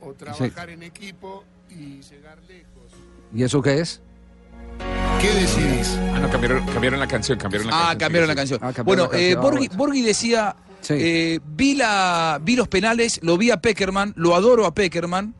O 0.00 0.12
trabajar 0.12 0.68
en 0.70 0.82
equipo 0.82 1.42
y 1.70 2.00
llegar 2.02 2.38
lejos. 2.46 2.92
¿Y 3.34 3.42
eso 3.42 3.60
qué 3.62 3.80
es? 3.80 4.00
¿Qué 5.20 5.32
decidís? 5.32 5.96
Ah, 6.14 6.18
no, 6.20 6.30
cambiaron, 6.30 6.64
cambiaron 6.66 7.00
la 7.00 7.06
canción, 7.08 7.38
cambiaron 7.38 7.68
la 7.68 7.72
Ah, 7.74 7.80
canción. 7.80 7.98
cambiaron 8.00 8.28
sí, 8.28 8.28
la 8.28 8.32
sí. 8.34 8.36
canción. 8.36 8.58
cambiaron 8.60 8.84
bueno, 8.86 9.02
la 9.04 9.08
canción, 9.10 9.30
eh, 9.30 9.34
ah, 9.36 9.40
Borghi, 9.40 9.66
bueno. 9.68 9.78
Borghi 9.78 10.02
decía, 10.02 10.56
eh, 10.90 11.40
vi, 11.56 11.74
la, 11.74 12.40
vi 12.42 12.56
los 12.56 12.68
penales, 12.68 13.20
lo 13.22 13.36
vi 13.38 13.50
a 13.50 13.58
Peckerman, 13.60 14.12
lo 14.16 14.34
adoro 14.34 14.66
a 14.66 14.74
Peckerman, 14.74 15.34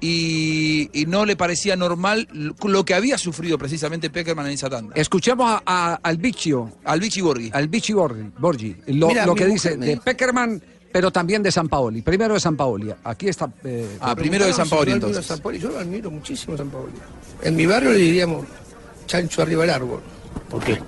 y, 0.00 0.88
y 0.92 1.06
no 1.06 1.24
le 1.24 1.34
parecía 1.36 1.74
normal 1.76 2.28
lo- 2.32 2.84
que 2.84 2.94
había 2.94 3.18
sufrido 3.18 3.58
precisamente 3.58 4.10
Peckerman 4.10 4.46
en 4.46 4.52
esa 4.52 4.70
tanda. 4.70 4.92
Escuchemos 4.94 5.50
a, 5.50 5.62
a- 5.66 6.00
al 6.02 6.18
Bichio. 6.18 6.72
Al 6.84 7.00
Bichi 7.00 7.20
Borghi. 7.20 7.50
Al 7.52 7.68
Bichi 7.68 7.92
Borghi. 7.92 8.30
Borghi, 8.38 8.76
lo, 8.86 9.08
Mira, 9.08 9.26
lo 9.26 9.34
mi 9.34 9.38
que 9.40 9.46
dice 9.46 9.76
de 9.76 9.96
Peckerman, 9.96 10.62
pero 10.92 11.10
también 11.10 11.42
de 11.42 11.50
San 11.50 11.68
Paoli. 11.68 12.02
Primero 12.02 12.34
de 12.34 12.40
San 12.40 12.56
Paoli. 12.56 12.92
Aquí 13.04 13.28
está. 13.28 13.50
eh, 13.64 13.98
Ah, 14.00 14.14
primero 14.14 14.46
de 14.46 14.52
San 14.52 14.68
Paoli 14.68 14.90
Yo 14.90 14.96
entonces. 14.96 15.26
San 15.26 15.40
Paoli, 15.40 15.58
yo 15.58 15.68
lo 15.70 15.78
admiro 15.78 16.10
muchísimo 16.10 16.54
a 16.54 16.58
San 16.58 16.70
Paoli. 16.70 16.92
En 17.42 17.56
mi 17.56 17.66
barrio 17.66 17.90
le 17.90 17.98
diríamos 17.98 18.46
chancho 19.06 19.42
arriba 19.42 19.62
del 19.62 19.70
árbol. 19.70 20.00
¿Por 20.48 20.62
qué? 20.62 20.78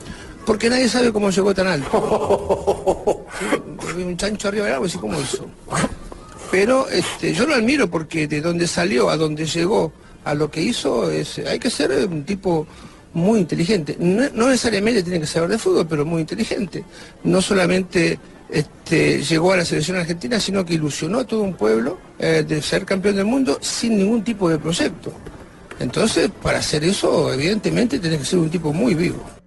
Porque 0.51 0.69
nadie 0.69 0.89
sabe 0.89 1.13
cómo 1.13 1.31
llegó 1.31 1.55
tan 1.55 1.69
alto. 1.69 3.25
Un 3.97 4.17
chancho 4.17 4.49
arriba 4.49 4.65
del 4.65 4.75
árbol, 4.75 4.89
así 4.89 4.99
como 4.99 5.21
hizo. 5.21 5.47
Pero 6.51 6.89
este, 6.89 7.33
yo 7.33 7.47
lo 7.47 7.55
admiro 7.55 7.89
porque 7.89 8.27
de 8.27 8.41
donde 8.41 8.67
salió 8.67 9.11
a 9.11 9.17
donde 9.17 9.47
llegó, 9.47 9.93
a 10.25 10.35
lo 10.35 10.51
que 10.51 10.61
hizo, 10.61 11.09
es, 11.09 11.39
hay 11.39 11.61
que 11.61 11.71
ser 11.71 11.93
un 12.09 12.25
tipo 12.25 12.67
muy 13.15 13.39
inteligente. 13.39 13.97
No, 14.01 14.29
no 14.35 14.49
necesariamente 14.49 15.05
tiene 15.05 15.21
que 15.21 15.27
saber 15.29 15.51
de 15.51 15.59
fútbol, 15.59 15.87
pero 15.87 16.05
muy 16.05 16.23
inteligente. 16.23 16.85
No 17.23 17.41
solamente 17.41 18.19
este, 18.49 19.23
llegó 19.23 19.53
a 19.53 19.59
la 19.59 19.65
selección 19.65 19.99
argentina, 19.99 20.41
sino 20.41 20.65
que 20.65 20.75
ilusionó 20.75 21.21
a 21.21 21.25
todo 21.25 21.43
un 21.43 21.55
pueblo 21.55 21.97
eh, 22.19 22.45
de 22.45 22.61
ser 22.61 22.85
campeón 22.85 23.15
del 23.15 23.27
mundo 23.27 23.57
sin 23.61 23.97
ningún 23.97 24.25
tipo 24.25 24.49
de 24.49 24.59
proyecto. 24.59 25.13
Entonces, 25.79 26.29
para 26.43 26.59
hacer 26.59 26.83
eso, 26.83 27.33
evidentemente, 27.33 28.01
tiene 28.01 28.19
que 28.19 28.25
ser 28.25 28.41
un 28.41 28.51
tipo 28.51 28.73
muy 28.73 28.97
vivo. 28.97 29.40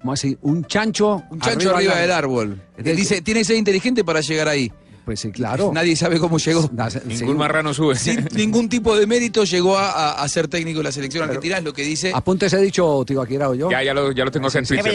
¿Cómo 0.00 0.12
así? 0.12 0.36
Un 0.42 0.64
chancho. 0.64 1.22
Un 1.30 1.40
chancho 1.40 1.74
arriba, 1.74 1.96
del 1.96 2.12
árbol. 2.12 2.60
Él 2.76 2.96
dice, 2.96 3.20
tiene 3.20 3.40
que 3.40 3.44
ser 3.44 3.56
inteligente 3.56 4.04
para 4.04 4.20
llegar 4.20 4.48
ahí. 4.48 4.72
Pues 5.08 5.20
sí, 5.20 5.30
claro. 5.32 5.70
Nadie 5.72 5.96
sabe 5.96 6.18
cómo 6.18 6.36
llegó. 6.36 6.70
Ningún 7.06 7.38
marrano 7.38 7.72
sube. 7.72 7.94
Sin 7.96 8.28
ningún 8.34 8.68
tipo 8.68 8.94
de 8.94 9.06
mérito 9.06 9.44
llegó 9.44 9.78
a, 9.78 9.90
a- 9.90 10.22
a 10.22 10.28
ser 10.28 10.48
técnico 10.48 10.80
de 10.80 10.84
la 10.84 10.92
selección 10.92 11.24
argentina, 11.24 11.56
es 11.56 11.64
lo 11.64 11.72
que 11.72 11.82
dice. 11.82 12.12
Apunte 12.14 12.44
ese 12.44 12.58
dicho, 12.58 13.02
Tibaquira 13.06 13.48
o 13.48 13.54
yo. 13.54 13.70
Ya, 13.70 13.82
ya 13.82 13.94
lo, 13.94 14.12
ya 14.12 14.26
lo 14.26 14.30
tengo 14.30 14.48
acá 14.48 14.58
en 14.58 14.66
Twitter. 14.66 14.84
Pero, 14.84 14.92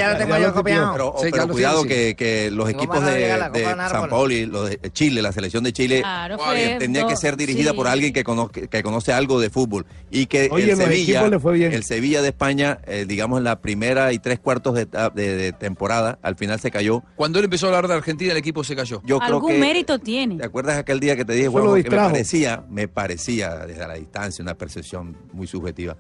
Sí, 1.18 1.26
ya 1.26 1.32
pero 1.32 1.48
lo 1.48 1.54
cuidado 1.54 1.84
tiene, 1.84 1.96
sí. 1.96 2.02
que, 2.10 2.16
que 2.16 2.52
los 2.52 2.70
equipos 2.70 3.04
de, 3.04 3.38
la 3.38 3.50
de 3.50 3.64
San. 3.64 4.10
Paoli, 4.10 4.46
los 4.46 4.70
de 4.70 4.80
Chile, 4.92 5.22
la 5.24 5.32
selección 5.32 5.64
de 5.64 5.74
Chile, 5.74 6.02
Claro, 6.02 6.36
eh, 6.36 6.40
fue 6.44 6.76
tenía 6.80 7.08
que 7.08 7.16
ser 7.16 7.36
dirigida 7.38 7.72
sí. 7.72 7.76
por 7.78 7.88
alguien 7.88 8.14
que 8.14 8.24
conoce, 8.24 8.68
que 8.68 8.84
conoce 8.84 9.14
algo 9.14 9.40
de 9.40 9.50
fútbol. 9.50 9.86
Y 10.12 10.28
que 10.28 10.50
Oye, 10.52 10.72
el 10.72 10.78
Sevilla, 10.78 11.28
le 11.28 11.40
fue 11.40 11.54
bien. 11.54 11.74
el 11.74 11.84
Sevilla 11.84 12.22
de 12.22 12.28
España, 12.30 12.80
eh, 12.86 13.06
digamos 13.08 13.40
en 13.40 13.46
la 13.46 13.60
primera 13.62 14.14
y 14.14 14.20
tres 14.20 14.40
cuartos 14.40 14.76
de, 14.76 14.82
eta- 14.84 15.10
de- 15.10 15.36
de 15.36 15.54
temporada, 15.54 16.20
al 16.22 16.36
final 16.36 16.60
se 16.60 16.70
cayó. 16.70 17.02
Cuando 17.16 17.40
él 17.40 17.46
empezó 17.46 17.66
a 17.66 17.70
hablar 17.70 17.88
de 17.88 17.96
Argentina, 17.96 18.32
el 18.32 18.38
equipo 18.38 18.64
se 18.64 18.76
cayó. 18.76 19.02
Yo 19.06 19.18
creo 19.20 19.36
Algún 19.36 19.54
que 19.54 19.58
mérito 19.60 19.98
tiene. 20.04 20.38
¿Te 20.38 20.46
acuerdas 20.46 20.78
aquel 20.78 21.00
día 21.00 21.16
que 21.16 21.26
te 21.26 21.34
dije, 21.34 21.48
bueno, 21.48 21.68
que 21.84 21.90
me 21.90 21.96
parecía, 22.12 22.64
me 22.70 22.88
parecía 22.88 23.66
desde 23.66 23.88
la 23.88 23.96
distancia, 23.96 24.42
una 24.44 24.56
percepción 24.56 25.18
muy 25.32 25.48
subjetiva, 25.48 25.98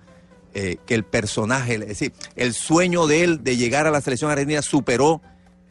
eh, 0.53 0.77
que 0.85 0.93
el 0.95 1.03
personaje, 1.03 1.75
es 1.75 1.87
decir, 1.87 2.13
el 2.35 2.53
sueño 2.53 3.07
de 3.07 3.23
él 3.23 3.43
de 3.43 3.57
llegar 3.57 3.87
a 3.87 3.91
la 3.91 4.01
selección 4.01 4.29
argentina 4.29 4.61
superó 4.61 5.21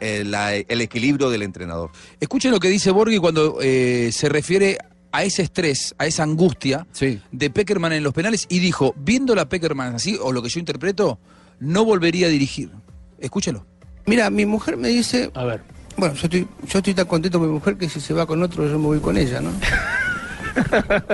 eh, 0.01 0.24
la- 0.24 0.57
el 0.57 0.80
equilibrio 0.80 1.30
del 1.30 1.43
entrenador. 1.43 1.91
Escuchen 2.18 2.51
lo 2.51 2.59
que 2.59 2.68
dice 2.68 2.91
Borghi 2.91 3.18
cuando 3.18 3.59
eh, 3.62 4.11
se 4.12 4.28
refiere 4.28 4.78
a 5.12 5.22
ese 5.22 5.43
estrés, 5.43 5.95
a 5.99 6.07
esa 6.07 6.24
angustia 6.24 6.87
de 7.30 7.51
Peckerman 7.51 7.93
en 7.93 8.03
los 8.03 8.12
penales 8.12 8.47
y 8.49 8.59
dijo, 8.59 8.95
viéndola 8.97 9.43
a 9.43 9.49
Peckerman 9.49 9.95
así, 9.95 10.18
o 10.20 10.33
lo 10.33 10.43
que 10.43 10.49
yo 10.49 10.59
interpreto, 10.59 11.20
no 11.61 11.85
volvería 11.85 12.26
a 12.26 12.30
dirigir. 12.30 12.72
Escúchelo. 13.20 13.64
Mira, 14.07 14.28
mi 14.30 14.45
mujer 14.47 14.76
me 14.76 14.89
dice. 14.89 15.30
A 15.35 15.45
ver. 15.45 15.62
Bueno, 15.97 16.14
yo 16.14 16.22
estoy, 16.24 16.47
yo 16.66 16.78
estoy 16.78 16.95
tan 16.95 17.07
contento 17.07 17.38
con 17.38 17.49
mi 17.49 17.55
mujer 17.55 17.76
que 17.76 17.88
si 17.88 18.01
se 18.01 18.14
va 18.14 18.26
con 18.26 18.43
otro, 18.43 18.66
yo 18.68 18.78
me 18.78 18.86
voy 18.86 19.01
con 19.01 19.16
ella, 19.16 19.40
¿no? 19.40 19.51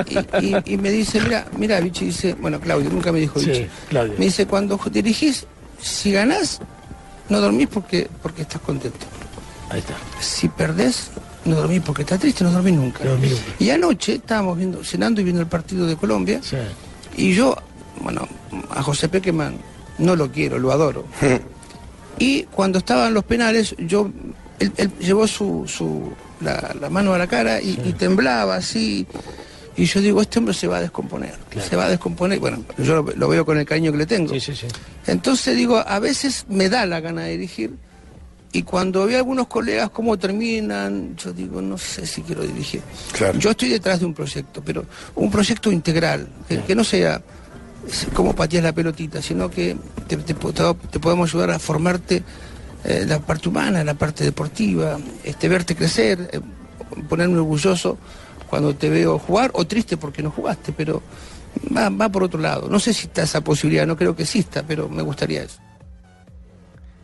Y, 0.07 0.19
y- 0.47 0.63
y 0.75 0.77
me 0.79 0.91
dice, 0.91 1.21
mira, 1.21 1.47
mira, 1.57 1.79
Vichy 1.81 2.07
dice, 2.07 2.35
bueno, 2.41 2.59
Claudio, 2.59 2.91
nunca 2.91 3.13
me 3.13 3.21
dijo 3.21 3.39
Sí, 3.39 3.47
Vichy. 3.47 3.67
Claudio. 3.89 4.15
Me 4.19 4.25
dice, 4.27 4.47
cuando 4.47 4.81
dirigís, 4.91 5.47
si 5.81 6.11
ganás, 6.11 6.61
no 7.29 7.41
dormís 7.41 7.69
porque, 7.69 8.09
porque 8.21 8.43
estás 8.43 8.61
contento. 8.63 9.07
Ahí 9.71 9.79
está. 9.79 9.95
Si 10.21 10.49
perdés, 10.49 11.11
no 11.45 11.55
dormís 11.55 11.81
porque 11.83 12.03
estás 12.03 12.19
triste, 12.19 12.43
no 12.43 12.51
dormís 12.51 12.75
nunca. 12.75 13.05
Y 13.61 13.71
anoche 13.71 14.15
estábamos 14.15 14.57
viendo, 14.59 14.83
cenando 14.83 15.21
y 15.21 15.25
viendo 15.25 15.41
el 15.43 15.49
partido 15.49 15.87
de 15.87 15.95
Colombia. 15.97 16.41
Y 17.17 17.33
yo, 17.35 17.57
bueno, 18.01 18.27
a 18.71 18.83
José 18.83 19.09
Pequeman 19.09 19.57
no 19.99 20.17
lo 20.17 20.31
quiero, 20.33 20.59
lo 20.59 20.73
adoro. 20.73 21.05
Y 22.21 22.43
cuando 22.45 22.79
estaban 22.79 23.15
los 23.15 23.23
penales, 23.23 23.77
yo, 23.79 24.11
él, 24.59 24.73
él 24.77 24.91
llevó 25.01 25.27
su, 25.27 25.65
su- 25.67 26.13
la, 26.41 26.75
la 26.81 26.89
mano 26.91 27.13
a 27.15 27.19
la 27.19 27.27
cara 27.27 27.61
y, 27.61 27.79
y 27.85 27.93
temblaba 27.93 28.57
así. 28.57 29.07
Y 29.77 29.85
yo 29.85 30.01
digo, 30.01 30.21
este 30.21 30.41
hombre 30.41 30.55
se 30.55 30.67
va 30.67 30.79
a 30.79 30.81
descomponer, 30.81 31.35
se 31.69 31.77
va 31.77 31.85
a 31.85 31.89
descomponer. 31.89 32.41
Bueno, 32.41 32.65
yo 32.79 32.97
lo, 33.03 33.13
lo 33.15 33.29
veo 33.29 33.45
con 33.47 33.59
el 33.59 33.65
cariño 33.65 33.93
que 33.93 33.99
le 33.99 34.07
tengo. 34.07 34.33
Entonces 35.07 35.57
digo, 35.57 35.79
a 35.87 35.99
veces 36.01 36.47
me 36.49 36.69
da 36.69 36.85
la 36.87 37.01
gana 37.01 37.23
de 37.23 37.33
dirigir. 37.33 37.75
Y 38.51 38.63
cuando 38.63 39.05
veo 39.07 39.17
a 39.17 39.19
algunos 39.19 39.47
colegas 39.47 39.91
cómo 39.91 40.17
terminan, 40.19 41.15
yo 41.17 41.33
digo, 41.33 41.61
no 41.61 41.77
sé 41.79 42.07
si 42.07 42.23
quiero 42.23 42.43
dirigir. 42.43 42.81
Yo 43.39 43.51
estoy 43.51 43.69
detrás 43.69 44.01
de 44.01 44.07
un 44.07 44.15
proyecto, 44.15 44.63
pero 44.65 44.85
un 45.15 45.31
proyecto 45.31 45.71
integral, 45.71 46.29
que, 46.49 46.61
que 46.63 46.75
no 46.75 46.83
sea 46.83 47.23
como 48.15 48.35
patear 48.35 48.65
la 48.65 48.73
pelotita, 48.73 49.23
sino 49.23 49.51
que 49.51 49.77
te, 50.09 50.17
te 50.17 50.35
po- 50.35 50.53
te- 50.53 50.63
te 50.91 50.99
podemos 50.99 51.31
ayudar 51.31 51.51
a 51.53 51.59
formarte 51.59 52.23
eh, 52.89 53.05
la 53.07 53.19
parte 53.19 53.51
humana, 53.51 53.85
la 53.85 53.93
parte 53.93 54.25
deportiva, 54.25 54.99
este, 55.23 55.47
verte 55.47 55.77
crecer, 55.77 56.31
eh, 56.33 56.41
ponerme 57.07 57.37
orgulloso 57.37 57.99
cuando 58.49 58.75
te 58.75 58.89
veo 58.89 59.19
jugar, 59.19 59.51
o 59.53 59.67
triste 59.67 59.99
porque 59.99 60.23
no 60.23 60.31
jugaste, 60.31 60.73
pero 60.73 61.03
va, 61.77 61.91
va 61.91 62.09
por 62.09 62.23
otro 62.23 62.41
lado. 62.41 62.67
No 62.67 62.81
sé 62.81 62.95
si 62.95 63.09
está 63.09 63.25
esa 63.25 63.43
posibilidad, 63.43 63.87
no 63.87 63.95
creo 63.95 64.17
que 64.17 64.23
exista, 64.23 64.63
pero 64.67 64.89
me 64.89 65.03
gustaría 65.03 65.43
eso. 65.43 65.61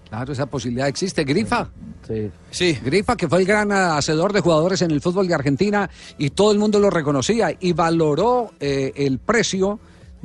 Claro, 0.08 0.32
esa 0.32 0.46
posibilidad 0.46 0.88
existe. 0.88 1.22
Grifa. 1.22 1.68
Sí. 2.08 2.30
Sí. 2.50 2.78
Grifa, 2.82 3.14
que 3.14 3.28
fue 3.28 3.40
el 3.40 3.46
gran 3.46 3.70
hacedor 3.70 4.32
de 4.32 4.40
jugadores 4.40 4.80
en 4.80 4.90
el 4.90 5.02
fútbol 5.02 5.28
de 5.28 5.34
Argentina 5.34 5.90
y 6.16 6.30
todo 6.30 6.52
el 6.52 6.58
mundo 6.58 6.78
lo 6.78 6.88
reconocía 6.88 7.54
y 7.60 7.74
valoró 7.74 8.52
eh, 8.58 8.90
el 8.96 9.18
precio 9.18 9.80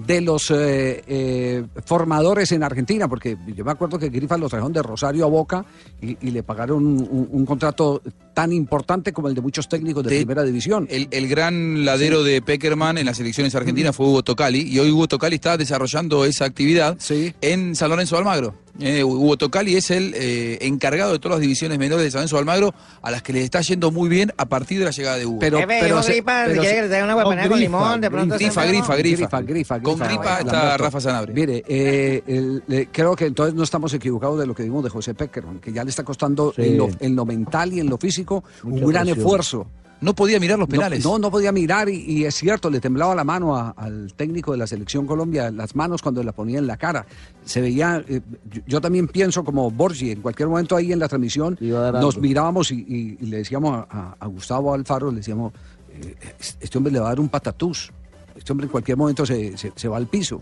de 0.06 0.22
los 0.22 0.50
eh, 0.52 1.04
eh, 1.08 1.64
formadores 1.86 2.52
en 2.52 2.64
Argentina, 2.64 3.08
porque 3.08 3.38
yo 3.56 3.66
me 3.66 3.72
acuerdo 3.72 4.00
que 4.00 4.10
Grifa 4.10 4.38
lo 4.38 4.47
trajeron 4.50 4.72
de 4.74 4.82
Rosario 4.82 5.26
a 5.26 5.28
Boca 5.28 5.66
y, 6.02 6.18
y 6.26 6.32
le 6.32 6.43
pagaron 6.43 6.86
un, 6.86 7.00
un- 7.10 7.30
un 7.32 7.45
contrato 7.45 8.02
tan 8.34 8.54
importante 8.54 9.12
como 9.12 9.28
el 9.28 9.36
de 9.36 9.41
muchos 9.41 9.68
técnicos 9.68 10.04
de, 10.04 10.12
De- 10.12 10.18
primera 10.18 10.43
división. 10.43 10.88
El, 10.89 11.08
el 11.12 11.28
gran 11.28 11.84
ladero 11.86 12.24
de 12.24 12.41
Peckerman 12.41 12.97
en 12.97 13.06
las 13.06 13.18
selecciones 13.18 13.54
argentinas 13.56 13.95
fue 13.95 14.06
Hugo 14.08 14.24
Tocali 14.24 14.62
y 14.62 14.80
hoy 14.80 14.91
Hugo 14.91 15.08
Tocali 15.08 15.36
está 15.36 15.58
desarrollando 15.58 16.24
esa 16.26 16.45
actividad 16.45 16.97
en 17.41 17.76
San 17.76 17.89
Lorenzo 17.89 18.18
Almagro. 18.18 18.56
Eh, 18.82 19.04
Hugo 19.04 19.38
Tocali 19.38 19.76
es 19.76 19.92
el 19.92 20.14
eh, 20.16 20.58
encargado 20.62 21.12
de 21.14 21.20
todas 21.20 21.38
las 21.38 21.42
divisiones 21.42 21.78
menores 21.78 22.06
de 22.06 22.12
San 22.12 22.26
de 22.28 22.38
Almagro 22.38 22.74
a 23.02 23.12
las 23.12 23.22
que 23.22 23.34
les 23.34 23.44
está 23.44 23.62
yendo 23.62 23.92
muy 23.92 24.08
bien 24.10 24.32
a 24.38 24.46
partir 24.46 24.80
de 24.80 24.86
la 24.86 24.92
llegada 24.92 25.18
de 25.18 25.26
Hugo. 25.26 25.40
Pero- 25.40 25.58
Jefe, 25.60 25.86
dijo 25.86 26.02
gripa, 26.02 26.46
si 26.48 26.60
quiere 26.60 26.76
que 26.76 26.88
le 26.88 27.04
una 27.04 27.14
guapanera 27.14 27.50
con 27.50 27.60
limón, 27.60 28.02
de 28.02 28.10
pronto 28.10 28.38
se 28.38 28.44
grifa, 28.46 28.66
grifa, 28.66 28.96
grifa, 28.96 29.18
Grifa, 29.20 29.42
grifa, 29.42 29.82
Con 29.82 29.96
grifa. 30.00 30.08
gripa 30.08 30.40
está 30.40 30.54
Lamberto. 30.54 30.84
Rafa 30.84 31.02
Sanabria. 31.02 31.36
Mire, 31.36 31.64
eh, 31.68 32.24
el- 32.28 32.64
le- 32.68 32.88
creo 32.88 33.16
que 33.16 33.26
entonces 33.26 33.54
no 33.54 33.64
estamos 33.64 33.94
equivocados 33.94 34.40
de 34.40 34.48
lo 34.48 34.56
que 34.56 34.64
vimos 34.64 34.84
de 34.84 34.90
José 34.90 35.14
Peckerman, 35.14 35.60
que 35.60 35.74
ya 35.74 35.84
le 35.84 35.90
está 35.90 36.04
costando 36.04 36.54
Sí. 36.56 36.62
en, 36.64 36.78
lo, 36.78 36.90
en 37.00 37.16
lo 37.16 37.26
mental 37.26 37.74
y 37.74 37.80
en 37.80 37.88
lo 37.90 37.98
físico 37.98 38.44
Mucha 38.64 38.86
un 38.86 38.92
gran 38.92 39.04
presión. 39.06 39.18
esfuerzo. 39.26 39.68
No 40.02 40.14
podía 40.16 40.39
mirar 40.39 40.58
los 40.58 40.68
penales. 40.70 41.04
No, 41.04 41.20
no, 41.20 41.30
podía 41.30 41.52
mirar 41.52 41.89
y, 41.89 41.95
y 42.06 42.26
es 42.26 42.36
cierto, 42.36 42.70
le 42.70 42.80
temblaba 42.80 43.14
la 43.16 43.24
mano 43.26 43.56
a- 43.58 43.72
al 43.76 44.14
técnico 44.14 44.54
de 44.54 44.58
la 44.58 44.66
selección 44.68 45.06
Colombia, 45.06 45.52
las 45.52 45.76
manos 45.76 46.02
cuando 46.02 46.24
la 46.24 46.32
ponía 46.32 46.58
en 46.60 46.68
la 46.68 46.78
cara. 46.78 47.06
Se 47.43 47.60
veía, 47.60 48.04
eh, 48.08 48.22
yo, 48.50 48.62
yo 48.66 48.82
también 48.82 49.08
pienso 49.08 49.43
como 49.43 49.70
Borgi, 49.72 50.12
en 50.12 50.22
cualquier 50.22 50.47
momento 50.47 50.76
ahí 50.76 50.93
en 50.93 51.00
la 51.00 51.08
transmisión 51.10 51.58
nos 52.02 52.18
mirábamos 52.22 52.72
y, 52.72 52.76
y- 52.88 53.18
y 53.20 53.26
le 53.26 53.38
decíamos 53.38 53.74
a, 53.76 53.88
a- 53.89 54.16
a 54.20 54.28
Gustavo 54.28 54.74
Alfaro, 54.74 55.10
le 55.12 55.18
decíamos, 55.18 55.52
eh, 55.91 56.16
este 56.62 56.78
hombre 56.78 56.93
le 56.93 57.00
va 57.00 57.08
a 57.08 57.10
dar 57.10 57.20
un 57.20 57.28
patatús, 57.30 57.91
este 58.38 58.52
hombre 58.54 58.66
en 58.68 58.72
cualquier 58.72 58.95
momento 58.97 59.26
se, 59.26 59.58
se- 59.58 59.74
se 59.76 59.88
va 59.89 59.97
al 59.97 60.08
piso, 60.08 60.41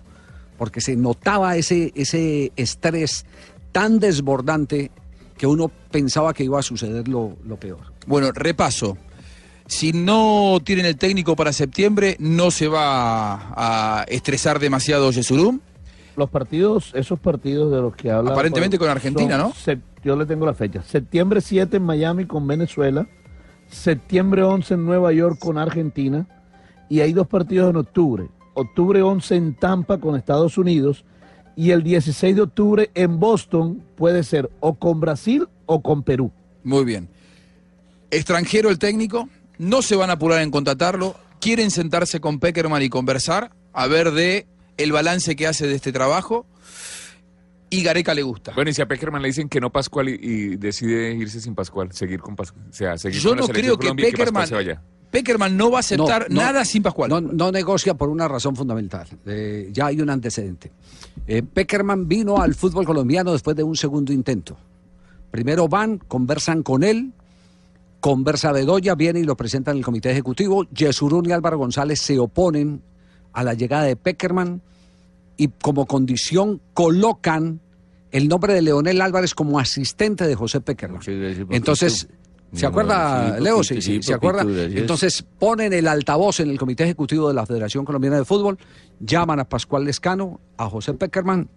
porque 0.57 0.81
se 0.81 0.95
notaba 0.95 1.55
ese, 1.57 1.91
ese 1.95 2.51
estrés 2.55 3.25
tan 3.71 3.97
desbordante 3.99 4.91
que 5.35 5.47
uno 5.47 5.71
pensaba 5.91 6.33
que 6.33 6.43
iba 6.43 6.59
a 6.59 6.63
suceder 6.63 7.07
lo, 7.07 7.37
lo 7.45 7.57
peor. 7.59 7.79
Bueno, 8.07 8.31
repaso. 8.31 8.97
Si 9.67 9.91
no 9.93 10.59
tienen 10.63 10.85
el 10.85 10.97
técnico 10.97 11.35
para 11.35 11.53
septiembre, 11.53 12.15
no 12.19 12.51
se 12.51 12.67
va 12.67 13.53
a 13.55 14.05
estresar 14.07 14.59
demasiado 14.59 15.11
Yesurum. 15.11 15.59
Los 16.15 16.29
partidos, 16.29 16.91
esos 16.95 17.19
partidos 17.19 17.71
de 17.71 17.81
los 17.81 17.95
que 17.95 18.09
habla. 18.09 18.31
Aparentemente 18.31 18.79
con 18.79 18.89
Argentina, 18.89 19.37
¿no? 19.37 19.53
Yo 20.03 20.15
le 20.15 20.25
tengo 20.25 20.45
la 20.45 20.53
fecha. 20.53 20.81
Septiembre 20.83 21.41
7 21.41 21.77
en 21.77 21.83
Miami 21.83 22.25
con 22.25 22.47
Venezuela. 22.47 23.07
Septiembre 23.69 24.43
11 24.43 24.75
en 24.75 24.85
Nueva 24.85 25.11
York 25.11 25.37
con 25.37 25.57
Argentina. 25.57 26.25
Y 26.89 27.01
hay 27.01 27.11
dos 27.11 27.27
partidos 27.27 27.69
en 27.69 27.75
octubre. 27.75 28.29
Octubre 28.53 29.01
11 29.01 29.35
en 29.35 29.53
Tampa 29.55 29.99
con 29.99 30.15
Estados 30.15 30.57
Unidos. 30.57 31.03
Y 31.55 31.71
el 31.71 31.83
16 31.83 32.35
de 32.35 32.41
octubre 32.41 32.89
en 32.93 33.19
Boston 33.19 33.83
puede 33.95 34.23
ser 34.23 34.49
o 34.61 34.75
con 34.75 35.01
Brasil 35.01 35.47
o 35.65 35.81
con 35.81 36.03
Perú. 36.03 36.31
Muy 36.63 36.85
bien. 36.85 37.09
Extranjero 38.09 38.69
el 38.69 38.79
técnico, 38.79 39.27
no 39.57 39.81
se 39.81 39.95
van 39.95 40.09
a 40.09 40.13
apurar 40.13 40.41
en 40.41 40.51
contratarlo, 40.51 41.15
quieren 41.39 41.71
sentarse 41.71 42.19
con 42.19 42.39
Peckerman 42.39 42.81
y 42.81 42.89
conversar, 42.89 43.51
a 43.73 43.87
ver 43.87 44.11
de 44.11 44.47
el 44.77 44.91
balance 44.91 45.35
que 45.35 45.47
hace 45.47 45.67
de 45.67 45.75
este 45.75 45.91
trabajo. 45.91 46.45
Y 47.69 47.83
Gareca 47.83 48.13
le 48.13 48.21
gusta. 48.21 48.53
Bueno, 48.53 48.69
y 48.69 48.73
si 48.73 48.81
a 48.81 48.87
Peckerman 48.87 49.21
le 49.21 49.27
dicen 49.27 49.49
que 49.49 49.59
no 49.59 49.69
Pascual 49.69 50.07
y, 50.07 50.13
y 50.21 50.55
decide 50.55 51.13
irse 51.13 51.41
sin 51.41 51.53
Pascual, 51.53 51.91
seguir 51.91 52.21
con 52.21 52.35
Pascual, 52.35 52.65
o 52.69 52.73
sea, 52.73 52.97
seguir 52.97 53.19
Yo 53.19 53.31
con 53.31 53.39
no 53.39 53.47
creo 53.47 53.77
que 53.77 53.87
Colombia 53.87 54.05
Peckerman, 54.09 54.47
se 54.47 54.55
vaya. 54.55 54.81
Peckerman 55.11 55.57
no 55.57 55.71
va 55.71 55.77
a 55.77 55.79
aceptar 55.81 56.29
No, 56.29 56.35
no, 56.35 56.41
nada 56.41 56.63
sin 56.63 56.81
Pascual. 56.81 57.09
No, 57.09 57.19
no 57.19 57.51
negocia 57.51 57.93
por 57.93 58.07
una 58.07 58.27
razón 58.27 58.55
fundamental. 58.55 59.07
Eh, 59.25 59.69
ya 59.73 59.87
hay 59.87 59.99
un 59.99 60.09
antecedente. 60.09 60.71
Eh, 61.27 61.43
Peckerman 61.43 62.07
vino 62.07 62.41
al 62.41 62.55
fútbol 62.55 62.85
colombiano 62.85 63.33
después 63.33 63.55
de 63.57 63.63
un 63.63 63.75
segundo 63.75 64.13
intento. 64.13 64.57
Primero 65.31 65.67
van, 65.67 65.97
conversan 65.97 66.63
con 66.63 66.83
él, 66.83 67.11
conversa 67.99 68.51
Bedoya, 68.51 68.95
viene 68.95 69.19
y 69.19 69.23
lo 69.23 69.35
presenta 69.35 69.71
en 69.71 69.77
el 69.77 69.83
comité 69.83 70.11
ejecutivo. 70.11 70.65
Yesurún 70.69 71.29
y 71.29 71.31
Álvaro 71.31 71.57
González 71.57 71.99
se 71.99 72.19
oponen 72.19 72.81
a 73.33 73.43
la 73.43 73.53
llegada 73.53 73.83
de 73.83 73.95
Peckerman 73.95 74.61
y 75.37 75.49
como 75.49 75.85
condición 75.85 76.61
colocan 76.73 77.61
el 78.11 78.27
nombre 78.27 78.53
de 78.53 78.61
Leonel 78.61 79.01
Álvarez 79.01 79.35
como 79.35 79.59
asistente 79.59 80.27
de 80.27 80.35
José 80.35 80.61
Peckerman. 80.61 81.01
Entonces, 81.49 82.07
¿se 82.53 82.65
acuerda, 82.65 83.39
Leo? 83.39 83.63
Sí, 83.63 83.81
sí, 83.81 84.01
¿se 84.01 84.13
acuerda? 84.13 84.43
Entonces 84.43 85.23
ponen 85.37 85.73
el 85.73 85.87
altavoz 85.87 86.39
en 86.39 86.49
el 86.49 86.57
comité 86.57 86.85
ejecutivo 86.85 87.27
de 87.27 87.33
la 87.33 87.45
Federación 87.45 87.85
Colombiana 87.85 88.17
de 88.17 88.25
Fútbol, 88.25 88.57
llaman 88.99 89.39
a 89.39 89.45
Pascual 89.45 89.83
Lescano, 89.83 90.39
a 90.57 90.69
José 90.69 90.93
Peckerman, 90.93 91.49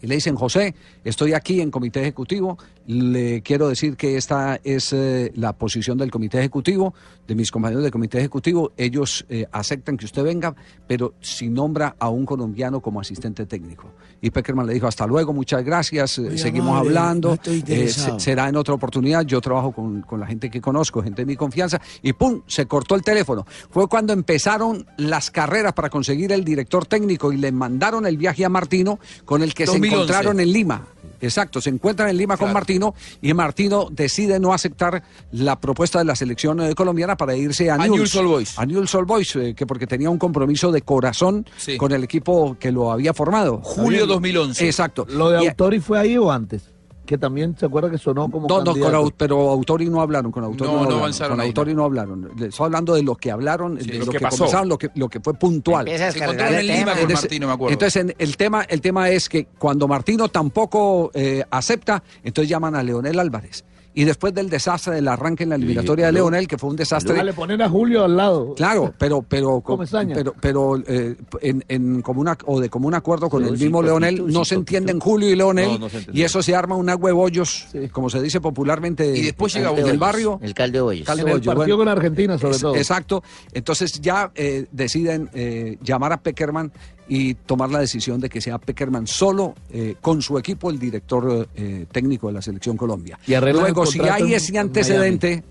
y 0.00 0.06
le 0.06 0.14
dicen, 0.14 0.36
José, 0.36 0.74
estoy 1.04 1.32
aquí 1.32 1.60
en 1.60 1.70
comité 1.70 2.00
ejecutivo, 2.00 2.56
le 2.88 3.42
quiero 3.42 3.68
decir 3.68 3.98
que 3.98 4.16
esta 4.16 4.58
es 4.64 4.94
eh, 4.94 5.30
la 5.36 5.52
posición 5.52 5.98
del 5.98 6.10
comité 6.10 6.38
ejecutivo, 6.38 6.94
de 7.26 7.34
mis 7.34 7.50
compañeros 7.50 7.82
del 7.82 7.92
comité 7.92 8.16
ejecutivo, 8.16 8.72
ellos 8.78 9.26
eh, 9.28 9.46
aceptan 9.52 9.98
que 9.98 10.06
usted 10.06 10.22
venga, 10.22 10.54
pero 10.86 11.12
si 11.20 11.50
nombra 11.50 11.96
a 11.98 12.08
un 12.08 12.24
colombiano 12.24 12.80
como 12.80 13.02
asistente 13.02 13.44
técnico. 13.44 13.90
Y 14.22 14.30
Peckerman 14.30 14.66
le 14.66 14.72
dijo, 14.72 14.86
hasta 14.86 15.06
luego, 15.06 15.34
muchas 15.34 15.62
gracias, 15.62 16.16
eh, 16.16 16.22
Muy 16.22 16.38
seguimos 16.38 16.70
amable, 16.70 16.88
hablando, 16.88 17.28
no 17.28 17.34
estoy 17.34 17.62
eh, 17.68 17.88
será 18.16 18.48
en 18.48 18.56
otra 18.56 18.72
oportunidad, 18.72 19.26
yo 19.26 19.42
trabajo 19.42 19.72
con, 19.72 20.00
con 20.00 20.18
la 20.18 20.26
gente 20.26 20.48
que 20.48 20.62
conozco, 20.62 21.02
gente 21.02 21.22
de 21.22 21.26
mi 21.26 21.36
confianza, 21.36 21.82
y 22.00 22.14
¡pum! 22.14 22.40
se 22.46 22.64
cortó 22.64 22.94
el 22.94 23.02
teléfono. 23.02 23.44
Fue 23.70 23.86
cuando 23.86 24.14
empezaron 24.14 24.86
las 24.96 25.30
carreras 25.30 25.74
para 25.74 25.90
conseguir 25.90 26.32
el 26.32 26.42
director 26.42 26.86
técnico 26.86 27.34
y 27.34 27.36
le 27.36 27.52
mandaron 27.52 28.06
el 28.06 28.16
viaje 28.16 28.46
a 28.46 28.48
Martino, 28.48 28.98
con 29.26 29.42
el 29.42 29.52
que 29.52 29.66
2011. 29.66 29.90
se 29.90 29.94
encontraron 29.94 30.40
en 30.40 30.50
Lima. 30.50 30.86
Exacto, 31.20 31.60
se 31.60 31.68
encuentran 31.68 32.08
en 32.08 32.16
Lima 32.16 32.36
con 32.36 32.52
Martino 32.52 32.77
y 33.22 33.34
Martino 33.34 33.88
decide 33.90 34.38
no 34.40 34.52
aceptar 34.52 35.02
la 35.32 35.60
propuesta 35.60 35.98
de 35.98 36.04
la 36.04 36.14
selección 36.16 36.60
eh, 36.60 36.74
colombiana 36.74 37.16
para 37.16 37.36
irse 37.36 37.70
a, 37.70 37.74
A 37.74 37.78
Newell's. 37.86 38.14
Old 38.16 38.28
Boys. 38.28 38.58
A 38.58 38.66
Newell's 38.66 38.94
Old 38.94 39.06
Boys, 39.06 39.36
eh, 39.36 39.54
que 39.54 39.66
porque 39.66 39.86
tenía 39.86 40.10
un 40.10 40.18
compromiso 40.18 40.70
de 40.72 40.82
corazón 40.82 41.46
Sí. 41.56 41.76
con 41.76 41.92
el 41.92 42.04
equipo 42.04 42.56
que 42.58 42.72
lo 42.72 42.90
había 42.92 43.12
formado. 43.14 43.60
Julio 43.62 44.06
2011. 44.06 44.66
Exacto. 44.66 45.06
¿Lo 45.08 45.30
de 45.30 45.44
Y- 45.44 45.48
Autori 45.48 45.80
fue 45.80 45.98
ahí 45.98 46.16
o 46.16 46.30
antes? 46.30 46.62
Que 47.08 47.16
también 47.16 47.56
se 47.58 47.64
acuerda 47.64 47.90
que 47.90 47.96
sonó 47.96 48.30
como 48.30 48.46
no, 48.46 48.58
no, 48.58 48.64
con 48.72 48.82
candidato. 48.82 49.10
Pero 49.16 49.48
Autori 49.48 49.88
no 49.88 50.02
hablaron, 50.02 50.30
con 50.30 50.44
Autori 50.44 50.68
No, 50.70 50.72
no, 50.72 50.72
no 50.74 50.82
hablaron, 50.84 50.98
avanzaron 51.00 51.36
con 51.38 51.46
Autori 51.46 51.74
no 51.74 51.84
hablaron. 51.84 52.30
Le 52.36 52.46
Estoy 52.48 52.66
hablando 52.66 52.94
de 52.94 53.02
lo 53.02 53.14
que 53.16 53.30
hablaron, 53.30 53.76
de 53.76 53.98
lo 53.98 54.04
lo, 54.04 54.12
que 54.12 54.20
pasó. 54.20 54.36
conversaron, 54.36 54.68
lo 54.68 54.76
que, 54.76 54.90
lo 54.94 55.08
que 55.08 55.18
fue 55.20 55.32
puntual. 55.32 55.88
Empieza 55.88 56.08
a 56.08 56.12
Se 56.12 56.18
descargar 56.18 56.34
encontraron 56.52 56.54
el 56.60 56.70
en 56.70 56.76
Lima 56.76 56.84
tema. 56.92 56.92
con 57.00 57.04
En 57.10 57.16
ese- 57.16 57.22
Martino, 57.22 57.46
me 57.46 57.52
acuerdo. 57.54 57.72
Entonces, 57.72 57.96
en- 58.02 58.14
el 58.18 58.36
tema, 58.36 58.62
el 58.64 58.80
tema 58.82 59.08
es 59.08 59.28
que 59.30 59.46
cuando 59.58 59.88
Martino 59.88 60.28
tampoco 60.28 61.10
eh, 61.14 61.44
acepta, 61.50 62.02
entonces 62.22 62.50
llaman 62.50 62.74
a 62.74 62.82
Leonel 62.82 63.18
Álvarez. 63.18 63.64
Y 63.98 64.04
después 64.04 64.32
del 64.32 64.48
desastre 64.48 64.94
del 64.94 65.08
arranque 65.08 65.42
en 65.42 65.48
la 65.48 65.56
eliminatoria 65.56 66.06
de 66.06 66.12
Leonel, 66.12 66.46
que 66.46 66.56
fue 66.56 66.70
un 66.70 66.76
desastre. 66.76 67.20
Le 67.24 67.32
ponen 67.32 67.60
a 67.60 67.68
Julio 67.68 68.04
al 68.04 68.16
lado. 68.16 68.54
Claro, 68.54 68.94
pero 68.96 69.22
pero 69.22 69.60
pero 70.14 70.34
pero 70.40 70.76
eh, 70.86 71.16
en, 71.40 71.64
en 71.66 72.00
común 72.00 72.28
o 72.46 72.60
de 72.60 72.70
común 72.70 72.94
acuerdo 72.94 73.28
con 73.28 73.42
Sí, 73.42 73.48
el 73.50 73.58
mismo 73.58 73.82
Leonel 73.82 74.24
no 74.28 74.44
se 74.44 74.54
entienden 74.54 75.00
Julio 75.00 75.28
y 75.30 75.34
Leonel 75.34 75.80
No, 75.80 75.88
no 75.88 75.88
y 76.12 76.22
eso 76.22 76.42
se 76.44 76.54
arma 76.54 76.76
una 76.76 76.94
huevollos, 76.94 77.66
como 77.90 78.08
se 78.08 78.22
dice 78.22 78.40
popularmente 78.40 79.16
Y 79.16 79.22
después 79.22 79.52
llega 79.52 79.70
el 79.72 79.98
barrio. 79.98 80.38
El 80.42 80.54
caldo 80.54 80.78
de 80.78 80.82
bollos. 80.82 81.04
Caldo 81.06 81.22
En 81.26 81.28
el 81.32 81.40
partido 81.42 81.56
bueno. 81.56 81.76
con 81.78 81.88
Argentina, 81.88 82.38
sobre 82.38 82.54
Es- 82.54 82.60
todo. 82.62 82.76
Exacto. 82.76 83.24
Entonces 83.52 84.00
ya 84.00 84.30
eh, 84.36 84.66
deciden 84.70 85.28
eh, 85.34 85.76
llamar 85.82 86.12
a 86.12 86.20
Peckerman 86.22 86.70
y 87.08 87.34
tomar 87.34 87.70
la 87.70 87.80
decisión 87.80 88.20
de 88.20 88.28
que 88.28 88.40
sea 88.40 88.58
Peckerman 88.58 89.06
solo 89.06 89.54
eh, 89.70 89.94
con 90.00 90.20
su 90.20 90.38
equipo 90.38 90.70
el 90.70 90.78
director 90.78 91.48
eh, 91.56 91.86
técnico 91.90 92.26
de 92.28 92.34
la 92.34 92.42
selección 92.42 92.76
Colombia. 92.76 93.18
Y 93.26 93.34
Luego, 93.36 93.86
si 93.86 94.00
hay 94.00 94.34
ese 94.34 94.52
en 94.52 94.58
antecedente, 94.58 95.42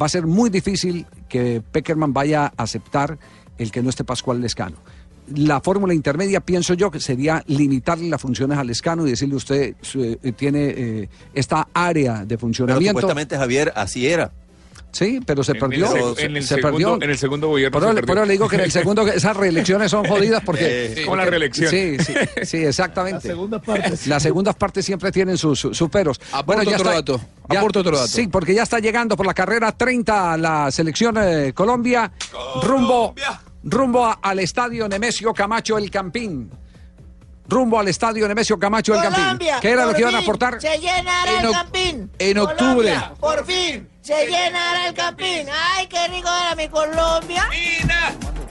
va 0.00 0.06
a 0.06 0.08
ser 0.08 0.26
muy 0.26 0.50
difícil 0.50 1.06
que 1.28 1.62
Peckerman 1.70 2.12
vaya 2.12 2.46
a 2.56 2.62
aceptar 2.62 3.16
el 3.58 3.70
que 3.70 3.80
no 3.82 3.90
esté 3.90 4.02
Pascual 4.04 4.40
Lescano. 4.40 4.76
La 5.36 5.60
fórmula 5.60 5.94
intermedia, 5.94 6.40
pienso 6.40 6.74
yo, 6.74 6.90
que 6.90 7.00
sería 7.00 7.42
limitarle 7.46 8.08
las 8.10 8.20
funciones 8.20 8.58
al 8.58 8.66
Lescano 8.66 9.06
y 9.06 9.10
decirle 9.10 9.36
usted 9.36 9.74
su- 9.80 10.02
eh, 10.02 10.18
tiene 10.36 10.64
eh, 10.76 11.08
esta 11.32 11.68
área 11.72 12.18
de 12.20 12.26
Pero 12.26 12.40
funcionamiento. 12.40 12.90
supuestamente, 13.00 13.36
Javier, 13.38 13.72
así 13.74 14.06
era. 14.06 14.32
Sí, 14.94 15.20
pero 15.26 15.42
se 15.42 15.52
En 15.52 15.58
perdió. 15.58 16.14
se, 16.14 16.24
en 16.24 16.36
el 16.36 16.42
se 16.44 16.54
segundo- 16.54 16.70
perdió. 16.78 16.94
en 17.02 17.10
el 17.10 17.18
segundo 17.18 17.48
gobierno 17.48 17.80
Por 17.80 17.88
se 17.94 18.02
perdió. 18.02 18.24
le 18.24 18.32
digo 18.32 18.48
que 18.48 18.54
en 18.56 18.62
el 18.62 18.70
segundo, 18.70 19.06
esas 19.08 19.36
reelecciones 19.36 19.90
son 19.90 20.04
jodidas 20.06 20.40
porque. 20.46 20.92
Eh, 20.94 21.02
como 21.04 21.16
la 21.16 21.24
reelección. 21.24 21.68
Sí, 21.68 21.96
sí, 21.98 22.14
sí, 22.44 22.56
exactamente. 22.64 23.18
Las 23.28 23.36
segundas 23.36 23.62
partes. 23.62 24.06
Las 24.06 24.22
segundas 24.22 24.54
partes 24.54 24.84
siempre 24.86 25.10
tienen 25.10 25.36
sus, 25.36 25.58
sus, 25.58 25.90
peros. 25.90 26.20
Aporto 26.32 26.70
otro 26.70 26.90
dato, 26.90 27.20
ya- 27.50 27.58
aporto 27.58 27.80
otro 27.80 27.96
dato. 27.96 28.08
Sí, 28.08 28.28
porque 28.28 28.54
ya 28.54 28.62
está 28.62 28.78
llegando 28.78 29.16
por 29.16 29.26
la 29.26 29.34
carrera 29.34 29.72
30 29.72 30.36
la 30.36 30.70
selección 30.70 31.16
eh, 31.20 31.52
Colombia, 31.52 32.12
rumbo, 32.62 33.14
rumbo 33.64 34.06
a- 34.06 34.20
al 34.22 34.38
estadio 34.38 34.88
Nemesio 34.88 35.34
Camacho 35.34 35.76
El 35.76 35.90
Campín. 35.90 36.50
Rumbo 37.46 37.78
al 37.78 37.88
estadio 37.88 38.26
Nemesio 38.26 38.58
Camacho 38.58 38.94
El 38.94 39.02
Campín. 39.02 39.48
¿Qué 39.60 39.70
era 39.70 39.84
lo 39.84 39.92
que 39.92 40.00
iban 40.00 40.14
a 40.14 40.18
aportar? 40.20 40.60
Se 40.60 40.78
llenará 40.78 41.30
En 41.40 41.44
el 41.46 41.52
campín. 41.52 42.10
en 42.18 42.38
octubre. 42.38 42.66
Colombia, 42.94 43.12
por 43.20 43.44
fin, 43.44 43.86
se 44.04 44.26
llenará 44.26 44.88
el 44.88 44.94
campín. 44.94 45.46
Ay, 45.76 45.86
qué 45.86 46.06
rico 46.08 46.28
era 46.28 46.54
mi 46.54 46.68
Colombia. 46.68 47.48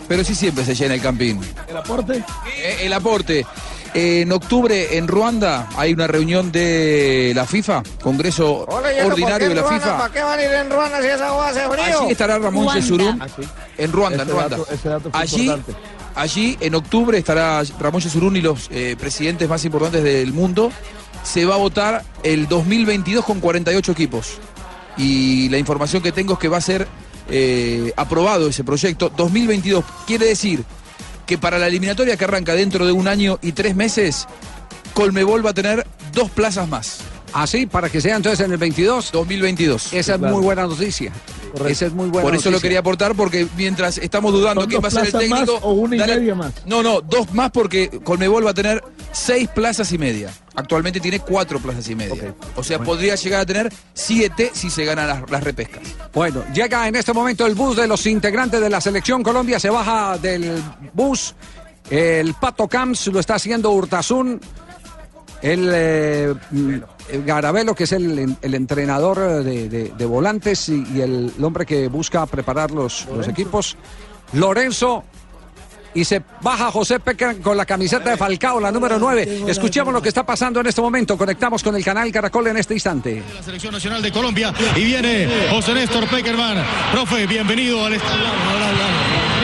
Pero 0.07 0.23
sí 0.23 0.33
siempre 0.35 0.65
se 0.65 0.73
llena 0.75 0.95
el 0.95 1.01
campín. 1.01 1.39
¿El 1.67 1.77
aporte? 1.77 2.23
Eh, 2.57 2.77
el 2.81 2.93
aporte. 2.93 3.45
En 3.95 4.31
octubre 4.31 4.97
en 4.97 5.07
Ruanda 5.07 5.69
hay 5.77 5.93
una 5.93 6.07
reunión 6.07 6.51
de 6.51 7.31
la 7.35 7.45
FIFA, 7.45 7.83
Congreso 8.01 8.65
Ordinario 8.67 9.49
de 9.49 9.53
la 9.55 9.63
FIFA. 9.65 9.97
¿Para 9.99 10.11
qué 10.13 10.21
van 10.23 10.39
a 10.39 10.43
ir 10.43 10.51
en 10.51 10.69
Ruanda 10.71 10.99
si 10.99 11.07
esa 11.09 11.27
agua 11.27 11.49
hace 11.49 11.69
frío? 11.69 11.99
Allí 12.01 12.11
estará 12.11 12.39
Ramón. 12.39 12.73
Yesurum. 12.75 13.21
Ah, 13.21 13.27
sí. 13.27 13.43
En 13.77 13.91
Ruanda, 13.91 14.23
en 14.23 14.29
Ruanda. 14.29 14.57
dato- 14.57 14.71
ese 14.73 14.89
dato 14.89 15.11
fue 15.11 15.21
allí, 15.21 15.45
importante. 15.45 15.75
allí, 16.15 16.57
en 16.59 16.73
octubre, 16.73 17.17
estará 17.19 17.61
Ramón 17.79 18.01
Yesurún 18.01 18.35
y 18.35 18.41
los 18.41 18.67
eh, 18.71 18.95
presidentes 18.99 19.47
más 19.47 19.63
importantes 19.63 20.03
del 20.03 20.33
mundo. 20.33 20.71
Se 21.23 21.45
va 21.45 21.53
a 21.53 21.59
votar 21.59 22.03
el 22.23 22.47
2022 22.47 23.23
con 23.23 23.39
48 23.39 23.91
equipos. 23.91 24.39
Y 24.97 25.49
la 25.49 25.57
información 25.57 26.03
que 26.03 26.11
tengo 26.11 26.33
es 26.33 26.39
que 26.39 26.47
va 26.47 26.57
a 26.57 26.61
ser 26.61 26.87
eh, 27.29 27.93
aprobado 27.95 28.47
ese 28.47 28.63
proyecto. 28.63 29.11
2022 29.15 29.83
quiere 30.05 30.27
decir 30.27 30.63
que 31.25 31.37
para 31.37 31.57
la 31.57 31.67
eliminatoria 31.67 32.17
que 32.17 32.25
arranca 32.25 32.53
dentro 32.53 32.85
de 32.85 32.91
un 32.91 33.07
año 33.07 33.39
y 33.41 33.53
tres 33.53 33.75
meses, 33.75 34.27
Colmebol 34.93 35.45
va 35.45 35.51
a 35.51 35.53
tener 35.53 35.87
dos 36.13 36.29
plazas 36.29 36.67
más. 36.67 36.99
Así, 37.33 37.65
para 37.65 37.89
que 37.89 37.99
sea 37.99 38.15
entonces 38.15 38.45
en 38.45 38.51
el 38.51 38.57
22. 38.57 39.11
2022. 39.11 39.93
Esa 39.93 39.97
es 40.13 40.19
claro. 40.19 40.35
muy 40.35 40.43
buena 40.43 40.67
noticia. 40.67 41.11
Esa 41.67 41.85
es 41.85 41.93
muy 41.93 42.09
buena 42.09 42.23
Por 42.27 42.35
eso 42.35 42.49
lo 42.51 42.59
quería 42.59 42.79
aportar, 42.79 43.13
porque 43.15 43.47
mientras 43.55 43.97
estamos 43.97 44.33
dudando 44.33 44.61
¿Son 44.61 44.69
quién 44.69 44.83
va 44.83 44.87
a 44.87 44.91
ser 44.91 45.05
el 45.05 45.11
plazas 45.11 45.29
más 45.29 45.39
técnico. 45.45 45.59
o 45.67 45.73
una 45.73 45.95
y 45.95 45.99
dale- 45.99 46.19
media 46.19 46.35
más? 46.35 46.53
No, 46.65 46.81
no, 46.81 47.01
dos 47.01 47.33
más 47.33 47.51
porque 47.51 47.89
Colmebol 48.03 48.45
va 48.45 48.51
a 48.51 48.53
tener 48.53 48.83
seis 49.11 49.47
plazas 49.53 49.91
y 49.91 49.97
media. 49.97 50.31
Actualmente 50.55 50.99
tiene 50.99 51.19
cuatro 51.19 51.59
plazas 51.59 51.87
y 51.89 51.95
media. 51.95 52.33
O 52.55 52.63
sea, 52.63 52.79
podría 52.79 53.15
llegar 53.15 53.41
a 53.41 53.45
tener 53.45 53.71
siete 53.93 54.51
si 54.53 54.69
se 54.69 54.85
ganan 54.85 55.07
las, 55.07 55.29
las 55.29 55.43
repescas. 55.43 55.81
Bueno, 56.13 56.43
llega 56.53 56.87
en 56.87 56.95
este 56.95 57.13
momento 57.13 57.45
el 57.45 57.55
bus 57.55 57.75
de 57.77 57.87
los 57.87 58.05
integrantes 58.05 58.59
de 58.61 58.69
la 58.69 58.81
selección 58.81 59.21
Colombia. 59.23 59.59
Se 59.59 59.69
baja 59.69 60.17
del 60.17 60.61
bus. 60.93 61.35
El 61.89 62.33
Pato 62.35 62.67
Camps 62.67 63.07
lo 63.07 63.19
está 63.19 63.35
haciendo 63.35 63.71
Urtasun. 63.71 64.39
El 65.43 65.69
eh, 65.73 66.33
el 67.09 67.23
Garabelo, 67.25 67.75
que 67.75 67.83
es 67.83 67.91
el, 67.91 68.35
el 68.41 68.53
entrenador 68.55 69.43
de, 69.43 69.67
de- 69.69 69.93
de 69.95 70.05
volantes 70.05 70.69
y, 70.69 70.83
y 70.95 71.01
el, 71.01 71.33
el 71.37 71.43
hombre 71.43 71.65
que 71.65 71.89
busca 71.89 72.25
preparar 72.25 72.71
los, 72.71 73.05
los 73.15 73.27
equipos. 73.27 73.77
Lorenzo. 74.31 75.03
Y 75.95 76.05
se 76.05 76.21
baja 76.41 76.71
José 76.71 76.99
Pecker 76.99 77.39
con 77.41 77.55
la 77.55 77.65
camiseta 77.65 78.09
de 78.11 78.17
Falcao, 78.17 78.59
la 78.59 78.71
número 78.71 78.97
9. 78.97 79.43
Escuchemos 79.47 79.93
lo 79.93 80.01
que 80.01 80.09
está 80.09 80.25
pasando 80.25 80.59
en 80.59 80.67
este 80.67 80.81
momento. 80.81 81.17
Conectamos 81.17 81.61
con 81.63 81.75
el 81.75 81.83
canal 81.83 82.11
Caracol 82.11 82.47
en 82.47 82.57
este 82.57 82.73
instante. 82.73 83.23
La 83.35 83.43
selección 83.43 83.73
nacional 83.73 84.01
de 84.01 84.11
Colombia 84.11 84.53
y 84.75 84.83
viene 84.83 85.29
José 85.51 85.73
Néstor 85.73 86.07
Peckerman. 86.07 86.63
Profe, 86.91 87.27
bienvenido 87.27 87.85
al 87.85 87.93
estadio. 87.93 88.23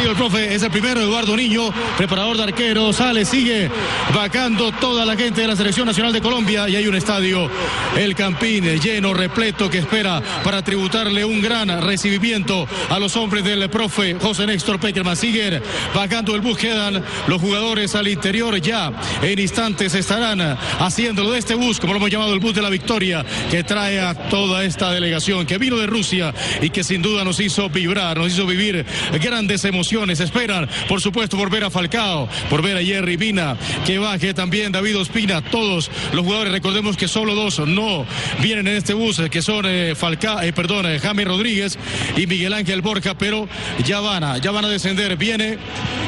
El 0.09 0.15
profe, 0.15 0.55
es 0.55 0.63
el 0.63 0.71
primero 0.71 1.01
Eduardo 1.01 1.37
Niño, 1.37 1.71
preparador 1.95 2.35
de 2.35 2.43
arqueros, 2.43 2.95
sale, 2.95 3.25
sigue 3.25 3.69
vacando 4.15 4.71
toda 4.71 5.05
la 5.05 5.15
gente 5.15 5.41
de 5.41 5.47
la 5.47 5.55
selección 5.55 5.85
nacional 5.85 6.11
de 6.11 6.19
Colombia 6.19 6.67
y 6.67 6.75
hay 6.75 6.87
un 6.87 6.95
estadio, 6.95 7.47
el 7.95 8.15
Campín, 8.15 8.63
lleno, 8.79 9.13
repleto, 9.13 9.69
que 9.69 9.77
espera 9.77 10.19
para 10.43 10.63
tributarle 10.63 11.23
un 11.25 11.41
gran 11.41 11.83
recibimiento 11.83 12.67
a 12.89 12.97
los 12.97 13.15
hombres 13.17 13.43
del 13.43 13.69
profe 13.69 14.15
José 14.19 14.47
Néstor 14.47 14.79
Peckerman. 14.79 15.15
Siguen 15.15 15.61
vacando 15.93 16.33
el 16.33 16.38
bus, 16.41 16.57
quedan 16.57 17.03
los 17.27 17.41
jugadores 17.41 17.95
al 17.95 18.07
interior 18.07 18.59
ya. 18.61 18.91
En 19.21 19.39
instantes 19.39 19.95
estarán 19.95 20.57
haciéndolo 20.79 21.31
de 21.31 21.39
este 21.39 21.55
bus, 21.55 21.79
como 21.79 21.93
lo 21.93 21.97
hemos 21.97 22.09
llamado 22.09 22.33
el 22.33 22.39
bus 22.39 22.53
de 22.53 22.61
la 22.61 22.69
victoria, 22.69 23.25
que 23.49 23.63
trae 23.63 23.99
a 23.99 24.13
toda 24.13 24.63
esta 24.63 24.91
delegación 24.91 25.45
que 25.45 25.57
vino 25.57 25.77
de 25.77 25.87
Rusia 25.87 26.33
y 26.61 26.69
que 26.69 26.83
sin 26.83 27.01
duda 27.01 27.23
nos 27.23 27.39
hizo 27.39 27.69
vibrar, 27.69 28.17
nos 28.17 28.31
hizo 28.33 28.45
vivir 28.45 28.85
grandes 29.21 29.65
emociones. 29.65 30.19
Esperan, 30.19 30.69
por 30.87 31.01
supuesto, 31.01 31.37
por 31.37 31.49
ver 31.49 31.63
a 31.63 31.69
Falcao, 31.69 32.27
por 32.49 32.61
ver 32.61 32.77
a 32.77 32.83
Jerry 32.83 33.17
Mina, 33.17 33.57
que 33.85 33.99
baje 33.99 34.33
también 34.33 34.71
David 34.71 34.97
Ospina, 34.97 35.41
todos 35.41 35.91
los 36.13 36.25
jugadores. 36.25 36.53
Recordemos 36.53 36.97
que 36.97 37.07
solo 37.07 37.35
dos 37.35 37.59
no 37.59 38.05
vienen 38.41 38.67
en 38.67 38.77
este 38.77 38.93
bus, 38.93 39.21
que 39.29 39.41
son 39.41 39.65
eh, 39.67 39.93
Falcao, 39.95 40.41
eh, 40.41 40.53
perdón, 40.53 40.85
eh, 40.85 40.99
Rodríguez 41.25 41.77
y 42.15 42.27
Miguel 42.27 42.53
Ángel 42.53 42.81
Borja, 42.81 43.17
pero 43.17 43.47
ya 43.85 43.99
van 43.99 44.23
a, 44.23 44.37
ya 44.37 44.51
van 44.51 44.65
a 44.65 44.69
descender. 44.69 45.17
Viene 45.17 45.57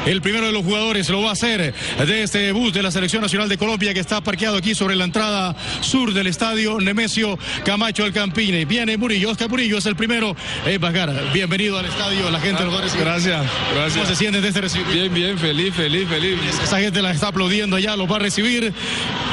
el 0.06 0.21
primero 0.22 0.46
de 0.46 0.52
los 0.52 0.64
jugadores, 0.64 1.08
lo 1.08 1.22
va 1.22 1.30
a 1.30 1.32
hacer 1.32 1.74
de 2.06 2.22
este 2.22 2.52
bus 2.52 2.72
de 2.72 2.82
la 2.82 2.90
Selección 2.90 3.22
Nacional 3.22 3.48
de 3.48 3.58
Colombia 3.58 3.92
que 3.92 4.00
está 4.00 4.20
parqueado 4.20 4.56
aquí 4.56 4.74
sobre 4.74 4.96
la 4.96 5.04
entrada 5.04 5.54
sur 5.80 6.14
del 6.14 6.26
estadio 6.28 6.80
Nemesio 6.80 7.38
Camacho 7.64 8.06
El 8.06 8.12
Campine. 8.12 8.64
Viene 8.64 8.96
Murillo, 8.96 9.30
Oscar 9.30 9.48
Murillo 9.48 9.78
es 9.78 9.86
el 9.86 9.96
primero 9.96 10.34
en 10.64 10.80
bajar. 10.80 11.12
Bienvenido 11.32 11.78
al 11.78 11.86
estadio, 11.86 12.30
la 12.30 12.40
gente 12.40 12.64
lo 12.64 12.72
va 12.72 12.78
a 12.78 12.82
recibir. 12.82 13.04
Gracias, 13.04 13.44
gracias. 13.74 13.94
¿Cómo 13.94 14.06
se 14.06 14.16
sienten 14.16 14.42
de 14.42 14.48
este 14.48 14.60
recibimiento? 14.60 14.94
Bien, 14.94 15.14
bien, 15.14 15.38
feliz, 15.38 15.74
feliz, 15.74 16.08
feliz. 16.08 16.38
Esa 16.62 16.78
gente 16.78 17.02
la 17.02 17.10
está 17.10 17.28
aplaudiendo 17.28 17.76
allá, 17.76 17.96
los 17.96 18.10
va 18.10 18.16
a 18.16 18.20
recibir 18.20 18.72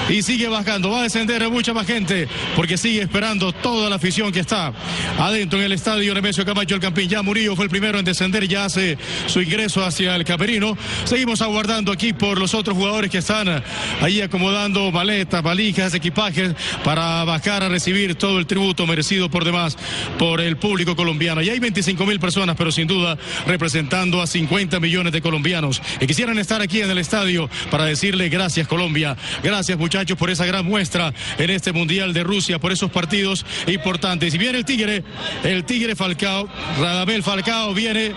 y 0.10 0.22
sigue 0.24 0.48
bajando. 0.48 0.90
Va 0.90 1.02
a 1.02 1.04
descender 1.04 1.48
mucha 1.50 1.74
más 1.74 1.86
gente 1.86 2.28
porque 2.56 2.78
sigue 2.78 3.02
esperando 3.02 3.52
toda 3.54 3.90
la 3.90 3.98
afición 3.98 4.32
que 4.32 4.40
está 4.40 4.74
adentro 5.18 5.60
en 5.60 5.66
el 5.66 5.72
estadio 5.72 6.14
Nemesio 6.14 6.46
Camacho 6.46 6.76
El 6.76 6.82
Campín. 6.82 7.10
Ya 7.10 7.22
Murillo 7.22 7.56
fue 7.56 7.66
el 7.66 7.72
primero 7.72 8.00
en 8.00 8.06
descender, 8.06 8.48
ya 8.48 8.66
hace 8.66 8.98
su 9.28 9.42
ingreso 9.42 9.84
hacia 9.86 10.16
el 10.16 10.26
camerino. 10.26 10.78
Seguimos 11.06 11.42
aguardando 11.42 11.92
aquí 11.92 12.14
por 12.14 12.40
los 12.40 12.54
otros 12.54 12.78
jugadores 12.78 13.12
que 13.12 13.20
están 13.20 13.64
ahí 14.02 14.22
acomodando 14.22 14.92
maletas, 14.92 15.42
valijas, 15.42 15.94
equipajes 15.94 16.54
para 16.84 17.24
bajar 17.24 17.64
a 17.64 17.70
recibir 17.70 18.16
todo 18.16 18.40
el 18.40 18.46
tributo 18.46 18.86
merecido 18.88 19.30
por 19.30 19.46
demás 19.46 19.78
por 20.18 20.42
el 20.42 20.58
público 20.58 20.96
colombiano. 20.96 21.42
Y 21.42 21.50
hay 21.50 21.60
25 21.60 22.06
mil 22.06 22.20
personas, 22.20 22.56
pero 22.56 22.72
sin 22.72 22.88
duda 22.88 23.18
representando 23.48 24.22
a 24.22 24.28
50 24.28 24.80
millones 24.80 25.14
de 25.14 25.22
colombianos 25.22 25.82
que 26.00 26.08
quisieran 26.08 26.38
estar 26.40 26.62
aquí 26.62 26.82
en 26.82 26.90
el 26.90 26.98
estadio 26.98 27.50
para 27.72 27.86
decirle 27.86 28.30
gracias 28.30 28.68
Colombia, 28.68 29.18
gracias 29.44 29.78
muchachos 29.78 30.18
por 30.18 30.30
esa 30.30 30.46
gran 30.46 30.66
muestra 30.66 31.14
en 31.38 31.50
este 31.50 31.72
Mundial 31.72 32.14
de 32.14 32.24
Rusia, 32.24 32.60
por 32.60 32.72
esos 32.72 32.92
partidos 32.92 33.46
importantes. 33.68 34.34
Y 34.34 34.38
viene 34.38 34.58
el 34.58 34.66
Tigre, 34.66 35.04
el 35.44 35.64
Tigre 35.64 35.96
Falcao, 35.96 36.48
Radamel 36.80 37.24
Falcao 37.24 37.74
viene, 37.74 38.14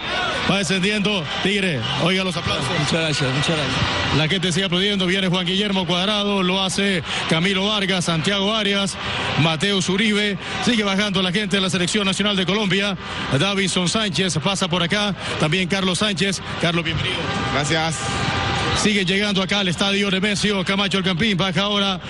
va 0.50 0.58
descendiendo, 0.58 1.24
Tigre, 1.42 1.80
oiga 2.02 2.24
los 2.24 2.36
aplausos. 2.36 2.51
Muchas 2.78 2.92
gracias, 2.92 3.34
muchas 3.34 3.56
gracias. 3.56 4.16
La 4.16 4.28
gente 4.28 4.52
sigue 4.52 4.66
aplaudiendo, 4.66 5.06
viene 5.06 5.28
Juan 5.28 5.46
Guillermo 5.46 5.86
Cuadrado, 5.86 6.42
lo 6.42 6.62
hace 6.62 7.02
Camilo 7.28 7.66
Vargas, 7.66 8.04
Santiago 8.04 8.54
Arias, 8.54 8.96
Mateo 9.40 9.78
Uribe, 9.88 10.38
sigue 10.64 10.84
bajando 10.84 11.22
la 11.22 11.32
gente 11.32 11.56
de 11.56 11.62
la 11.62 11.70
Selección 11.70 12.04
Nacional 12.04 12.36
de 12.36 12.46
Colombia, 12.46 12.96
Davison 13.38 13.88
Sánchez 13.88 14.38
pasa 14.42 14.68
por 14.68 14.82
acá, 14.82 15.14
también 15.40 15.68
Carlos 15.68 15.98
Sánchez, 15.98 16.42
Carlos, 16.60 16.84
bienvenido. 16.84 17.16
Gracias. 17.54 17.96
Sigue 18.76 19.04
llegando 19.04 19.42
acá 19.42 19.60
al 19.60 19.68
estadio 19.68 20.10
Nemesio 20.10 20.64
Camacho 20.64 20.98
el 20.98 21.04
Campín, 21.04 21.36
baja 21.36 21.62
ahora 21.62 22.00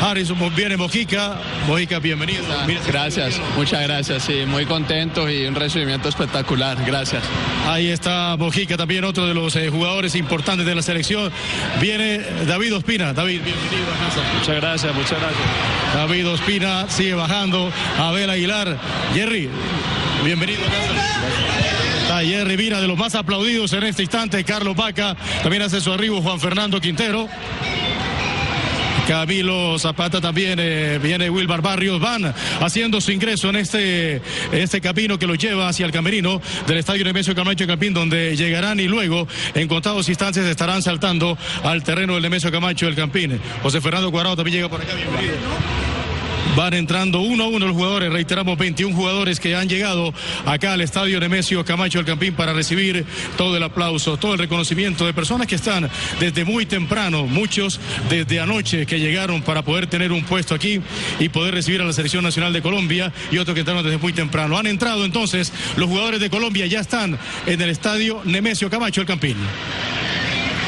Harrison, 0.00 0.36
viene 0.54 0.76
Mojica, 0.76 1.38
Mojica, 1.66 1.98
bienvenido. 1.98 2.44
Mira, 2.66 2.80
Gracias, 2.86 3.40
muchas 3.56 3.82
gracias. 3.82 4.22
Sí, 4.24 4.44
muy 4.46 4.66
contentos 4.66 5.30
y 5.30 5.46
un 5.46 5.54
recibimiento 5.54 6.08
espectacular. 6.08 6.76
Gracias. 6.84 7.22
Ahí 7.66 7.88
está 7.88 8.36
Mojica, 8.36 8.76
también 8.76 9.04
otro 9.04 9.26
de 9.26 9.34
los 9.34 9.56
eh, 9.56 9.70
jugadores 9.70 10.14
importantes 10.14 10.66
de 10.66 10.74
la 10.74 10.82
selección. 10.82 11.32
Viene 11.80 12.20
David 12.46 12.76
Ospina. 12.76 13.12
David, 13.12 13.40
bienvenido 13.42 13.92
a 13.92 14.06
casa. 14.06 14.20
Muchas 14.38 14.56
gracias, 14.56 14.94
muchas 14.94 15.18
gracias. 15.18 15.94
David 15.94 16.28
Ospina 16.28 16.90
sigue 16.90 17.14
bajando. 17.14 17.70
Abel 17.98 18.28
Aguilar. 18.28 18.76
Jerry, 19.14 19.48
bienvenido 20.24 20.60
a 20.62 20.70
casa. 20.70 21.63
Jerry 22.26 22.56
Vina, 22.56 22.80
de 22.80 22.88
los 22.88 22.98
más 22.98 23.14
aplaudidos 23.14 23.72
en 23.72 23.84
este 23.84 24.02
instante. 24.02 24.42
Carlos 24.44 24.76
Vaca, 24.76 25.16
también 25.42 25.62
hace 25.62 25.80
su 25.80 25.92
arribo 25.92 26.22
Juan 26.22 26.40
Fernando 26.40 26.80
Quintero. 26.80 27.28
Camilo 29.06 29.78
Zapata 29.78 30.20
también, 30.20 30.58
eh, 30.58 30.98
viene 31.02 31.28
Wilbar 31.28 31.60
Barrios, 31.60 32.00
van 32.00 32.34
haciendo 32.60 33.00
su 33.02 33.12
ingreso 33.12 33.50
en 33.50 33.56
este, 33.56 34.22
este 34.50 34.80
camino 34.80 35.18
que 35.18 35.26
los 35.26 35.36
lleva 35.36 35.68
hacia 35.68 35.84
el 35.84 35.92
camerino 35.92 36.40
del 36.66 36.78
Estadio 36.78 37.04
Nemesio 37.04 37.34
Camacho 37.34 37.66
Campín, 37.66 37.92
donde 37.92 38.34
llegarán 38.34 38.80
y 38.80 38.88
luego, 38.88 39.28
en 39.54 39.68
contados 39.68 40.08
instantes, 40.08 40.46
estarán 40.46 40.82
saltando 40.82 41.36
al 41.62 41.82
terreno 41.82 42.14
del 42.14 42.22
Nemesio 42.22 42.50
Camacho 42.50 42.86
del 42.86 42.94
Campín. 42.94 43.38
José 43.62 43.82
Fernando 43.82 44.10
Cuadrado 44.10 44.36
también 44.36 44.56
llega 44.56 44.68
por 44.70 44.80
acá, 44.80 44.94
bienvenido. 44.94 45.34
Van 46.56 46.72
entrando 46.72 47.20
uno 47.20 47.44
a 47.44 47.48
uno 47.48 47.66
los 47.66 47.74
jugadores, 47.74 48.12
reiteramos 48.12 48.56
21 48.56 48.94
jugadores 48.94 49.40
que 49.40 49.56
han 49.56 49.68
llegado 49.68 50.14
acá 50.46 50.72
al 50.72 50.80
estadio 50.82 51.18
Nemesio 51.18 51.64
Camacho 51.64 51.98
del 51.98 52.06
Campín 52.06 52.34
para 52.34 52.52
recibir 52.52 53.04
todo 53.36 53.56
el 53.56 53.62
aplauso, 53.62 54.16
todo 54.16 54.34
el 54.34 54.38
reconocimiento 54.38 55.04
de 55.04 55.12
personas 55.12 55.48
que 55.48 55.56
están 55.56 55.90
desde 56.20 56.44
muy 56.44 56.64
temprano, 56.64 57.26
muchos 57.26 57.80
desde 58.08 58.38
anoche 58.38 58.86
que 58.86 59.00
llegaron 59.00 59.42
para 59.42 59.62
poder 59.62 59.88
tener 59.88 60.12
un 60.12 60.22
puesto 60.22 60.54
aquí 60.54 60.80
y 61.18 61.28
poder 61.28 61.54
recibir 61.54 61.80
a 61.80 61.84
la 61.84 61.92
Selección 61.92 62.22
Nacional 62.22 62.52
de 62.52 62.62
Colombia 62.62 63.12
y 63.32 63.38
otros 63.38 63.54
que 63.54 63.60
entraron 63.60 63.82
desde 63.82 63.98
muy 63.98 64.12
temprano. 64.12 64.56
Han 64.56 64.66
entrado 64.66 65.04
entonces, 65.04 65.52
los 65.76 65.88
jugadores 65.88 66.20
de 66.20 66.30
Colombia 66.30 66.66
ya 66.66 66.80
están 66.80 67.18
en 67.46 67.60
el 67.60 67.70
estadio 67.70 68.22
Nemesio 68.24 68.70
Camacho 68.70 69.00
del 69.00 69.08
Campín. 69.08 69.36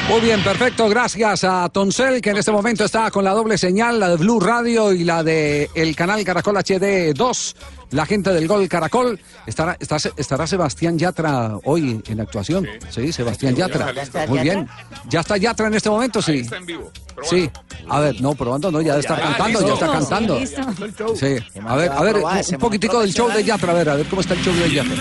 Muy 0.09 0.21
bien, 0.21 0.41
perfecto. 0.41 0.87
Gracias 0.87 1.43
a 1.43 1.67
Toncel, 1.67 2.21
que 2.21 2.29
en 2.29 2.37
este 2.37 2.51
momento 2.51 2.85
está 2.85 3.11
con 3.11 3.25
la 3.25 3.31
doble 3.33 3.57
señal, 3.57 3.99
la 3.99 4.09
de 4.09 4.15
Blue 4.15 4.39
Radio 4.39 4.93
y 4.93 5.03
la 5.03 5.21
de 5.21 5.69
el 5.75 5.95
canal 5.97 6.23
Caracol 6.23 6.55
HD 6.57 7.13
2. 7.13 7.55
La 7.91 8.05
gente 8.05 8.31
del 8.31 8.47
Gol 8.47 8.69
Caracol. 8.69 9.19
Estará, 9.45 9.75
está- 9.79 9.97
estará 10.15 10.47
Sebastián 10.47 10.97
Yatra 10.97 11.57
hoy 11.65 12.01
en 12.07 12.21
actuación. 12.21 12.65
Sí, 12.89 13.11
Sebastián 13.11 13.55
Yatra. 13.55 13.91
¿Ya 13.93 14.01
está 14.03 14.27
Muy 14.27 14.39
bien. 14.39 14.67
¿Ya 15.09 15.19
está 15.19 15.35
Yatra 15.35 15.67
en 15.67 15.73
este 15.73 15.89
momento? 15.89 16.21
Sí. 16.21 16.39
Está 16.39 16.55
en 16.57 16.65
vivo. 16.65 16.89
Sí. 17.23 17.49
A 17.89 17.99
ver, 17.99 18.21
no, 18.21 18.33
probando 18.33 18.71
no, 18.71 18.79
ya 18.81 18.91
debe 18.93 19.01
estar 19.01 19.21
cantando, 19.21 19.59
listo. 19.59 19.67
ya 19.67 19.73
está 19.73 19.87
Sí, 19.87 19.91
cantando. 19.93 21.15
Sí. 21.17 21.35
A 21.67 21.75
ver, 21.75 21.91
a 21.91 22.01
ver, 22.01 22.15
un, 22.17 22.23
un 22.53 22.59
poquitico 22.59 23.01
del 23.01 23.13
show 23.13 23.29
de 23.29 23.43
Yatra, 23.43 23.71
a 23.73 23.75
ver, 23.75 23.89
a 23.89 23.95
ver 23.95 24.05
cómo 24.07 24.21
está 24.21 24.35
el 24.35 24.41
show 24.41 24.53
de 24.53 24.71
Yatra. 24.71 24.95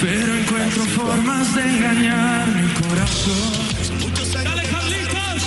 Pero 0.00 0.34
encuentro 0.34 0.82
formas 0.84 1.54
de 1.54 1.62
engañar 1.62 2.48
mi 2.48 2.68
corazón. 2.90 4.44
Dale, 4.44 4.62
Carlitos. 4.62 5.42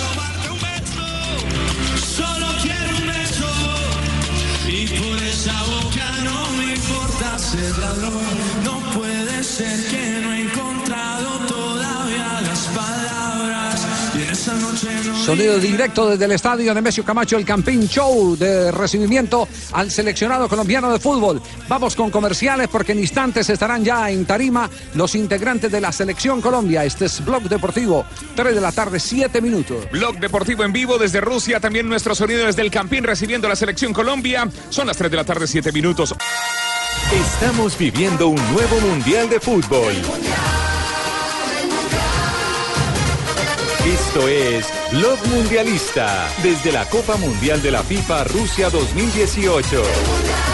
Solo 2.16 2.46
quiero 2.62 2.96
un 2.96 3.06
beso. 3.06 3.50
Y 4.66 4.86
por 4.86 5.22
esa 5.22 5.62
boca 5.64 6.06
no 6.24 6.38
me 6.58 6.74
importa 6.74 7.38
ser 7.38 7.78
ladrón. 7.78 8.22
No 8.64 8.74
puede 8.94 9.44
ser 9.44 9.78
que 9.90 10.03
Sonido 15.24 15.58
directo 15.58 16.10
desde 16.10 16.26
el 16.26 16.32
estadio 16.32 16.74
Nemesio 16.74 17.02
Camacho, 17.02 17.38
el 17.38 17.46
Campín 17.46 17.88
Show 17.88 18.36
de 18.36 18.70
recibimiento 18.70 19.48
al 19.72 19.90
seleccionado 19.90 20.50
colombiano 20.50 20.92
de 20.92 20.98
fútbol. 20.98 21.40
Vamos 21.66 21.96
con 21.96 22.10
comerciales 22.10 22.68
porque 22.68 22.92
en 22.92 22.98
instantes 22.98 23.48
estarán 23.48 23.82
ya 23.82 24.10
en 24.10 24.26
Tarima 24.26 24.68
los 24.92 25.14
integrantes 25.14 25.72
de 25.72 25.80
la 25.80 25.92
Selección 25.92 26.42
Colombia. 26.42 26.84
Este 26.84 27.06
es 27.06 27.24
Blog 27.24 27.44
Deportivo, 27.44 28.04
3 28.36 28.54
de 28.54 28.60
la 28.60 28.70
tarde, 28.70 29.00
7 29.00 29.40
minutos. 29.40 29.90
Blog 29.90 30.18
Deportivo 30.18 30.62
en 30.62 30.74
vivo 30.74 30.98
desde 30.98 31.22
Rusia, 31.22 31.58
también 31.58 31.88
nuestro 31.88 32.14
sonido 32.14 32.44
desde 32.44 32.60
el 32.60 32.70
Campín 32.70 33.02
recibiendo 33.02 33.46
a 33.46 33.50
la 33.50 33.56
selección 33.56 33.94
Colombia. 33.94 34.46
Son 34.68 34.86
las 34.86 34.98
3 34.98 35.10
de 35.10 35.16
la 35.16 35.24
tarde, 35.24 35.46
7 35.46 35.72
minutos. 35.72 36.14
Estamos 37.10 37.78
viviendo 37.78 38.28
un 38.28 38.52
nuevo 38.52 38.78
Mundial 38.80 39.30
de 39.30 39.40
Fútbol. 39.40 39.94
Esto 43.86 44.26
es 44.28 44.72
Blog 44.92 45.18
Mundialista, 45.26 46.26
desde 46.42 46.72
la 46.72 46.88
Copa 46.88 47.16
Mundial 47.16 47.60
de 47.60 47.70
la 47.70 47.82
FIFA 47.82 48.24
Rusia 48.24 48.70
2018. 48.70 50.53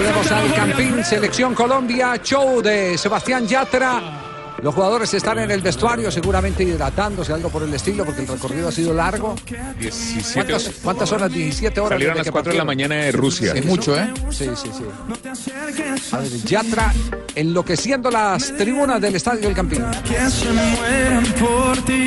Volvemos 0.00 0.32
al 0.32 0.54
Campín, 0.54 1.04
Selección 1.04 1.54
Colombia, 1.54 2.16
show 2.22 2.62
de 2.62 2.96
Sebastián 2.96 3.46
Yatra. 3.46 4.00
Los 4.62 4.74
jugadores 4.74 5.12
están 5.12 5.40
en 5.40 5.50
el 5.50 5.60
vestuario, 5.60 6.10
seguramente 6.10 6.62
hidratándose, 6.62 7.34
algo 7.34 7.50
por 7.50 7.64
el 7.64 7.74
estilo, 7.74 8.06
porque 8.06 8.22
el 8.22 8.28
recorrido 8.28 8.68
ha 8.68 8.72
sido 8.72 8.94
largo. 8.94 9.36
17 9.78 10.32
¿Cuántas, 10.32 10.70
cuántas 10.82 11.12
horas? 11.12 11.30
17 11.30 11.80
horas. 11.80 11.90
Salieron 11.90 12.14
a 12.14 12.16
las 12.16 12.24
que 12.24 12.32
4 12.32 12.52
de 12.52 12.58
la 12.58 12.64
mañana 12.64 12.94
de 12.94 13.12
Rusia. 13.12 13.52
Es 13.54 13.66
mucho, 13.66 13.94
¿eh? 13.94 14.10
Sí, 14.30 14.48
sí, 14.56 14.70
sí. 14.72 14.84
A 16.12 16.18
ver, 16.18 16.30
Yatra 16.44 16.94
enloqueciendo 17.34 18.10
las 18.10 18.56
tribunas 18.56 19.02
del 19.02 19.16
Estadio 19.16 19.42
del 19.42 19.54
Campín. 19.54 19.84
Que 20.08 20.30
se 20.30 20.50
mueran 20.50 21.24
por 21.34 21.76
ti, 21.84 22.06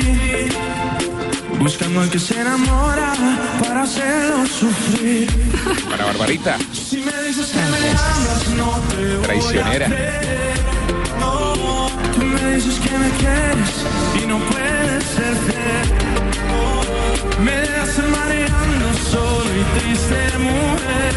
buscando 1.58 2.00
al 2.00 2.10
que 2.10 2.18
se 2.18 2.40
enamora 2.40 3.12
para 3.62 3.82
hacerlo 3.82 4.46
sufrir. 4.46 5.28
Para 5.90 6.04
Barbarita. 6.06 6.56
Si 6.72 6.98
me 6.98 7.12
dices 7.22 7.46
que 7.48 7.58
me 7.58 7.90
amas, 7.90 8.48
no 8.56 8.80
te 8.90 8.96
voy 9.16 9.16
a 9.16 9.22
Traicionera. 9.22 9.86
creer. 9.86 10.54
No, 11.20 11.88
tú 12.14 12.22
me 12.24 12.54
dices 12.56 12.78
que 12.80 12.98
me 12.98 13.10
quieres 13.10 13.70
y 14.22 14.26
no 14.26 14.38
puedes 14.38 15.04
ser 15.04 15.34
fiel. 15.46 15.86
Me 17.44 17.52
dejas 17.52 17.98
mareando 18.08 18.86
solo 19.10 19.50
y 19.60 19.64
triste 19.78 20.38
mujer. 20.38 21.14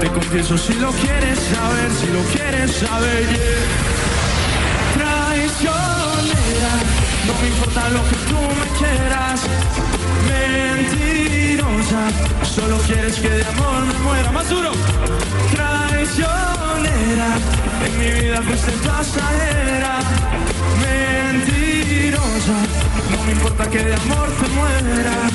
Te 0.00 0.08
confieso 0.10 0.58
si 0.58 0.74
lo 0.74 0.90
quieres 0.92 1.38
saber, 1.38 1.90
si 2.00 2.06
lo 2.08 2.22
quieres 2.34 2.70
saber. 2.72 3.22
yeah. 3.30 3.64
Traicionera, 4.94 6.72
no 7.26 7.32
me 7.40 7.46
importa 7.48 7.88
lo 7.90 8.02
que 8.08 8.16
tú 8.28 8.38
me 8.60 8.63
quieras. 8.78 9.40
Mentirosa, 10.28 12.02
solo 12.44 12.78
quieres 12.86 13.16
que 13.16 13.28
de 13.30 13.44
amor 13.44 13.86
me 13.86 13.98
muera 14.00 14.32
más 14.32 14.48
duro. 14.48 14.72
Traicionera, 15.54 17.30
en 17.86 17.98
mi 17.98 18.10
vida 18.20 18.42
fuiste 18.42 18.72
pasajera. 18.86 19.98
Mentirosa, 20.84 22.56
no 23.10 23.24
me 23.24 23.32
importa 23.32 23.70
que 23.70 23.78
de 23.78 23.94
amor 23.94 24.28
te 24.40 24.48
mueras. 24.48 25.32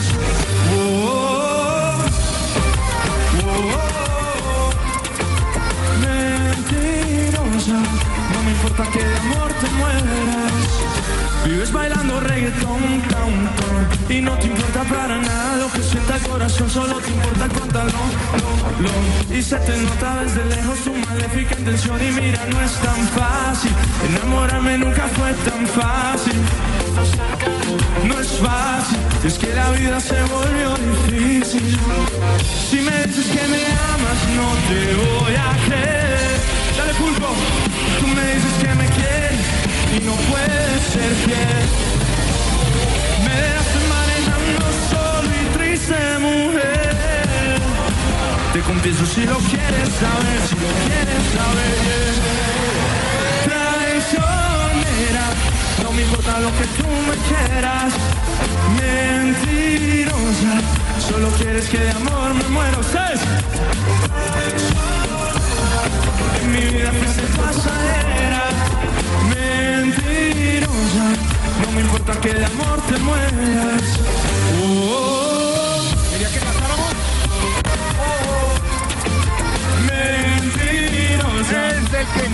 Oh, 0.75 1.95
oh, 3.45 3.59
oh. 3.75 4.69
Mentirosa, 6.01 7.79
no 8.33 8.43
me 8.43 8.51
importa 8.51 8.83
que 8.91 9.03
de 9.03 9.17
amor 9.17 9.51
te 9.53 9.69
mueras. 9.77 10.98
Vives 11.45 11.71
bailando 11.71 12.19
reggaetón, 12.19 13.01
tan, 13.09 14.15
y 14.15 14.21
no 14.21 14.37
te 14.37 14.47
importa 14.47 14.83
para 14.83 15.17
nada 15.17 15.57
lo 15.57 15.71
que 15.71 15.81
sienta 15.81 16.15
el 16.17 16.21
corazón, 16.23 16.69
solo 16.69 16.99
te 16.99 17.09
importa 17.09 17.45
el 17.45 17.51
pantalón, 17.51 18.09
lo, 18.79 18.83
lo. 18.83 19.37
y 19.37 19.41
se 19.41 19.57
te 19.57 19.77
nota 19.77 20.23
desde 20.23 20.45
lejos 20.45 20.79
tu 20.79 20.93
maléfica 20.93 21.55
intención. 21.57 21.97
Y 22.01 22.11
mira 22.11 22.45
no 22.51 22.61
es 22.61 22.73
tan 22.73 23.07
fácil, 23.09 23.71
enamorarme 24.09 24.77
nunca 24.77 25.07
fue 25.07 25.33
tan 25.49 25.65
fácil, 25.67 26.33
no 28.05 28.19
es 28.19 28.27
fácil, 28.27 28.97
es 29.23 29.37
que 29.37 29.53
la 29.53 29.69
vida 29.71 29.99
se 29.99 30.21
volvió 30.23 30.75
difícil. 31.07 31.79
Si 32.69 32.81
me 32.81 33.05
dices 33.05 33.25
que 33.27 33.47
me 33.47 33.63
amas 33.65 34.19
no 34.35 34.49
te 34.67 34.81
voy 34.95 35.35
a 35.35 35.65
creer, 35.67 36.39
dale 36.77 36.93
pulpo, 36.95 37.27
Confieso 48.81 49.05
si 49.07 49.25
lo 49.25 49.35
quieres 49.39 49.89
saber, 49.99 50.39
si 50.47 50.55
lo 50.55 50.71
quieres 50.87 51.23
saber. 51.35 52.13
Traicionera, 53.43 55.25
no 55.83 55.91
me 55.91 56.01
importa 56.03 56.39
lo 56.39 56.49
que 56.57 56.65
tú 56.77 56.87
me 56.87 57.15
quieras. 57.27 57.91
Mentirosa, 58.79 60.53
solo 61.09 61.27
quieres 61.31 61.67
que 61.67 61.77
de 61.77 61.91
amor 61.91 62.33
me 62.35 62.47
muero. 62.47 62.81
¿Sabes? 62.83 63.19
En 66.41 66.51
mi 66.53 66.61
vida 66.61 66.91
fuiste 66.93 67.23
pasajera. 67.35 68.43
Mentirosa, 69.27 71.05
no 71.65 71.71
me 71.73 71.81
importa 71.81 72.13
que 72.21 72.33
de 72.33 72.45
amor 72.45 72.79
te 72.87 72.97
mueras. 72.99 73.83
Oh, 74.63 74.63
oh, 74.63 75.33
oh. 75.35 75.38
El 81.99 82.07
que 82.07 82.21
te 82.21 82.29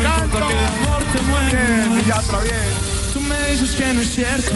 Bien. 1.52 2.06
Yatra, 2.06 2.40
bien. 2.40 2.70
Tú 3.14 3.20
me 3.22 3.50
dices 3.50 3.76
que 3.76 3.94
no 3.94 4.02
es 4.02 4.14
cierto, 4.14 4.52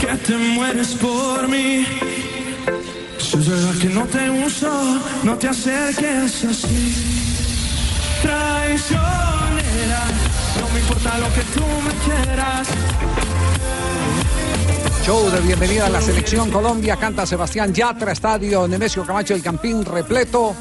que 0.00 0.06
te 0.06 0.36
mueres 0.36 0.94
por 0.94 1.48
mí. 1.48 1.86
Si 3.18 3.36
es 3.36 3.48
verdad 3.48 3.74
que 3.80 3.88
no 3.88 4.04
te 4.04 4.30
uso, 4.30 5.00
no 5.24 5.36
te 5.36 5.48
acerques 5.48 6.44
así. 6.44 6.94
Traicionera, 8.22 10.04
no 10.60 10.68
me 10.72 10.80
importa 10.80 11.18
lo 11.18 11.26
que 11.34 11.42
tú 11.54 11.64
me 11.84 11.92
quieras. 12.04 12.68
Show 15.04 15.30
de 15.30 15.40
bienvenida 15.40 15.86
a 15.86 15.90
la 15.90 16.00
Selección 16.00 16.50
Colombia. 16.50 16.96
Canta 16.96 17.26
Sebastián 17.26 17.72
Yatra, 17.72 18.12
Estadio 18.12 18.66
Nemesio 18.66 19.04
Camacho 19.04 19.34
del 19.34 19.42
Campín 19.42 19.84
repleto 19.84 20.54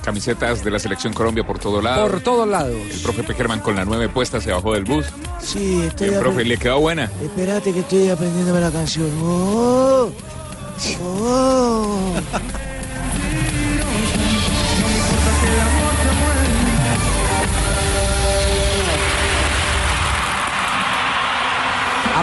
Camisetas 0.00 0.64
de 0.64 0.70
la 0.70 0.78
Selección 0.78 1.12
Colombia 1.12 1.44
por 1.44 1.58
todo 1.58 1.80
lado. 1.80 2.08
por 2.08 2.20
todos 2.20 2.48
lados. 2.48 2.76
El 2.90 3.00
profe 3.00 3.22
Peckerman 3.22 3.60
con 3.60 3.76
la 3.76 3.84
nueve 3.84 4.08
puesta 4.08 4.40
se 4.40 4.50
bajó 4.52 4.74
del 4.74 4.84
bus. 4.84 5.06
Sí, 5.40 5.82
estoy 5.86 6.10
Bien, 6.10 6.20
profe, 6.20 6.44
le 6.44 6.56
quedó 6.56 6.80
buena. 6.80 7.10
Espérate 7.22 7.72
que 7.72 7.80
estoy 7.80 8.08
aprendiéndome 8.08 8.60
la 8.60 8.70
canción. 8.70 9.10
Oh, 9.22 10.10
oh. 11.02 12.12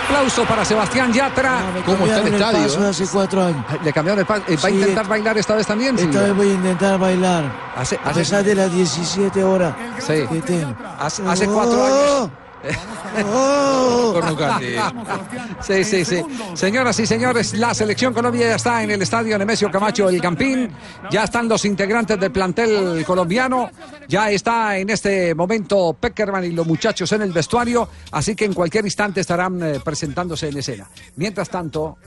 Aplauso 0.07 0.43
para 0.45 0.63
Sebastián 0.63 1.11
Yatra. 1.11 1.59
Me 1.73 1.81
cambiaron 1.81 2.27
el 2.33 2.39
paso 2.39 2.79
de 2.81 2.89
hace 2.89 3.07
cuatro 3.07 3.43
años. 3.43 3.65
Le 3.83 3.91
cambiaron 3.93 4.19
el 4.19 4.25
paso. 4.25 4.43
¿Va 4.63 4.67
a 4.67 4.71
intentar 4.71 5.07
bailar 5.07 5.37
esta 5.37 5.55
vez 5.55 5.67
también? 5.67 5.99
Esta 5.99 6.21
vez 6.21 6.33
voy 6.35 6.49
a 6.49 6.53
intentar 6.53 6.97
bailar. 6.97 7.43
Hace- 7.75 7.97
a 8.03 8.09
hace- 8.09 8.19
pesar 8.21 8.43
de 8.43 8.55
las 8.55 8.71
17 8.71 9.43
horas 9.43 9.73
Sí. 9.99 10.13
que 10.29 10.41
tengo. 10.41 10.73
Hace, 10.99 11.27
hace 11.27 11.45
cuatro 11.47 11.85
años. 11.85 12.29
Oh. 13.25 14.19
Sí, 15.61 15.83
sí, 15.83 16.05
sí. 16.05 16.23
Señoras 16.53 16.99
y 16.99 17.05
señores, 17.05 17.53
la 17.53 17.73
selección 17.73 18.13
Colombia 18.13 18.49
ya 18.49 18.55
está 18.55 18.83
en 18.83 18.91
el 18.91 19.01
estadio 19.01 19.37
Nemesio 19.37 19.71
Camacho 19.71 20.07
del 20.07 20.21
Campín. 20.21 20.71
Ya 21.11 21.23
están 21.23 21.47
los 21.47 21.65
integrantes 21.65 22.19
del 22.19 22.31
plantel 22.31 23.03
colombiano. 23.05 23.69
Ya 24.07 24.29
está 24.31 24.77
en 24.77 24.89
este 24.89 25.33
momento 25.35 25.93
Peckerman 25.99 26.45
y 26.45 26.51
los 26.51 26.67
muchachos 26.67 27.11
en 27.11 27.21
el 27.21 27.31
vestuario. 27.31 27.89
Así 28.11 28.35
que 28.35 28.45
en 28.45 28.53
cualquier 28.53 28.85
instante 28.85 29.21
estarán 29.21 29.61
eh, 29.63 29.79
presentándose 29.83 30.49
en 30.49 30.57
escena. 30.57 30.89
Mientras 31.15 31.49
tanto, 31.49 31.97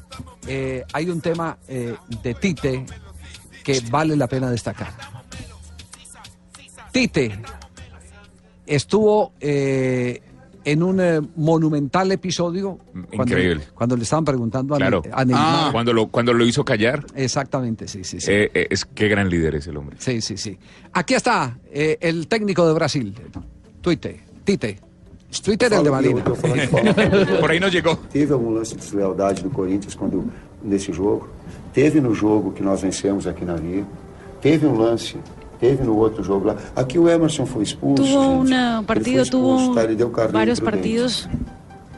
eh, 0.46 0.84
hay 0.92 1.08
un 1.10 1.20
tema 1.20 1.56
eh, 1.68 1.96
de 2.22 2.34
Tite 2.34 2.86
que 3.62 3.80
vale 3.90 4.16
la 4.16 4.26
pena 4.26 4.50
destacar. 4.50 4.92
Tite 6.92 7.40
estuvo 8.70 9.32
eh, 9.40 10.22
en 10.64 10.82
un 10.82 11.00
eh, 11.00 11.20
monumental 11.36 12.10
episodio. 12.12 12.78
cuando- 12.92 13.08
Increíble. 13.34 13.64
Cuando, 13.74 13.96
le 13.96 14.02
estaban 14.02 14.24
preguntando 14.24 14.74
a, 14.74 14.78
Claro. 14.78 15.02
a 15.12 15.24
Neymar. 15.24 15.72
Cuando, 15.72 15.92
lo, 15.92 16.06
cuando 16.08 16.32
lo 16.32 16.44
hizo 16.44 16.64
callar. 16.64 17.04
Exactamente, 17.14 17.88
sí, 17.88 18.04
sí, 18.04 18.20
sí. 18.20 18.30
eh, 18.30 18.50
eh, 18.54 18.66
es 18.70 18.84
qué 18.84 19.08
gran 19.08 19.28
líder 19.28 19.54
es 19.56 19.66
el 19.66 19.76
hombre. 19.76 19.96
Sí, 19.98 20.20
sí, 20.20 20.36
sí. 20.36 20.58
Aquí 20.92 21.14
está 21.14 21.58
eh, 21.70 21.96
el 22.00 22.26
técnico 22.28 22.66
de 22.66 22.74
Brasil. 22.74 23.14
Tite. 23.82 24.20
Tite. 24.44 24.78
Twitter 25.44 25.72
el 25.72 25.84
de 25.84 25.90
Marina. 25.90 26.24
Por 27.40 27.50
ahí 27.50 27.60
nos 27.60 27.72
llegó. 27.72 27.96
Teve 28.12 28.32
algum 28.32 28.52
lance 28.54 28.74
de 28.74 28.80
deslealdade 28.80 29.42
do 29.42 29.50
Corinthians 29.50 29.94
quando 29.94 30.24
nesse 30.62 30.92
jogo. 30.92 31.28
Teve 31.72 32.00
no 32.00 32.12
jogo 32.12 32.52
que 32.52 32.62
nós 32.64 32.82
vencemos 32.82 33.26
aqui 33.28 33.44
na 33.44 33.54
Via. 33.54 33.84
Teve 34.40 34.66
um 34.66 34.76
lance 34.76 35.16
Teve 35.60 35.84
no 35.84 35.94
outro 35.96 36.24
jogo 36.24 36.46
lá. 36.46 36.56
Aqui 36.74 36.98
o 36.98 37.06
Emerson 37.08 37.44
foi 37.44 37.62
expulso. 37.64 38.02
Tuvo 38.02 38.18
un 38.40 38.84
partido, 38.86 39.24
tuvo 39.26 39.58
imprudente. 40.58 40.64
partidos 40.64 41.28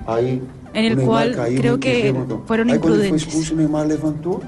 Aí, 0.05 0.43
en 0.75 0.85
el 0.85 0.97
cual 1.07 1.33
caiu 1.33 1.61
creo 1.61 1.79
que 1.79 2.03
levantou. 2.11 2.43
fueron 2.45 2.69
Aí 2.71 2.79
quando 2.79 2.95
ele 2.95 3.09
foi 3.09 3.19
imprudentes. 3.19 3.23
expulso, 3.29 3.55
o 3.55 3.57
Neymar 3.57 3.87
levantou 3.87 4.43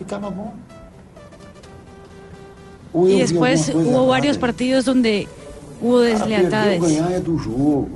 e 0.00 0.04
bom. 0.30 0.52
Ou 2.92 3.08
Y 3.08 3.18
después 3.18 3.70
coisa 3.70 3.78
hubo 3.78 3.90
errada 3.90 4.06
varios 4.08 4.36
partidos 4.36 4.84
donde 4.84 5.28
hubo 5.80 6.00
Ah, 6.00 6.26
ganhar 6.88 7.12
é 7.12 7.20
do 7.20 7.38
jogo. 7.38 7.88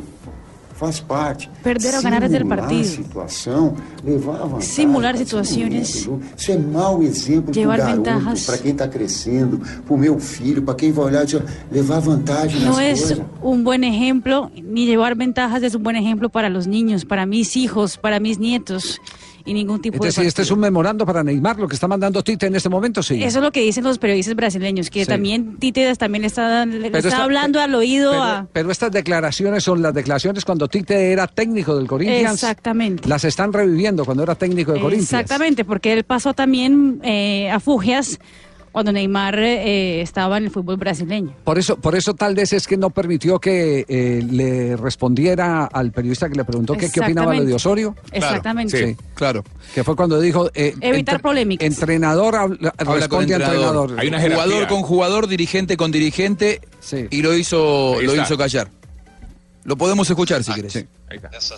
Faz 0.75 1.01
parte. 1.01 1.49
Perder 1.63 1.95
ou 1.95 2.03
ganhar 2.03 2.23
é 2.23 2.29
Simular 2.29 2.59
partido. 2.59 2.85
situação, 2.85 3.77
levar 4.05 4.35
a 4.35 4.45
vantagem. 4.45 4.61
Simular 4.61 5.15
do 5.17 5.25
jogo. 5.25 6.21
Isso 6.37 6.53
é 6.53 6.59
mau 6.59 7.03
exemplo 7.03 7.55
para 7.55 7.77
garoto, 7.77 8.45
para 8.45 8.59
quem 8.59 8.73
está 8.73 8.89
crescendo, 8.89 9.59
para 9.59 9.95
o 9.95 9.97
meu 9.99 10.19
filho, 10.19 10.63
para 10.63 10.75
quem 10.75 10.91
vai 10.91 11.07
olhar 11.07 11.25
e 11.25 11.75
levar 11.75 12.01
vantagem 12.01 12.61
es 12.61 12.75
coisas. 12.75 13.23
un 13.43 13.63
buen 13.63 13.85
ejemplo, 13.85 14.51
ni 14.63 14.87
llevar 14.87 15.15
ventajas 15.15 15.63
es 15.63 15.75
un 15.75 15.83
buen 15.83 15.97
ejemplo 15.97 16.29
para 16.29 16.49
los 16.49 16.67
niños, 16.67 17.05
para 17.05 17.25
mis 17.25 17.57
hijos, 17.57 17.97
para 17.97 18.19
mis 18.19 18.39
nietos 18.39 19.01
y 19.47 19.53
ningún 19.55 19.81
tipo 19.81 20.05
Es 20.05 20.17
de 20.17 20.27
este 20.27 20.43
es 20.43 20.51
un 20.51 20.59
memorando 20.61 21.05
para 21.05 21.23
Neymar, 21.23 21.59
lo 21.59 21.69
que 21.69 21.75
está 21.75 21.87
mandando 21.87 22.23
Tite 22.23 22.47
en 22.47 22.57
este 22.57 22.69
momento, 22.69 23.03
sí. 23.03 23.23
Eso 23.23 23.39
es 23.39 23.45
lo 23.45 23.53
que 23.53 23.61
dicen 23.61 23.85
los 23.85 23.99
periodistas 23.99 24.35
brasileños, 24.35 24.91
que 24.91 25.01
Sí. 25.05 25.07
también 25.07 25.57
Tite 25.59 25.95
también 25.97 26.23
le 26.23 26.29
está, 26.29 26.65
le 26.67 26.87
está 26.87 26.99
esta- 26.99 27.23
hablando 27.25 27.61
al 27.61 27.75
oído 27.75 28.11
Pero, 28.13 28.23
a... 28.23 28.47
pero 28.53 28.71
estas 28.71 28.91
declaraciones 28.93 29.63
son 29.65 29.83
las 29.83 29.93
declaraciones 29.95 30.45
cuando 30.45 30.69
Tite 30.69 31.13
era 31.13 31.27
técnico 31.27 31.77
del 31.77 31.87
Corinthians. 31.87 32.35
Exactamente. 32.35 33.09
Las 33.09 33.25
están 33.25 33.53
reviviendo 33.53 34.05
cuando 34.05 34.23
era 34.23 34.35
técnico 34.35 34.73
de 34.73 34.81
Corinthians. 34.81 35.13
Exactamente, 35.13 35.65
porque 35.65 35.93
él 35.93 36.05
pasó 36.05 36.33
también 36.35 37.01
eh, 37.03 37.51
a 37.51 37.61
Fugias 37.61 38.19
cuando 38.75 38.91
Neymar 38.91 39.39
eh, 39.39 40.01
estaba 40.01 40.37
en 40.37 40.47
el 40.47 40.51
fútbol 40.51 40.77
brasileño. 40.77 41.33
Por 41.45 41.61
eso, 41.61 41.77
por 41.77 41.95
eso 41.95 42.13
tal 42.15 42.35
vez 42.35 42.53
es 42.53 42.67
que 42.67 42.77
no 42.77 42.91
permitió 42.91 43.39
que 43.39 43.87
eh, 43.89 44.21
le 44.29 44.77
respondiera 44.77 45.67
al 45.67 45.93
periodista 45.93 46.29
que 46.29 46.35
le 46.35 46.45
preguntó 46.45 46.75
que 46.75 46.91
qué 46.91 46.99
opinaba 46.99 47.33
lo 47.37 47.45
de. 47.45 47.55
Osorio. 47.55 47.95
Exactamente. 48.11 48.77
Sí, 48.89 48.97
claro. 49.15 49.45
Que 49.73 49.85
fue 49.85 49.95
cuando 49.95 50.21
dijo 50.21 50.51
eh, 50.55 50.75
Evitar 50.81 51.23
polémicas. 51.23 51.65
Entrenador 51.65 52.35
habla- 52.35 52.75
Habla 52.77 52.95
responde 52.97 53.35
a 53.35 53.37
entrenador. 53.37 53.91
entrenador. 53.93 54.33
jugador 54.33 54.67
con 54.67 54.83
jugador, 54.83 55.29
dirigente 55.29 55.77
con 55.77 55.93
dirigente 55.93 56.61
y 57.11 57.23
lo 57.23 57.33
hizo, 57.37 57.95
Ahí 58.01 58.07
lo 58.07 58.13
está. 58.15 58.25
hizo 58.25 58.37
callar. 58.37 58.71
Lo 59.63 59.77
podemos 59.77 60.11
escuchar 60.11 60.43
si 60.43 60.53
querés. 60.53 60.85
nessa, 61.33 61.55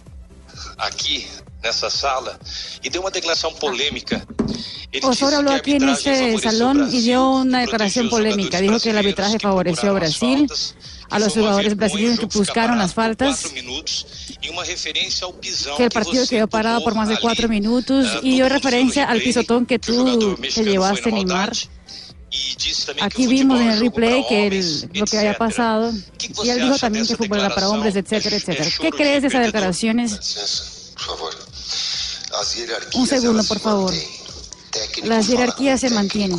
aqui 0.76 1.26
nessa 1.64 1.88
sala 1.88 2.38
e 2.84 2.90
deu 2.90 3.00
uma 3.00 3.10
declaração 3.10 3.54
polêmica. 3.54 4.22
Osorio 5.02 5.38
habló 5.38 5.50
aquí 5.52 5.72
en 5.72 5.88
este 5.88 6.38
salón 6.38 6.88
y 6.92 7.00
dio 7.02 7.30
una 7.30 7.60
declaración 7.60 8.08
polémica. 8.08 8.60
Dijo 8.60 8.78
que 8.80 8.90
el 8.90 8.98
arbitraje 8.98 9.38
favoreció 9.38 9.90
a 9.90 9.92
Brasil, 9.92 10.46
a 11.10 11.18
los 11.18 11.32
jugadores 11.34 11.76
brasileños 11.76 12.18
que 12.18 12.26
buscaron 12.26 12.78
las 12.78 12.94
faltas, 12.94 13.44
e 13.44 13.62
que 15.76 15.84
el 15.84 15.90
partido 15.90 16.26
quedó 16.26 16.46
parado 16.48 16.82
por 16.84 16.94
más 16.94 17.08
de 17.08 17.18
cuatro 17.20 17.48
minutos 17.48 18.06
y 18.22 18.30
dio 18.34 18.48
referencia 18.48 19.04
al 19.08 19.20
pisotón 19.20 19.66
que 19.66 19.78
tú 19.78 20.36
te 20.36 20.64
llevaste, 20.64 21.12
Neymar. 21.12 21.52
Aquí 23.00 23.26
vimos 23.28 23.60
en 23.60 23.70
el 23.70 23.80
replay 23.80 24.24
que 24.28 24.46
el- 24.48 24.90
lo 24.94 25.06
que 25.06 25.18
había 25.18 25.38
pasado 25.38 25.92
y 26.44 26.48
él 26.50 26.60
dijo 26.60 26.76
también 26.78 27.06
que 27.06 27.16
fútbol 27.16 27.38
era 27.38 27.54
para 27.54 27.68
hombres, 27.70 27.94
etcétera, 27.96 28.36
etcétera. 28.36 28.68
¿Qué 28.80 28.90
crees 28.90 29.22
de 29.22 29.28
esas 29.28 29.42
declaraciones? 29.46 30.12
Un 32.94 33.06
segundo, 33.06 33.44
por 33.44 33.60
favor. 33.60 33.92
Las 35.04 35.26
jerarquías 35.26 35.80
se 35.80 35.90
mantienen. 35.90 36.38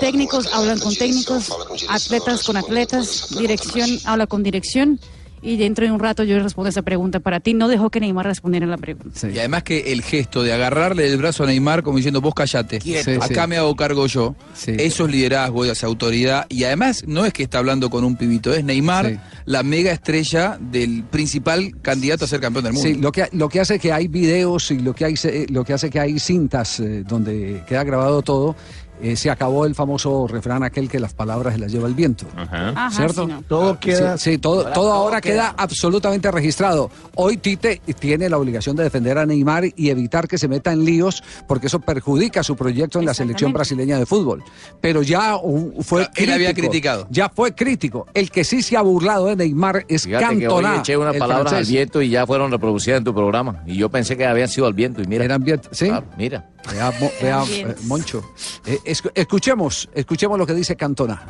Técnicos 0.00 0.46
hablan 0.52 0.78
con 0.78 0.94
técnicos, 0.94 1.50
atletas 1.88 2.44
con 2.44 2.56
atletas, 2.56 3.26
dirección 3.38 3.88
habla 4.04 4.26
con 4.26 4.42
dirección 4.42 5.00
y 5.42 5.56
dentro 5.56 5.84
de 5.86 5.92
un 5.92 6.00
rato 6.00 6.22
yo 6.24 6.38
respondo 6.40 6.68
esa 6.68 6.82
pregunta 6.82 7.20
para 7.20 7.40
ti. 7.40 7.54
No 7.54 7.68
dejó 7.68 7.90
que 7.90 8.00
Neymar 8.00 8.26
respondiera 8.26 8.66
la 8.66 8.76
pregunta. 8.76 9.28
Y 9.28 9.38
además 9.38 9.62
que 9.62 9.92
el 9.92 10.02
gesto 10.02 10.42
de 10.42 10.52
agarrarle 10.52 11.06
el 11.06 11.16
brazo 11.16 11.44
a 11.44 11.46
Neymar 11.46 11.82
como 11.82 11.96
diciendo 11.96 12.20
vos 12.20 12.34
callate, 12.34 12.76
acá 13.20 13.42
Sí. 13.44 13.48
me 13.48 13.56
hago 13.56 13.74
cargo 13.76 14.06
yo, 14.06 14.34
eso 14.66 15.04
es 15.06 15.10
liderazgo, 15.10 15.64
esa 15.64 15.86
autoridad 15.86 16.46
y 16.48 16.64
además 16.64 17.04
no 17.06 17.24
es 17.24 17.32
que 17.32 17.42
está 17.42 17.58
hablando 17.58 17.90
con 17.90 18.04
un 18.04 18.16
pibito, 18.16 18.52
es 18.54 18.64
Neymar, 18.64 19.06
Sí. 19.10 19.16
la 19.46 19.62
mega 19.62 19.92
estrella 19.92 20.58
del 20.60 21.04
principal 21.04 21.72
candidato 21.82 22.24
a 22.24 22.28
ser 22.28 22.40
campeón 22.40 22.64
del 22.64 22.72
mundo. 22.74 22.88
Sí, 22.88 22.94
lo 22.96 23.12
que, 23.12 23.28
lo 23.32 23.48
que 23.48 23.60
hace 23.60 23.78
que 23.78 23.92
hay 23.92 24.08
videos 24.08 24.70
y 24.70 24.78
lo 24.80 24.94
que, 24.94 25.04
hay, 25.04 25.16
se- 25.16 25.46
lo 25.50 25.64
que 25.64 25.72
hace 25.72 25.90
que 25.90 26.00
hay 26.00 26.18
cintas 26.18 26.80
eh, 26.80 27.02
donde 27.06 27.62
queda 27.66 27.84
grabado 27.84 28.22
todo, 28.22 28.56
eh, 29.02 29.16
se 29.16 29.30
acabó 29.30 29.66
el 29.66 29.74
famoso 29.74 30.26
refrán 30.26 30.62
aquel 30.62 30.88
que 30.88 31.00
las 31.00 31.14
palabras 31.14 31.54
se 31.54 31.60
las 31.60 31.72
lleva 31.72 31.88
el 31.88 31.94
viento. 31.94 32.26
Ajá, 32.36 32.90
¿Cierto? 32.90 33.22
sí, 33.26 33.32
no. 33.32 33.42
Todo 33.42 33.78
queda- 33.80 34.18
Sí, 34.18 34.32
sí, 34.32 34.38
todo, 34.38 34.60
Ahora 34.60 34.72
todo 34.74 34.84
todo 34.84 34.92
ahora 34.92 35.20
queda, 35.20 35.50
queda. 35.50 35.54
absolutamente 35.58 36.30
registrado. 36.30 36.90
Hoy 37.14 37.36
Tite 37.36 37.80
tiene 37.98 38.28
la 38.28 38.38
obligación 38.38 38.76
de 38.76 38.82
defender 38.84 39.18
a 39.18 39.26
Neymar 39.26 39.64
y 39.76 39.90
evitar 39.90 40.26
que 40.28 40.38
se 40.38 40.48
meta 40.48 40.72
en 40.72 40.84
líos 40.84 41.22
porque 41.48 41.66
eso 41.68 41.80
perjudica 41.80 42.42
su 42.42 42.56
proyecto 42.56 42.98
en 42.98 43.06
la 43.06 43.14
selección 43.14 43.52
brasileña 43.52 43.98
de 43.98 44.06
fútbol. 44.06 44.42
Pero 44.80 45.02
ya 45.02 45.36
uh, 45.36 45.82
fue 45.82 46.08
él 46.16 46.32
había 46.32 46.48
crítico, 46.52 46.68
criticado. 46.68 47.06
Ya 47.10 47.28
fue 47.28 47.54
crítico. 47.54 48.06
El 48.14 48.30
que 48.30 48.44
sí 48.44 48.62
se 48.62 48.76
ha 48.76 48.82
burlado 48.82 49.26
de 49.26 49.36
Neymar 49.36 49.84
es 49.88 50.04
Fíjate 50.04 50.24
que 50.38 50.48
hoy 50.48 50.62
Cantona. 50.62 50.76
eché 50.80 50.96
unas 50.96 51.16
palabras 51.16 51.52
al 51.52 51.64
viento 51.64 52.02
y 52.02 52.10
ya 52.10 52.26
fueron 52.26 52.50
reproducidas 52.50 52.98
en 52.98 53.04
tu 53.04 53.14
programa. 53.14 53.62
Y 53.66 53.76
yo 53.76 53.88
pensé 53.90 54.16
que 54.16 54.26
habían 54.26 54.48
sido 54.48 54.66
al 54.66 54.74
viento 54.74 55.02
y 55.02 55.06
mira. 55.06 55.24
Eran 55.24 55.42
viento, 55.44 55.68
¿sí? 55.72 55.88
Ah, 55.90 56.02
mira. 56.16 56.48
Vea, 56.70 56.92
Mo- 57.00 57.10
vea, 57.22 57.42
eh, 57.50 57.74
Moncho. 57.84 58.22
Eh, 58.66 58.78
escuchemos, 58.90 59.88
escuchemos 59.94 60.38
lo 60.38 60.46
que 60.46 60.54
dice 60.54 60.76
Cantona. 60.76 61.20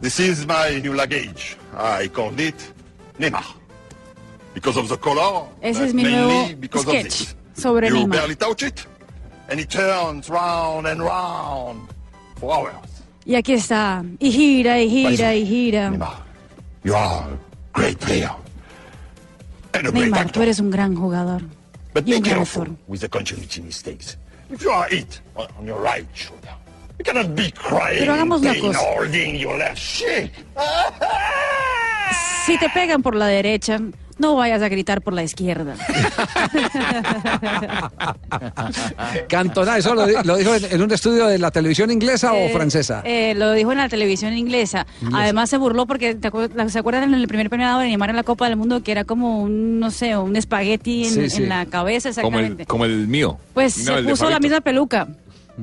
This 0.00 0.18
is 0.20 0.46
my 0.46 0.80
new 0.82 0.94
luggage. 0.94 1.56
I 1.76 2.08
called 2.08 2.40
it 2.40 2.54
Neymar. 3.18 3.44
Because 4.54 4.78
of 4.78 4.88
the 4.88 4.96
color. 4.96 5.46
Ese 5.60 5.80
es 5.80 5.94
mi 5.94 6.02
mainly 6.02 6.20
nuevo 6.20 6.56
because 6.60 6.86
of 6.86 6.92
sketch 6.92 7.04
this. 7.04 7.36
sobre 7.54 7.88
you 7.88 7.94
Neymar. 7.94 8.10
barely 8.10 8.34
touch 8.36 8.62
it, 8.62 8.86
and 9.48 9.60
it 9.60 9.68
turns 9.70 10.28
round 10.28 10.86
and 10.86 11.00
round 11.00 11.88
for 12.36 12.52
hours. 12.52 12.74
Y 13.26 13.34
aquí 13.36 13.52
está. 13.52 14.02
Y 14.18 14.30
gira, 14.32 14.80
y 14.80 14.88
gira, 14.88 15.34
y 15.34 15.46
gira. 15.46 15.92
You 16.82 16.94
are 16.94 17.26
a 17.32 17.38
great 17.78 17.98
player. 18.00 18.30
And 19.74 19.86
a 19.86 19.90
great 19.90 20.04
Neymar, 20.06 20.20
actor. 20.20 20.32
tú 20.32 20.42
eres 20.42 20.58
un 20.60 20.70
gran 20.70 20.96
jugador. 20.96 21.42
But 21.92 22.06
y 22.06 22.14
be 22.14 22.22
careful 22.22 22.76
with 22.88 23.00
the 23.00 23.08
continuity 23.08 23.60
mistakes. 23.60 24.16
If 24.50 24.62
you 24.62 24.70
are 24.70 24.88
hit 24.88 25.20
on 25.36 25.66
your 25.66 25.80
right 25.80 26.06
shoulder, 26.14 26.48
you 27.00 27.04
cannot 27.04 27.34
be 27.34 27.50
crying 27.52 27.98
Pero 28.00 28.12
hagamos 28.12 28.42
una 28.42 28.54
cosa. 28.58 28.78
Si 32.46 32.58
te 32.58 32.68
pegan 32.70 33.02
por 33.02 33.14
la 33.14 33.26
derecha, 33.26 33.78
no 34.18 34.34
vayas 34.34 34.60
a 34.62 34.68
gritar 34.68 35.02
por 35.02 35.12
la 35.12 35.22
izquierda. 35.22 35.74
Cantona, 39.28 39.76
¿eso 39.78 39.94
lo, 39.94 40.06
di- 40.06 40.14
lo 40.24 40.36
dijo 40.36 40.54
en, 40.54 40.64
en 40.64 40.82
un 40.82 40.90
estudio 40.90 41.26
de 41.26 41.38
la 41.38 41.50
televisión 41.50 41.90
inglesa 41.90 42.32
o 42.32 42.36
Eh, 42.36 42.50
francesa? 42.52 43.02
eh, 43.04 43.34
lo 43.36 43.52
dijo 43.52 43.70
en 43.72 43.78
la 43.78 43.88
televisión 43.88 44.32
inglesa. 44.36 44.86
Además 45.12 45.50
se 45.50 45.58
burló 45.58 45.86
porque 45.86 46.14
¿te 46.16 46.28
acuer- 46.32 46.68
¿se 46.70 46.78
acuerdan 46.78 47.04
en 47.04 47.14
el 47.14 47.28
primer 47.28 47.48
premio 47.50 47.78
de 47.78 47.86
Neymar 47.86 48.10
en 48.10 48.16
la 48.16 48.22
Copa 48.24 48.48
del 48.48 48.56
Mundo 48.56 48.82
que 48.82 48.90
era 48.90 49.04
como 49.04 49.42
un 49.42 49.78
no 49.78 49.90
sé, 49.92 50.16
un 50.16 50.34
espagueti 50.34 51.04
en, 51.04 51.10
Sí, 51.14 51.30
sí. 51.30 51.42
en 51.42 51.48
la 51.50 51.66
cabeza 51.66 52.08
Como 52.22 52.38
exactamente? 52.38 52.62
el, 52.62 52.68
como 52.68 52.84
el 52.86 53.06
mío. 53.06 53.38
Pues 53.54 53.84
No, 53.84 53.96
se 53.98 54.02
puso 54.04 54.28
la 54.30 54.40
misma 54.40 54.60
peluca. 54.60 55.06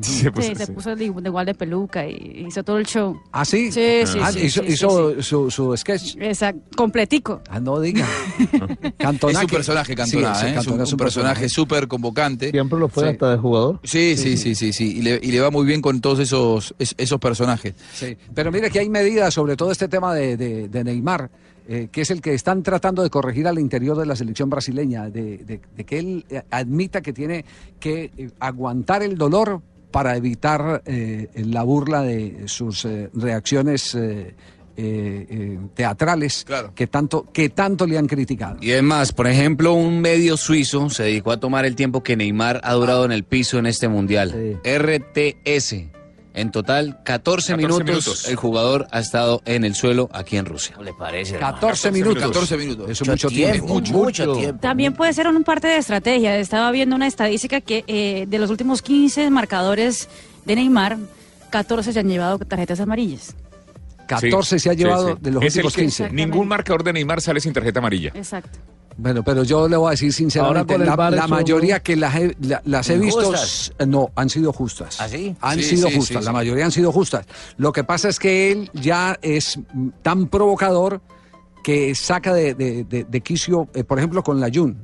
Se 0.01 0.31
puso- 0.31 0.47
sí, 0.49 0.55
se 0.55 0.65
sí. 0.65 0.71
puso 0.71 0.89
de, 0.89 0.95
de 0.95 1.05
igual 1.05 1.45
de 1.45 1.53
peluca 1.53 2.07
y 2.07 2.45
hizo 2.47 2.63
todo 2.63 2.77
el 2.77 2.85
show. 2.85 3.19
¿Ah, 3.31 3.45
sí? 3.45 3.71
Sí, 3.71 4.01
sí, 4.05 4.19
Ah, 4.21 4.31
sí, 4.31 4.39
hizo 4.45 4.61
sí, 4.61 4.67
sí, 4.67 4.73
hizo 4.73 5.21
Su, 5.23 5.51
su 5.51 5.75
sketch. 5.77 6.15
Exacto, 6.19 6.61
completico. 6.75 7.41
Ah, 7.49 7.59
no 7.59 7.79
diga. 7.79 8.05
Cantona. 8.97 9.33
es 9.39 9.39
un 9.43 9.47
que- 9.47 9.55
personaje 9.55 9.95
Cantona, 9.95 10.31
¿eh? 10.49 10.53
Cantona 10.55 10.83
es 10.83 10.89
un, 10.89 10.95
un 10.95 10.97
personaje 10.99 11.49
súper 11.49 11.87
convocante. 11.87 12.51
Siempre 12.51 12.79
lo 12.79 12.87
fue 12.89 13.03
Sí. 13.03 13.09
hasta 13.09 13.31
de 13.31 13.37
jugador. 13.37 13.79
Sí, 13.83 14.15
sí, 14.17 14.37
sí, 14.37 14.55
sí, 14.55 14.73
sí. 14.73 14.97
Y, 14.97 15.01
le, 15.01 15.19
y 15.21 15.31
le 15.31 15.39
va 15.39 15.51
muy 15.51 15.65
bien 15.65 15.81
con 15.81 16.01
todos 16.01 16.19
esos, 16.19 16.73
es- 16.79 16.95
esos 16.97 17.19
personajes. 17.19 17.73
Sí, 17.93 18.17
pero 18.33 18.51
mire 18.51 18.69
que 18.69 18.79
hay 18.79 18.89
medidas 18.89 19.33
sobre 19.33 19.55
todo 19.55 19.71
este 19.71 19.87
tema 19.87 20.13
de, 20.13 20.37
de- 20.37 20.69
de 20.69 20.83
Neymar, 20.83 21.29
eh, 21.69 21.89
que 21.91 22.01
es 22.01 22.11
el 22.11 22.21
que 22.21 22.33
están 22.33 22.63
tratando 22.63 23.03
de 23.03 23.09
corregir 23.09 23.45
al 23.47 23.59
interior 23.59 23.97
de 23.97 24.05
la 24.05 24.15
selección 24.15 24.49
brasileña, 24.49 25.09
de, 25.09 25.37
de- 25.39 25.59
de 25.75 25.83
que 25.83 25.99
él 25.99 26.25
eh, 26.29 26.41
admita 26.49 27.01
que 27.01 27.11
tiene 27.11 27.43
que 27.79 28.11
eh, 28.17 28.29
aguantar 28.39 29.03
el 29.03 29.17
dolor 29.17 29.61
para 29.97 30.15
evitar 30.15 30.83
eh, 30.85 31.27
la 31.37 31.63
burla 31.63 32.03
de 32.03 32.43
sus 32.45 32.85
eh, 32.85 33.09
reacciones 33.15 33.95
eh, 33.95 34.35
teatrales 35.73 36.45
que 36.75 36.85
tanto 36.85 37.25
que 37.33 37.49
tanto 37.49 37.87
le 37.87 37.97
han 37.97 38.05
criticado. 38.05 38.57
Y 38.61 38.73
es 38.73 38.83
más, 38.83 39.11
por 39.11 39.25
ejemplo, 39.25 39.73
un 39.73 39.99
medio 39.99 40.37
suizo 40.37 40.91
se 40.91 41.01
dedicó 41.01 41.31
a 41.31 41.39
tomar 41.39 41.65
el 41.65 41.75
tiempo 41.75 42.03
que 42.03 42.15
Neymar 42.15 42.61
ha 42.63 42.73
durado 42.73 43.05
en 43.05 43.11
el 43.11 43.23
piso 43.23 43.57
en 43.57 43.65
este 43.65 43.87
mundial. 43.87 44.59
RTS. 44.63 45.96
En 46.37 46.51
total, 46.51 46.99
14, 47.03 47.53
14 47.53 47.57
minutos, 47.57 47.83
minutos. 47.83 48.27
el 48.27 48.35
jugador 48.35 48.87
ha 48.91 48.99
estado 48.99 49.41
en 49.45 49.63
el 49.63 49.73
suelo 49.73 50.07
aquí 50.13 50.37
en 50.37 50.45
Rusia. 50.45 50.77
le 50.83 50.93
parece? 50.93 51.37
14 51.37 51.91
minutos. 51.91 52.23
14 52.23 52.57
minutos. 52.57 52.89
Eso 52.91 53.03
es 53.03 53.09
mucho 53.09 53.27
tiempo. 53.27 53.81
mucho 53.81 54.33
tiempo. 54.33 54.59
También 54.61 54.93
puede 54.93 55.13
ser 55.13 55.27
una 55.27 55.39
parte 55.39 55.67
de 55.67 55.77
estrategia. 55.77 56.37
Estaba 56.37 56.69
viendo 56.69 56.95
una 56.95 57.07
estadística 57.07 57.59
que 57.59 57.83
eh, 57.87 58.25
de 58.27 58.37
los 58.37 58.51
últimos 58.51 58.83
15 58.83 59.31
marcadores 59.31 60.09
de 60.45 60.55
Neymar, 60.55 60.97
14 61.49 61.91
se 61.91 61.99
han 61.99 62.07
llevado 62.07 62.37
tarjetas 62.37 62.79
amarillas. 62.81 63.35
14 64.05 64.59
se 64.59 64.69
ha 64.69 64.73
llevado 64.73 65.15
de 65.15 65.31
los 65.31 65.43
Es 65.43 65.55
últimos 65.55 65.73
que 65.73 65.81
15. 65.81 66.11
Ningún 66.11 66.47
marcador 66.47 66.83
de 66.83 66.93
Neymar 66.93 67.19
sale 67.19 67.39
sin 67.39 67.51
tarjeta 67.51 67.79
amarilla. 67.79 68.11
Exacto. 68.13 68.59
Bueno, 68.97 69.23
pero 69.23 69.43
yo 69.43 69.67
le 69.67 69.77
voy 69.77 69.89
a 69.89 69.91
decir 69.91 70.11
sinceramente, 70.11 70.75
la, 70.77 70.95
VAR 70.95 71.13
la 71.13 71.19
eso- 71.19 71.27
mayoría 71.27 71.79
que 71.81 71.95
las 71.95 72.15
he, 72.15 72.35
la- 72.41 72.61
las 72.65 72.89
he 72.89 72.97
visto, 72.97 73.31
no, 73.85 74.09
han 74.15 74.29
sido 74.29 74.51
justas. 74.51 74.99
¿Ah, 74.99 75.07
sí? 75.07 75.35
Han 75.41 75.57
Sí, 75.59 75.75
sido 75.77 75.89
sí, 75.89 75.95
justas, 75.97 76.19
sí, 76.23 76.25
la 76.25 76.31
mayoría 76.31 76.65
han 76.65 76.71
sido 76.71 76.91
justas. 76.91 77.25
Lo 77.57 77.71
que 77.71 77.83
pasa 77.83 78.09
es 78.09 78.17
que 78.19 78.51
él 78.51 78.71
ya 78.73 79.17
es 79.21 79.59
tan 80.01 80.27
provocador 80.27 81.01
que 81.63 81.93
saca 81.93 82.33
de, 82.33 82.55
de- 82.55 82.83
de- 82.85 83.03
de 83.03 83.21
quicio, 83.21 83.67
eh, 83.75 83.83
por 83.83 83.99
ejemplo, 83.99 84.23
con 84.23 84.39
la 84.39 84.49
Jun. 84.51 84.81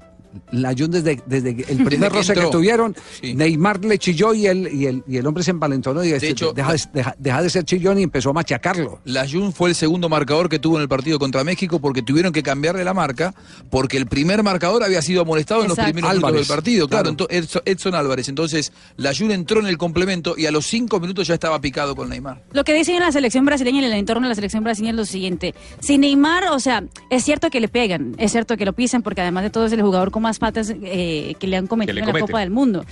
La 0.51 0.73
Jun 0.77 0.91
desde, 0.91 1.21
desde 1.25 1.49
el 1.49 1.83
primer 1.83 2.11
que 2.11 2.17
roce 2.17 2.33
que 2.33 2.41
tuvieron, 2.47 2.95
Sí. 3.21 3.33
Neymar 3.35 3.83
le 3.85 3.97
chilló 3.99 4.33
y 4.33 4.47
el, 4.47 4.73
y 4.73 4.87
el, 4.87 5.03
y 5.07 5.17
el 5.17 5.27
hombre 5.27 5.43
se 5.43 5.51
envalentonó 5.51 6.03
y 6.03 6.13
hecho, 6.13 6.53
deja, 6.53 6.73
de, 6.73 6.79
deja- 6.93 7.15
deja 7.19 7.41
de 7.41 7.49
ser 7.49 7.63
chillón 7.65 7.99
y 7.99 8.03
empezó 8.03 8.29
a 8.31 8.33
machacarlo. 8.33 8.99
La 9.05 9.27
Jun 9.29 9.53
fue 9.53 9.69
el 9.69 9.75
segundo 9.75 10.09
marcador 10.09 10.49
que 10.49 10.59
tuvo 10.59 10.77
en 10.77 10.81
el 10.83 10.89
partido 10.89 11.19
contra 11.19 11.43
México 11.43 11.79
porque 11.79 12.01
tuvieron 12.01 12.31
que 12.33 12.41
cambiarle 12.43 12.83
la 12.83 12.93
marca 12.93 13.33
porque 13.69 13.97
el 13.97 14.07
primer 14.07 14.43
marcador 14.43 14.83
había 14.83 15.01
sido 15.01 15.21
amonestado 15.21 15.61
en 15.63 15.69
los 15.69 15.77
primeros 15.77 16.09
Álvarez, 16.09 16.33
minutos 16.33 16.47
del 16.47 16.55
partido. 16.55 16.87
Claro, 16.87 17.15
Edson, 17.29 17.61
Edson 17.65 17.95
Álvarez. 17.95 18.29
Entonces, 18.29 18.71
la 18.97 19.13
Jun 19.15 19.31
entró 19.31 19.59
en 19.59 19.67
el 19.67 19.77
complemento 19.77 20.35
y 20.37 20.45
a 20.47 20.51
los 20.51 20.65
cinco 20.65 20.99
minutos 20.99 21.27
ya 21.27 21.35
estaba 21.35 21.59
picado 21.61 21.95
con 21.95 22.09
Neymar. 22.09 22.41
Lo 22.53 22.63
que 22.63 22.73
dicen 22.73 22.95
en 22.95 23.01
la 23.01 23.11
selección 23.11 23.45
brasileña 23.45 23.81
y 23.81 23.85
en 23.85 23.91
el 23.91 23.99
entorno 23.99 24.23
de 24.23 24.29
la 24.29 24.35
selección 24.35 24.63
brasileña 24.63 24.91
es 24.91 24.97
lo 24.97 25.05
siguiente. 25.05 25.53
Si 25.79 25.97
Neymar, 25.97 26.45
o 26.49 26.59
sea, 26.59 26.83
es 27.09 27.23
cierto 27.23 27.49
que 27.49 27.59
le 27.59 27.67
pegan, 27.67 28.15
es 28.17 28.31
cierto 28.31 28.57
que 28.57 28.65
lo 28.65 28.73
pisan, 28.73 29.01
porque 29.03 29.21
además 29.21 29.43
de 29.43 29.49
todo 29.49 29.65
es 29.65 29.71
el 29.73 29.81
jugador 29.81 30.09
con 30.11 30.22
más 30.23 30.39
patas 30.39 30.73
eh, 30.83 31.35
que 31.39 31.45
le 31.47 31.57
han 31.57 31.67
cometido 31.67 31.93
le 31.93 31.99
en 32.01 32.05
la 32.07 32.11
cometen. 32.13 32.27
Copa 32.27 32.39
del 32.39 32.49
Mundo. 32.49 32.83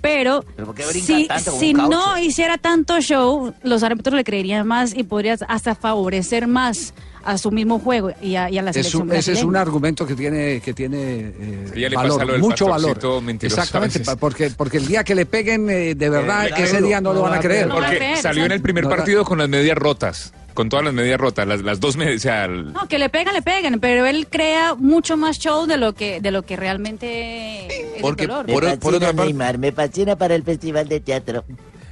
Pero, 0.00 0.44
¿Pero 0.56 0.66
por 0.66 0.74
qué 0.74 0.84
brinca 0.86 1.38
si, 1.38 1.50
si 1.58 1.72
no 1.74 2.18
hiciera 2.18 2.58
tanto 2.58 3.00
show, 3.00 3.54
los 3.62 3.82
árbitros 3.84 4.14
le 4.16 4.24
creerían 4.24 4.66
más 4.66 4.94
y 4.96 5.04
podrías 5.04 5.44
hasta 5.48 5.74
favorecer 5.74 6.46
más 6.48 6.94
a 7.24 7.36
su 7.36 7.50
mismo 7.50 7.78
juego 7.78 8.10
y 8.22 8.36
a, 8.36 8.48
y 8.48 8.56
a 8.58 8.62
la 8.62 8.70
Es 8.70 8.76
selección 8.76 9.02
un- 9.10 9.12
ese 9.14 9.32
es 9.32 9.42
un 9.44 9.56
argumento 9.56 10.06
que 10.06 10.14
tiene 10.14 10.60
que 10.60 10.72
tiene 10.72 11.32
eh, 11.38 11.90
valor, 11.94 12.38
mucho 12.38 12.68
valor. 12.68 12.98
Exactamente, 13.42 14.02
porque 14.18 14.50
porque 14.56 14.78
el 14.78 14.86
día 14.86 15.04
que 15.04 15.14
le 15.14 15.26
peguen 15.26 15.68
eh, 15.68 15.94
de 15.94 16.08
verdad 16.10 16.46
Eh, 16.46 16.52
que 16.56 16.62
ese 16.64 16.80
día 16.80 17.00
no, 17.00 17.12
lo 17.12 17.22
van 17.22 17.34
a 17.34 17.40
creer. 17.40 17.66
No 17.66 17.74
van 17.74 17.84
a 17.84 17.86
Porque 17.88 17.98
creer, 17.98 18.18
salió 18.18 18.44
en 18.44 18.52
el 18.52 18.62
primer 18.62 18.84
No, 18.84 18.90
partido 18.90 19.24
con 19.24 19.38
las 19.38 19.48
medias 19.48 19.76
rotas. 19.76 20.32
Con 20.58 20.68
todas 20.68 20.84
las 20.86 20.92
medias 20.92 21.20
rotas, 21.20 21.46
las, 21.46 21.62
las 21.62 21.78
dos 21.78 21.96
medias. 21.96 22.16
O 22.16 22.18
sea, 22.18 22.46
el- 22.46 22.72
No, 22.72 22.88
que 22.88 22.98
le 22.98 23.08
pegan, 23.10 23.32
le 23.32 23.42
pegan, 23.42 23.78
pero 23.78 24.06
él 24.06 24.26
crea 24.28 24.74
mucho 24.74 25.16
más 25.16 25.38
show 25.38 25.66
de 25.66 25.76
lo 25.76 25.94
que 25.94 26.20
de 26.20 26.32
lo 26.32 26.42
que 26.42 26.56
realmente 26.56 27.68
es 27.96 28.02
Porque 28.02 28.24
el 28.24 28.30
dolor. 28.30 28.46
por, 28.46 28.64
me 28.64 28.76
por 28.76 28.94
otra 28.94 29.06
fascina 29.08 29.16
parte, 29.16 29.32
Neymar, 29.32 29.58
me 29.58 29.70
fascina 29.70 30.16
para 30.16 30.34
el 30.34 30.42
festival 30.42 30.88
de 30.88 30.98
teatro. 30.98 31.44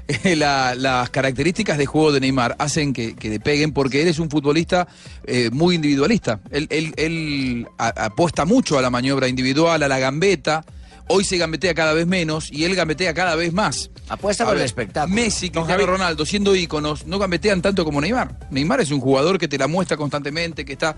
la- 0.24 0.74
las 0.74 1.10
características 1.10 1.78
de 1.78 1.86
juego 1.86 2.10
de 2.10 2.18
Neymar 2.18 2.56
hacen 2.58 2.92
que, 2.92 3.14
que 3.14 3.28
le 3.28 3.38
peguen 3.38 3.72
porque 3.72 4.02
él 4.02 4.08
es 4.08 4.18
un 4.18 4.30
futbolista 4.30 4.88
eh, 5.26 5.48
muy 5.52 5.76
individualista. 5.76 6.40
Él, 6.50 6.66
él- 6.70 6.92
él 6.96 7.66
a- 7.78 8.06
apuesta 8.06 8.44
mucho 8.44 8.78
a 8.78 8.82
la 8.82 8.90
maniobra 8.90 9.28
individual, 9.28 9.80
a 9.82 9.86
la 9.88 9.98
gambeta. 10.00 10.64
Hoy 11.08 11.24
se 11.24 11.38
gambetea 11.38 11.74
cada 11.74 11.92
vez 11.92 12.06
menos 12.06 12.50
y 12.50 12.64
él 12.64 12.74
gambetea 12.74 13.14
cada 13.14 13.36
vez 13.36 13.52
más. 13.52 13.90
Apuesta 14.08 14.44
A 14.44 14.46
por 14.46 14.54
ver, 14.54 14.62
el 14.62 14.66
espectáculo. 14.66 15.14
Messi, 15.14 15.50
Cristiano 15.50 15.86
Ronaldo, 15.86 16.26
siendo 16.26 16.54
íconos, 16.54 17.06
no 17.06 17.18
gambetean 17.18 17.62
tanto 17.62 17.84
como 17.84 18.00
Neymar. 18.00 18.48
Neymar 18.50 18.80
es 18.80 18.90
un 18.90 19.00
jugador 19.00 19.38
que 19.38 19.46
te 19.48 19.58
la 19.58 19.68
muestra 19.68 19.96
constantemente, 19.96 20.64
que 20.64 20.72
está 20.72 20.96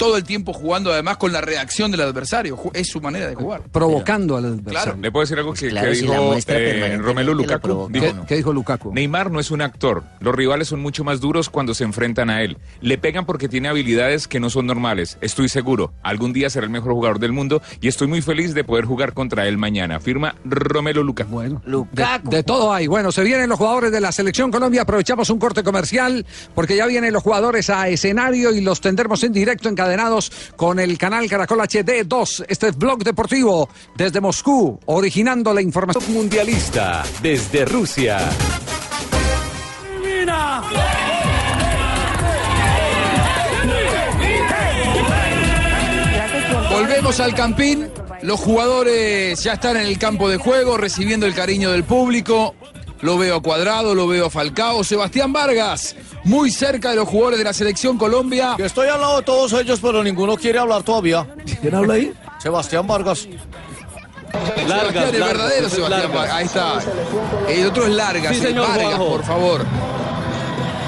todo 0.00 0.16
el 0.16 0.24
tiempo 0.24 0.54
jugando 0.54 0.90
además 0.90 1.18
con 1.18 1.30
la 1.30 1.42
reacción 1.42 1.90
del 1.90 2.00
adversario. 2.00 2.58
Es 2.72 2.88
su 2.88 3.02
manera 3.02 3.28
de 3.28 3.34
jugar. 3.34 3.60
provocando 3.70 4.38
al 4.38 4.46
adversario. 4.46 4.70
Claro. 4.70 4.98
le 4.98 5.12
puedo 5.12 5.24
decir 5.24 5.38
algo 5.38 5.52
que, 5.52 5.68
claro, 5.68 5.90
que 5.90 5.94
si 5.94 6.02
dijo 6.02 6.34
eh, 6.48 6.96
Romelu 6.96 7.34
Lukaku. 7.34 7.88
Dijo, 7.90 8.06
¿Qué, 8.06 8.14
qué 8.26 8.36
dijo 8.36 8.52
Lukaku? 8.54 8.94
Neymar 8.94 9.30
no 9.30 9.40
es 9.40 9.50
un 9.50 9.60
actor. 9.60 10.02
Los 10.20 10.34
rivales 10.34 10.68
son 10.68 10.80
mucho 10.80 11.04
más 11.04 11.20
duros 11.20 11.50
cuando 11.50 11.74
se 11.74 11.84
enfrentan 11.84 12.30
a 12.30 12.42
él. 12.42 12.56
Le 12.80 12.96
pegan 12.96 13.26
porque 13.26 13.46
tiene 13.46 13.68
habilidades 13.68 14.26
que 14.26 14.40
no 14.40 14.48
son 14.48 14.66
normales. 14.66 15.18
Estoy 15.20 15.50
seguro. 15.50 15.92
Algún 16.02 16.32
día 16.32 16.48
será 16.48 16.64
el 16.64 16.70
mejor 16.70 16.92
jugador 16.92 17.18
del 17.18 17.32
mundo 17.32 17.60
y 17.82 17.88
estoy 17.88 18.08
muy 18.08 18.22
feliz 18.22 18.54
de 18.54 18.64
poder 18.64 18.86
jugar 18.86 19.12
contra 19.12 19.46
él 19.46 19.58
mañana. 19.58 20.00
Firma 20.00 20.34
Romelu 20.46 21.04
Lukaku. 21.04 21.30
Bueno, 21.30 21.60
de, 21.62 21.70
Lukaku. 21.70 22.30
de 22.30 22.42
todo 22.42 22.72
hay. 22.72 22.86
Bueno, 22.86 23.12
se 23.12 23.22
vienen 23.22 23.50
los 23.50 23.58
jugadores 23.58 23.92
de 23.92 24.00
la 24.00 24.12
selección 24.12 24.50
Colombia. 24.50 24.82
Aprovechamos 24.82 25.28
un 25.28 25.38
corte 25.38 25.62
comercial 25.62 26.24
porque 26.54 26.74
ya 26.74 26.86
vienen 26.86 27.12
los 27.12 27.22
jugadores 27.22 27.68
a 27.68 27.88
escenario 27.88 28.50
y 28.52 28.62
los 28.62 28.80
tendremos 28.80 29.22
en 29.24 29.34
directo 29.34 29.68
encadenados 29.90 30.30
con 30.56 30.78
el 30.78 30.96
canal 30.96 31.28
Caracol 31.28 31.60
HD 31.60 32.04
2. 32.06 32.44
Este 32.48 32.68
es 32.68 32.78
Blog 32.78 33.02
Deportivo 33.02 33.68
desde 33.96 34.20
Moscú, 34.20 34.78
originando 34.86 35.52
la 35.52 35.62
información. 35.62 36.04
Mundialista 36.12 37.02
desde 37.20 37.64
Rusia. 37.64 38.18
Volvemos 46.70 47.20
al 47.20 47.34
Campín. 47.34 47.88
Los 48.22 48.38
jugadores 48.38 49.42
ya 49.42 49.54
están 49.54 49.76
en 49.76 49.86
el 49.86 49.98
campo 49.98 50.28
de 50.28 50.36
juego, 50.36 50.76
recibiendo 50.76 51.26
el 51.26 51.34
cariño 51.34 51.72
del 51.72 51.84
público. 51.84 52.54
Lo 53.02 53.16
veo 53.16 53.36
a 53.36 53.42
Cuadrado, 53.42 53.94
lo 53.94 54.06
veo 54.06 54.26
a 54.26 54.30
Falcao, 54.30 54.84
Sebastián 54.84 55.32
Vargas, 55.32 55.96
muy 56.24 56.50
cerca 56.50 56.90
de 56.90 56.96
los 56.96 57.08
jugadores 57.08 57.38
de 57.38 57.44
la 57.44 57.52
selección 57.54 57.96
Colombia. 57.96 58.56
Yo 58.58 58.66
estoy 58.66 58.88
al 58.88 59.00
lado 59.00 59.16
de 59.18 59.22
todos 59.22 59.52
ellos, 59.54 59.78
pero 59.80 60.02
ninguno 60.04 60.36
quiere 60.36 60.58
hablar 60.58 60.82
todavía. 60.82 61.26
¿Quién 61.60 61.74
habla 61.74 61.94
ahí? 61.94 62.12
Sebastián 62.38 62.86
Vargas. 62.86 63.26
Sebastián, 64.56 65.14
el 65.14 65.22
verdadero 65.22 65.68
Sebastián 65.68 66.12
Vargas. 66.12 66.34
Ahí 66.34 66.44
está. 66.44 66.78
El 67.48 67.66
otro 67.66 67.86
es 67.86 67.90
Largas, 67.94 68.36
Sí, 68.36 68.42
señor 68.42 68.68
Vargas, 68.68 68.84
Juanjo. 68.86 69.08
por 69.08 69.24
favor. 69.24 69.64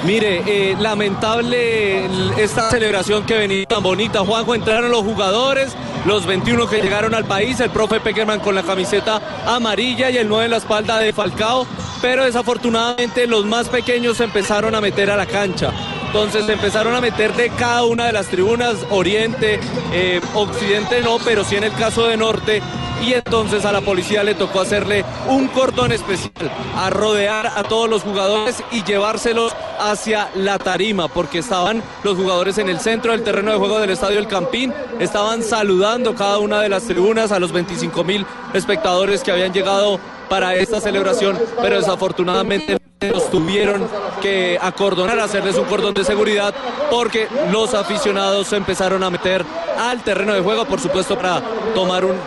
Mire, 0.05 0.43
eh, 0.47 0.77
lamentable 0.81 2.07
esta 2.37 2.69
celebración 2.71 3.25
que 3.25 3.37
venía 3.37 3.65
tan 3.67 3.85
bonita. 3.85 4.25
Juanjo, 4.25 4.55
entraron 4.57 4.91
los 4.91 5.03
jugadores, 5.03 5.77
los 6.07 6.27
21 6.27 6.67
que 6.69 6.83
llegaron 6.83 7.15
al 7.15 7.25
país, 7.25 7.61
el 7.61 7.71
profe 7.71 8.01
Peckerman 8.01 8.41
con 8.41 8.57
la 8.57 8.65
camiseta 8.65 9.23
amarilla 9.47 10.11
y 10.11 10.17
el 10.17 10.29
9 10.29 10.47
en 10.47 10.51
la 10.51 10.57
espalda 10.57 10.99
de 10.99 11.13
Falcao, 11.13 11.69
pero 12.01 12.25
desafortunadamente 12.25 13.29
los 13.29 13.47
más 13.47 13.69
pequeños 13.69 14.17
se 14.17 14.25
empezaron 14.25 14.75
a 14.75 14.81
meter 14.81 15.09
a 15.09 15.17
la 15.17 15.27
cancha. 15.27 15.71
Entonces 16.13 16.47
empezaron 16.47 16.95
a 16.95 17.01
meter 17.01 17.33
de 17.33 17.49
cada 17.49 17.85
una 17.85 18.05
de 18.05 18.13
las 18.13 18.27
tribunas, 18.27 18.77
oriente, 18.91 19.59
eh, 19.95 20.21
occidente 20.35 21.01
no, 21.01 21.17
pero 21.25 21.43
sí 21.43 21.57
en 21.57 21.65
el 21.65 21.73
caso 21.73 22.07
de 22.07 22.19
norte, 22.19 22.61
y 23.03 23.15
entonces 23.15 23.65
a 23.65 23.73
la 23.73 23.81
policía 23.81 24.23
le 24.23 24.35
tocó 24.35 24.61
hacerle 24.61 25.07
un 25.27 25.49
cordón 25.49 25.91
especial, 25.91 26.51
a 26.77 26.91
rodear 26.91 27.47
a 27.47 27.63
todos 27.63 27.89
los 27.89 28.03
jugadores 28.03 28.63
y 28.71 28.85
llevárselos 28.85 29.57
hacia 29.81 30.29
la 30.35 30.59
tarima, 30.59 31.09
porque 31.09 31.39
estaban 31.39 31.83
los 32.05 32.19
jugadores 32.19 32.59
en 32.59 32.69
el 32.69 32.79
centro 32.79 33.13
del 33.13 33.25
terreno 33.25 33.51
de 33.51 33.57
juego 33.57 33.79
del 33.79 33.89
Estadio 33.89 34.19
El 34.19 34.29
Campín, 34.29 34.75
estaban 35.01 35.43
saludando 35.43 36.15
cada 36.15 36.41
una 36.41 36.61
de 36.61 36.69
las 36.69 36.83
tribunas 36.83 37.33
a 37.33 37.39
los 37.39 37.53
25 37.53 38.05
mil 38.05 38.27
espectadores 38.53 39.23
que 39.23 39.33
habían 39.33 39.55
llegado 39.55 39.99
para 40.29 40.57
esta 40.57 40.79
celebración, 40.79 41.39
pero 41.63 41.77
desafortunadamente 41.77 42.82
tuvieron 43.31 43.89
que 44.21 44.59
acordonar, 44.61 45.19
hacerles 45.19 45.57
un 45.57 45.65
cordón 45.65 45.95
de 45.95 46.05
seguridad, 46.05 46.55
porque 46.91 47.29
los 47.51 47.75
aficionados 47.75 48.49
se 48.49 48.57
empezaron 48.57 49.03
a 49.03 49.11
meter 49.11 49.45
al 49.79 50.03
terreno 50.03 50.35
de 50.35 50.41
juego, 50.41 50.65
por 50.65 50.81
supuesto, 50.81 51.17
para 51.17 51.43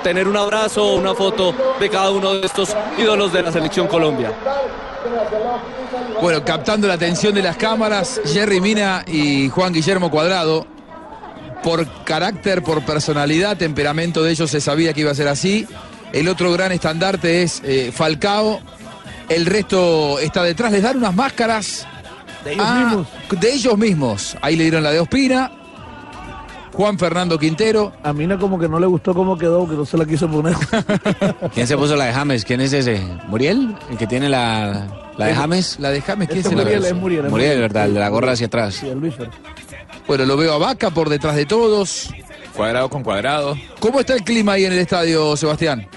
tener 0.03 0.28
un 0.28 0.38
abrazo 0.38 0.84
o 0.84 0.95
una 0.95 1.13
foto 1.13 1.53
de 1.80 1.89
cada 1.89 2.11
uno 2.11 2.34
de 2.34 2.45
estos 2.45 2.76
ídolos 2.97 3.32
de 3.32 3.43
la 3.43 3.51
selección 3.51 3.88
Colombia. 3.88 4.32
Bueno, 6.21 6.43
captando 6.43 6.88
la 6.88 6.95
atención 6.95 7.34
de 7.34 7.41
las 7.41 7.57
cámaras, 7.57 8.21
Jerry 8.26 8.61
Mina 8.61 9.03
y 9.07 9.49
Juan 9.49 9.73
Guillermo 9.73 10.09
Cuadrado. 10.09 10.65
Por 11.63 11.88
carácter, 12.03 12.61
por 12.61 12.84
personalidad, 12.86 13.57
temperamento 13.57 14.23
de 14.23 14.32
ellos 14.32 14.51
se 14.51 14.61
sabía 14.61 14.93
que 14.93 15.01
iba 15.01 15.11
a 15.11 15.15
ser 15.15 15.28
así. 15.28 15.67
El 16.13 16.28
otro 16.28 16.51
gran 16.51 16.71
estandarte 16.71 17.43
es 17.43 17.61
eh, 17.65 17.91
Falcao. 17.93 18.59
El 19.30 19.45
resto 19.45 20.19
está 20.19 20.43
detrás. 20.43 20.71
Les 20.71 20.84
dan 20.84 20.97
unas 20.97 21.13
máscaras. 21.15 21.88
De 22.43 22.53
ellos 22.53 22.65
Ah, 22.67 22.84
mismos. 22.86 23.07
De 23.41 23.53
ellos 23.53 23.78
mismos. 23.78 24.38
Ahí 24.41 24.55
le 24.55 24.63
dieron 24.63 24.84
la 24.84 24.91
de 24.91 24.99
Ospina. 24.99 25.51
Juan 26.73 26.99
Fernando 26.99 27.39
Quintero. 27.39 27.93
A 28.03 28.11
Mina 28.11 28.38
como 28.38 28.59
que 28.59 28.67
no 28.67 28.80
le 28.80 28.86
gustó 28.86 29.13
cómo 29.13 29.38
quedó, 29.38 29.67
que 29.67 29.76
no 29.76 29.86
se 29.86 29.97
la 29.97 30.05
quiso 30.05 30.30
poner. 30.30 30.53
¿Quién 31.53 31.67
se 31.67 31.78
puso 31.78 31.95
la 31.95 32.05
de 32.05 32.13
James? 32.13 32.43
¿Quién 32.43 32.59
es 32.59 32.73
ese? 32.73 33.01
¿Muriel? 33.28 33.76
¿El 33.89 33.97
que 33.97 34.05
tiene 34.07 34.28
la, 34.28 34.86
la 35.17 35.26
de 35.28 35.34
James? 35.36 35.78
La 35.80 35.89
de 35.91 36.01
James, 36.01 36.28
¿quién 36.28 36.39
Este 36.39 36.49
se 36.49 36.55
la 36.55 36.63
Muriel, 36.63 36.80
puso? 36.82 36.89
es 36.93 36.95
Muriel, 37.01 37.26
es 37.26 37.32
Muriel, 37.32 37.49
Muriel. 37.51 37.61
¿verdad? 37.61 37.86
El 37.86 37.93
de 37.93 37.99
la 38.01 38.09
gorra 38.09 38.34
hacia 38.34 38.47
atrás. 38.47 38.73
Sí, 38.76 38.89
el 38.89 38.99
Luis. 38.99 39.13
Bueno, 40.05 40.26
lo 40.26 40.36
veo 40.36 40.53
a 40.53 40.57
Vaca 40.57 40.89
por 40.91 41.07
detrás 41.07 41.38
de 41.38 41.45
todos. 41.45 42.09
Cuadrado 42.53 42.89
con 42.89 43.03
cuadrado. 43.03 43.55
¿Cómo 43.80 44.01
está 44.01 44.13
el 44.13 44.23
clima 44.23 44.53
ahí 44.53 44.65
en 44.65 44.73
el 44.73 44.80
estadio, 44.80 45.38
Sebastián? 45.38 45.88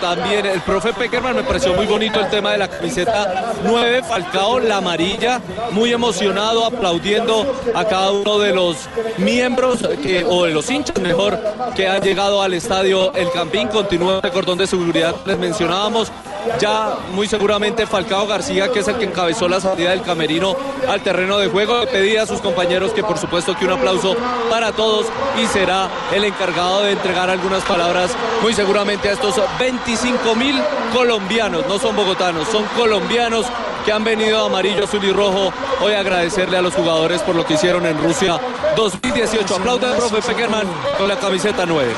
También 0.00 0.46
el 0.46 0.60
profe 0.62 0.92
Peckerman, 0.94 1.36
me 1.36 1.42
pareció 1.42 1.74
muy 1.74 1.86
bonito 1.86 2.20
el 2.20 2.30
tema 2.30 2.52
de 2.52 2.58
la 2.58 2.68
camiseta 2.68 3.52
9, 3.64 4.02
Falcao, 4.02 4.58
la 4.58 4.78
amarilla, 4.78 5.40
muy 5.72 5.92
emocionado, 5.92 6.64
aplaudiendo 6.64 7.54
a 7.74 7.84
cada 7.84 8.10
uno 8.12 8.38
de 8.38 8.54
los 8.54 8.76
miembros, 9.18 9.80
o 10.28 10.44
de 10.44 10.52
los 10.52 10.70
hinchas 10.70 10.98
mejor, 11.00 11.38
que 11.76 11.86
han 11.86 12.02
llegado 12.02 12.40
al 12.42 12.54
estadio 12.54 13.12
El 13.14 13.30
Campín. 13.30 13.68
Continúa 13.68 14.20
el 14.22 14.30
cordón 14.30 14.58
de 14.58 14.66
seguridad, 14.66 15.14
les 15.26 15.38
mencionábamos, 15.38 16.10
ya 16.60 16.96
muy 17.12 17.26
seguramente 17.26 17.86
Falcao 17.86 18.26
García, 18.26 18.70
que 18.70 18.80
es 18.80 18.88
el 18.88 18.96
que 18.96 19.04
encabezó 19.04 19.48
la 19.48 19.60
salida 19.60 19.90
del 19.90 20.02
camerino 20.02 20.56
al 20.88 21.02
terreno 21.02 21.38
de 21.38 21.48
juego, 21.48 21.86
pedía 21.86 22.22
a 22.22 22.26
sus 22.26 22.40
compañeros 22.40 22.92
que 22.92 23.02
por 23.02 23.18
supuesto 23.18 23.56
que 23.56 23.64
un 23.64 23.72
aplauso 23.72 24.16
para 24.48 24.72
todos 24.72 25.06
y 25.40 25.46
será 25.46 25.88
el 26.14 26.24
encargado 26.24 26.82
de 26.82 26.92
entregar 26.92 27.30
algunas 27.30 27.62
palabras 27.64 28.10
muy 28.42 28.54
seguramente 28.54 29.08
a 29.08 29.12
estos 29.12 29.40
25 29.58 30.34
mil 30.34 30.60
colombianos, 30.92 31.66
no 31.66 31.78
son 31.78 31.96
bogotanos, 31.96 32.48
son 32.48 32.64
colombianos 32.76 33.46
que 33.84 33.92
han 33.92 34.04
venido 34.04 34.44
amarillo, 34.44 34.84
azul 34.84 35.04
y 35.04 35.12
rojo 35.12 35.52
hoy 35.80 35.94
agradecerle 35.94 36.56
a 36.58 36.62
los 36.62 36.74
jugadores 36.74 37.22
por 37.22 37.34
lo 37.34 37.44
que 37.46 37.54
hicieron 37.54 37.86
en 37.86 37.98
Rusia 38.02 38.38
2018. 38.76 39.56
Aplauda 39.56 39.92
al 39.92 39.96
profe 39.96 40.20
Peckerman 40.22 40.66
con 40.98 41.08
la 41.08 41.16
camiseta 41.16 41.64
9. 41.66 41.92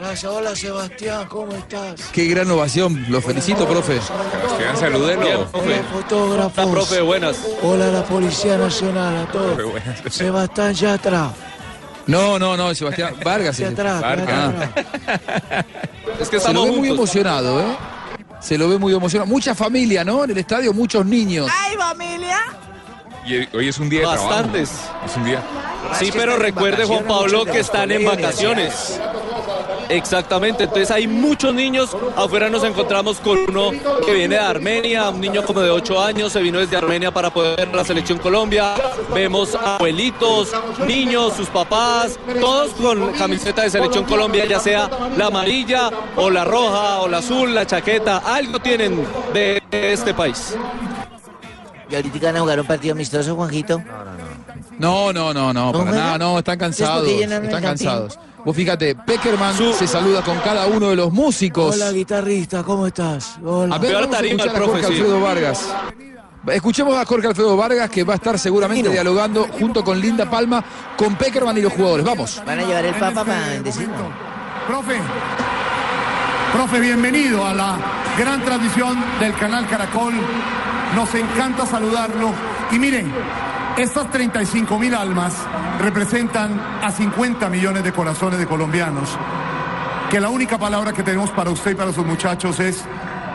Gracias, 0.00 0.32
hola 0.32 0.56
Sebastián, 0.56 1.26
¿cómo 1.28 1.52
estás? 1.52 2.08
Qué 2.10 2.24
gran 2.24 2.50
ovación, 2.50 3.04
lo 3.10 3.20
felicito, 3.20 3.68
profe. 3.68 4.00
Sebastián, 4.00 4.76
salúdenlo. 4.78 5.26
Bien, 5.26 5.44
profe. 5.52 5.82
Fotógrafos. 5.92 6.64
Hola, 6.64 6.72
profe, 6.72 7.00
buenas. 7.02 7.36
Hola 7.62 7.84
a 7.84 7.88
la 7.88 8.04
Policía 8.04 8.56
Nacional, 8.56 9.18
a 9.18 9.30
todos. 9.30 9.56
Profe, 9.56 9.70
buenas. 9.70 10.00
Sebastián 10.08 10.72
Yatra. 10.72 11.30
No, 12.06 12.38
no, 12.38 12.56
no, 12.56 12.74
Sebastián 12.74 13.14
Vargas. 13.22 13.60
Ah. 13.60 14.54
Es 16.18 16.30
que 16.30 16.40
Se 16.40 16.52
lo 16.54 16.64
ve 16.64 16.70
muy 16.72 16.88
emocionado, 16.88 17.60
¿eh? 17.60 17.76
Se 18.40 18.56
lo 18.56 18.70
ve 18.70 18.78
muy 18.78 18.94
emocionado. 18.94 19.28
Mucha 19.30 19.54
familia, 19.54 20.02
¿no? 20.02 20.24
En 20.24 20.30
el 20.30 20.38
estadio, 20.38 20.72
muchos 20.72 21.04
niños. 21.04 21.46
¡Ay, 21.52 21.76
familia! 21.76 22.38
Y 23.26 23.54
hoy 23.54 23.68
es 23.68 23.78
un 23.78 23.90
día 23.90 24.00
de 24.00 24.06
trabajo. 24.06 24.28
Bastantes. 24.28 24.70
Es 25.04 25.14
un 25.14 25.24
día. 25.24 25.42
Sí, 25.98 26.10
pero 26.10 26.36
recuerde, 26.36 26.84
Juan 26.84 27.04
Pablo, 27.04 27.44
que 27.44 27.60
están 27.60 27.90
en 27.90 28.06
vacaciones. 28.06 28.98
Exactamente, 29.90 30.64
entonces 30.64 30.90
hay 30.90 31.06
muchos 31.08 31.52
niños. 31.52 31.96
Afuera 32.16 32.48
nos 32.48 32.62
encontramos 32.64 33.18
con 33.18 33.38
uno 33.48 33.70
que 34.06 34.12
viene 34.14 34.36
de 34.36 34.40
Armenia, 34.40 35.10
un 35.10 35.20
niño 35.20 35.42
como 35.44 35.60
de 35.60 35.70
8 35.70 36.00
años, 36.02 36.32
se 36.32 36.40
vino 36.40 36.58
desde 36.60 36.76
Armenia 36.76 37.10
para 37.10 37.30
poder 37.30 37.56
ver 37.56 37.74
la 37.74 37.84
selección 37.84 38.18
Colombia. 38.18 38.74
Vemos 39.12 39.54
abuelitos, 39.56 40.52
niños, 40.86 41.34
sus 41.34 41.48
papás, 41.48 42.18
todos 42.40 42.70
con 42.72 43.12
camiseta 43.14 43.62
de 43.62 43.70
selección 43.70 44.04
Colombia, 44.04 44.44
ya 44.46 44.60
sea 44.60 44.88
la 45.16 45.26
amarilla 45.26 45.90
o 46.16 46.30
la 46.30 46.44
roja 46.44 47.00
o 47.00 47.08
la 47.08 47.18
azul, 47.18 47.52
la 47.54 47.66
chaqueta, 47.66 48.18
algo 48.18 48.60
tienen 48.60 49.04
de 49.32 49.60
este 49.72 50.14
país. 50.14 50.56
¿Y 51.90 51.96
ahorita 51.96 52.26
van 52.26 52.36
a 52.36 52.40
jugar 52.40 52.60
un 52.60 52.66
partido 52.66 52.92
amistoso, 52.94 53.34
Juanjito? 53.34 53.82
No, 54.78 55.12
no, 55.12 55.34
no, 55.34 55.52
no, 55.52 55.72
para 55.72 55.84
juegan? 55.84 56.00
nada, 56.00 56.18
no, 56.18 56.38
están 56.38 56.58
cansados. 56.58 57.02
¿Ustedes 57.02 57.12
por 57.12 57.20
qué 57.20 57.26
llenan 57.26 57.42
el 57.42 57.48
Están 57.48 57.62
campín? 57.62 57.86
cansados. 57.86 58.18
Vos 58.44 58.56
fíjate, 58.56 58.94
Peckerman 58.94 59.54
se 59.74 59.86
saluda 59.86 60.22
con 60.22 60.38
cada 60.38 60.66
uno 60.66 60.88
de 60.88 60.96
los 60.96 61.12
músicos. 61.12 61.74
Hola, 61.74 61.92
guitarrista, 61.92 62.62
¿cómo 62.62 62.86
estás? 62.86 63.38
Hola. 63.44 63.76
A 63.76 63.78
ver, 63.78 63.94
vamos 63.94 64.16
a 64.16 64.20
escuchar 64.20 64.56
a 64.56 64.66
Jorge 64.66 64.86
Alfredo 64.86 65.20
Vargas. 65.20 65.74
Escuchemos 66.46 66.96
a 66.96 67.04
Jorge 67.04 67.26
Alfredo 67.26 67.56
Vargas, 67.56 67.90
que 67.90 68.02
va 68.02 68.14
a 68.14 68.16
estar 68.16 68.38
seguramente 68.38 68.88
dialogando 68.88 69.46
junto 69.58 69.84
con 69.84 70.00
Linda 70.00 70.28
Palma, 70.28 70.64
con 70.96 71.16
Peckerman 71.16 71.56
y 71.58 71.60
los 71.60 71.72
jugadores. 71.72 72.06
Vamos. 72.06 72.42
Van 72.46 72.58
a 72.58 72.62
llevar 72.62 72.84
el 72.86 72.94
Papa 72.94 73.24
para 73.24 73.48
bendecirnos. 73.48 74.10
Profe, 74.66 74.96
profe, 76.54 76.80
bienvenido 76.80 77.44
a 77.44 77.52
la 77.52 77.78
gran 78.18 78.42
transmisión 78.42 78.98
del 79.20 79.34
canal 79.34 79.68
Caracol. 79.68 80.14
Nos 80.94 81.14
encanta 81.14 81.66
saludarlo. 81.66 82.32
Y 82.70 82.78
miren, 82.78 83.12
estas 83.80 84.10
35 84.10 84.78
mil 84.78 84.94
almas 84.94 85.34
representan 85.80 86.60
a 86.82 86.92
50 86.92 87.48
millones 87.48 87.82
de 87.82 87.92
corazones 87.92 88.38
de 88.38 88.46
colombianos. 88.46 89.16
Que 90.10 90.20
la 90.20 90.28
única 90.28 90.58
palabra 90.58 90.92
que 90.92 91.02
tenemos 91.02 91.30
para 91.30 91.50
usted 91.50 91.70
y 91.70 91.74
para 91.74 91.92
sus 91.92 92.04
muchachos 92.04 92.60
es 92.60 92.84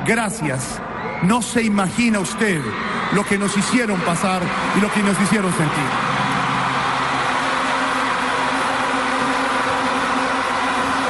gracias. 0.05 0.79
No 1.23 1.41
se 1.41 1.63
imagina 1.63 2.19
usted 2.19 2.61
lo 3.13 3.25
que 3.25 3.37
nos 3.39 3.57
hicieron 3.57 3.99
pasar 4.01 4.41
y 4.77 4.81
lo 4.81 4.91
que 4.91 5.01
nos 5.01 5.19
hicieron 5.19 5.51
sentir. 5.51 5.89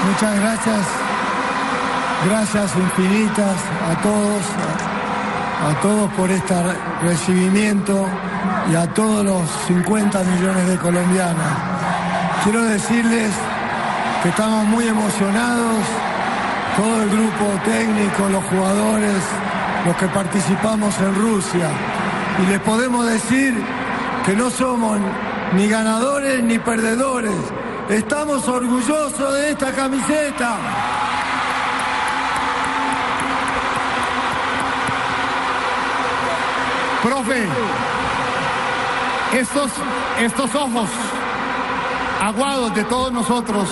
Muchas 0.08 0.40
gracias, 0.40 0.88
gracias 2.30 2.76
infinitas 2.76 3.58
a 3.90 4.02
todos, 4.02 4.44
a, 5.68 5.82
todos 5.82 6.12
por 6.14 6.30
este 6.30 6.56
recibimiento 7.02 8.08
y 8.72 8.76
a 8.76 8.88
todos 8.94 9.24
los 9.24 9.50
50 9.68 10.24
millones 10.24 10.68
de 10.68 10.78
colombianos. 10.78 11.46
Quiero 12.44 12.64
decirles 12.64 13.32
que 14.24 14.30
estamos 14.30 14.66
muy 14.66 14.88
emocionados, 14.88 15.84
todo 16.76 17.04
el 17.04 17.10
grupo 17.10 17.46
técnico, 17.64 18.30
los 18.30 18.44
jugadores, 18.46 19.22
los 19.86 19.96
que 19.98 20.08
participamos 20.08 21.00
en 21.00 21.16
Rusia. 21.16 21.70
Y 22.44 22.52
les 22.52 22.60
podemos 22.60 23.06
decir 23.06 23.54
que 24.26 24.36
no 24.36 24.50
somos 24.50 24.98
ni 25.54 25.68
ganadores 25.68 26.44
ni 26.44 26.58
perdedores. 26.60 27.36
Estamos 27.90 28.48
orgullosos 28.48 29.34
de 29.36 29.52
esta 29.52 29.72
camiseta. 29.72 30.58
Profe, 37.04 37.48
estos, 39.40 39.70
estos 40.20 40.56
ojos 40.56 40.90
aguados 42.22 42.74
de 42.74 42.84
todos 42.86 43.12
nosotros, 43.12 43.70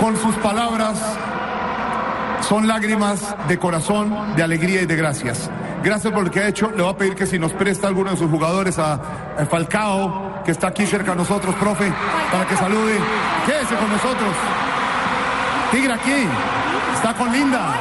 con 0.00 0.16
sus 0.16 0.34
palabras, 0.36 1.00
son 2.40 2.66
lágrimas 2.66 3.34
de 3.48 3.58
corazón, 3.58 4.34
de 4.36 4.42
alegría 4.42 4.82
y 4.82 4.86
de 4.86 4.96
gracias. 4.96 5.50
Gracias 5.82 6.12
por 6.12 6.24
lo 6.24 6.30
que 6.30 6.40
ha 6.40 6.48
hecho. 6.48 6.70
Le 6.70 6.82
voy 6.82 6.92
a 6.92 6.96
pedir 6.96 7.14
que 7.14 7.26
si 7.26 7.38
nos 7.38 7.52
presta 7.52 7.86
alguno 7.86 8.10
de 8.10 8.16
sus 8.16 8.30
jugadores 8.30 8.78
a, 8.78 8.98
Falcao, 9.50 10.42
que 10.44 10.50
está 10.50 10.68
aquí 10.68 10.86
cerca 10.86 11.12
de 11.12 11.18
nosotros, 11.18 11.54
profe, 11.54 11.92
para 12.32 12.46
que 12.46 12.56
salude. 12.56 12.98
Quédese 13.46 13.74
con 13.76 13.90
nosotros. 13.90 14.34
Tigre 15.70 15.92
aquí. 15.92 16.26
Está 16.94 17.14
con 17.14 17.32
Linda. 17.32 17.74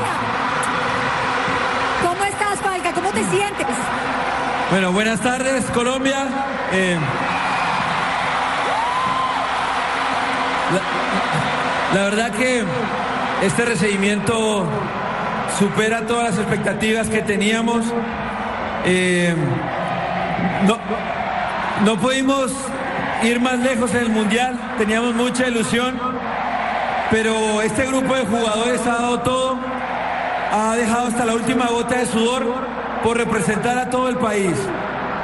¿Cómo 2.02 2.24
estás, 2.24 2.60
Falca? 2.62 2.94
¿Cómo 2.94 3.10
te 3.10 3.24
sientes? 3.26 3.68
Bueno, 4.74 4.92
buenas 4.92 5.20
tardes, 5.20 5.66
Colombia. 5.66 6.26
Eh, 6.72 6.98
la, 11.94 12.02
verdad 12.06 12.32
que 12.32 12.64
este 13.44 13.66
recibimiento 13.66 14.66
supera 15.60 16.08
todas 16.08 16.32
las 16.32 16.40
expectativas 16.40 17.08
que 17.08 17.22
teníamos. 17.22 17.86
Eh, 18.86 19.36
no 21.86 22.00
pudimos 22.00 22.52
ir 23.22 23.40
más 23.40 23.60
lejos 23.60 23.94
en 23.94 24.02
el 24.02 24.10
Mundial, 24.10 24.60
teníamos 24.80 25.14
mucha 25.14 25.48
ilusión, 25.50 26.00
pero 27.12 27.62
este 27.62 27.86
grupo 27.86 28.16
de 28.16 28.26
jugadores 28.26 28.82
ha 28.88 28.96
dado 28.96 29.20
todo, 29.20 29.56
ha 30.52 30.76
dejado 30.76 31.10
hasta 31.10 31.26
la 31.26 31.36
última 31.36 31.68
gota 31.68 32.00
de 32.00 32.08
sudor 32.08 32.73
por 33.04 33.18
representar 33.18 33.78
a 33.78 33.90
todo 33.90 34.10
el 34.10 34.18
país. 34.18 34.56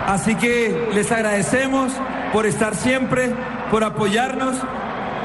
Así 0.08 0.36
que 0.36 0.90
les 0.94 1.12
agradecemos 1.12 1.94
por 2.34 2.46
estar 2.46 2.76
siempre, 2.76 3.34
por 3.72 3.84
apoyarnos 3.84 4.58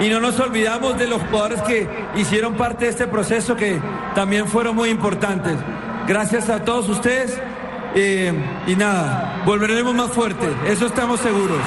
y 0.00 0.08
no 0.08 0.20
nos 0.20 0.38
olvidamos 0.40 0.98
de 0.98 1.06
los 1.06 1.22
jugadores 1.22 1.62
que 1.62 1.88
hicieron 2.16 2.54
parte 2.54 2.86
de 2.86 2.90
este 2.90 3.06
proceso 3.06 3.56
que 3.56 3.80
también 4.14 4.46
fueron 4.48 4.76
muy 4.76 4.90
importantes. 4.90 5.56
Gracias 6.06 6.48
a 6.50 6.64
todos 6.64 6.88
ustedes 6.88 7.38
eh, 7.94 8.32
y 8.66 8.76
nada, 8.76 9.42
volveremos 9.46 9.94
más 9.94 10.10
fuertes, 10.10 10.50
eso 10.66 10.86
estamos 10.86 11.20
seguros. 11.20 11.60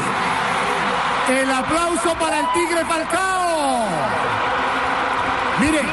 El 1.30 1.50
aplauso 1.52 2.14
para 2.20 2.40
el 2.40 2.46
Tigre 2.54 2.86
Falcao. 2.86 3.88
Miren, 5.60 5.86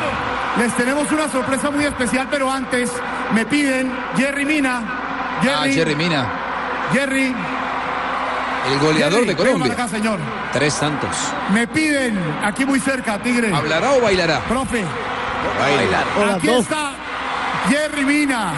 les 0.58 0.72
tenemos 0.76 1.10
una 1.10 1.28
sorpresa 1.28 1.70
muy 1.70 1.84
especial, 1.84 2.28
pero 2.30 2.50
antes 2.50 2.90
me 3.34 3.44
piden 3.46 3.92
Jerry 4.16 4.44
Mina. 4.44 4.82
Ah, 5.42 5.64
Jerry 5.68 5.94
Mina, 5.96 6.26
Jerry. 6.92 7.34
el 8.72 8.78
goleador 8.78 9.20
Jerry, 9.20 9.26
de 9.26 9.36
Colombia. 9.36 9.72
acá, 9.72 9.88
señor. 9.88 10.18
Tres 10.52 10.78
tantos. 10.78 11.10
Me 11.52 11.66
piden, 11.66 12.18
aquí 12.42 12.64
muy 12.64 12.78
cerca, 12.80 13.18
Tigre. 13.18 13.52
¿Hablará 13.54 13.92
o 13.92 14.00
bailará? 14.00 14.40
Profe. 14.40 14.84
Bailar. 15.58 16.04
Hola, 16.18 16.34
Aquí 16.36 16.46
dos. 16.46 16.60
está 16.60 16.92
Jerry 17.68 18.04
Mina. 18.04 18.52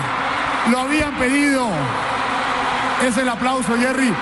Lo 0.71 0.81
habían 0.81 1.13
pedido. 1.15 1.67
Es 3.07 3.17
el 3.17 3.29
aplauso, 3.29 3.77
Jerry, 3.79 4.13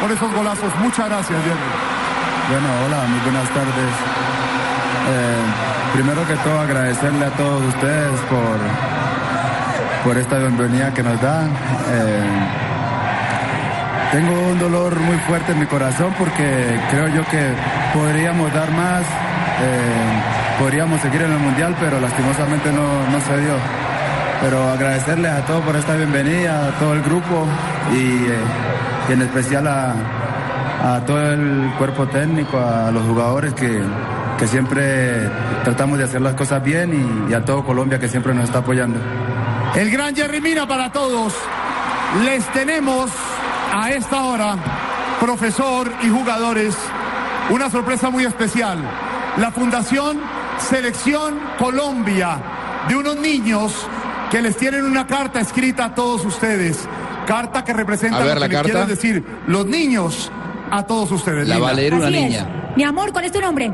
por 0.00 0.10
esos 0.10 0.32
golazos. 0.32 0.74
Muchas 0.80 1.08
gracias, 1.08 1.38
Jerry. 1.42 2.50
Bueno, 2.50 2.68
hola, 2.86 3.04
muy 3.08 3.20
buenas 3.20 3.48
tardes. 3.50 4.09
Eh, 5.08 5.94
primero 5.94 6.26
que 6.26 6.34
todo 6.36 6.60
agradecerle 6.60 7.24
a 7.26 7.30
todos 7.30 7.62
ustedes 7.62 8.20
por, 8.28 8.58
por 10.04 10.18
esta 10.18 10.38
bienvenida 10.38 10.92
que 10.92 11.02
nos 11.02 11.20
dan. 11.20 11.48
Eh, 11.48 12.22
tengo 14.12 14.32
un 14.48 14.58
dolor 14.58 14.98
muy 15.00 15.16
fuerte 15.18 15.52
en 15.52 15.60
mi 15.60 15.66
corazón 15.66 16.14
porque 16.18 16.78
creo 16.90 17.08
yo 17.08 17.24
que 17.28 17.52
podríamos 17.94 18.52
dar 18.52 18.70
más, 18.72 19.02
eh, 19.02 20.58
podríamos 20.58 21.00
seguir 21.00 21.22
en 21.22 21.32
el 21.32 21.38
Mundial, 21.38 21.74
pero 21.80 22.00
lastimosamente 22.00 22.72
no, 22.72 23.08
no 23.10 23.20
se 23.20 23.38
dio. 23.40 23.54
pero 24.42 24.70
agradecerles 24.70 25.32
a 25.32 25.44
todos 25.44 25.62
por 25.62 25.76
esta 25.76 25.94
bienvenida, 25.96 26.68
a 26.68 26.70
todo 26.78 26.94
el 26.94 27.02
grupo 27.02 27.46
y, 27.92 29.12
en 29.12 29.22
especial 29.22 29.66
a 29.66 31.00
todo 31.06 31.32
el 31.32 31.72
cuerpo 31.76 32.06
técnico, 32.06 32.58
a 32.58 32.90
los 32.90 33.04
jugadores 33.04 33.52
que, 33.54 33.82
que 34.40 34.46
siempre 34.48 35.28
tratamos 35.64 35.98
de 35.98 36.04
hacer 36.04 36.20
las 36.22 36.34
cosas 36.34 36.62
bien 36.64 37.26
y, 37.28 37.30
y 37.30 37.34
a 37.34 37.44
todo 37.44 37.62
Colombia 37.64 37.98
que 37.98 38.08
siempre 38.08 38.34
nos 38.34 38.44
está 38.44 38.60
apoyando. 38.60 38.98
El 39.76 39.90
gran 39.90 40.16
Jerry 40.16 40.40
Mina 40.40 40.66
para 40.66 40.90
todos. 40.90 41.34
Les 42.24 42.44
tenemos 42.52 43.10
a 43.72 43.90
esta 43.90 44.24
hora, 44.24 44.56
profesor 45.20 45.92
y 46.02 46.08
jugadores, 46.08 46.74
una 47.50 47.70
sorpresa 47.70 48.10
muy 48.10 48.24
especial. 48.24 48.78
La 49.38 49.50
Fundación 49.52 50.18
Selección 50.58 51.38
Colombia 51.58 52.38
de 52.88 52.96
unos 52.96 53.16
niños 53.16 53.86
que 54.30 54.42
les 54.42 54.56
tienen 54.56 54.84
una 54.84 55.06
carta 55.06 55.40
escrita 55.40 55.84
a 55.86 55.94
todos 55.94 56.24
ustedes. 56.24 56.88
Carta 57.26 57.62
que 57.64 57.72
representa 57.72 58.16
A 58.18 58.24
ver, 58.24 58.34
lo 58.34 58.40
la 58.40 58.46
que 58.48 58.54
les 58.54 58.62
carta. 58.62 58.72
quieren 58.72 58.88
decir 58.88 59.24
los 59.46 59.66
niños 59.66 60.32
a 60.70 60.82
todos 60.84 61.10
ustedes. 61.12 61.46
La 61.46 61.58
va 61.58 61.70
a 61.70 61.74
leer 61.74 61.94
una 61.94 62.06
Así 62.06 62.16
es. 62.16 62.22
niña. 62.22 62.46
Mi 62.76 62.84
amor, 62.84 63.12
¿cuál 63.12 63.24
es 63.24 63.32
tu 63.32 63.40
nombre? 63.40 63.70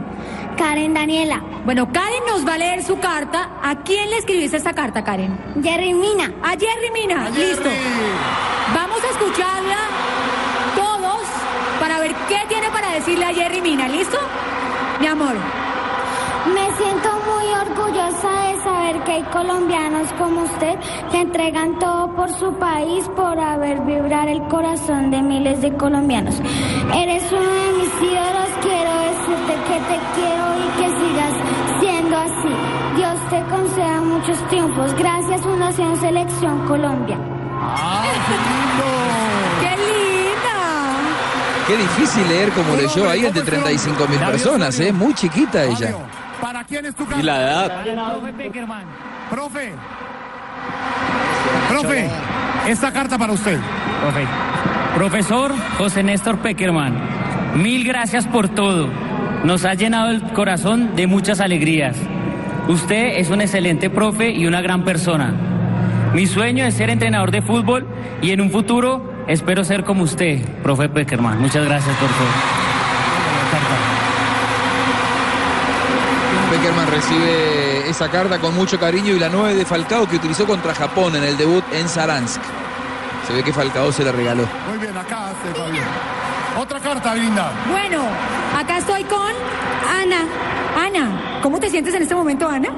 Karen 0.56 0.94
Daniela. 0.94 1.42
Bueno, 1.64 1.92
Karen 1.92 2.24
nos 2.26 2.46
va 2.46 2.54
a 2.54 2.58
leer 2.58 2.82
su 2.82 2.98
carta. 2.98 3.50
¿A 3.62 3.76
quién 3.76 4.10
le 4.10 4.18
escribiste 4.18 4.56
esta 4.56 4.72
carta, 4.72 5.04
Karen? 5.04 5.38
Jerry 5.62 5.92
Mina. 5.92 6.32
A 6.42 6.50
Jerry 6.50 6.90
Mina. 6.92 7.28
Listo. 7.30 7.68
Vamos 8.74 8.98
a 9.04 9.10
escucharla 9.10 9.76
todos 10.74 11.22
para 11.80 12.00
ver 12.00 12.14
qué 12.28 12.38
tiene 12.48 12.70
para 12.70 12.92
decirle 12.94 13.24
a 13.24 13.34
Jerry 13.34 13.60
Mina. 13.60 13.88
¿Listo? 13.88 14.18
Mi 15.00 15.06
amor. 15.06 15.34
Me 16.54 16.64
siento 16.76 17.08
muy 17.26 17.46
orgullosa 17.52 18.30
de 18.48 18.62
saber 18.62 19.04
que 19.04 19.12
hay 19.12 19.22
colombianos 19.24 20.12
como 20.12 20.42
usted 20.42 20.78
que 21.10 21.20
entregan 21.20 21.78
todo 21.78 22.14
por 22.14 22.32
su 22.32 22.52
país 22.54 23.04
por 23.16 23.38
haber 23.38 23.80
vibrar 23.80 24.28
el 24.28 24.42
corazón 24.48 25.10
de 25.10 25.22
miles 25.22 25.60
de 25.60 25.72
colombianos. 25.76 26.36
Eres 26.94 27.24
uno 27.32 27.52
de 27.52 27.72
mis 27.72 28.10
ídolos, 28.10 28.48
quiero 28.62 29.05
decirte 29.26 29.54
que 29.66 29.78
te 29.80 30.00
quiero 30.14 30.46
y 30.56 30.68
que 30.78 30.88
sigas 31.00 31.32
siendo 31.80 32.16
así. 32.16 32.96
Dios 32.96 33.14
te 33.28 33.42
conceda 33.50 34.00
muchos 34.00 34.48
triunfos. 34.48 34.94
Gracias 34.94 35.40
Fundación 35.42 35.96
Selección 35.98 36.66
Colombia. 36.66 37.18
¡Qué 39.60 39.70
linda! 39.76 40.96
Qué 41.66 41.76
difícil 41.76 42.28
leer 42.28 42.52
como 42.52 42.76
leyó 42.76 43.10
ahí 43.10 43.26
entre 43.26 43.42
35 43.42 44.06
mil 44.08 44.18
personas, 44.20 44.78
¿eh? 44.80 44.92
Muy 44.92 45.14
chiquita 45.14 45.64
ella. 45.64 45.94
¿Para 46.40 46.64
quién 46.64 46.86
es 46.86 46.94
tu 46.94 47.06
Y 47.18 47.22
la 47.22 47.40
edad. 47.40 47.84
Profe. 49.30 49.72
Profe, 51.68 52.10
esta 52.68 52.92
carta 52.92 53.18
para 53.18 53.32
usted. 53.32 53.58
Profe. 54.02 54.26
Profesor 54.94 55.52
José 55.76 56.02
Néstor 56.02 56.38
Peckerman, 56.38 56.94
mil 57.56 57.84
gracias 57.84 58.26
por 58.26 58.48
todo. 58.48 59.05
Nos 59.46 59.64
ha 59.64 59.74
llenado 59.74 60.10
el 60.10 60.22
corazón 60.32 60.96
de 60.96 61.06
muchas 61.06 61.38
alegrías. 61.38 61.96
Usted 62.66 63.18
es 63.18 63.30
un 63.30 63.40
excelente 63.40 63.88
profe 63.90 64.30
y 64.30 64.44
una 64.44 64.60
gran 64.60 64.84
persona. 64.84 65.32
Mi 66.12 66.26
sueño 66.26 66.64
es 66.64 66.74
ser 66.74 66.90
entrenador 66.90 67.30
de 67.30 67.42
fútbol 67.42 67.86
y 68.20 68.32
en 68.32 68.40
un 68.40 68.50
futuro 68.50 69.24
espero 69.28 69.62
ser 69.62 69.84
como 69.84 70.02
usted, 70.02 70.44
profe 70.64 70.88
Peckerman. 70.88 71.40
Muchas 71.40 71.64
gracias 71.64 71.96
por 71.96 72.08
todo. 72.08 72.26
Peckerman 76.50 76.88
recibe 76.88 77.88
esa 77.88 78.10
carta 78.10 78.40
con 78.40 78.52
mucho 78.52 78.80
cariño 78.80 79.14
y 79.14 79.20
la 79.20 79.28
9 79.28 79.54
de 79.54 79.64
Falcao 79.64 80.08
que 80.08 80.16
utilizó 80.16 80.44
contra 80.44 80.74
Japón 80.74 81.14
en 81.14 81.22
el 81.22 81.36
debut 81.36 81.62
en 81.72 81.88
Saransk. 81.88 82.42
Se 83.28 83.32
ve 83.32 83.44
que 83.44 83.52
Falcao 83.52 83.92
se 83.92 84.02
la 84.02 84.10
regaló. 84.10 84.48
Muy 84.68 84.78
bien, 84.78 84.98
acá 84.98 85.32
se 85.40 85.60
va 85.60 85.70
bien. 85.70 85.84
Otra 86.58 86.80
carta, 86.80 87.14
linda. 87.14 87.52
Bueno, 87.70 88.02
acá 88.56 88.78
estoy 88.78 89.04
con 89.04 89.30
Ana. 90.00 90.24
Ana, 90.74 91.40
¿cómo 91.42 91.60
te 91.60 91.68
sientes 91.68 91.94
en 91.94 92.02
este 92.02 92.14
momento, 92.14 92.48
Ana? 92.48 92.70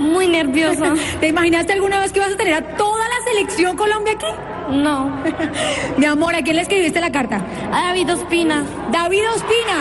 Muy 0.00 0.26
nerviosa. 0.26 0.94
¿Te 1.20 1.28
imaginaste 1.28 1.72
alguna 1.72 2.00
vez 2.00 2.10
que 2.10 2.18
ibas 2.18 2.32
a 2.32 2.36
tener 2.36 2.54
a 2.54 2.76
toda 2.76 3.08
la 3.08 3.24
selección 3.24 3.76
Colombia 3.76 4.14
aquí? 4.14 4.26
No. 4.70 5.22
Mi 5.96 6.06
amor, 6.06 6.34
¿a 6.34 6.42
quién 6.42 6.56
le 6.56 6.62
escribiste 6.62 7.00
la 7.00 7.12
carta? 7.12 7.40
A 7.72 7.82
David 7.86 8.12
Ospina. 8.14 8.64
David 8.90 9.22
Ospina. 9.30 9.78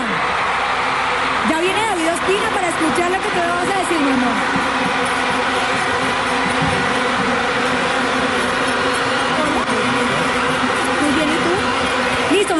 Ya 1.49 1.59
viene 1.59 1.79
David 1.81 2.13
Ospina 2.13 2.49
para 2.53 2.67
escuchar 2.69 3.09
lo 3.09 3.17
que 3.17 3.29
te 3.29 3.39
vas 3.39 3.75
a 3.75 3.79
decir, 3.79 3.99
mi 3.99 4.11
amor. 4.11 4.68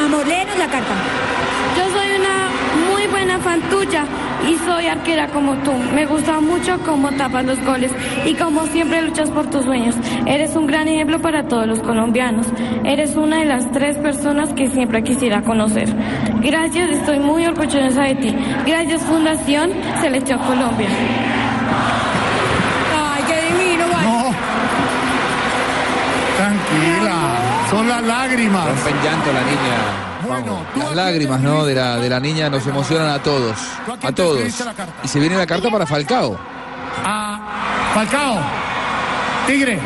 Amor, 0.06 0.26
la 0.28 0.68
carta. 0.68 0.96
Yo 1.78 1.84
soy 1.94 2.08
una 2.20 2.50
muy 2.92 3.08
buena 3.08 3.40
fan 3.40 3.62
tuya 3.70 4.06
y 4.48 4.56
soy 4.66 4.88
arquera 4.88 5.28
como 5.28 5.56
tú. 5.58 5.72
Me 5.94 6.06
gusta 6.06 6.40
mucho 6.40 6.80
cómo 6.86 7.12
tapas 7.12 7.46
los 7.46 7.64
goles 7.66 7.92
y 8.26 8.34
como 8.36 8.66
siempre 8.68 9.02
luchas 9.02 9.30
por 9.30 9.50
tus 9.50 9.66
sueños. 9.66 9.96
Eres 10.26 10.56
un 10.56 10.68
gran 10.68 10.88
ejemplo 10.88 11.20
para 11.22 11.48
todos 11.48 11.68
los 11.68 11.80
colombianos. 11.82 12.48
Eres 12.84 13.16
una 13.16 13.40
de 13.40 13.46
las 13.46 13.72
tres 13.72 13.98
personas 13.98 14.54
que 14.54 14.70
siempre 14.70 15.04
quisiera 15.04 15.42
conocer. 15.42 15.90
Gracias, 16.42 16.90
estoy 16.92 17.20
muy 17.20 17.46
orgullosa 17.46 18.04
de 18.04 18.16
ti. 18.16 18.36
Gracias 18.66 19.02
Fundación 19.04 19.72
Selección 20.02 20.40
Colombia. 20.40 20.88
Ay, 22.96 23.24
qué 23.28 23.54
divino, 23.54 23.86
No. 23.88 24.34
Tranquila. 26.38 27.60
Son 27.70 27.88
las 28.02 28.08
lágrimas. 28.08 28.66
Rompen 28.68 28.96
llanto 29.04 29.34
la 29.34 29.42
niña. 29.42 30.86
Las 30.86 30.96
lágrimas, 30.96 31.42
¿no? 31.42 31.66
De 31.66 31.76
la, 31.76 31.98
de 31.98 32.10
la 32.10 32.20
niña 32.20 32.50
nos 32.50 32.66
emocionan 32.68 33.10
a 33.10 33.20
todos. 33.22 33.58
A 34.04 34.12
todos. 34.12 34.42
Y 35.04 35.08
se 35.08 35.20
viene 35.20 35.38
la 35.38 35.46
carta 35.46 35.70
para 35.70 35.86
Falcao. 35.86 36.38
A 37.06 37.40
Falcao. 37.94 38.38
Tigre. 39.48 39.80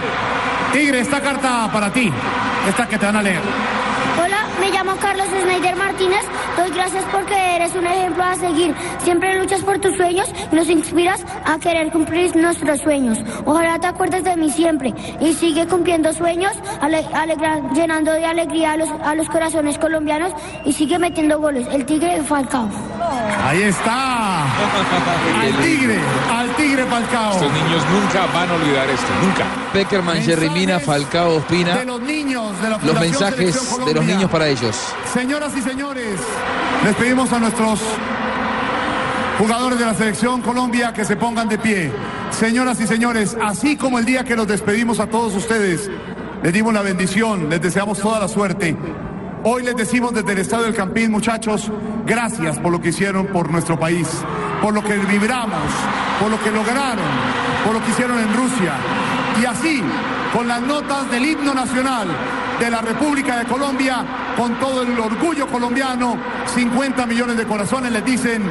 Tigre, 0.71 0.99
esta 0.99 1.21
carta 1.21 1.69
para 1.71 1.91
ti. 1.91 2.11
Esta 2.67 2.87
que 2.87 2.97
te 2.97 3.05
van 3.05 3.15
a 3.15 3.21
leer. 3.21 3.41
Me 4.63 4.71
llamo 4.71 4.95
Carlos 4.95 5.27
Snyder 5.27 5.75
Martínez. 5.75 6.21
Doy 6.55 6.69
gracias 6.71 7.03
porque 7.11 7.35
eres 7.55 7.75
un 7.75 7.85
ejemplo 7.85 8.23
a 8.23 8.35
seguir. 8.35 8.73
Siempre 9.03 9.37
luchas 9.37 9.59
por 9.61 9.77
tus 9.79 9.95
sueños 9.97 10.29
y 10.51 10.55
nos 10.55 10.69
inspiras 10.69 11.21
a 11.45 11.57
querer 11.59 11.91
cumplir 11.91 12.33
nuestros 12.35 12.79
sueños. 12.79 13.17
Ojalá 13.45 13.77
te 13.79 13.87
acuerdes 13.87 14.23
de 14.23 14.37
mí 14.37 14.49
siempre 14.49 14.93
y 15.19 15.33
sigue 15.33 15.67
cumpliendo 15.67 16.13
sueños, 16.13 16.53
ale- 16.81 17.05
alegra- 17.13 17.61
llenando 17.73 18.13
de 18.13 18.25
alegría 18.25 18.71
a 18.73 18.77
los, 18.77 18.89
a 19.03 19.15
los 19.15 19.27
corazones 19.27 19.77
colombianos 19.77 20.31
y 20.65 20.71
sigue 20.71 20.97
metiendo 20.97 21.39
goles. 21.39 21.67
El 21.71 21.85
Tigre 21.85 22.23
Falcao. 22.23 22.69
Ahí 23.45 23.63
está. 23.63 24.43
Al 25.41 25.51
tigre. 25.61 25.99
Al 26.31 26.49
tigre 26.55 26.85
Falcao. 26.85 27.33
Estos 27.33 27.51
niños 27.51 27.83
nunca 27.91 28.25
van 28.33 28.49
a 28.49 28.53
olvidar 28.53 28.89
esto, 28.89 29.07
nunca. 29.21 29.45
Peckerman, 29.73 30.21
Jerry 30.21 30.49
Mina, 30.51 30.79
Falcao, 30.79 31.35
Ospina. 31.37 31.75
De 31.79 31.85
los 31.85 31.99
niños 32.01 32.61
de 32.61 32.69
la 32.69 32.77
Los 32.77 32.99
mensajes 32.99 33.85
de 33.85 33.93
los 33.93 34.05
niños 34.05 34.29
para 34.29 34.47
ellos. 34.47 34.52
Señoras 35.11 35.57
y 35.57 35.61
señores, 35.61 36.19
les 36.83 36.95
pedimos 36.95 37.31
a 37.33 37.39
nuestros 37.39 37.79
jugadores 39.39 39.79
de 39.79 39.85
la 39.85 39.95
selección 39.95 40.41
Colombia 40.43 40.93
que 40.93 41.03
se 41.05 41.15
pongan 41.15 41.49
de 41.49 41.57
pie. 41.57 41.91
Señoras 42.29 42.79
y 42.79 42.85
señores, 42.85 43.35
así 43.41 43.75
como 43.75 43.97
el 43.97 44.05
día 44.05 44.23
que 44.23 44.35
los 44.35 44.47
despedimos 44.47 44.99
a 44.99 45.07
todos 45.07 45.33
ustedes, 45.33 45.89
les 46.43 46.53
dimos 46.53 46.71
la 46.71 46.83
bendición, 46.83 47.49
les 47.49 47.61
deseamos 47.61 47.99
toda 47.99 48.19
la 48.19 48.27
suerte. 48.27 48.77
Hoy 49.43 49.63
les 49.63 49.75
decimos 49.75 50.13
desde 50.13 50.33
el 50.33 50.37
Estadio 50.37 50.65
del 50.65 50.75
Campín, 50.75 51.11
muchachos, 51.11 51.71
gracias 52.05 52.59
por 52.59 52.71
lo 52.71 52.79
que 52.79 52.89
hicieron 52.89 53.25
por 53.25 53.49
nuestro 53.49 53.79
país, 53.79 54.07
por 54.61 54.75
lo 54.75 54.83
que 54.83 54.97
vibramos, 54.97 55.71
por 56.19 56.29
lo 56.29 56.39
que 56.43 56.51
lograron, 56.51 57.05
por 57.65 57.73
lo 57.73 57.83
que 57.83 57.89
hicieron 57.89 58.19
en 58.19 58.31
Rusia. 58.35 58.73
Y 59.41 59.45
así, 59.45 59.81
con 60.31 60.47
las 60.47 60.61
notas 60.61 61.09
del 61.09 61.25
himno 61.25 61.55
nacional 61.55 62.07
de 62.59 62.69
la 62.69 62.81
República 62.81 63.37
de 63.39 63.45
Colombia, 63.45 64.05
con 64.37 64.59
todo 64.59 64.83
el 64.83 64.97
orgullo 64.99 65.47
colombiano, 65.47 66.17
50 66.47 67.05
millones 67.05 67.37
de 67.37 67.45
corazones 67.45 67.91
les 67.91 68.05
dicen, 68.05 68.43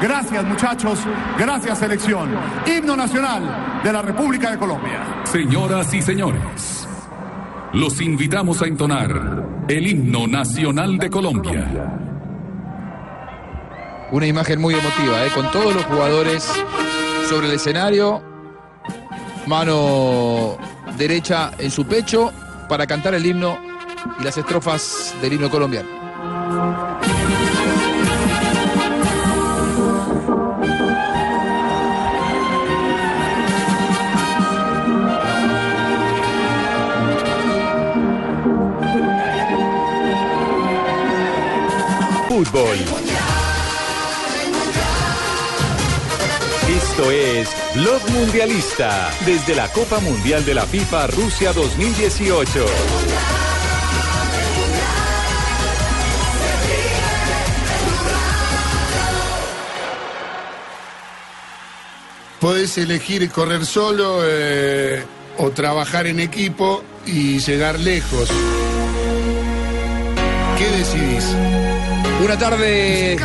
gracias 0.00 0.44
muchachos, 0.44 1.00
gracias 1.38 1.78
selección. 1.78 2.30
Himno 2.66 2.96
nacional 2.96 3.80
de 3.82 3.92
la 3.92 4.02
República 4.02 4.50
de 4.50 4.58
Colombia. 4.58 5.22
Señoras 5.24 5.92
y 5.94 6.02
señores, 6.02 6.88
los 7.72 8.00
invitamos 8.00 8.62
a 8.62 8.66
entonar 8.66 9.44
el 9.68 9.86
himno 9.86 10.26
nacional 10.26 10.98
de 10.98 11.10
Colombia. 11.10 11.98
Una 14.10 14.26
imagen 14.26 14.60
muy 14.60 14.74
emotiva, 14.74 15.24
¿eh? 15.24 15.30
con 15.34 15.50
todos 15.50 15.74
los 15.74 15.84
jugadores 15.84 16.52
sobre 17.28 17.48
el 17.48 17.54
escenario, 17.54 18.22
mano 19.46 20.58
derecha 20.98 21.52
en 21.58 21.70
su 21.70 21.86
pecho 21.86 22.30
para 22.72 22.86
cantar 22.86 23.12
el 23.12 23.26
himno 23.26 23.58
y 24.18 24.24
las 24.24 24.38
estrofas 24.38 25.14
del 25.20 25.34
himno 25.34 25.50
colombiano. 25.50 25.90
Fútbol 42.26 43.21
Esto 46.76 47.10
es 47.10 47.50
Blog 47.74 48.00
Mundialista 48.12 49.10
desde 49.26 49.54
la 49.54 49.68
Copa 49.68 50.00
Mundial 50.00 50.42
de 50.46 50.54
la 50.54 50.64
FIFA 50.64 51.08
Rusia 51.08 51.52
2018. 51.52 52.64
Podés 62.40 62.78
elegir 62.78 63.30
correr 63.30 63.66
solo 63.66 64.20
eh, 64.24 65.04
o 65.36 65.50
trabajar 65.50 66.06
en 66.06 66.20
equipo 66.20 66.82
y 67.04 67.38
llegar 67.38 67.78
lejos. 67.80 68.30
¿Qué 70.56 70.70
decidís? 70.70 71.36
Una 72.24 72.38
tarde 72.38 73.18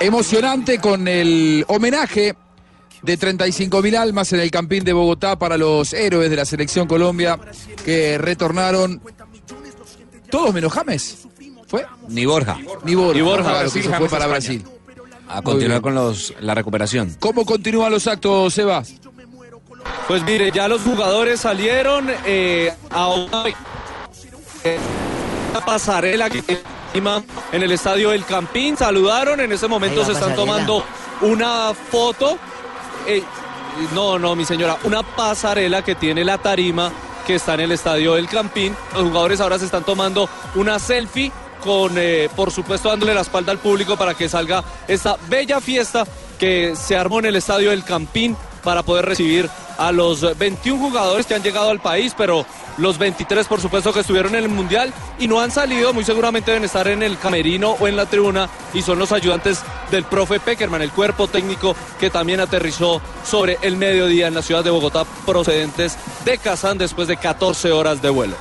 emocionante 0.00 0.78
con 0.80 1.06
el 1.06 1.64
homenaje 1.68 2.34
de 3.02 3.18
35.000 3.18 3.96
almas 3.96 4.32
en 4.32 4.40
el 4.40 4.50
Campín 4.50 4.84
de 4.84 4.92
Bogotá 4.92 5.38
para 5.38 5.56
los 5.56 5.92
héroes 5.92 6.30
de 6.30 6.36
la 6.36 6.44
selección 6.44 6.88
Colombia 6.88 7.38
que 7.84 8.18
retornaron 8.18 9.00
todos 10.30 10.52
menos 10.52 10.72
James. 10.72 11.28
¿Fue? 11.66 11.86
Ni 12.08 12.26
Borja. 12.26 12.58
Ni 12.84 12.94
Borja. 12.94 13.14
Ni 13.14 13.20
Borja, 13.22 13.42
Claro, 13.44 13.58
Brasil, 13.60 13.82
que 13.82 13.88
se 13.88 13.96
fue 13.96 14.08
para. 14.08 14.26
Brasil. 14.26 14.64
A 15.28 15.42
continuar 15.42 15.80
con 15.80 15.94
los, 15.94 16.34
la 16.40 16.56
recuperación. 16.56 17.16
¿Cómo 17.20 17.46
continúan 17.46 17.92
los 17.92 18.08
actos, 18.08 18.52
Sebas? 18.52 18.94
Pues 20.08 20.24
mire, 20.24 20.50
ya 20.50 20.66
los 20.66 20.82
jugadores 20.82 21.40
salieron 21.40 22.08
eh, 22.26 22.72
a 22.90 23.08
una 23.10 23.44
eh, 24.64 24.78
pasarela 25.64 26.28
que 26.28 26.42
en 26.94 27.62
el 27.62 27.72
estadio 27.72 28.12
El 28.12 28.24
Campín. 28.24 28.76
Saludaron, 28.76 29.40
en 29.40 29.52
ese 29.52 29.68
momento 29.68 30.04
se 30.04 30.12
están 30.12 30.34
tomando 30.34 30.84
una 31.20 31.72
foto. 31.74 32.38
Eh, 33.06 33.22
no, 33.94 34.18
no, 34.18 34.34
mi 34.34 34.44
señora, 34.44 34.76
una 34.84 35.02
pasarela 35.02 35.82
que 35.82 35.94
tiene 35.94 36.24
la 36.24 36.38
tarima 36.38 36.90
que 37.26 37.36
está 37.36 37.54
en 37.54 37.60
el 37.60 37.72
estadio 37.72 38.16
El 38.16 38.28
Campín. 38.28 38.76
Los 38.94 39.04
jugadores 39.04 39.40
ahora 39.40 39.58
se 39.58 39.66
están 39.66 39.84
tomando 39.84 40.28
una 40.54 40.78
selfie 40.78 41.32
con, 41.62 41.92
eh, 41.96 42.28
por 42.34 42.50
supuesto, 42.50 42.88
dándole 42.88 43.14
la 43.14 43.20
espalda 43.20 43.52
al 43.52 43.58
público 43.58 43.96
para 43.96 44.14
que 44.14 44.28
salga 44.28 44.64
esta 44.88 45.16
bella 45.28 45.60
fiesta 45.60 46.06
que 46.38 46.74
se 46.74 46.96
armó 46.96 47.18
en 47.18 47.26
el 47.26 47.36
estadio 47.36 47.70
El 47.70 47.84
Campín 47.84 48.36
para 48.62 48.82
poder 48.82 49.06
recibir 49.06 49.48
a 49.78 49.92
los 49.92 50.36
21 50.38 50.78
jugadores 50.78 51.26
que 51.26 51.34
han 51.34 51.42
llegado 51.42 51.70
al 51.70 51.80
país, 51.80 52.14
pero 52.16 52.44
los 52.76 52.98
23 52.98 53.46
por 53.46 53.60
supuesto 53.60 53.92
que 53.92 54.00
estuvieron 54.00 54.34
en 54.34 54.44
el 54.44 54.48
Mundial 54.48 54.92
y 55.18 55.26
no 55.28 55.40
han 55.40 55.50
salido, 55.50 55.92
muy 55.92 56.04
seguramente 56.04 56.50
deben 56.50 56.64
estar 56.64 56.86
en 56.88 57.02
el 57.02 57.18
camerino 57.18 57.76
o 57.80 57.88
en 57.88 57.96
la 57.96 58.06
tribuna 58.06 58.48
y 58.74 58.82
son 58.82 58.98
los 58.98 59.12
ayudantes 59.12 59.60
del 59.90 60.04
profe 60.04 60.40
Peckerman, 60.40 60.82
el 60.82 60.90
cuerpo 60.90 61.28
técnico 61.28 61.74
que 61.98 62.10
también 62.10 62.40
aterrizó 62.40 63.00
sobre 63.24 63.58
el 63.62 63.76
mediodía 63.76 64.26
en 64.26 64.34
la 64.34 64.42
ciudad 64.42 64.64
de 64.64 64.70
Bogotá 64.70 65.04
procedentes 65.26 65.96
de 66.24 66.38
Kazán 66.38 66.78
después 66.78 67.08
de 67.08 67.16
14 67.16 67.72
horas 67.72 68.02
de 68.02 68.10
vuelo. 68.10 68.36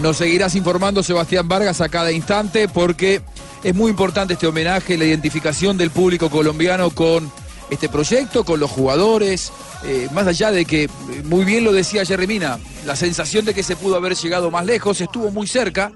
Nos 0.00 0.18
seguirás 0.18 0.54
informando 0.54 1.02
Sebastián 1.02 1.48
Vargas 1.48 1.80
a 1.80 1.88
cada 1.88 2.12
instante 2.12 2.68
porque 2.68 3.22
es 3.64 3.74
muy 3.74 3.90
importante 3.90 4.34
este 4.34 4.46
homenaje, 4.46 4.96
la 4.96 5.04
identificación 5.04 5.76
del 5.76 5.90
público 5.90 6.30
colombiano 6.30 6.90
con 6.90 7.30
este 7.70 7.88
proyecto, 7.88 8.44
con 8.44 8.60
los 8.60 8.70
jugadores, 8.70 9.52
eh, 9.84 10.08
más 10.12 10.26
allá 10.26 10.50
de 10.50 10.64
que, 10.64 10.84
eh, 10.84 10.90
muy 11.24 11.44
bien 11.44 11.64
lo 11.64 11.72
decía 11.72 12.04
Jerry 12.04 12.26
Mina, 12.26 12.58
la 12.86 12.96
sensación 12.96 13.44
de 13.44 13.54
que 13.54 13.62
se 13.62 13.76
pudo 13.76 13.96
haber 13.96 14.14
llegado 14.14 14.50
más 14.50 14.64
lejos, 14.64 15.00
estuvo 15.00 15.30
muy 15.30 15.46
cerca, 15.46 15.92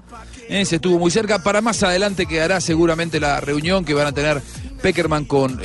eh, 0.49 0.65
se 0.65 0.75
estuvo 0.75 0.99
muy 0.99 1.11
cerca, 1.11 1.39
para 1.41 1.61
más 1.61 1.81
adelante 1.83 2.25
quedará 2.25 2.61
seguramente 2.61 3.19
la 3.19 3.39
reunión 3.41 3.85
que 3.85 3.93
van 3.93 4.07
a 4.07 4.11
tener 4.11 4.41
Peckerman 4.81 5.23
con 5.23 5.61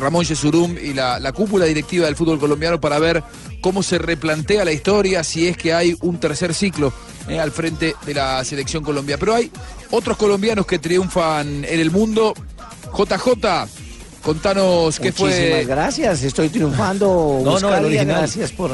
Ramón 0.00 0.24
Yesurum 0.24 0.76
y 0.76 0.92
la, 0.92 1.20
la 1.20 1.32
cúpula 1.32 1.64
directiva 1.64 2.06
del 2.06 2.16
fútbol 2.16 2.40
colombiano 2.40 2.80
para 2.80 2.98
ver 2.98 3.22
cómo 3.60 3.84
se 3.84 3.98
replantea 3.98 4.64
la 4.64 4.72
historia, 4.72 5.22
si 5.22 5.46
es 5.46 5.56
que 5.56 5.72
hay 5.72 5.96
un 6.00 6.18
tercer 6.18 6.52
ciclo 6.52 6.92
al 7.28 7.52
frente 7.52 7.94
de 8.04 8.14
la 8.14 8.44
selección 8.44 8.82
Colombia. 8.82 9.16
Pero 9.16 9.34
hay 9.34 9.52
otros 9.90 10.16
colombianos 10.16 10.66
que 10.66 10.80
triunfan 10.80 11.64
en 11.64 11.80
el 11.80 11.92
mundo. 11.92 12.34
JJ, 12.92 13.68
contanos 14.28 15.00
qué 15.00 15.10
fue. 15.10 15.30
Muchísimas 15.30 15.66
gracias, 15.66 16.22
estoy 16.22 16.50
triunfando. 16.50 17.40
No, 17.48 17.58
no, 17.58 17.74
el 17.74 17.84
original. 17.86 18.18
Gracias 18.18 18.52
por... 18.52 18.70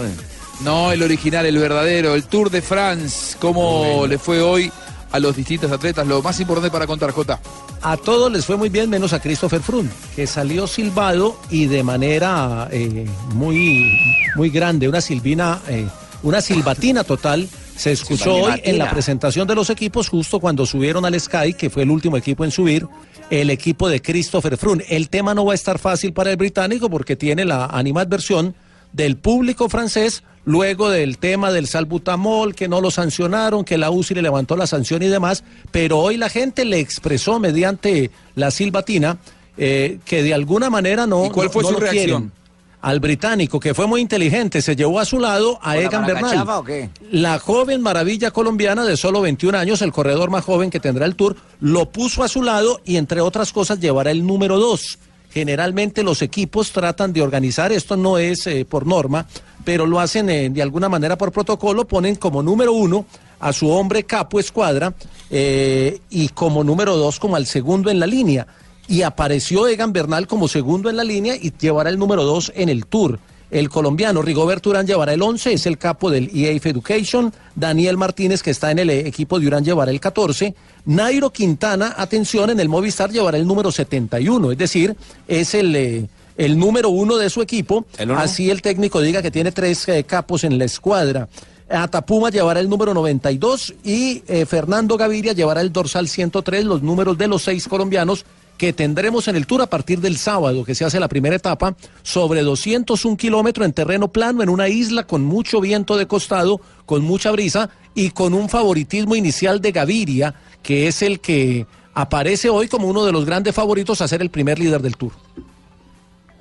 No, 0.64 0.90
el 0.90 1.01
original, 1.02 1.47
el 1.47 1.59
verdadero, 1.59 2.14
el 2.14 2.24
Tour 2.24 2.51
de 2.51 2.60
France. 2.60 3.36
¿Cómo 3.40 4.05
le 4.09 4.18
fue 4.18 4.40
hoy 4.40 4.72
a 5.12 5.20
los 5.20 5.36
distintos 5.36 5.70
atletas? 5.70 6.06
Lo 6.09 6.22
más 6.22 6.40
importante 6.40 6.72
para 6.72 6.89
contar, 6.89 7.12
Jota. 7.12 7.39
A 7.82 7.97
todos 7.97 8.32
les 8.32 8.44
fue 8.44 8.56
muy 8.56 8.68
bien, 8.68 8.90
menos 8.90 9.12
a 9.12 9.20
Christopher 9.20 9.60
Froome, 9.60 9.90
que 10.16 10.26
salió 10.26 10.66
silbado 10.66 11.39
y 11.51 11.66
de 11.66 11.85
manera 11.85 12.66
eh, 12.72 13.06
muy, 13.35 13.97
muy 14.35 14.51
grande, 14.51 14.89
una 14.89 15.01
silbina, 15.01 15.60
eh, 15.68 15.86
una 16.24 16.40
silbatina 16.40 17.05
total. 17.05 17.48
Se 17.76 17.93
escuchó 17.93 18.35
hoy 18.35 18.60
en 18.64 18.78
la 18.78 18.90
presentación 18.90 19.47
de 19.47 19.55
los 19.55 19.70
equipos, 19.70 20.09
justo 20.09 20.40
cuando 20.40 20.66
subieron 20.66 21.05
al 21.05 21.18
Sky, 21.20 21.55
que 21.55 21.70
fue 21.70 21.85
el 21.85 21.90
último 21.90 22.16
equipo 22.16 22.44
en 22.44 22.51
subir, 22.51 22.89
el 23.30 23.51
equipo 23.51 23.88
de 23.88 24.02
Christopher 24.02 24.56
Froome. 24.56 24.84
El 24.88 25.09
tema 25.09 25.34
no 25.34 25.44
va 25.44 25.52
a 25.52 25.55
estar 25.55 25.78
fácil 25.78 26.12
para 26.12 26.30
el 26.30 26.36
británico 26.36 26.90
porque 26.90 27.16
tiene 27.16 27.44
la 27.44 27.66
animadversión 27.66 28.55
del 28.92 29.16
público 29.16 29.68
francés 29.68 30.22
luego 30.44 30.90
del 30.90 31.18
tema 31.18 31.51
del 31.51 31.66
salbutamol, 31.66 32.55
que 32.55 32.68
no 32.68 32.80
lo 32.80 32.90
sancionaron, 32.90 33.64
que 33.64 33.78
la 33.78 33.90
UCI 33.90 34.14
le 34.14 34.22
levantó 34.22 34.56
la 34.56 34.66
sanción 34.66 35.02
y 35.02 35.09
demás, 35.09 35.42
pero 35.70 35.98
hoy 35.98 36.16
la 36.16 36.28
gente 36.28 36.64
le 36.64 36.78
expresó 36.80 37.40
mediante 37.40 38.10
la 38.34 38.51
silbatina 38.51 39.18
eh, 39.56 39.98
que 40.05 40.22
de 40.22 40.34
alguna 40.34 40.70
manera 40.70 41.06
no. 41.06 41.26
¿Y 41.26 41.30
cuál 41.30 41.51
fue 41.51 41.62
no 41.62 41.70
su 41.70 41.76
reacción? 41.76 42.05
quieren. 42.05 42.43
Al 42.85 43.01
británico, 43.01 43.59
que 43.59 43.73
fue 43.73 43.86
muy 43.86 44.02
inteligente, 44.02 44.61
se 44.61 44.77
llevó 44.77 45.01
a 45.01 45.06
su 45.06 45.19
lado 45.19 45.59
a 45.62 45.73
¿Con 45.73 45.74
la 45.74 45.81
Egan 45.81 46.06
Bernal. 46.06 46.23
maracachava 46.23 46.59
o 46.59 46.65
qué? 46.65 46.90
La 47.11 47.39
joven 47.39 47.81
maravilla 47.81 48.31
colombiana 48.31 48.85
de 48.85 48.98
solo 48.98 49.23
21 49.23 49.56
años, 49.56 49.81
el 49.81 49.90
corredor 49.90 50.28
más 50.28 50.44
joven 50.44 50.69
que 50.69 50.81
tendrá 50.81 51.06
el 51.06 51.16
Tour, 51.16 51.35
lo 51.61 51.90
puso 51.90 52.23
a 52.23 52.28
su 52.28 52.43
lado 52.43 52.82
y 52.85 52.97
entre 52.97 53.23
otras 53.23 53.55
cosas 53.55 53.81
llevará 53.81 54.11
el 54.11 54.27
número 54.27 54.59
2. 54.59 54.98
Generalmente 55.31 56.02
los 56.02 56.20
equipos 56.20 56.73
tratan 56.73 57.15
de 57.15 57.23
organizar, 57.23 57.73
esto 57.73 57.97
no 57.97 58.19
es 58.19 58.47
eh, 58.47 58.66
por 58.66 58.86
norma, 58.86 59.27
pero 59.65 59.86
lo 59.86 59.98
hacen 59.98 60.28
eh, 60.28 60.51
de 60.51 60.61
alguna 60.61 60.90
manera 60.90 61.16
por 61.16 61.32
protocolo, 61.32 61.86
ponen 61.89 62.16
como 62.16 62.43
número 62.43 62.74
uno 62.74 63.06
a 63.40 63.55
su 63.55 63.70
hombre 63.70 64.05
capo 64.05 64.39
escuadra 64.39 64.93
eh, 65.31 66.01
y 66.11 66.28
como 66.28 66.62
número 66.62 66.97
dos 66.97 67.19
como 67.19 67.36
al 67.36 67.47
segundo 67.47 67.90
en 67.90 67.98
la 67.98 68.06
línea. 68.06 68.47
Y 68.89 69.02
apareció 69.02 69.66
Egan 69.66 69.93
Bernal 69.93 70.27
como 70.27 70.48
segundo 70.48 70.90
en 70.90 70.97
la 70.97 71.05
línea 71.05 71.36
y 71.36 71.52
llevará 71.59 71.90
el 71.90 71.98
número 71.98 72.24
dos 72.24 72.52
en 72.55 72.69
el 72.69 72.86
Tour. 72.86 73.19
El 73.51 73.69
colombiano 73.69 74.20
Rigoberto 74.20 74.70
Urán 74.70 74.85
llevará 74.85 75.12
el 75.12 75.23
11, 75.23 75.52
es 75.52 75.66
el 75.66 75.78
capo 75.78 76.11
del 76.11 76.28
EAF 76.35 76.66
Education. 76.66 77.32
Daniel 77.55 77.97
Martínez, 77.97 78.43
que 78.43 78.51
está 78.51 78.73
en 78.73 78.81
el 78.81 78.90
equipo 78.90 79.39
de 79.39 79.47
Urán, 79.47 79.65
llevará 79.65 79.93
el 79.93 80.01
14. 80.01 80.55
Nairo 80.86 81.31
Quintana, 81.31 81.94
atención, 81.97 82.51
en 82.51 82.59
el 82.59 82.69
Movistar 82.69 83.12
llevará 83.12 83.39
el 83.39 83.47
número 83.47 83.70
71, 83.70 84.51
es 84.51 84.59
decir, 84.59 84.97
es 85.28 85.55
el, 85.55 85.77
eh, 85.77 86.09
el 86.36 86.59
número 86.59 86.89
uno 86.90 87.16
de 87.16 87.31
su 87.31 87.43
equipo. 87.43 87.86
Así 88.16 88.51
el 88.51 88.61
técnico 88.61 89.01
diga 89.01 89.23
que 89.23 89.31
tiene 89.31 89.52
tres 89.52 89.89
eh, 89.89 90.02
capos 90.02 90.43
en 90.43 90.59
la 90.59 90.65
escuadra. 90.65 91.28
Atapuma 91.69 92.31
llevará 92.31 92.61
el 92.61 92.69
número 92.69 92.93
92 92.93 93.74
y 93.85 94.23
eh, 94.27 94.47
Fernando 94.47 94.97
Gaviria 94.97 95.32
llevará 95.32 95.61
el 95.61 95.73
dorsal 95.73 96.09
103, 96.09 96.65
los 96.65 96.82
números 96.82 97.16
de 97.16 97.28
los 97.28 97.43
seis 97.43 97.69
colombianos 97.69 98.24
que 98.56 98.72
tendremos 98.72 99.28
en 99.28 99.36
el 99.36 99.47
Tour 99.47 99.62
a 99.62 99.66
partir 99.66 100.01
del 100.01 100.16
sábado, 100.16 100.64
que 100.64 100.74
se 100.74 100.85
hace 100.85 101.01
la 101.01 101.09
primera 101.09 101.36
etapa, 101.36 101.74
sobre 102.02 102.43
201 102.43 103.16
kilómetros 103.16 103.64
en 103.66 103.72
terreno 103.72 104.09
plano, 104.09 104.43
en 104.43 104.48
una 104.48 104.68
isla 104.68 105.06
con 105.06 105.24
mucho 105.24 105.60
viento 105.60 105.97
de 105.97 106.06
costado, 106.06 106.60
con 106.86 107.02
mucha 107.02 107.31
brisa 107.31 107.70
y 107.94 108.10
con 108.10 108.35
un 108.35 108.48
favoritismo 108.48 109.16
inicial 109.16 109.60
de 109.60 109.72
Gaviria, 109.72 110.35
que 110.62 110.86
es 110.89 111.02
el 111.02 111.20
que 111.20 111.66
aparece 111.94 112.51
hoy 112.51 112.68
como 112.68 112.89
uno 112.89 113.05
de 113.05 113.12
los 113.12 113.24
grandes 113.24 113.55
favoritos 113.55 114.01
a 114.01 114.09
ser 114.09 114.22
el 114.22 114.31
primer 114.31 114.59
líder 114.59 114.82
del 114.82 114.97
Tour. 114.97 115.12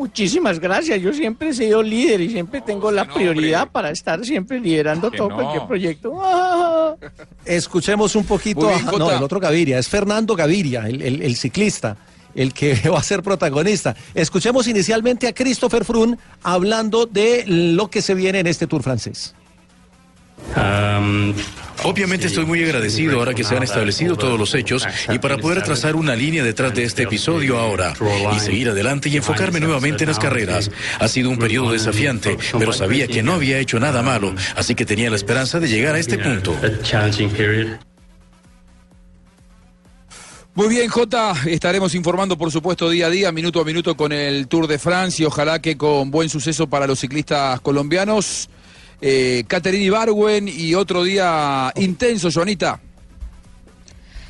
Muchísimas 0.03 0.59
gracias. 0.59 1.01
Yo 1.01 1.13
siempre 1.13 1.49
he 1.49 1.53
sido 1.53 1.81
líder 1.81 2.19
y 2.19 2.30
siempre 2.30 2.59
tengo 2.59 2.91
la 2.91 3.05
prioridad 3.05 3.69
para 3.71 3.89
estar 3.89 4.23
siempre 4.25 4.59
liderando 4.59 5.09
Que 5.09 5.17
todo 5.17 5.30
no. 5.30 5.35
cualquier 5.35 5.65
proyecto. 5.65 6.13
Ah. 6.21 6.95
Escuchemos 7.45 8.13
un 8.17 8.25
poquito 8.25 8.67
bien, 8.67 8.85
a, 8.85 8.91
no, 8.91 9.09
el 9.09 9.23
otro 9.23 9.39
Gaviria, 9.39 9.80
es 9.80 9.88
Fernando 9.88 10.35
Gaviria, 10.35 10.88
el, 10.89 11.01
el- 11.01 11.21
el 11.21 11.35
ciclista, 11.38 11.95
el 12.35 12.51
que 12.53 12.75
va 12.93 12.99
a 12.99 13.03
ser 13.03 13.23
protagonista. 13.23 13.95
Escuchemos 14.13 14.67
inicialmente 14.67 15.25
a 15.25 15.34
Christopher 15.34 15.85
Froome 15.85 16.17
hablando 16.43 17.05
de 17.05 17.45
lo 17.47 17.89
que 17.89 18.01
se 18.01 18.13
viene 18.13 18.39
en 18.39 18.47
este 18.47 18.67
Tour 18.67 18.84
francés. 18.84 19.34
Obviamente 21.83 22.27
estoy 22.27 22.45
muy 22.45 22.63
agradecido 22.63 23.19
ahora 23.19 23.33
que 23.33 23.43
se 23.43 23.55
han 23.55 23.63
establecido 23.63 24.15
todos 24.15 24.39
los 24.39 24.53
hechos 24.53 24.87
y 25.09 25.19
para 25.19 25.37
poder 25.37 25.63
trazar 25.63 25.95
una 25.95 26.15
línea 26.15 26.43
detrás 26.43 26.73
de 26.73 26.83
este 26.83 27.03
episodio 27.03 27.57
ahora 27.57 27.93
y 28.35 28.39
seguir 28.39 28.69
adelante 28.69 29.09
y 29.09 29.17
enfocarme 29.17 29.59
nuevamente 29.59 30.03
en 30.03 30.09
las 30.09 30.19
carreras. 30.19 30.69
Ha 30.99 31.07
sido 31.07 31.29
un 31.29 31.37
periodo 31.37 31.71
desafiante, 31.71 32.37
pero 32.57 32.73
sabía 32.73 33.07
que 33.07 33.23
no 33.23 33.33
había 33.33 33.59
hecho 33.59 33.79
nada 33.79 34.01
malo, 34.01 34.33
así 34.55 34.75
que 34.75 34.85
tenía 34.85 35.09
la 35.09 35.15
esperanza 35.15 35.59
de 35.59 35.67
llegar 35.67 35.95
a 35.95 35.99
este 35.99 36.17
punto. 36.17 36.55
Muy 40.55 40.67
bien, 40.67 40.87
Jota, 40.87 41.33
estaremos 41.47 41.95
informando, 41.95 42.37
por 42.37 42.51
supuesto, 42.51 42.87
día 42.87 43.07
a 43.07 43.09
día, 43.09 43.31
minuto 43.31 43.59
a 43.59 43.65
minuto 43.65 43.97
con 43.97 44.11
el 44.11 44.47
Tour 44.47 44.67
de 44.67 44.77
Francia 44.77 45.23
y 45.23 45.25
ojalá 45.25 45.59
que 45.59 45.77
con 45.77 46.11
buen 46.11 46.29
suceso 46.29 46.67
para 46.67 46.85
los 46.85 46.99
ciclistas 46.99 47.59
colombianos. 47.61 48.49
Eh, 49.05 49.43
Caterini 49.47 49.89
Barwen 49.89 50.47
y 50.47 50.75
otro 50.75 51.03
día 51.03 51.73
intenso, 51.75 52.30
Joanita. 52.31 52.80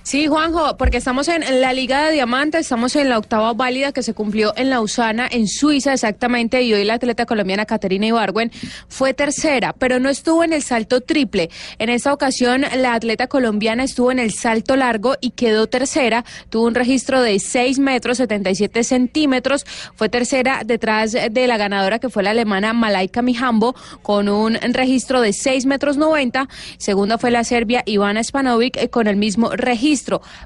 Sí, 0.03 0.27
Juanjo, 0.27 0.75
porque 0.75 0.97
estamos 0.97 1.29
en 1.29 1.61
la 1.61 1.71
Liga 1.71 2.05
de 2.05 2.11
Diamante, 2.11 2.57
estamos 2.57 2.93
en 2.97 3.07
la 3.07 3.17
octava 3.17 3.53
válida 3.53 3.93
que 3.93 4.03
se 4.03 4.13
cumplió 4.13 4.51
en 4.57 4.69
Lausana, 4.69 5.29
en 5.31 5.47
Suiza 5.47 5.93
exactamente, 5.93 6.61
y 6.61 6.73
hoy 6.73 6.83
la 6.83 6.95
atleta 6.95 7.25
colombiana 7.25 7.65
Caterina 7.65 8.07
Ibargüen 8.07 8.51
fue 8.89 9.13
tercera, 9.13 9.71
pero 9.71 10.01
no 10.01 10.09
estuvo 10.09 10.43
en 10.43 10.51
el 10.51 10.61
salto 10.61 10.99
triple. 10.99 11.49
En 11.79 11.89
esta 11.89 12.11
ocasión, 12.11 12.65
la 12.75 12.95
atleta 12.95 13.27
colombiana 13.27 13.85
estuvo 13.85 14.11
en 14.11 14.19
el 14.19 14.33
salto 14.33 14.75
largo 14.75 15.15
y 15.21 15.31
quedó 15.31 15.67
tercera, 15.67 16.25
tuvo 16.49 16.65
un 16.65 16.75
registro 16.75 17.21
de 17.21 17.39
6 17.39 17.79
metros 17.79 18.17
77 18.17 18.83
centímetros, 18.83 19.65
fue 19.95 20.09
tercera 20.09 20.63
detrás 20.65 21.13
de 21.13 21.47
la 21.47 21.55
ganadora 21.55 21.99
que 21.99 22.09
fue 22.09 22.23
la 22.23 22.31
alemana 22.31 22.73
Malaika 22.73 23.21
Mijambo, 23.21 23.73
con 24.01 24.27
un 24.27 24.55
registro 24.55 25.21
de 25.21 25.31
6 25.31 25.65
metros 25.65 25.95
90, 25.95 26.49
segunda 26.77 27.17
fue 27.17 27.31
la 27.31 27.45
serbia 27.45 27.83
Ivana 27.85 28.21
Spanovic 28.21 28.75
eh, 28.75 28.89
con 28.89 29.07
el 29.07 29.15
mismo 29.15 29.51
registro 29.51 29.92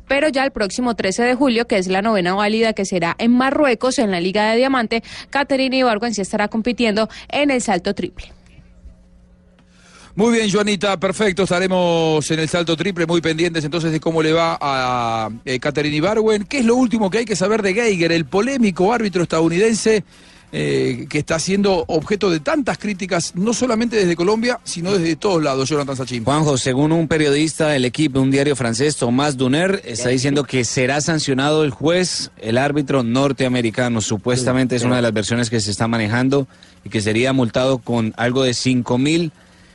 pero 0.07 0.29
ya 0.29 0.43
el 0.43 0.51
próximo 0.51 0.95
13 0.95 1.23
de 1.23 1.35
julio, 1.35 1.67
que 1.67 1.77
es 1.77 1.87
la 1.87 2.01
novena 2.01 2.33
válida 2.33 2.73
que 2.73 2.85
será 2.85 3.15
en 3.17 3.31
Marruecos, 3.31 3.99
en 3.99 4.11
la 4.11 4.19
Liga 4.19 4.49
de 4.51 4.57
Diamante, 4.57 5.03
Caterina 5.29 5.75
Ibargüen 5.77 6.13
sí 6.13 6.21
estará 6.21 6.47
compitiendo 6.47 7.09
en 7.29 7.51
el 7.51 7.61
salto 7.61 7.93
triple. 7.93 8.33
Muy 10.15 10.33
bien, 10.33 10.49
Joanita, 10.51 10.99
perfecto. 10.99 11.43
Estaremos 11.43 12.29
en 12.31 12.39
el 12.39 12.49
salto 12.49 12.75
triple 12.75 13.05
muy 13.05 13.21
pendientes 13.21 13.63
entonces 13.63 13.91
de 13.91 13.99
cómo 13.99 14.23
le 14.23 14.33
va 14.33 14.57
a 14.59 15.29
eh, 15.45 15.59
Caterina 15.59 15.95
Ibargüen. 15.95 16.45
¿Qué 16.45 16.59
es 16.59 16.65
lo 16.65 16.75
último 16.75 17.11
que 17.11 17.19
hay 17.19 17.25
que 17.25 17.35
saber 17.35 17.61
de 17.61 17.75
Geiger, 17.75 18.11
el 18.11 18.25
polémico 18.25 18.91
árbitro 18.91 19.21
estadounidense 19.21 20.03
eh, 20.51 21.07
que 21.09 21.19
está 21.19 21.39
siendo 21.39 21.83
objeto 21.87 22.29
de 22.29 22.39
tantas 22.39 22.77
críticas, 22.77 23.35
no 23.35 23.53
solamente 23.53 23.97
desde 23.97 24.15
Colombia, 24.15 24.59
sino 24.63 24.93
desde 24.93 25.17
todos 25.17 25.43
lados, 25.43 25.67
Jonathan 25.67 25.97
Sachin. 25.97 26.23
Juanjo, 26.23 26.57
según 26.57 26.93
un 26.93 27.09
periodista 27.09 27.67
del 27.67 27.83
equipo, 27.83 28.21
un 28.21 28.31
diario 28.31 28.55
francés, 28.55 28.95
Tomás 28.95 29.35
Duner, 29.35 29.81
está 29.83 30.07
diciendo 30.09 30.45
que 30.45 30.63
será 30.63 31.01
sancionado 31.01 31.65
el 31.65 31.71
juez, 31.71 32.31
el 32.37 32.57
árbitro 32.57 33.03
norteamericano. 33.03 33.99
Supuestamente 33.99 34.77
es 34.77 34.83
una 34.83 34.95
de 34.95 35.01
las 35.01 35.13
versiones 35.13 35.49
que 35.49 35.59
se 35.59 35.71
está 35.71 35.89
manejando 35.89 36.47
y 36.85 36.89
que 36.89 37.01
sería 37.01 37.33
multado 37.33 37.79
con 37.79 38.13
algo 38.15 38.43
de 38.43 38.53
5 38.53 38.97
mil 38.97 39.33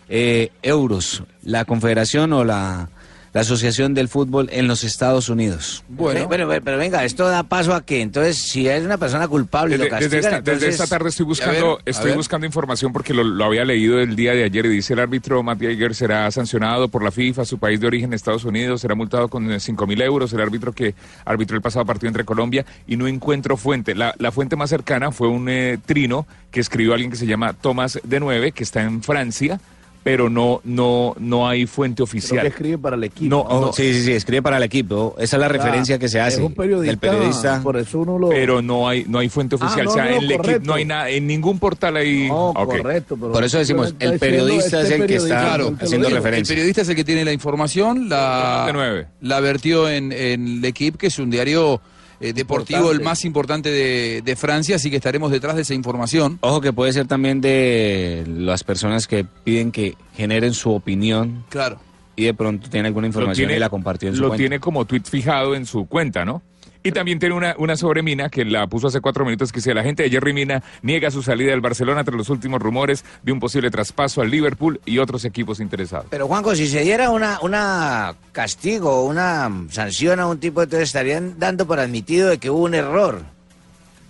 eh, 0.08 0.50
euros. 0.62 1.22
La 1.42 1.66
confederación 1.66 2.32
o 2.32 2.44
la 2.44 2.88
la 3.32 3.40
Asociación 3.40 3.94
del 3.94 4.08
Fútbol 4.08 4.48
en 4.52 4.68
los 4.68 4.84
Estados 4.84 5.28
Unidos. 5.28 5.84
Bueno, 5.88 6.28
pero, 6.28 6.48
pero, 6.48 6.76
venga, 6.76 7.04
esto 7.04 7.28
da 7.28 7.44
paso 7.44 7.74
a 7.74 7.82
que 7.82 8.02
entonces 8.02 8.36
si 8.36 8.68
es 8.68 8.84
una 8.84 8.98
persona 8.98 9.26
culpable 9.26 9.78
desde, 9.78 9.84
lo 9.84 9.90
castigan, 9.90 10.10
desde, 10.10 10.26
esta, 10.26 10.36
entonces... 10.38 10.60
desde 10.60 10.82
esta 10.82 10.86
tarde 10.86 11.08
estoy 11.08 11.26
buscando, 11.26 11.76
ver, 11.76 11.82
estoy 11.86 12.12
buscando 12.12 12.46
información 12.46 12.92
porque 12.92 13.14
lo, 13.14 13.24
lo, 13.24 13.44
había 13.44 13.64
leído 13.64 14.00
el 14.00 14.16
día 14.16 14.32
de 14.32 14.44
ayer 14.44 14.66
y 14.66 14.68
dice 14.68 14.92
el 14.92 14.98
árbitro 14.98 15.42
Matt 15.42 15.60
Geiger 15.60 15.94
será 15.94 16.30
sancionado 16.30 16.88
por 16.88 17.02
la 17.02 17.10
FIFA, 17.10 17.44
su 17.44 17.58
país 17.58 17.80
de 17.80 17.86
origen, 17.86 18.12
Estados 18.12 18.44
Unidos, 18.44 18.82
será 18.82 18.94
multado 18.94 19.28
con 19.28 19.58
5 19.58 19.86
mil 19.86 20.02
euros, 20.02 20.32
el 20.34 20.40
árbitro 20.40 20.72
que 20.72 20.94
arbitró 21.24 21.56
el 21.56 21.62
pasado 21.62 21.86
partido 21.86 22.08
entre 22.08 22.24
Colombia 22.24 22.66
y 22.86 22.96
no 22.96 23.06
encuentro 23.06 23.56
fuente. 23.56 23.94
La, 23.94 24.14
la 24.18 24.30
fuente 24.30 24.56
más 24.56 24.68
cercana 24.68 25.10
fue 25.10 25.28
un 25.28 25.48
eh, 25.48 25.78
trino 25.84 26.26
que 26.50 26.60
escribió 26.60 26.92
alguien 26.92 27.10
que 27.10 27.16
se 27.16 27.26
llama 27.26 27.54
Tomás 27.54 27.98
de 28.04 28.20
Nueve, 28.20 28.52
que 28.52 28.62
está 28.62 28.82
en 28.82 29.02
Francia 29.02 29.58
pero 30.02 30.28
no 30.28 30.60
no 30.64 31.14
no 31.18 31.48
hay 31.48 31.66
fuente 31.66 32.02
oficial. 32.02 32.40
Creo 32.40 32.42
que 32.42 32.48
escribe 32.48 32.78
para 32.78 32.96
el 32.96 33.04
equipo. 33.04 33.30
No, 33.48 33.60
no, 33.60 33.72
sí, 33.72 33.94
sí, 33.94 34.04
sí, 34.04 34.12
escribe 34.12 34.42
para 34.42 34.56
el 34.56 34.62
equipo. 34.64 35.14
Esa 35.18 35.36
es 35.36 35.40
la 35.40 35.48
referencia 35.48 35.98
que 35.98 36.08
se 36.08 36.20
hace. 36.20 36.38
Es 36.38 36.42
un 36.42 36.54
periodista, 36.54 36.90
del 36.90 36.98
periodista. 36.98 37.60
Por 37.62 37.76
eso 37.76 38.00
uno 38.00 38.18
lo... 38.18 38.28
Pero 38.28 38.60
no 38.62 38.88
hay 38.88 39.04
no 39.06 39.18
hay 39.20 39.28
fuente 39.28 39.54
oficial, 39.54 39.80
Ah, 39.80 39.84
no, 39.84 39.90
o 39.90 39.94
sea, 39.94 40.04
no, 40.04 40.10
en 40.10 40.22
el 40.24 40.32
equipo 40.32 40.58
no 40.64 40.74
hay 40.74 40.84
nada, 40.84 41.08
en 41.08 41.26
ningún 41.26 41.58
portal 41.58 41.96
hay. 41.96 42.28
No, 42.28 42.50
Ok. 42.50 42.76
correcto. 42.78 43.16
Pero 43.20 43.32
Por 43.32 43.44
eso 43.44 43.58
decimos, 43.58 43.94
el 43.98 44.18
periodista 44.18 44.80
es 44.80 44.90
el 44.90 45.06
que 45.06 45.16
está 45.16 45.40
Claro, 45.40 45.74
haciendo 45.80 46.08
el 46.08 46.14
referencia. 46.14 46.52
periodista 46.54 46.82
es 46.82 46.88
el 46.88 46.96
que 46.96 47.04
tiene 47.04 47.24
la 47.24 47.32
información, 47.32 48.08
la, 48.08 49.06
la 49.20 49.40
vertió 49.40 49.88
en, 49.88 50.12
en 50.12 50.58
el 50.58 50.64
equipo, 50.64 50.98
que 50.98 51.06
es 51.06 51.18
un 51.18 51.30
diario 51.30 51.80
eh, 52.22 52.32
deportivo 52.32 52.78
Importante. 52.78 52.98
el 53.02 53.04
más 53.04 53.24
importante 53.24 53.70
de, 53.70 54.22
de 54.22 54.36
Francia, 54.36 54.76
así 54.76 54.88
que 54.90 54.96
estaremos 54.96 55.30
detrás 55.30 55.56
de 55.56 55.62
esa 55.62 55.74
información. 55.74 56.38
Ojo 56.40 56.60
que 56.60 56.72
puede 56.72 56.92
ser 56.92 57.06
también 57.06 57.40
de 57.40 58.24
las 58.26 58.64
personas 58.64 59.06
que 59.06 59.24
piden 59.24 59.72
que 59.72 59.96
generen 60.16 60.54
su 60.54 60.70
opinión 60.72 61.44
Claro. 61.50 61.78
y 62.16 62.24
de 62.24 62.34
pronto 62.34 62.70
tiene 62.70 62.88
alguna 62.88 63.06
información 63.08 63.46
tiene, 63.48 63.56
y 63.56 63.60
la 63.60 63.68
compartió 63.68 64.08
en 64.08 64.14
su 64.16 64.22
lo 64.22 64.28
cuenta. 64.28 64.40
tiene 64.42 64.60
como 64.60 64.84
tweet 64.84 65.02
fijado 65.04 65.54
en 65.54 65.66
su 65.66 65.86
cuenta, 65.86 66.24
¿no? 66.24 66.42
Y 66.82 66.92
también 66.92 67.18
tiene 67.18 67.34
una, 67.34 67.54
una 67.58 67.76
sobre 67.76 68.02
Mina 68.02 68.28
que 68.28 68.44
la 68.44 68.66
puso 68.66 68.88
hace 68.88 69.00
cuatro 69.00 69.24
minutos 69.24 69.52
que 69.52 69.58
dice 69.58 69.74
la 69.74 69.84
gente 69.84 70.02
de 70.02 70.10
Jerry 70.10 70.32
Mina 70.32 70.62
niega 70.82 71.10
su 71.10 71.22
salida 71.22 71.52
del 71.52 71.60
Barcelona 71.60 72.02
tras 72.02 72.16
los 72.16 72.28
últimos 72.28 72.60
rumores 72.60 73.04
de 73.22 73.32
un 73.32 73.38
posible 73.38 73.70
traspaso 73.70 74.20
al 74.20 74.30
Liverpool 74.30 74.80
y 74.84 74.98
otros 74.98 75.24
equipos 75.24 75.60
interesados. 75.60 76.06
Pero 76.10 76.26
Juanjo, 76.26 76.56
si 76.56 76.66
se 76.66 76.80
diera 76.80 77.10
una, 77.10 77.38
una 77.42 78.14
castigo, 78.32 79.04
una 79.04 79.50
sanción 79.70 80.18
a 80.20 80.26
un 80.26 80.38
tipo, 80.38 80.62
entonces 80.62 80.88
estarían 80.88 81.38
dando 81.38 81.66
por 81.66 81.78
admitido 81.78 82.28
de 82.30 82.38
que 82.38 82.50
hubo 82.50 82.64
un 82.64 82.74
error. 82.74 83.22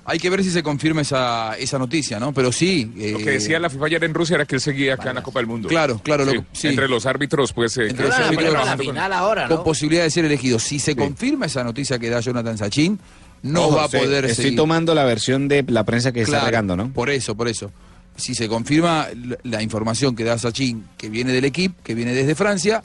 Hay 0.05 0.19
que 0.19 0.29
ver 0.31 0.43
si 0.43 0.51
se 0.51 0.63
confirma 0.65 1.03
esa, 1.03 1.57
esa 1.59 1.79
noticia, 1.79 2.19
¿no? 2.19 2.33
Pero 2.35 2.51
sí. 2.51 2.91
Lo 2.97 3.03
eh, 3.21 3.25
que 3.25 3.31
decía 3.31 3.61
la 3.61 3.71
FIFA 3.71 3.87
ayer 3.87 4.05
en 4.05 4.15
Rusia 4.15 4.35
era 4.35 4.45
que 4.47 4.57
él 4.57 4.61
seguía 4.61 4.95
acá 4.95 5.11
en 5.11 5.15
la 5.17 5.23
Copa 5.23 5.39
del 5.39 5.47
Mundo. 5.47 5.69
Claro, 5.69 6.01
claro, 6.03 6.27
Sí, 6.29 6.35
lo- 6.35 6.45
sí. 6.53 6.69
Entre 6.69 6.89
los 6.89 7.07
árbitros, 7.07 7.53
pues. 7.53 7.77
eh, 7.79 7.83
Entre 7.89 7.97
que 7.99 8.03
los 8.09 8.17
se- 8.17 8.23
árbitros, 8.25 8.53
la 8.67 8.77
final 8.77 9.13
ahora, 9.13 9.47
con 9.49 9.63
posibilidad 9.63 10.03
de 10.03 10.11
ser 10.11 10.25
elegido. 10.25 10.59
Si 10.59 10.81
se 10.81 10.97
confirma 10.97 11.47
esa 11.47 11.63
noticia 11.63 11.99
que 12.01 12.11
da 12.11 12.19
Jonathan 12.21 12.59
Sachin, 12.59 12.99
no 13.43 13.67
Ojo, 13.67 13.77
va 13.77 13.85
a 13.85 13.89
poder 13.89 14.25
Estoy 14.25 14.45
seguir. 14.47 14.57
tomando 14.59 14.95
la 14.95 15.05
versión 15.05 15.47
de 15.47 15.65
la 15.69 15.85
prensa 15.85 16.11
que 16.13 16.23
está 16.23 16.45
regando, 16.45 16.77
¿no? 16.77 16.93
Por 16.93 17.09
eso, 17.09 17.37
por 17.37 17.47
eso. 17.49 17.71
Si 18.17 18.35
se 18.35 18.49
confirma 18.49 19.07
la, 19.25 19.37
la 19.45 19.63
información 19.63 20.15
que 20.17 20.25
da 20.25 20.37
Sachin, 20.37 20.85
que 20.99 21.09
viene 21.11 21.33
del 21.33 21.45
equipo, 21.45 21.77
que 21.85 21.95
viene 21.95 22.13
desde 22.13 22.35
Francia, 22.35 22.83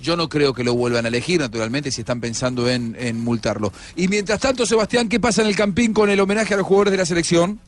yo 0.00 0.16
no 0.16 0.28
creo 0.28 0.52
que 0.54 0.64
lo 0.64 0.74
vuelvan 0.74 1.04
a 1.04 1.08
elegir, 1.08 1.40
naturalmente, 1.40 1.90
si 1.90 2.02
están 2.02 2.20
pensando 2.20 2.68
en, 2.68 2.96
en 2.98 3.22
multarlo. 3.22 3.72
Y 3.96 4.08
mientras 4.08 4.40
tanto, 4.40 4.66
Sebastián, 4.66 5.08
¿qué 5.08 5.20
pasa 5.20 5.42
en 5.42 5.48
el 5.48 5.56
Campín 5.56 5.92
con 5.92 6.10
el 6.10 6.20
homenaje 6.20 6.54
a 6.54 6.56
los 6.56 6.66
jugadores 6.66 6.92
de 6.92 6.98
la 6.98 7.06
selección? 7.06 7.60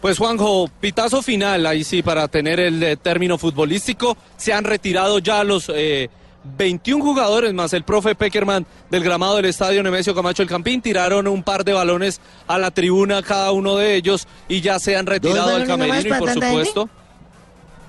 Pues 0.00 0.18
Juanjo, 0.18 0.68
pitazo 0.80 1.22
final, 1.22 1.64
ahí 1.64 1.84
sí, 1.84 2.02
para 2.02 2.26
tener 2.26 2.58
el 2.58 2.82
eh, 2.82 2.96
término 2.96 3.38
futbolístico. 3.38 4.16
Se 4.36 4.52
han 4.52 4.64
retirado 4.64 5.20
ya 5.20 5.44
los 5.44 5.70
eh, 5.72 6.10
21 6.56 7.04
jugadores 7.04 7.54
más 7.54 7.72
el 7.72 7.84
profe 7.84 8.16
Peckerman 8.16 8.66
del 8.90 9.04
gramado 9.04 9.36
del 9.36 9.44
estadio 9.44 9.80
Nemesio 9.80 10.12
Camacho 10.12 10.42
El 10.42 10.48
Campín. 10.48 10.82
Tiraron 10.82 11.28
un 11.28 11.44
par 11.44 11.64
de 11.64 11.72
balones 11.72 12.20
a 12.48 12.58
la 12.58 12.72
tribuna 12.72 13.22
cada 13.22 13.52
uno 13.52 13.76
de 13.76 13.94
ellos 13.94 14.26
y 14.48 14.60
ya 14.60 14.80
se 14.80 14.96
han 14.96 15.06
retirado 15.06 15.56
del 15.56 15.68
camerino 15.68 16.00
y 16.16 16.18
por 16.18 16.32
supuesto... 16.32 16.88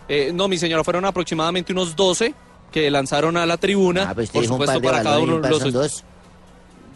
eh, 0.08 0.32
no, 0.36 0.48
mi 0.48 0.60
señora, 0.60 0.84
fueron 0.84 1.06
aproximadamente 1.06 1.74
unos 1.74 1.96
12 1.96 2.36
que 2.74 2.90
lanzaron 2.92 3.38
a 3.38 3.46
la 3.46 3.56
tribuna. 3.58 4.08
Ah, 4.10 4.16
pues 4.16 4.30
por 4.32 4.46
supuesto, 4.46 4.74
par 4.74 4.82
de 4.82 4.88
para 4.88 5.04
cada 5.04 5.20
uno 5.20 5.36
un 5.36 5.42
par 5.42 5.52
los 5.52 5.72
dos. 5.72 6.04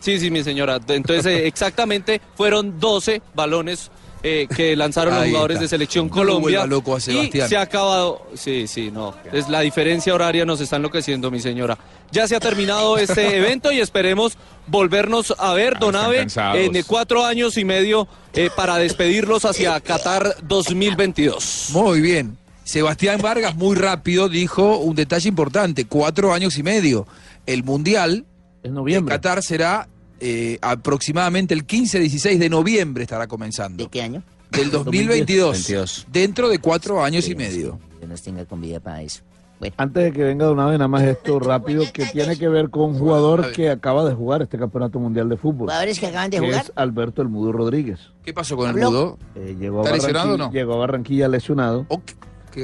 Sí, 0.01 0.19
sí, 0.19 0.29
mi 0.29 0.43
señora. 0.43 0.79
Entonces, 0.89 1.25
eh, 1.25 1.47
exactamente 1.47 2.21
fueron 2.35 2.79
12 2.79 3.21
balones 3.33 3.89
eh, 4.23 4.47
que 4.53 4.75
lanzaron 4.75 5.13
los 5.15 5.25
jugadores 5.27 5.55
está. 5.55 5.63
de 5.63 5.67
Selección 5.69 6.09
Colombia. 6.09 6.41
vuelva 6.59 6.65
loco 6.65 6.95
a 6.95 6.97
y 6.97 7.31
se 7.31 7.55
ha 7.55 7.61
acabado. 7.61 8.27
Sí, 8.35 8.67
sí, 8.67 8.91
no. 8.91 9.15
Es 9.31 9.47
la 9.49 9.61
diferencia 9.61 10.13
horaria 10.13 10.43
nos 10.45 10.59
está 10.59 10.75
enloqueciendo, 10.77 11.29
mi 11.31 11.39
señora. 11.39 11.77
Ya 12.11 12.27
se 12.27 12.35
ha 12.35 12.39
terminado 12.39 12.97
este 12.97 13.37
evento 13.37 13.71
y 13.71 13.79
esperemos 13.79 14.37
volvernos 14.65 15.33
a 15.37 15.53
ver, 15.53 15.77
Don 15.79 15.95
están 15.95 16.05
Ave, 16.07 16.17
cansados. 16.17 16.57
en 16.59 16.83
cuatro 16.83 17.25
años 17.25 17.57
y 17.57 17.65
medio 17.65 18.07
eh, 18.33 18.49
para 18.55 18.77
despedirlos 18.77 19.45
hacia 19.45 19.79
Qatar 19.79 20.35
2022. 20.43 21.69
Muy 21.73 22.01
bien. 22.01 22.37
Sebastián 22.67 23.21
Vargas, 23.21 23.55
muy 23.55 23.77
rápido, 23.77 24.27
dijo 24.27 24.77
un 24.79 24.93
detalle 24.93 25.29
importante: 25.29 25.85
cuatro 25.85 26.33
años 26.33 26.57
y 26.57 26.63
medio. 26.63 27.07
El 27.45 27.63
Mundial 27.63 28.25
en 28.61 28.73
noviembre. 28.73 29.15
Qatar 29.15 29.41
será 29.41 29.87
eh, 30.19 30.57
aproximadamente 30.61 31.53
el 31.53 31.65
15-16 31.65 32.37
de 32.37 32.49
noviembre, 32.49 33.03
estará 33.03 33.25
comenzando. 33.25 33.85
¿De 33.85 33.89
qué 33.89 34.01
año? 34.01 34.21
Del 34.51 34.69
2022. 34.69 35.51
22. 35.53 36.07
Dentro 36.11 36.49
de 36.49 36.59
cuatro 36.59 37.01
años 37.01 37.29
y 37.29 37.35
medio. 37.35 37.79
Que 38.01 38.05
nos 38.05 38.21
tenga 38.21 38.43
con 38.43 38.59
vida 38.59 38.81
para 38.81 39.01
eso. 39.01 39.21
Bueno, 39.61 39.73
Antes 39.77 40.03
de 40.03 40.11
que 40.11 40.23
venga 40.25 40.45
de 40.45 40.51
una 40.51 40.65
vez, 40.65 40.77
nada 40.77 40.89
más 40.89 41.03
esto 41.03 41.39
rápido, 41.39 41.85
que 41.93 42.05
tiene 42.07 42.37
que 42.37 42.49
ver 42.49 42.69
con 42.69 42.89
un 42.91 42.99
jugador 42.99 43.53
que 43.53 43.69
acaba 43.69 44.03
de 44.07 44.13
jugar 44.13 44.41
este 44.41 44.57
campeonato 44.57 44.99
mundial 44.99 45.29
de 45.29 45.37
fútbol. 45.37 45.67
jugadores 45.69 45.99
que 46.01 46.07
acaban 46.07 46.29
de 46.29 46.39
que 46.39 46.45
jugar. 46.45 46.65
es 46.65 46.73
Alberto 46.75 47.21
El 47.21 47.29
Mudo 47.29 47.53
Rodríguez. 47.53 47.99
¿Qué 48.25 48.33
pasó 48.33 48.57
con 48.57 48.69
el 48.69 48.75
mudo? 48.75 49.17
Eh, 49.35 49.55
llegó, 49.57 49.79
a 49.79 49.83
¿Está 49.83 49.95
lesionado 49.95 50.25
o 50.25 50.31
Barranquilla, 50.31 50.47
no? 50.47 50.51
llegó 50.53 50.73
a 50.73 50.77
Barranquilla 50.77 51.27
lesionado. 51.29 51.85
Oh, 51.87 52.01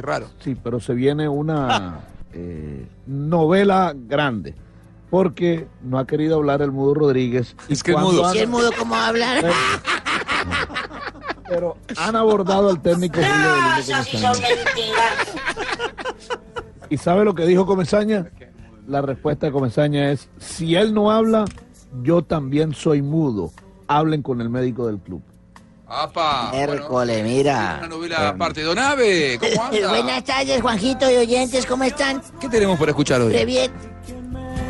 raro. 0.02 0.28
Sí, 0.40 0.56
pero 0.62 0.80
se 0.80 0.94
viene 0.94 1.28
una 1.30 2.00
eh, 2.34 2.88
novela 3.08 3.94
grande. 3.96 4.56
Porque 5.10 5.68
no 5.84 6.00
ha 6.00 6.08
querido 6.08 6.38
hablar 6.38 6.62
el 6.64 6.72
Mudo 6.72 6.96
Rodríguez. 6.96 7.56
y 7.70 7.74
Es 7.74 7.84
que 7.84 7.96
mudo. 7.96 8.26
han- 8.26 8.36
el 8.38 8.48
mudo, 8.48 8.72
¿cómo 8.78 8.96
va 8.96 9.06
a 9.06 9.08
hablar? 9.10 9.46
Pero 11.48 11.78
han 11.98 12.16
abordado 12.16 12.70
al 12.70 12.82
técnico 12.82 13.20
Julio. 13.20 13.96
¿Y 16.90 16.98
sabe 16.98 17.26
lo 17.26 17.36
que 17.36 17.46
dijo 17.46 17.66
Comesaña? 17.66 18.28
La 18.88 19.02
respuesta 19.02 19.46
de 19.48 19.52
Comesaña 19.52 20.12
es, 20.12 20.30
si 20.40 20.76
él 20.76 20.94
no 20.94 21.12
habla, 21.12 21.46
yo 22.02 22.22
también 22.24 22.74
soy 22.74 23.02
mudo. 23.02 23.52
Hablen 23.88 24.22
con 24.22 24.42
el 24.42 24.50
médico 24.50 24.88
del 24.88 24.98
club. 25.00 25.22
¡Apa! 25.96 26.50
Hércole, 26.54 27.22
mira. 27.24 27.76
Una 27.80 27.88
novela 27.88 28.30
aparte. 28.30 28.62
Donave, 28.64 29.38
¿cómo 29.40 29.64
anda? 29.66 29.90
Buenas 29.90 30.24
tardes, 30.24 30.62
Juanjito 30.62 31.12
y 31.12 31.16
oyentes, 31.18 31.66
¿cómo 31.66 31.84
están? 31.84 32.22
¿Qué 32.42 32.50
tenemos 32.50 32.80
para 32.80 32.92
escuchar 32.92 33.22
hoy? 33.22 33.32
Previet, 33.32 33.72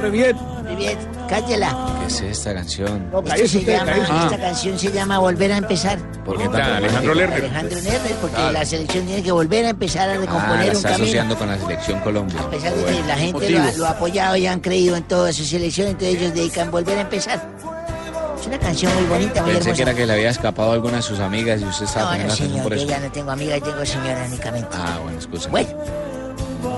Previet. 0.01 0.35
Previet, 0.63 0.97
cállela. 1.29 1.77
¿Qué 2.01 2.07
es 2.07 2.21
esta 2.21 2.53
canción? 2.53 3.09
Esto 3.25 3.47
se 3.47 3.63
llama, 3.63 3.91
esta 4.25 4.37
canción 4.39 4.79
se 4.79 4.91
llama 4.91 5.19
Volver 5.19 5.51
a 5.53 5.57
empezar. 5.57 5.97
¿Por 6.25 6.37
qué 6.37 6.43
Está 6.45 6.57
tanto 6.57 6.75
Alejandro? 6.75 7.13
Lerner. 7.13 7.39
Alejandro 7.45 7.79
Lerner, 7.81 8.11
porque 8.21 8.35
Claro. 8.35 8.51
la 8.51 8.65
selección 8.65 9.05
tiene 9.05 9.23
que 9.23 9.31
volver 9.31 9.65
a 9.65 9.69
empezar 9.69 10.09
a 10.09 10.13
Ah, 10.13 10.17
recomponer 10.17 10.57
la 10.59 10.71
un 10.71 10.71
está 10.77 10.89
camino. 10.89 11.03
asociando 11.05 11.37
con 11.37 11.47
la 11.47 11.57
selección 11.57 11.99
Colombia. 12.01 12.39
A 12.41 12.49
pesar 12.49 12.73
de 12.73 12.83
que 12.83 12.91
Bueno. 12.91 13.07
la 13.07 13.15
gente 13.15 13.33
Motivo. 13.33 13.59
lo 13.59 13.65
ha, 13.65 13.71
lo 13.77 13.85
ha 13.85 13.89
apoyado 13.91 14.35
y 14.37 14.47
han 14.47 14.59
creído 14.59 14.95
en 14.97 15.03
toda 15.03 15.31
su 15.33 15.43
selección, 15.45 15.87
entonces 15.87 16.15
ellos 16.17 16.33
dedican 16.33 16.71
volver 16.71 16.97
a 16.97 17.01
empezar. 17.01 17.41
Es 18.43 18.47
una 18.47 18.59
canción 18.59 18.93
muy 18.95 19.05
bonita, 19.05 19.41
muy 19.41 19.53
Pensé 19.53 19.69
hermosa. 19.69 19.73
que 19.75 19.81
era 19.89 19.93
que 19.95 20.05
le 20.05 20.13
había 20.13 20.29
escapado 20.29 20.71
a 20.71 20.73
alguna 20.73 20.97
de 20.97 21.01
sus 21.01 21.19
amigas 21.19 21.61
y 21.61 21.65
usted 21.65 21.85
estaba 21.85 22.05
No, 22.05 22.11
poniendo 22.11 22.33
no, 22.33 22.37
señor, 22.37 22.63
por 22.63 22.71
yo 22.73 22.77
eso. 22.79 22.87
ya 22.89 22.99
no 22.99 23.11
tengo 23.11 23.31
amigas, 23.31 23.63
tengo 23.63 23.85
señora 23.85 24.25
únicamente. 24.27 24.67
Ah, 24.73 24.99
bueno, 25.01 25.17
excusa. 25.17 25.49
Bueno, 25.49 25.69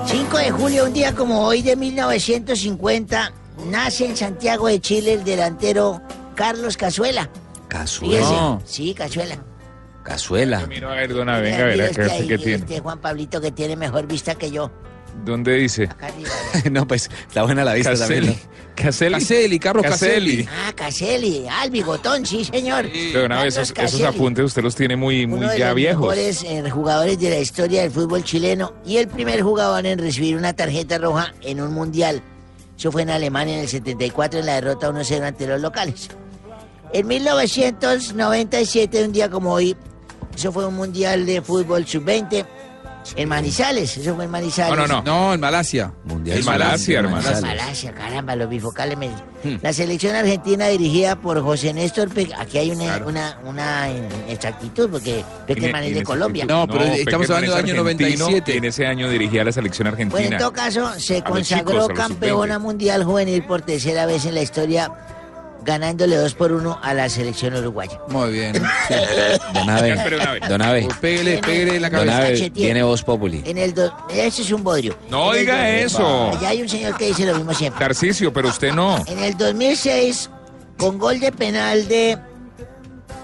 5 0.06 0.38
de 0.38 0.52
julio, 0.52 0.86
un 0.86 0.94
día 0.94 1.16
como 1.16 1.42
hoy 1.42 1.62
de 1.64 1.76
1950, 1.76 3.32
nace 3.72 4.06
en 4.06 4.16
Santiago 4.16 4.68
de 4.68 4.80
Chile 4.80 5.14
el 5.14 5.24
delantero 5.24 6.02
Carlos 6.36 6.78
Cazuela. 6.78 7.30
Cazuela. 7.68 8.60
Sí, 8.66 8.94
Cazuela. 8.94 9.38
Cazuela. 10.04 10.68
Mira, 10.68 10.92
a 10.92 10.96
ver, 10.96 11.14
dona, 11.16 11.40
venga, 11.40 11.64
a 11.64 11.66
ver, 11.66 11.82
este 11.82 12.04
ahí, 12.04 12.28
que 12.28 12.38
tiene. 12.38 12.54
este 12.58 12.80
Juan 12.80 13.00
Pablito 13.00 13.42
que 13.42 13.52
tiene 13.52 13.76
mejor 13.76 14.06
vista 14.06 14.36
que 14.36 14.52
yo. 14.52 14.70
¿Dónde 15.24 15.56
dice? 15.56 15.90
no, 16.72 16.88
pues 16.88 17.10
está 17.28 17.44
buena 17.44 17.64
la 17.64 17.74
vista 17.74 17.92
Caselli. 17.92 18.28
también. 18.28 18.40
Caselli. 18.76 19.14
Caselli, 19.14 19.60
Carlos 19.60 19.86
Caselli. 19.86 20.48
Ah, 20.52 20.74
Caselli. 20.76 21.46
Ah, 21.50 21.64
el 21.64 21.72
bigotón, 21.72 22.26
sí, 22.26 22.44
señor. 22.44 22.86
Pero 22.92 23.26
una 23.26 23.42
vez 23.42 23.58
esos, 23.58 24.02
apuntes 24.02 24.44
usted 24.46 24.62
los 24.62 24.76
tiene 24.76 24.96
muy, 24.98 25.26
muy 25.26 25.40
Uno 25.40 25.50
de 25.50 25.60
ya 25.60 25.68
los 25.68 25.76
viejos. 25.76 26.02
mejores 26.02 26.44
eh, 26.44 26.70
jugadores 26.70 27.18
de 27.20 27.30
la 27.30 27.40
historia 27.40 27.84
del 27.84 27.92
fútbol 27.92 28.24
chileno 28.24 28.74
y 28.86 28.98
el 28.98 29.08
primer 29.08 29.42
jugador 29.42 29.86
en 29.86 29.98
recibir 29.98 30.36
una 30.36 30.52
tarjeta 30.54 30.98
roja 30.98 31.34
en 31.42 31.62
un 31.62 31.74
mundial. 31.74 32.22
Eso 32.78 32.92
fue 32.92 33.04
en 33.04 33.12
Alemania 33.12 33.56
en 33.56 33.62
el 33.62 33.70
74 33.70 34.42
en 34.42 34.46
la 34.46 34.56
derrota 34.56 34.90
1-0 34.92 35.24
ante 35.24 35.48
los 35.48 35.62
locales. 35.62 36.10
En 36.92 37.08
1997, 37.08 39.06
un 39.06 39.12
día 39.14 39.30
como 39.30 39.54
hoy, 39.54 39.76
eso 40.36 40.52
fue 40.52 40.66
un 40.66 40.76
mundial 40.76 41.26
de 41.26 41.42
fútbol 41.42 41.86
sub-20 41.86 42.46
en 43.16 43.30
Manizales. 43.30 43.98
Eso 43.98 44.16
fue 44.16 44.26
en 44.26 44.32
Manizales. 44.32 44.78
No, 44.78 44.88
no, 44.88 45.02
no. 45.02 45.04
No, 45.04 45.34
en 45.34 45.40
Malasia. 45.40 45.92
Mundial 46.06 46.38
En 46.40 46.46
Malasia, 46.46 47.02
Sub-20, 47.02 47.06
hermano. 47.16 47.42
Malasia, 47.42 47.94
caramba, 47.94 48.36
los 48.36 48.50
bifocales. 48.50 48.98
me- 48.98 49.12
La 49.62 49.72
selección 49.74 50.16
argentina 50.16 50.68
dirigida 50.68 51.16
por 51.18 51.40
José 51.42 51.72
Néstor 51.74 52.10
Pe- 52.10 52.30
Aquí 52.38 52.58
hay 52.58 52.72
una, 52.72 52.98
una, 53.06 53.38
una 53.46 53.88
inexactitud 53.92 54.90
porque 54.90 55.24
Peckerman 55.46 55.84
es 55.84 55.94
de 55.96 56.04
Colombia. 56.04 56.46
No, 56.46 56.66
pero 56.68 56.84
estamos 56.84 57.28
Peckerman 57.28 57.32
hablando 57.32 57.56
del 57.56 57.66
año 57.66 57.82
argentino 57.82 58.10
97. 58.26 58.54
Y 58.54 58.58
en 58.58 58.66
ese 58.66 58.88
año 58.88 59.10
dirigía 59.10 59.42
a 59.42 59.46
la 59.46 59.52
selección 59.52 59.86
Bueno, 59.88 60.02
en 60.02 60.10
argentina. 60.12 60.38
todo 60.40 60.52
caso, 60.54 61.00
se 61.00 61.18
A 61.20 61.24
consagró 61.24 61.82
chicos, 61.88 61.94
campeona 61.96 62.58
mundial 62.60 63.04
juvenil 63.04 63.44
por 63.44 63.62
tercera 63.62 64.06
vez 64.08 64.26
en 64.26 64.34
la 64.36 64.42
historia, 64.42 64.92
ganándole 65.66 66.16
2 66.16 66.34
por 66.36 66.52
1 66.52 66.80
a 66.82 66.94
la 66.94 67.10
selección 67.10 67.56
uruguaya. 67.56 68.00
Muy 68.10 68.32
bien. 68.32 68.54
Donave. 69.54 70.40
Donave. 70.48 70.88
Pégale, 71.02 71.40
pégale 71.40 71.76
en 71.78 71.82
la 71.82 71.90
cabeza. 71.90 72.20
Cachetier. 72.22 72.52
tiene 72.54 72.84
voz 72.84 73.02
populi. 73.04 73.42
En 73.46 73.58
el 73.58 73.74
do- 73.74 73.92
Ese 74.10 74.44
es 74.44 74.52
un 74.52 74.64
bodrio. 74.64 74.96
No 75.10 75.34
En 75.34 75.40
diga 75.42 75.70
eso. 75.72 76.30
Allá 76.32 76.50
hay 76.50 76.62
un 76.62 76.70
señor 76.70 76.96
que 76.96 77.08
dice 77.08 77.26
lo 77.26 77.36
mismo 77.36 77.54
siempre. 77.54 77.84
Tarcisio, 77.84 78.32
pero 78.32 78.50
usted 78.50 78.72
no. 78.74 79.04
En 79.08 79.20
el 79.20 79.36
2006, 79.36 80.30
con 80.78 80.98
gol 81.00 81.20
de 81.20 81.32
penal 81.32 81.88
de 81.88 82.18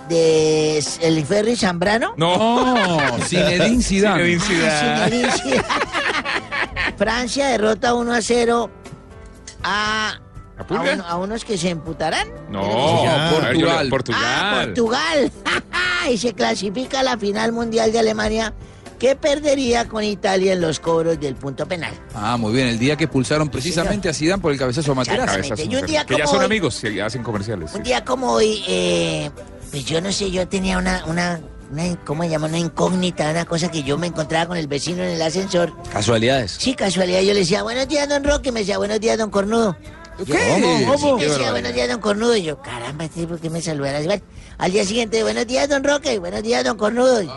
de 0.09 0.83
el 1.01 1.25
Ferry 1.25 1.55
Zambrano. 1.55 2.15
No, 2.17 2.75
Zinedine 3.27 3.81
Zidane. 3.81 4.23
Zinedine 4.23 4.41
Zidane. 4.41 4.69
Ah, 4.71 5.05
Zinedine 5.07 5.31
Zidane. 5.31 5.63
Francia 6.97 7.47
derrota 7.47 7.93
1 7.93 8.13
a 8.13 8.21
0 8.21 8.69
a, 9.63 10.19
a, 10.61 10.67
Pulga? 10.67 10.93
uno- 10.93 11.05
a 11.07 11.17
unos 11.17 11.45
que 11.45 11.57
se 11.57 11.69
emputarán. 11.69 12.27
No, 12.49 13.03
Ya, 13.03 13.29
a 13.29 13.39
ver, 13.39 13.57
yo 13.57 13.67
le- 13.81 13.89
Portugal. 13.89 13.89
Portugal. 13.89 14.21
Ah, 14.23 14.61
Portugal. 14.65 15.31
y 16.11 16.17
se 16.17 16.33
clasifica 16.33 17.01
a 17.01 17.03
la 17.03 17.17
final 17.17 17.51
mundial 17.51 17.91
de 17.91 17.99
Alemania 17.99 18.53
que 18.97 19.15
perdería 19.15 19.87
con 19.87 20.03
Italia 20.03 20.53
en 20.53 20.61
los 20.61 20.79
cobros 20.79 21.19
del 21.19 21.35
punto 21.35 21.65
penal. 21.67 21.91
Ah, 22.13 22.37
muy 22.37 22.53
bien. 22.53 22.67
El 22.67 22.77
día 22.79 22.95
que 22.95 23.05
expulsaron 23.05 23.49
precisamente 23.49 24.07
a 24.09 24.13
Zidane 24.13 24.41
por 24.41 24.51
el 24.51 24.59
cabezazo 24.59 24.91
a 24.91 24.95
Materazzi. 24.95 25.39
Exactamente. 25.39 25.75
Y 25.75 25.79
un 25.79 25.85
día 25.87 26.05
que 26.05 26.17
ya 26.17 26.25
como 26.25 26.31
son 26.33 26.39
hoy- 26.41 26.45
amigos 26.45 26.83
y 26.83 26.99
hacen 26.99 27.23
comerciales. 27.23 27.73
Un 27.73 27.81
día 27.83 28.05
como 28.05 28.31
hoy, 28.31 28.63
eh, 28.67 29.31
pues 29.71 29.85
yo 29.85 30.01
no 30.01 30.11
sé, 30.11 30.29
yo 30.29 30.47
tenía 30.47 30.77
una, 30.77 31.03
una, 31.07 31.39
una, 31.71 31.95
¿cómo 32.05 32.21
se 32.23 32.29
llama? 32.29 32.45
Una 32.47 32.59
incógnita, 32.59 33.31
una 33.31 33.45
cosa 33.45 33.71
que 33.71 33.81
yo 33.81 33.97
me 33.97 34.05
encontraba 34.07 34.45
con 34.47 34.57
el 34.57 34.67
vecino 34.67 35.01
en 35.01 35.09
el 35.09 35.21
ascensor. 35.23 35.73
Casualidades. 35.91 36.57
Sí, 36.59 36.75
casualidad, 36.75 37.21
yo 37.21 37.33
le 37.33 37.39
decía, 37.39 37.63
buenos 37.63 37.87
días, 37.87 38.07
don 38.07 38.23
Roque, 38.23 38.51
me 38.51 38.59
decía, 38.59 38.77
buenos 38.77 38.99
días, 38.99 39.17
don 39.17 39.31
Cornudo. 39.31 39.75
Yo, 40.25 40.35
¿Cómo? 40.91 41.19
Sí, 41.19 41.25
decía, 41.25 41.51
buenos 41.51 41.73
días, 41.73 41.89
don 41.89 41.99
Cornudo. 42.01 42.35
Y 42.35 42.43
yo, 42.43 42.61
caramba, 42.61 43.05
este, 43.05 43.25
¿por 43.27 43.39
qué 43.39 43.49
me 43.49 43.61
saludaras 43.61 44.03
igual? 44.03 44.21
Al 44.57 44.71
día 44.71 44.85
siguiente, 44.85 45.23
buenos 45.23 45.47
días, 45.47 45.67
don 45.69 45.83
Roque, 45.83 46.19
buenos 46.19 46.43
días, 46.43 46.63
don 46.63 46.77
Cornudo. 46.77 47.21
Y 47.21 47.29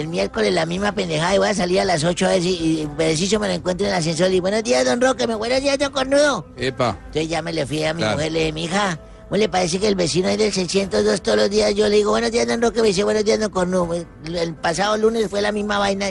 El 0.00 0.08
miércoles 0.08 0.52
la 0.52 0.66
misma 0.66 0.92
pendejada 0.92 1.34
y 1.34 1.38
voy 1.38 1.48
a 1.48 1.54
salir 1.54 1.80
a 1.80 1.84
las 1.84 2.04
8 2.04 2.26
a 2.26 2.28
ver 2.30 2.42
si 2.42 2.82
y 2.82 2.86
preciso 2.96 3.38
me 3.38 3.48
lo 3.48 3.54
encuentro 3.54 3.86
en 3.86 3.92
el 3.92 3.98
ascensor 3.98 4.32
y 4.32 4.40
buenos 4.40 4.62
días, 4.64 4.84
don 4.84 5.00
Roque, 5.00 5.26
me 5.26 5.34
buenos 5.34 5.60
días, 5.60 5.78
don 5.78 5.92
Cornudo. 5.92 6.46
Epa. 6.56 6.96
Entonces 7.06 7.28
ya 7.28 7.42
me 7.42 7.52
le 7.52 7.66
fui 7.66 7.84
a 7.84 7.94
mi 7.94 8.00
Claro. 8.02 8.16
mujer, 8.16 8.32
le 8.32 8.38
dije, 8.40 8.52
mija, 8.52 8.98
¿cómo 9.28 9.36
le 9.38 9.48
parece 9.48 9.78
que 9.78 9.86
el 9.88 9.94
vecino 9.94 10.28
es 10.28 10.38
del 10.38 10.52
602 10.52 11.22
todos 11.22 11.38
los 11.38 11.50
días? 11.50 11.74
Yo 11.74 11.88
le 11.88 11.96
digo, 11.96 12.10
buenos 12.10 12.32
días, 12.32 12.46
don 12.48 12.60
Roque, 12.60 12.80
me 12.82 12.88
dice, 12.88 13.04
buenos 13.04 13.24
días, 13.24 13.38
don 13.38 13.50
Cornudo. 13.50 13.94
El, 14.24 14.36
el 14.36 14.54
pasado 14.54 14.96
lunes 14.96 15.28
fue 15.30 15.40
la 15.42 15.52
misma 15.52 15.78
vaina. 15.78 16.10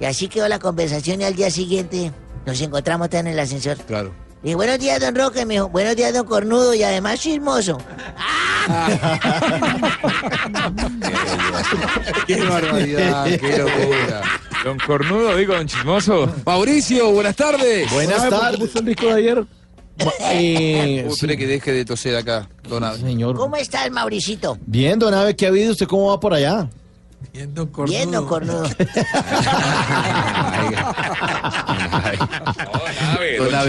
Y 0.00 0.04
así 0.04 0.28
quedó 0.28 0.48
la 0.48 0.58
conversación 0.58 1.20
y 1.20 1.24
al 1.24 1.34
día 1.36 1.50
siguiente 1.50 2.12
nos 2.46 2.60
encontramos 2.60 3.08
en 3.12 3.28
el 3.28 3.38
ascensor. 3.38 3.76
Claro. 3.78 4.12
Dije, 4.44 4.56
buenos 4.56 4.78
días, 4.78 5.00
don 5.00 5.14
Roque, 5.14 5.46
me 5.46 5.54
dijo, 5.54 5.70
buenos 5.70 5.96
días, 5.96 6.12
don 6.12 6.26
Cornudo, 6.26 6.74
y 6.74 6.82
además 6.82 7.18
chismoso. 7.18 7.78
Qué 12.26 12.40
barbaridad, 12.42 13.24
qué 13.26 13.58
locura. 13.58 14.22
Don 14.64 14.78
Cornudo, 14.78 15.36
digo, 15.36 15.54
don 15.54 15.66
Chismoso. 15.66 16.32
Mauricio, 16.46 17.10
buenas 17.12 17.36
tardes. 17.36 17.90
Buenas 17.92 18.28
tardes. 18.30 18.60
¿Puso 18.60 18.78
el 18.78 18.84
disco 18.86 19.06
de 19.06 19.12
ayer? 19.12 19.44
Eh, 20.20 21.04
Uy, 21.06 21.12
espere 21.12 21.36
que 21.36 21.46
deje 21.46 21.72
de 21.72 21.84
toser 21.84 22.16
acá, 22.16 22.48
Donave. 22.68 22.98
señor. 22.98 23.36
¿Cómo 23.36 23.56
estás, 23.56 23.90
Mauricito? 23.90 24.58
Bien, 24.66 24.98
don 24.98 25.12
Ave, 25.14 25.36
¿qué 25.36 25.46
ha 25.46 25.48
habido? 25.50 25.72
¿Usted 25.72 25.86
cómo 25.86 26.08
va 26.08 26.18
por 26.20 26.32
allá? 26.34 26.68
Bien, 27.32 28.10
don 28.10 28.24
Cornudo. 28.26 28.64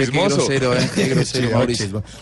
Chismoso. 0.06 0.36
grosero, 0.38 0.73
eh. 0.76 0.90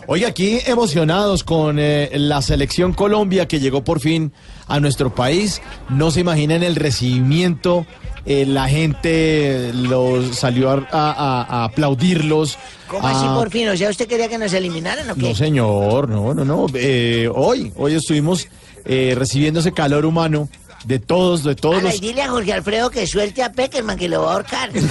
Oiga, 0.07 0.27
aquí 0.29 0.59
emocionados 0.65 1.43
con 1.43 1.77
eh, 1.79 2.09
la 2.13 2.41
selección 2.41 2.93
Colombia 2.93 3.47
que 3.47 3.59
llegó 3.59 3.83
por 3.83 3.99
fin 3.99 4.31
a 4.67 4.79
nuestro 4.79 5.13
país. 5.13 5.61
No 5.89 6.11
se 6.11 6.21
imaginan 6.21 6.63
el 6.63 6.75
recibimiento. 6.75 7.85
eh, 8.25 8.45
la 8.47 8.69
gente 8.69 9.71
los 9.73 10.37
salió 10.37 10.69
a, 10.71 10.87
a- 10.91 11.41
a 11.43 11.63
aplaudirlos. 11.65 12.57
¿Cómo 12.87 13.05
así 13.05 13.25
a- 13.27 13.35
por 13.35 13.49
fin? 13.49 13.67
O 13.67 13.75
sea, 13.75 13.89
¿usted 13.89 14.07
quería 14.07 14.29
que 14.29 14.37
nos 14.37 14.53
eliminaran 14.53 15.09
o 15.09 15.15
qué? 15.15 15.21
No, 15.29 15.35
señor, 15.35 16.07
no, 16.07 16.33
no, 16.33 16.45
no. 16.45 16.67
Eh, 16.73 17.29
hoy, 17.33 17.73
hoy 17.75 17.95
estuvimos 17.95 18.47
eh, 18.85 19.13
recibiendo 19.17 19.59
ese 19.59 19.73
calor 19.73 20.05
humano 20.05 20.47
de 20.85 20.99
todos, 20.99 21.43
de 21.43 21.55
todos 21.55 21.81
los 21.81 22.01
dile 22.01 22.21
a 22.21 22.29
Jorge 22.29 22.53
Alfredo 22.53 22.89
que 22.89 23.07
suelte 23.07 23.43
a 23.43 23.51
Peckerman, 23.51 23.97
que 23.97 24.09
lo 24.09 24.23
va 24.23 24.31
a 24.31 24.33
ahorcar. 24.33 24.69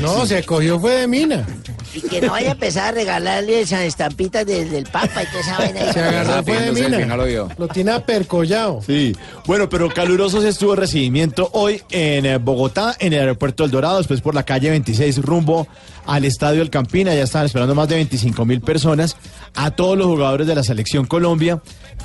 No, 0.00 0.26
se 0.26 0.42
cogió 0.42 0.78
fue 0.78 0.96
de 0.96 1.06
mina. 1.06 1.46
Y 1.94 2.02
que 2.02 2.20
no 2.20 2.32
vaya 2.32 2.50
a 2.50 2.52
empezar 2.52 2.88
a 2.88 2.92
regalarle 2.92 3.60
esas 3.60 3.82
estampitas 3.82 4.44
del, 4.44 4.68
del 4.68 4.84
Papa 4.84 5.22
y 5.22 5.26
toda 5.26 5.40
esa 5.40 5.58
vaina. 5.58 5.92
Se 5.92 6.00
agarró 6.00 6.44
fue 6.44 6.60
de 6.60 6.72
mina. 6.72 7.16
Lo 7.56 7.68
tiene 7.68 7.92
apercollado. 7.92 8.82
Sí, 8.84 9.16
bueno, 9.46 9.70
pero 9.70 9.88
caluroso 9.88 10.42
se 10.42 10.48
estuvo 10.48 10.72
el 10.72 10.80
recibimiento 10.80 11.48
hoy 11.52 11.82
en 11.90 12.26
eh, 12.26 12.36
Bogotá, 12.36 12.94
en 12.98 13.14
el 13.14 13.20
aeropuerto 13.20 13.64
El 13.64 13.70
Dorado, 13.70 13.98
después 13.98 14.20
por 14.20 14.34
la 14.34 14.42
calle 14.42 14.68
26 14.70 15.22
rumbo 15.22 15.66
al 16.06 16.24
Estadio 16.24 16.62
El 16.62 16.70
Campina, 16.70 17.14
ya 17.14 17.22
estaban 17.24 17.46
esperando 17.46 17.74
más 17.74 17.88
de 17.88 17.96
25 17.96 18.44
mil 18.44 18.60
personas, 18.60 19.16
a 19.54 19.70
todos 19.70 19.96
los 19.96 20.06
jugadores 20.06 20.46
de 20.46 20.54
la 20.54 20.62
selección 20.62 21.06
Colombia 21.06 21.62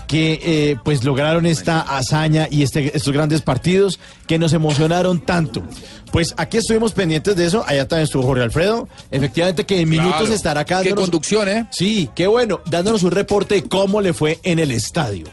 que 0.07 0.39
eh, 0.43 0.77
pues 0.83 1.03
lograron 1.03 1.45
esta 1.45 1.81
hazaña 1.81 2.47
y 2.49 2.63
este, 2.63 2.95
estos 2.95 3.13
grandes 3.13 3.41
partidos 3.41 3.99
que 4.27 4.37
nos 4.39 4.53
emocionaron 4.53 5.19
tanto. 5.21 5.63
Pues 6.11 6.33
aquí 6.37 6.57
estuvimos 6.57 6.91
pendientes 6.93 7.35
de 7.35 7.45
eso, 7.45 7.63
allá 7.67 7.87
también 7.87 8.03
estuvo 8.05 8.23
Jorge 8.23 8.43
Alfredo, 8.43 8.89
efectivamente 9.11 9.65
que 9.65 9.79
en 9.81 9.89
minutos 9.89 10.19
Claro. 10.19 10.33
estará 10.33 10.61
acá. 10.61 10.81
Qué 10.83 10.93
conducción, 10.93 11.47
¿eh? 11.47 11.67
Sí, 11.71 12.09
qué 12.15 12.27
bueno, 12.27 12.59
dándonos 12.65 13.03
un 13.03 13.11
reporte 13.11 13.55
de 13.55 13.63
cómo 13.63 14.01
le 14.01 14.13
fue 14.13 14.39
en 14.43 14.59
el 14.59 14.71
estadio. 14.71 15.25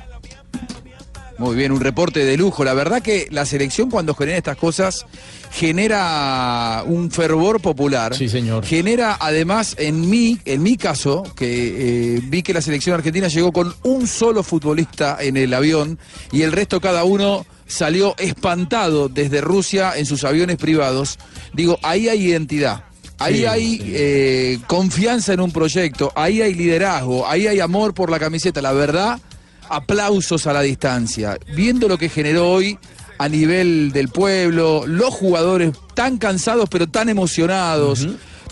Muy 1.39 1.55
bien, 1.55 1.71
un 1.71 1.81
reporte 1.81 2.25
de 2.25 2.37
lujo. 2.37 2.65
La 2.65 2.75
verdad 2.75 3.01
que 3.01 3.29
la 3.31 3.47
selección 3.47 3.91
cuando 3.91 4.15
genera 4.15 4.39
estas 4.39 4.57
cosas 4.57 5.07
genera 5.53 6.83
un 6.85 7.13
fervor 7.13 7.61
popular. 7.61 8.15
Sí, 8.17 8.29
señor. 8.29 8.65
Genera 8.65 9.17
además, 9.21 9.77
en 9.79 10.11
mi, 10.11 10.39
en 10.45 10.63
mi 10.65 10.77
caso, 10.77 11.23
que 11.37 12.17
eh, 12.17 12.21
vi 12.25 12.43
que 12.43 12.53
la 12.53 12.61
selección 12.61 12.95
argentina 12.95 13.29
llegó 13.29 13.53
con 13.53 13.73
un 13.85 14.09
solo 14.09 14.43
futbolista 14.43 15.19
en 15.21 15.37
el 15.37 15.55
avión 15.55 15.99
y 16.33 16.43
el 16.43 16.51
resto 16.51 16.81
cada 16.81 17.05
uno 17.05 17.47
salió 17.69 18.17
espantado 18.19 19.09
desde 19.09 19.41
Rusia 19.41 19.93
en 19.97 20.07
sus 20.07 20.25
aviones 20.25 20.57
privados. 20.57 21.19
Digo, 21.53 21.79
ahí 21.83 22.09
hay 22.09 22.27
identidad. 22.27 22.85
Ahí 23.21 23.39
Sí, 23.39 23.47
hay 23.47 23.81
eh, 23.85 24.59
confianza 24.67 25.33
en 25.33 25.41
un 25.41 25.51
proyecto, 25.51 26.13
ahí 26.15 26.41
hay 26.41 26.55
liderazgo, 26.55 27.27
ahí 27.29 27.49
hay 27.49 27.59
amor 27.59 27.93
por 27.93 28.11
la 28.11 28.19
camiseta. 28.21 28.63
La 28.63 28.73
verdad, 28.73 29.21
aplausos 29.69 30.47
a 30.47 30.53
la 30.53 30.63
distancia. 30.63 31.39
Viendo 31.55 31.89
lo 31.89 31.99
que 31.99 32.09
generó 32.09 32.51
hoy 32.51 32.79
a 33.19 33.29
nivel 33.29 33.91
del 33.93 34.09
pueblo, 34.09 34.85
los 34.87 35.13
jugadores 35.13 35.73
tan 35.95 36.19
cansados 36.19 36.69
pero 36.71 36.87
tan 36.87 37.09
emocionados, 37.09 38.07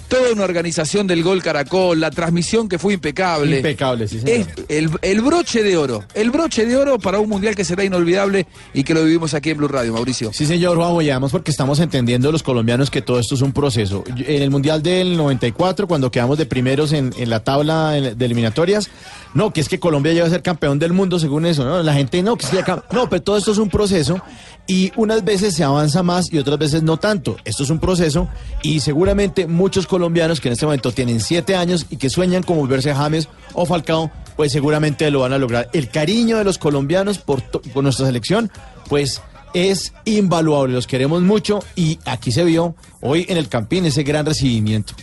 toda 0.08 0.32
una 0.32 0.44
organización 0.44 1.06
del 1.06 1.22
Gol 1.22 1.42
Caracol, 1.42 1.98
la 2.00 2.10
transmisión 2.10 2.68
que 2.68 2.78
fue 2.78 2.94
impecable. 2.94 3.56
Impecable, 3.56 4.06
sí, 4.08 4.20
señor. 4.20 4.46
Es 4.46 4.66
el, 4.68 4.90
el 5.02 5.20
broche 5.20 5.62
de 5.62 5.76
oro, 5.76 6.04
el 6.14 6.30
broche 6.30 6.64
de 6.66 6.76
oro 6.76 6.98
para 6.98 7.18
un 7.18 7.28
mundial 7.28 7.54
que 7.54 7.64
será 7.64 7.84
inolvidable 7.84 8.46
y 8.74 8.84
que 8.84 8.94
lo 8.94 9.04
vivimos 9.04 9.34
aquí 9.34 9.50
en 9.50 9.58
Blue 9.58 9.68
Radio, 9.68 9.92
Mauricio. 9.92 10.32
Sí, 10.32 10.46
señor 10.46 10.76
Juan, 10.76 11.04
y 11.04 11.10
además 11.10 11.32
porque 11.32 11.50
estamos 11.50 11.80
entendiendo 11.80 12.30
los 12.32 12.42
colombianos 12.42 12.90
que 12.90 13.02
todo 13.02 13.18
esto 13.18 13.34
es 13.34 13.42
un 13.42 13.52
proceso. 13.52 14.04
En 14.06 14.42
el 14.42 14.50
Mundial 14.50 14.82
del 14.82 15.16
94, 15.16 15.86
cuando 15.88 16.10
quedamos 16.10 16.38
de 16.38 16.46
primeros 16.46 16.92
en, 16.92 17.12
en 17.18 17.30
la 17.30 17.40
tabla 17.40 17.90
de 17.92 18.24
eliminatorias, 18.24 18.88
no, 19.34 19.52
que 19.52 19.60
es 19.60 19.68
que 19.68 19.78
Colombia 19.78 20.12
llega 20.12 20.26
a 20.26 20.30
ser 20.30 20.42
campeón 20.42 20.78
del 20.78 20.92
mundo 20.92 21.18
según 21.18 21.46
eso, 21.46 21.64
¿no? 21.64 21.82
La 21.82 21.92
gente 21.94 22.22
no, 22.22 22.36
que 22.36 22.46
acá- 22.58 22.84
no, 22.92 23.08
pero 23.10 23.22
todo 23.22 23.36
esto 23.36 23.52
es 23.52 23.58
un 23.58 23.68
proceso 23.68 24.20
y 24.66 24.92
unas 24.96 25.24
veces 25.24 25.54
se 25.54 25.64
avanza 25.64 26.02
más 26.02 26.32
y 26.32 26.38
otras 26.38 26.58
veces 26.58 26.82
no 26.82 26.96
tanto. 26.96 27.36
Esto 27.44 27.62
es 27.62 27.70
un 27.70 27.78
proceso 27.78 28.28
y 28.62 28.80
seguramente 28.80 29.46
muchos 29.46 29.86
colombianos 29.86 30.40
que 30.40 30.48
en 30.48 30.52
este 30.52 30.66
momento 30.66 30.92
tienen 30.92 31.20
siete 31.20 31.56
años 31.56 31.86
y 31.90 31.96
que 31.96 32.10
sueñan 32.10 32.42
con 32.42 32.56
volverse 32.58 32.94
James 32.94 33.28
o 33.54 33.66
Falcao, 33.66 34.10
pues 34.36 34.52
seguramente 34.52 35.10
lo 35.10 35.20
van 35.20 35.32
a 35.32 35.38
lograr. 35.38 35.68
El 35.72 35.88
cariño 35.88 36.38
de 36.38 36.44
los 36.44 36.58
colombianos 36.58 37.18
por, 37.18 37.42
por 37.42 37.82
nuestra 37.82 38.06
selección, 38.06 38.50
pues 38.88 39.22
es 39.54 39.94
invaluable, 40.04 40.74
los 40.74 40.86
queremos 40.86 41.22
mucho 41.22 41.60
y 41.74 41.98
aquí 42.04 42.30
se 42.30 42.44
vio 42.44 42.74
hoy 43.00 43.24
en 43.28 43.38
el 43.38 43.48
Campín 43.48 43.86
ese 43.86 44.02
gran 44.02 44.26
recibimiento 44.26 44.94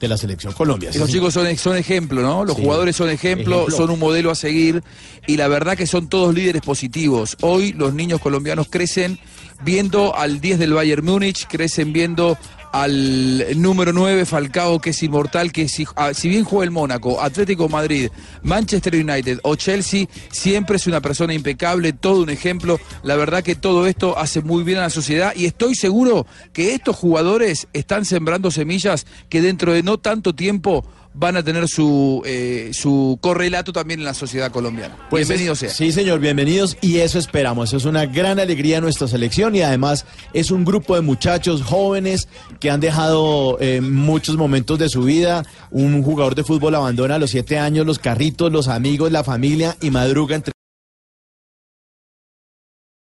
de 0.00 0.08
la 0.08 0.16
selección 0.16 0.52
Colombia. 0.52 0.90
Los 0.94 1.10
chicos 1.10 1.32
son, 1.34 1.56
son 1.56 1.76
ejemplo, 1.76 2.20
¿no? 2.22 2.44
Los 2.44 2.56
Sí. 2.56 2.62
jugadores 2.62 2.96
son 2.96 3.08
ejemplo, 3.10 3.56
Ejemplo. 3.62 3.76
son 3.76 3.90
un 3.90 3.98
modelo 3.98 4.30
a 4.30 4.34
seguir 4.34 4.82
y 5.26 5.36
la 5.36 5.48
verdad 5.48 5.76
que 5.76 5.86
son 5.86 6.08
todos 6.08 6.34
líderes 6.34 6.62
positivos. 6.62 7.36
Hoy 7.40 7.72
los 7.72 7.94
niños 7.94 8.20
colombianos 8.20 8.66
crecen 8.70 9.18
viendo 9.62 10.16
al 10.16 10.40
10 10.40 10.58
del 10.58 10.74
Bayern 10.74 11.04
Múnich, 11.04 11.46
crecen 11.46 11.92
viendo 11.92 12.38
al 12.72 13.60
número 13.60 13.92
9 13.92 14.26
Falcao 14.26 14.80
que 14.80 14.90
es 14.90 15.02
inmortal, 15.02 15.50
que 15.50 15.68
si, 15.68 15.86
ah, 15.96 16.12
si 16.12 16.28
bien 16.28 16.44
juega 16.44 16.64
el 16.64 16.70
Mónaco, 16.70 17.22
Atlético 17.22 17.68
Madrid, 17.68 18.10
Manchester 18.42 18.94
United 18.96 19.40
o 19.44 19.56
Chelsea, 19.56 20.06
siempre 20.30 20.76
es 20.76 20.86
una 20.86 21.00
persona 21.00 21.32
impecable, 21.32 21.94
todo 21.94 22.22
un 22.22 22.30
ejemplo. 22.30 22.78
La 23.02 23.16
verdad 23.16 23.42
que 23.42 23.54
todo 23.54 23.86
esto 23.86 24.18
hace 24.18 24.42
muy 24.42 24.62
bien 24.62 24.78
a 24.78 24.82
la 24.82 24.90
sociedad 24.90 25.32
y 25.34 25.46
estoy 25.46 25.74
seguro 25.74 26.26
que 26.52 26.74
estos 26.74 26.96
jugadores 26.96 27.66
están 27.72 28.04
sembrando 28.04 28.50
semillas 28.50 29.06
que 29.30 29.40
dentro 29.40 29.72
de 29.72 29.82
no 29.82 29.98
tanto 29.98 30.34
tiempo 30.34 30.84
van 31.18 31.36
a 31.36 31.42
tener 31.42 31.66
su, 31.66 32.22
eh, 32.26 32.70
su 32.72 33.18
correlato 33.22 33.72
también 33.72 34.00
en 34.00 34.04
la 34.04 34.12
sociedad 34.14 34.50
colombiana. 34.52 34.96
Pues 35.08 35.26
Bienvenido 35.26 35.54
es- 35.54 35.58
sea. 35.60 35.70
Sí, 35.70 35.90
señor, 35.90 36.20
bienvenidos 36.20 36.76
y 36.82 36.98
eso 36.98 37.18
esperamos. 37.18 37.70
Eso 37.70 37.78
es 37.78 37.84
una 37.86 38.04
gran 38.06 38.38
alegría 38.38 38.80
nuestra 38.80 39.08
selección 39.08 39.56
y 39.56 39.62
además 39.62 40.04
es 40.34 40.50
un 40.50 40.64
grupo 40.64 40.94
de 40.94 41.00
muchachos 41.00 41.62
jóvenes 41.62 42.28
que 42.60 42.70
han 42.70 42.80
dejado 42.80 43.56
eh, 43.60 43.80
muchos 43.80 44.36
momentos 44.36 44.78
de 44.78 44.88
su 44.90 45.02
vida. 45.02 45.42
Un 45.70 46.02
jugador 46.02 46.34
de 46.34 46.44
fútbol 46.44 46.74
abandona 46.74 47.14
a 47.14 47.18
los 47.18 47.30
siete 47.30 47.58
años 47.58 47.86
los 47.86 47.98
carritos, 47.98 48.52
los 48.52 48.68
amigos, 48.68 49.10
la 49.10 49.24
familia 49.24 49.76
y 49.80 49.90
madruga 49.90 50.36
entre 50.36 50.52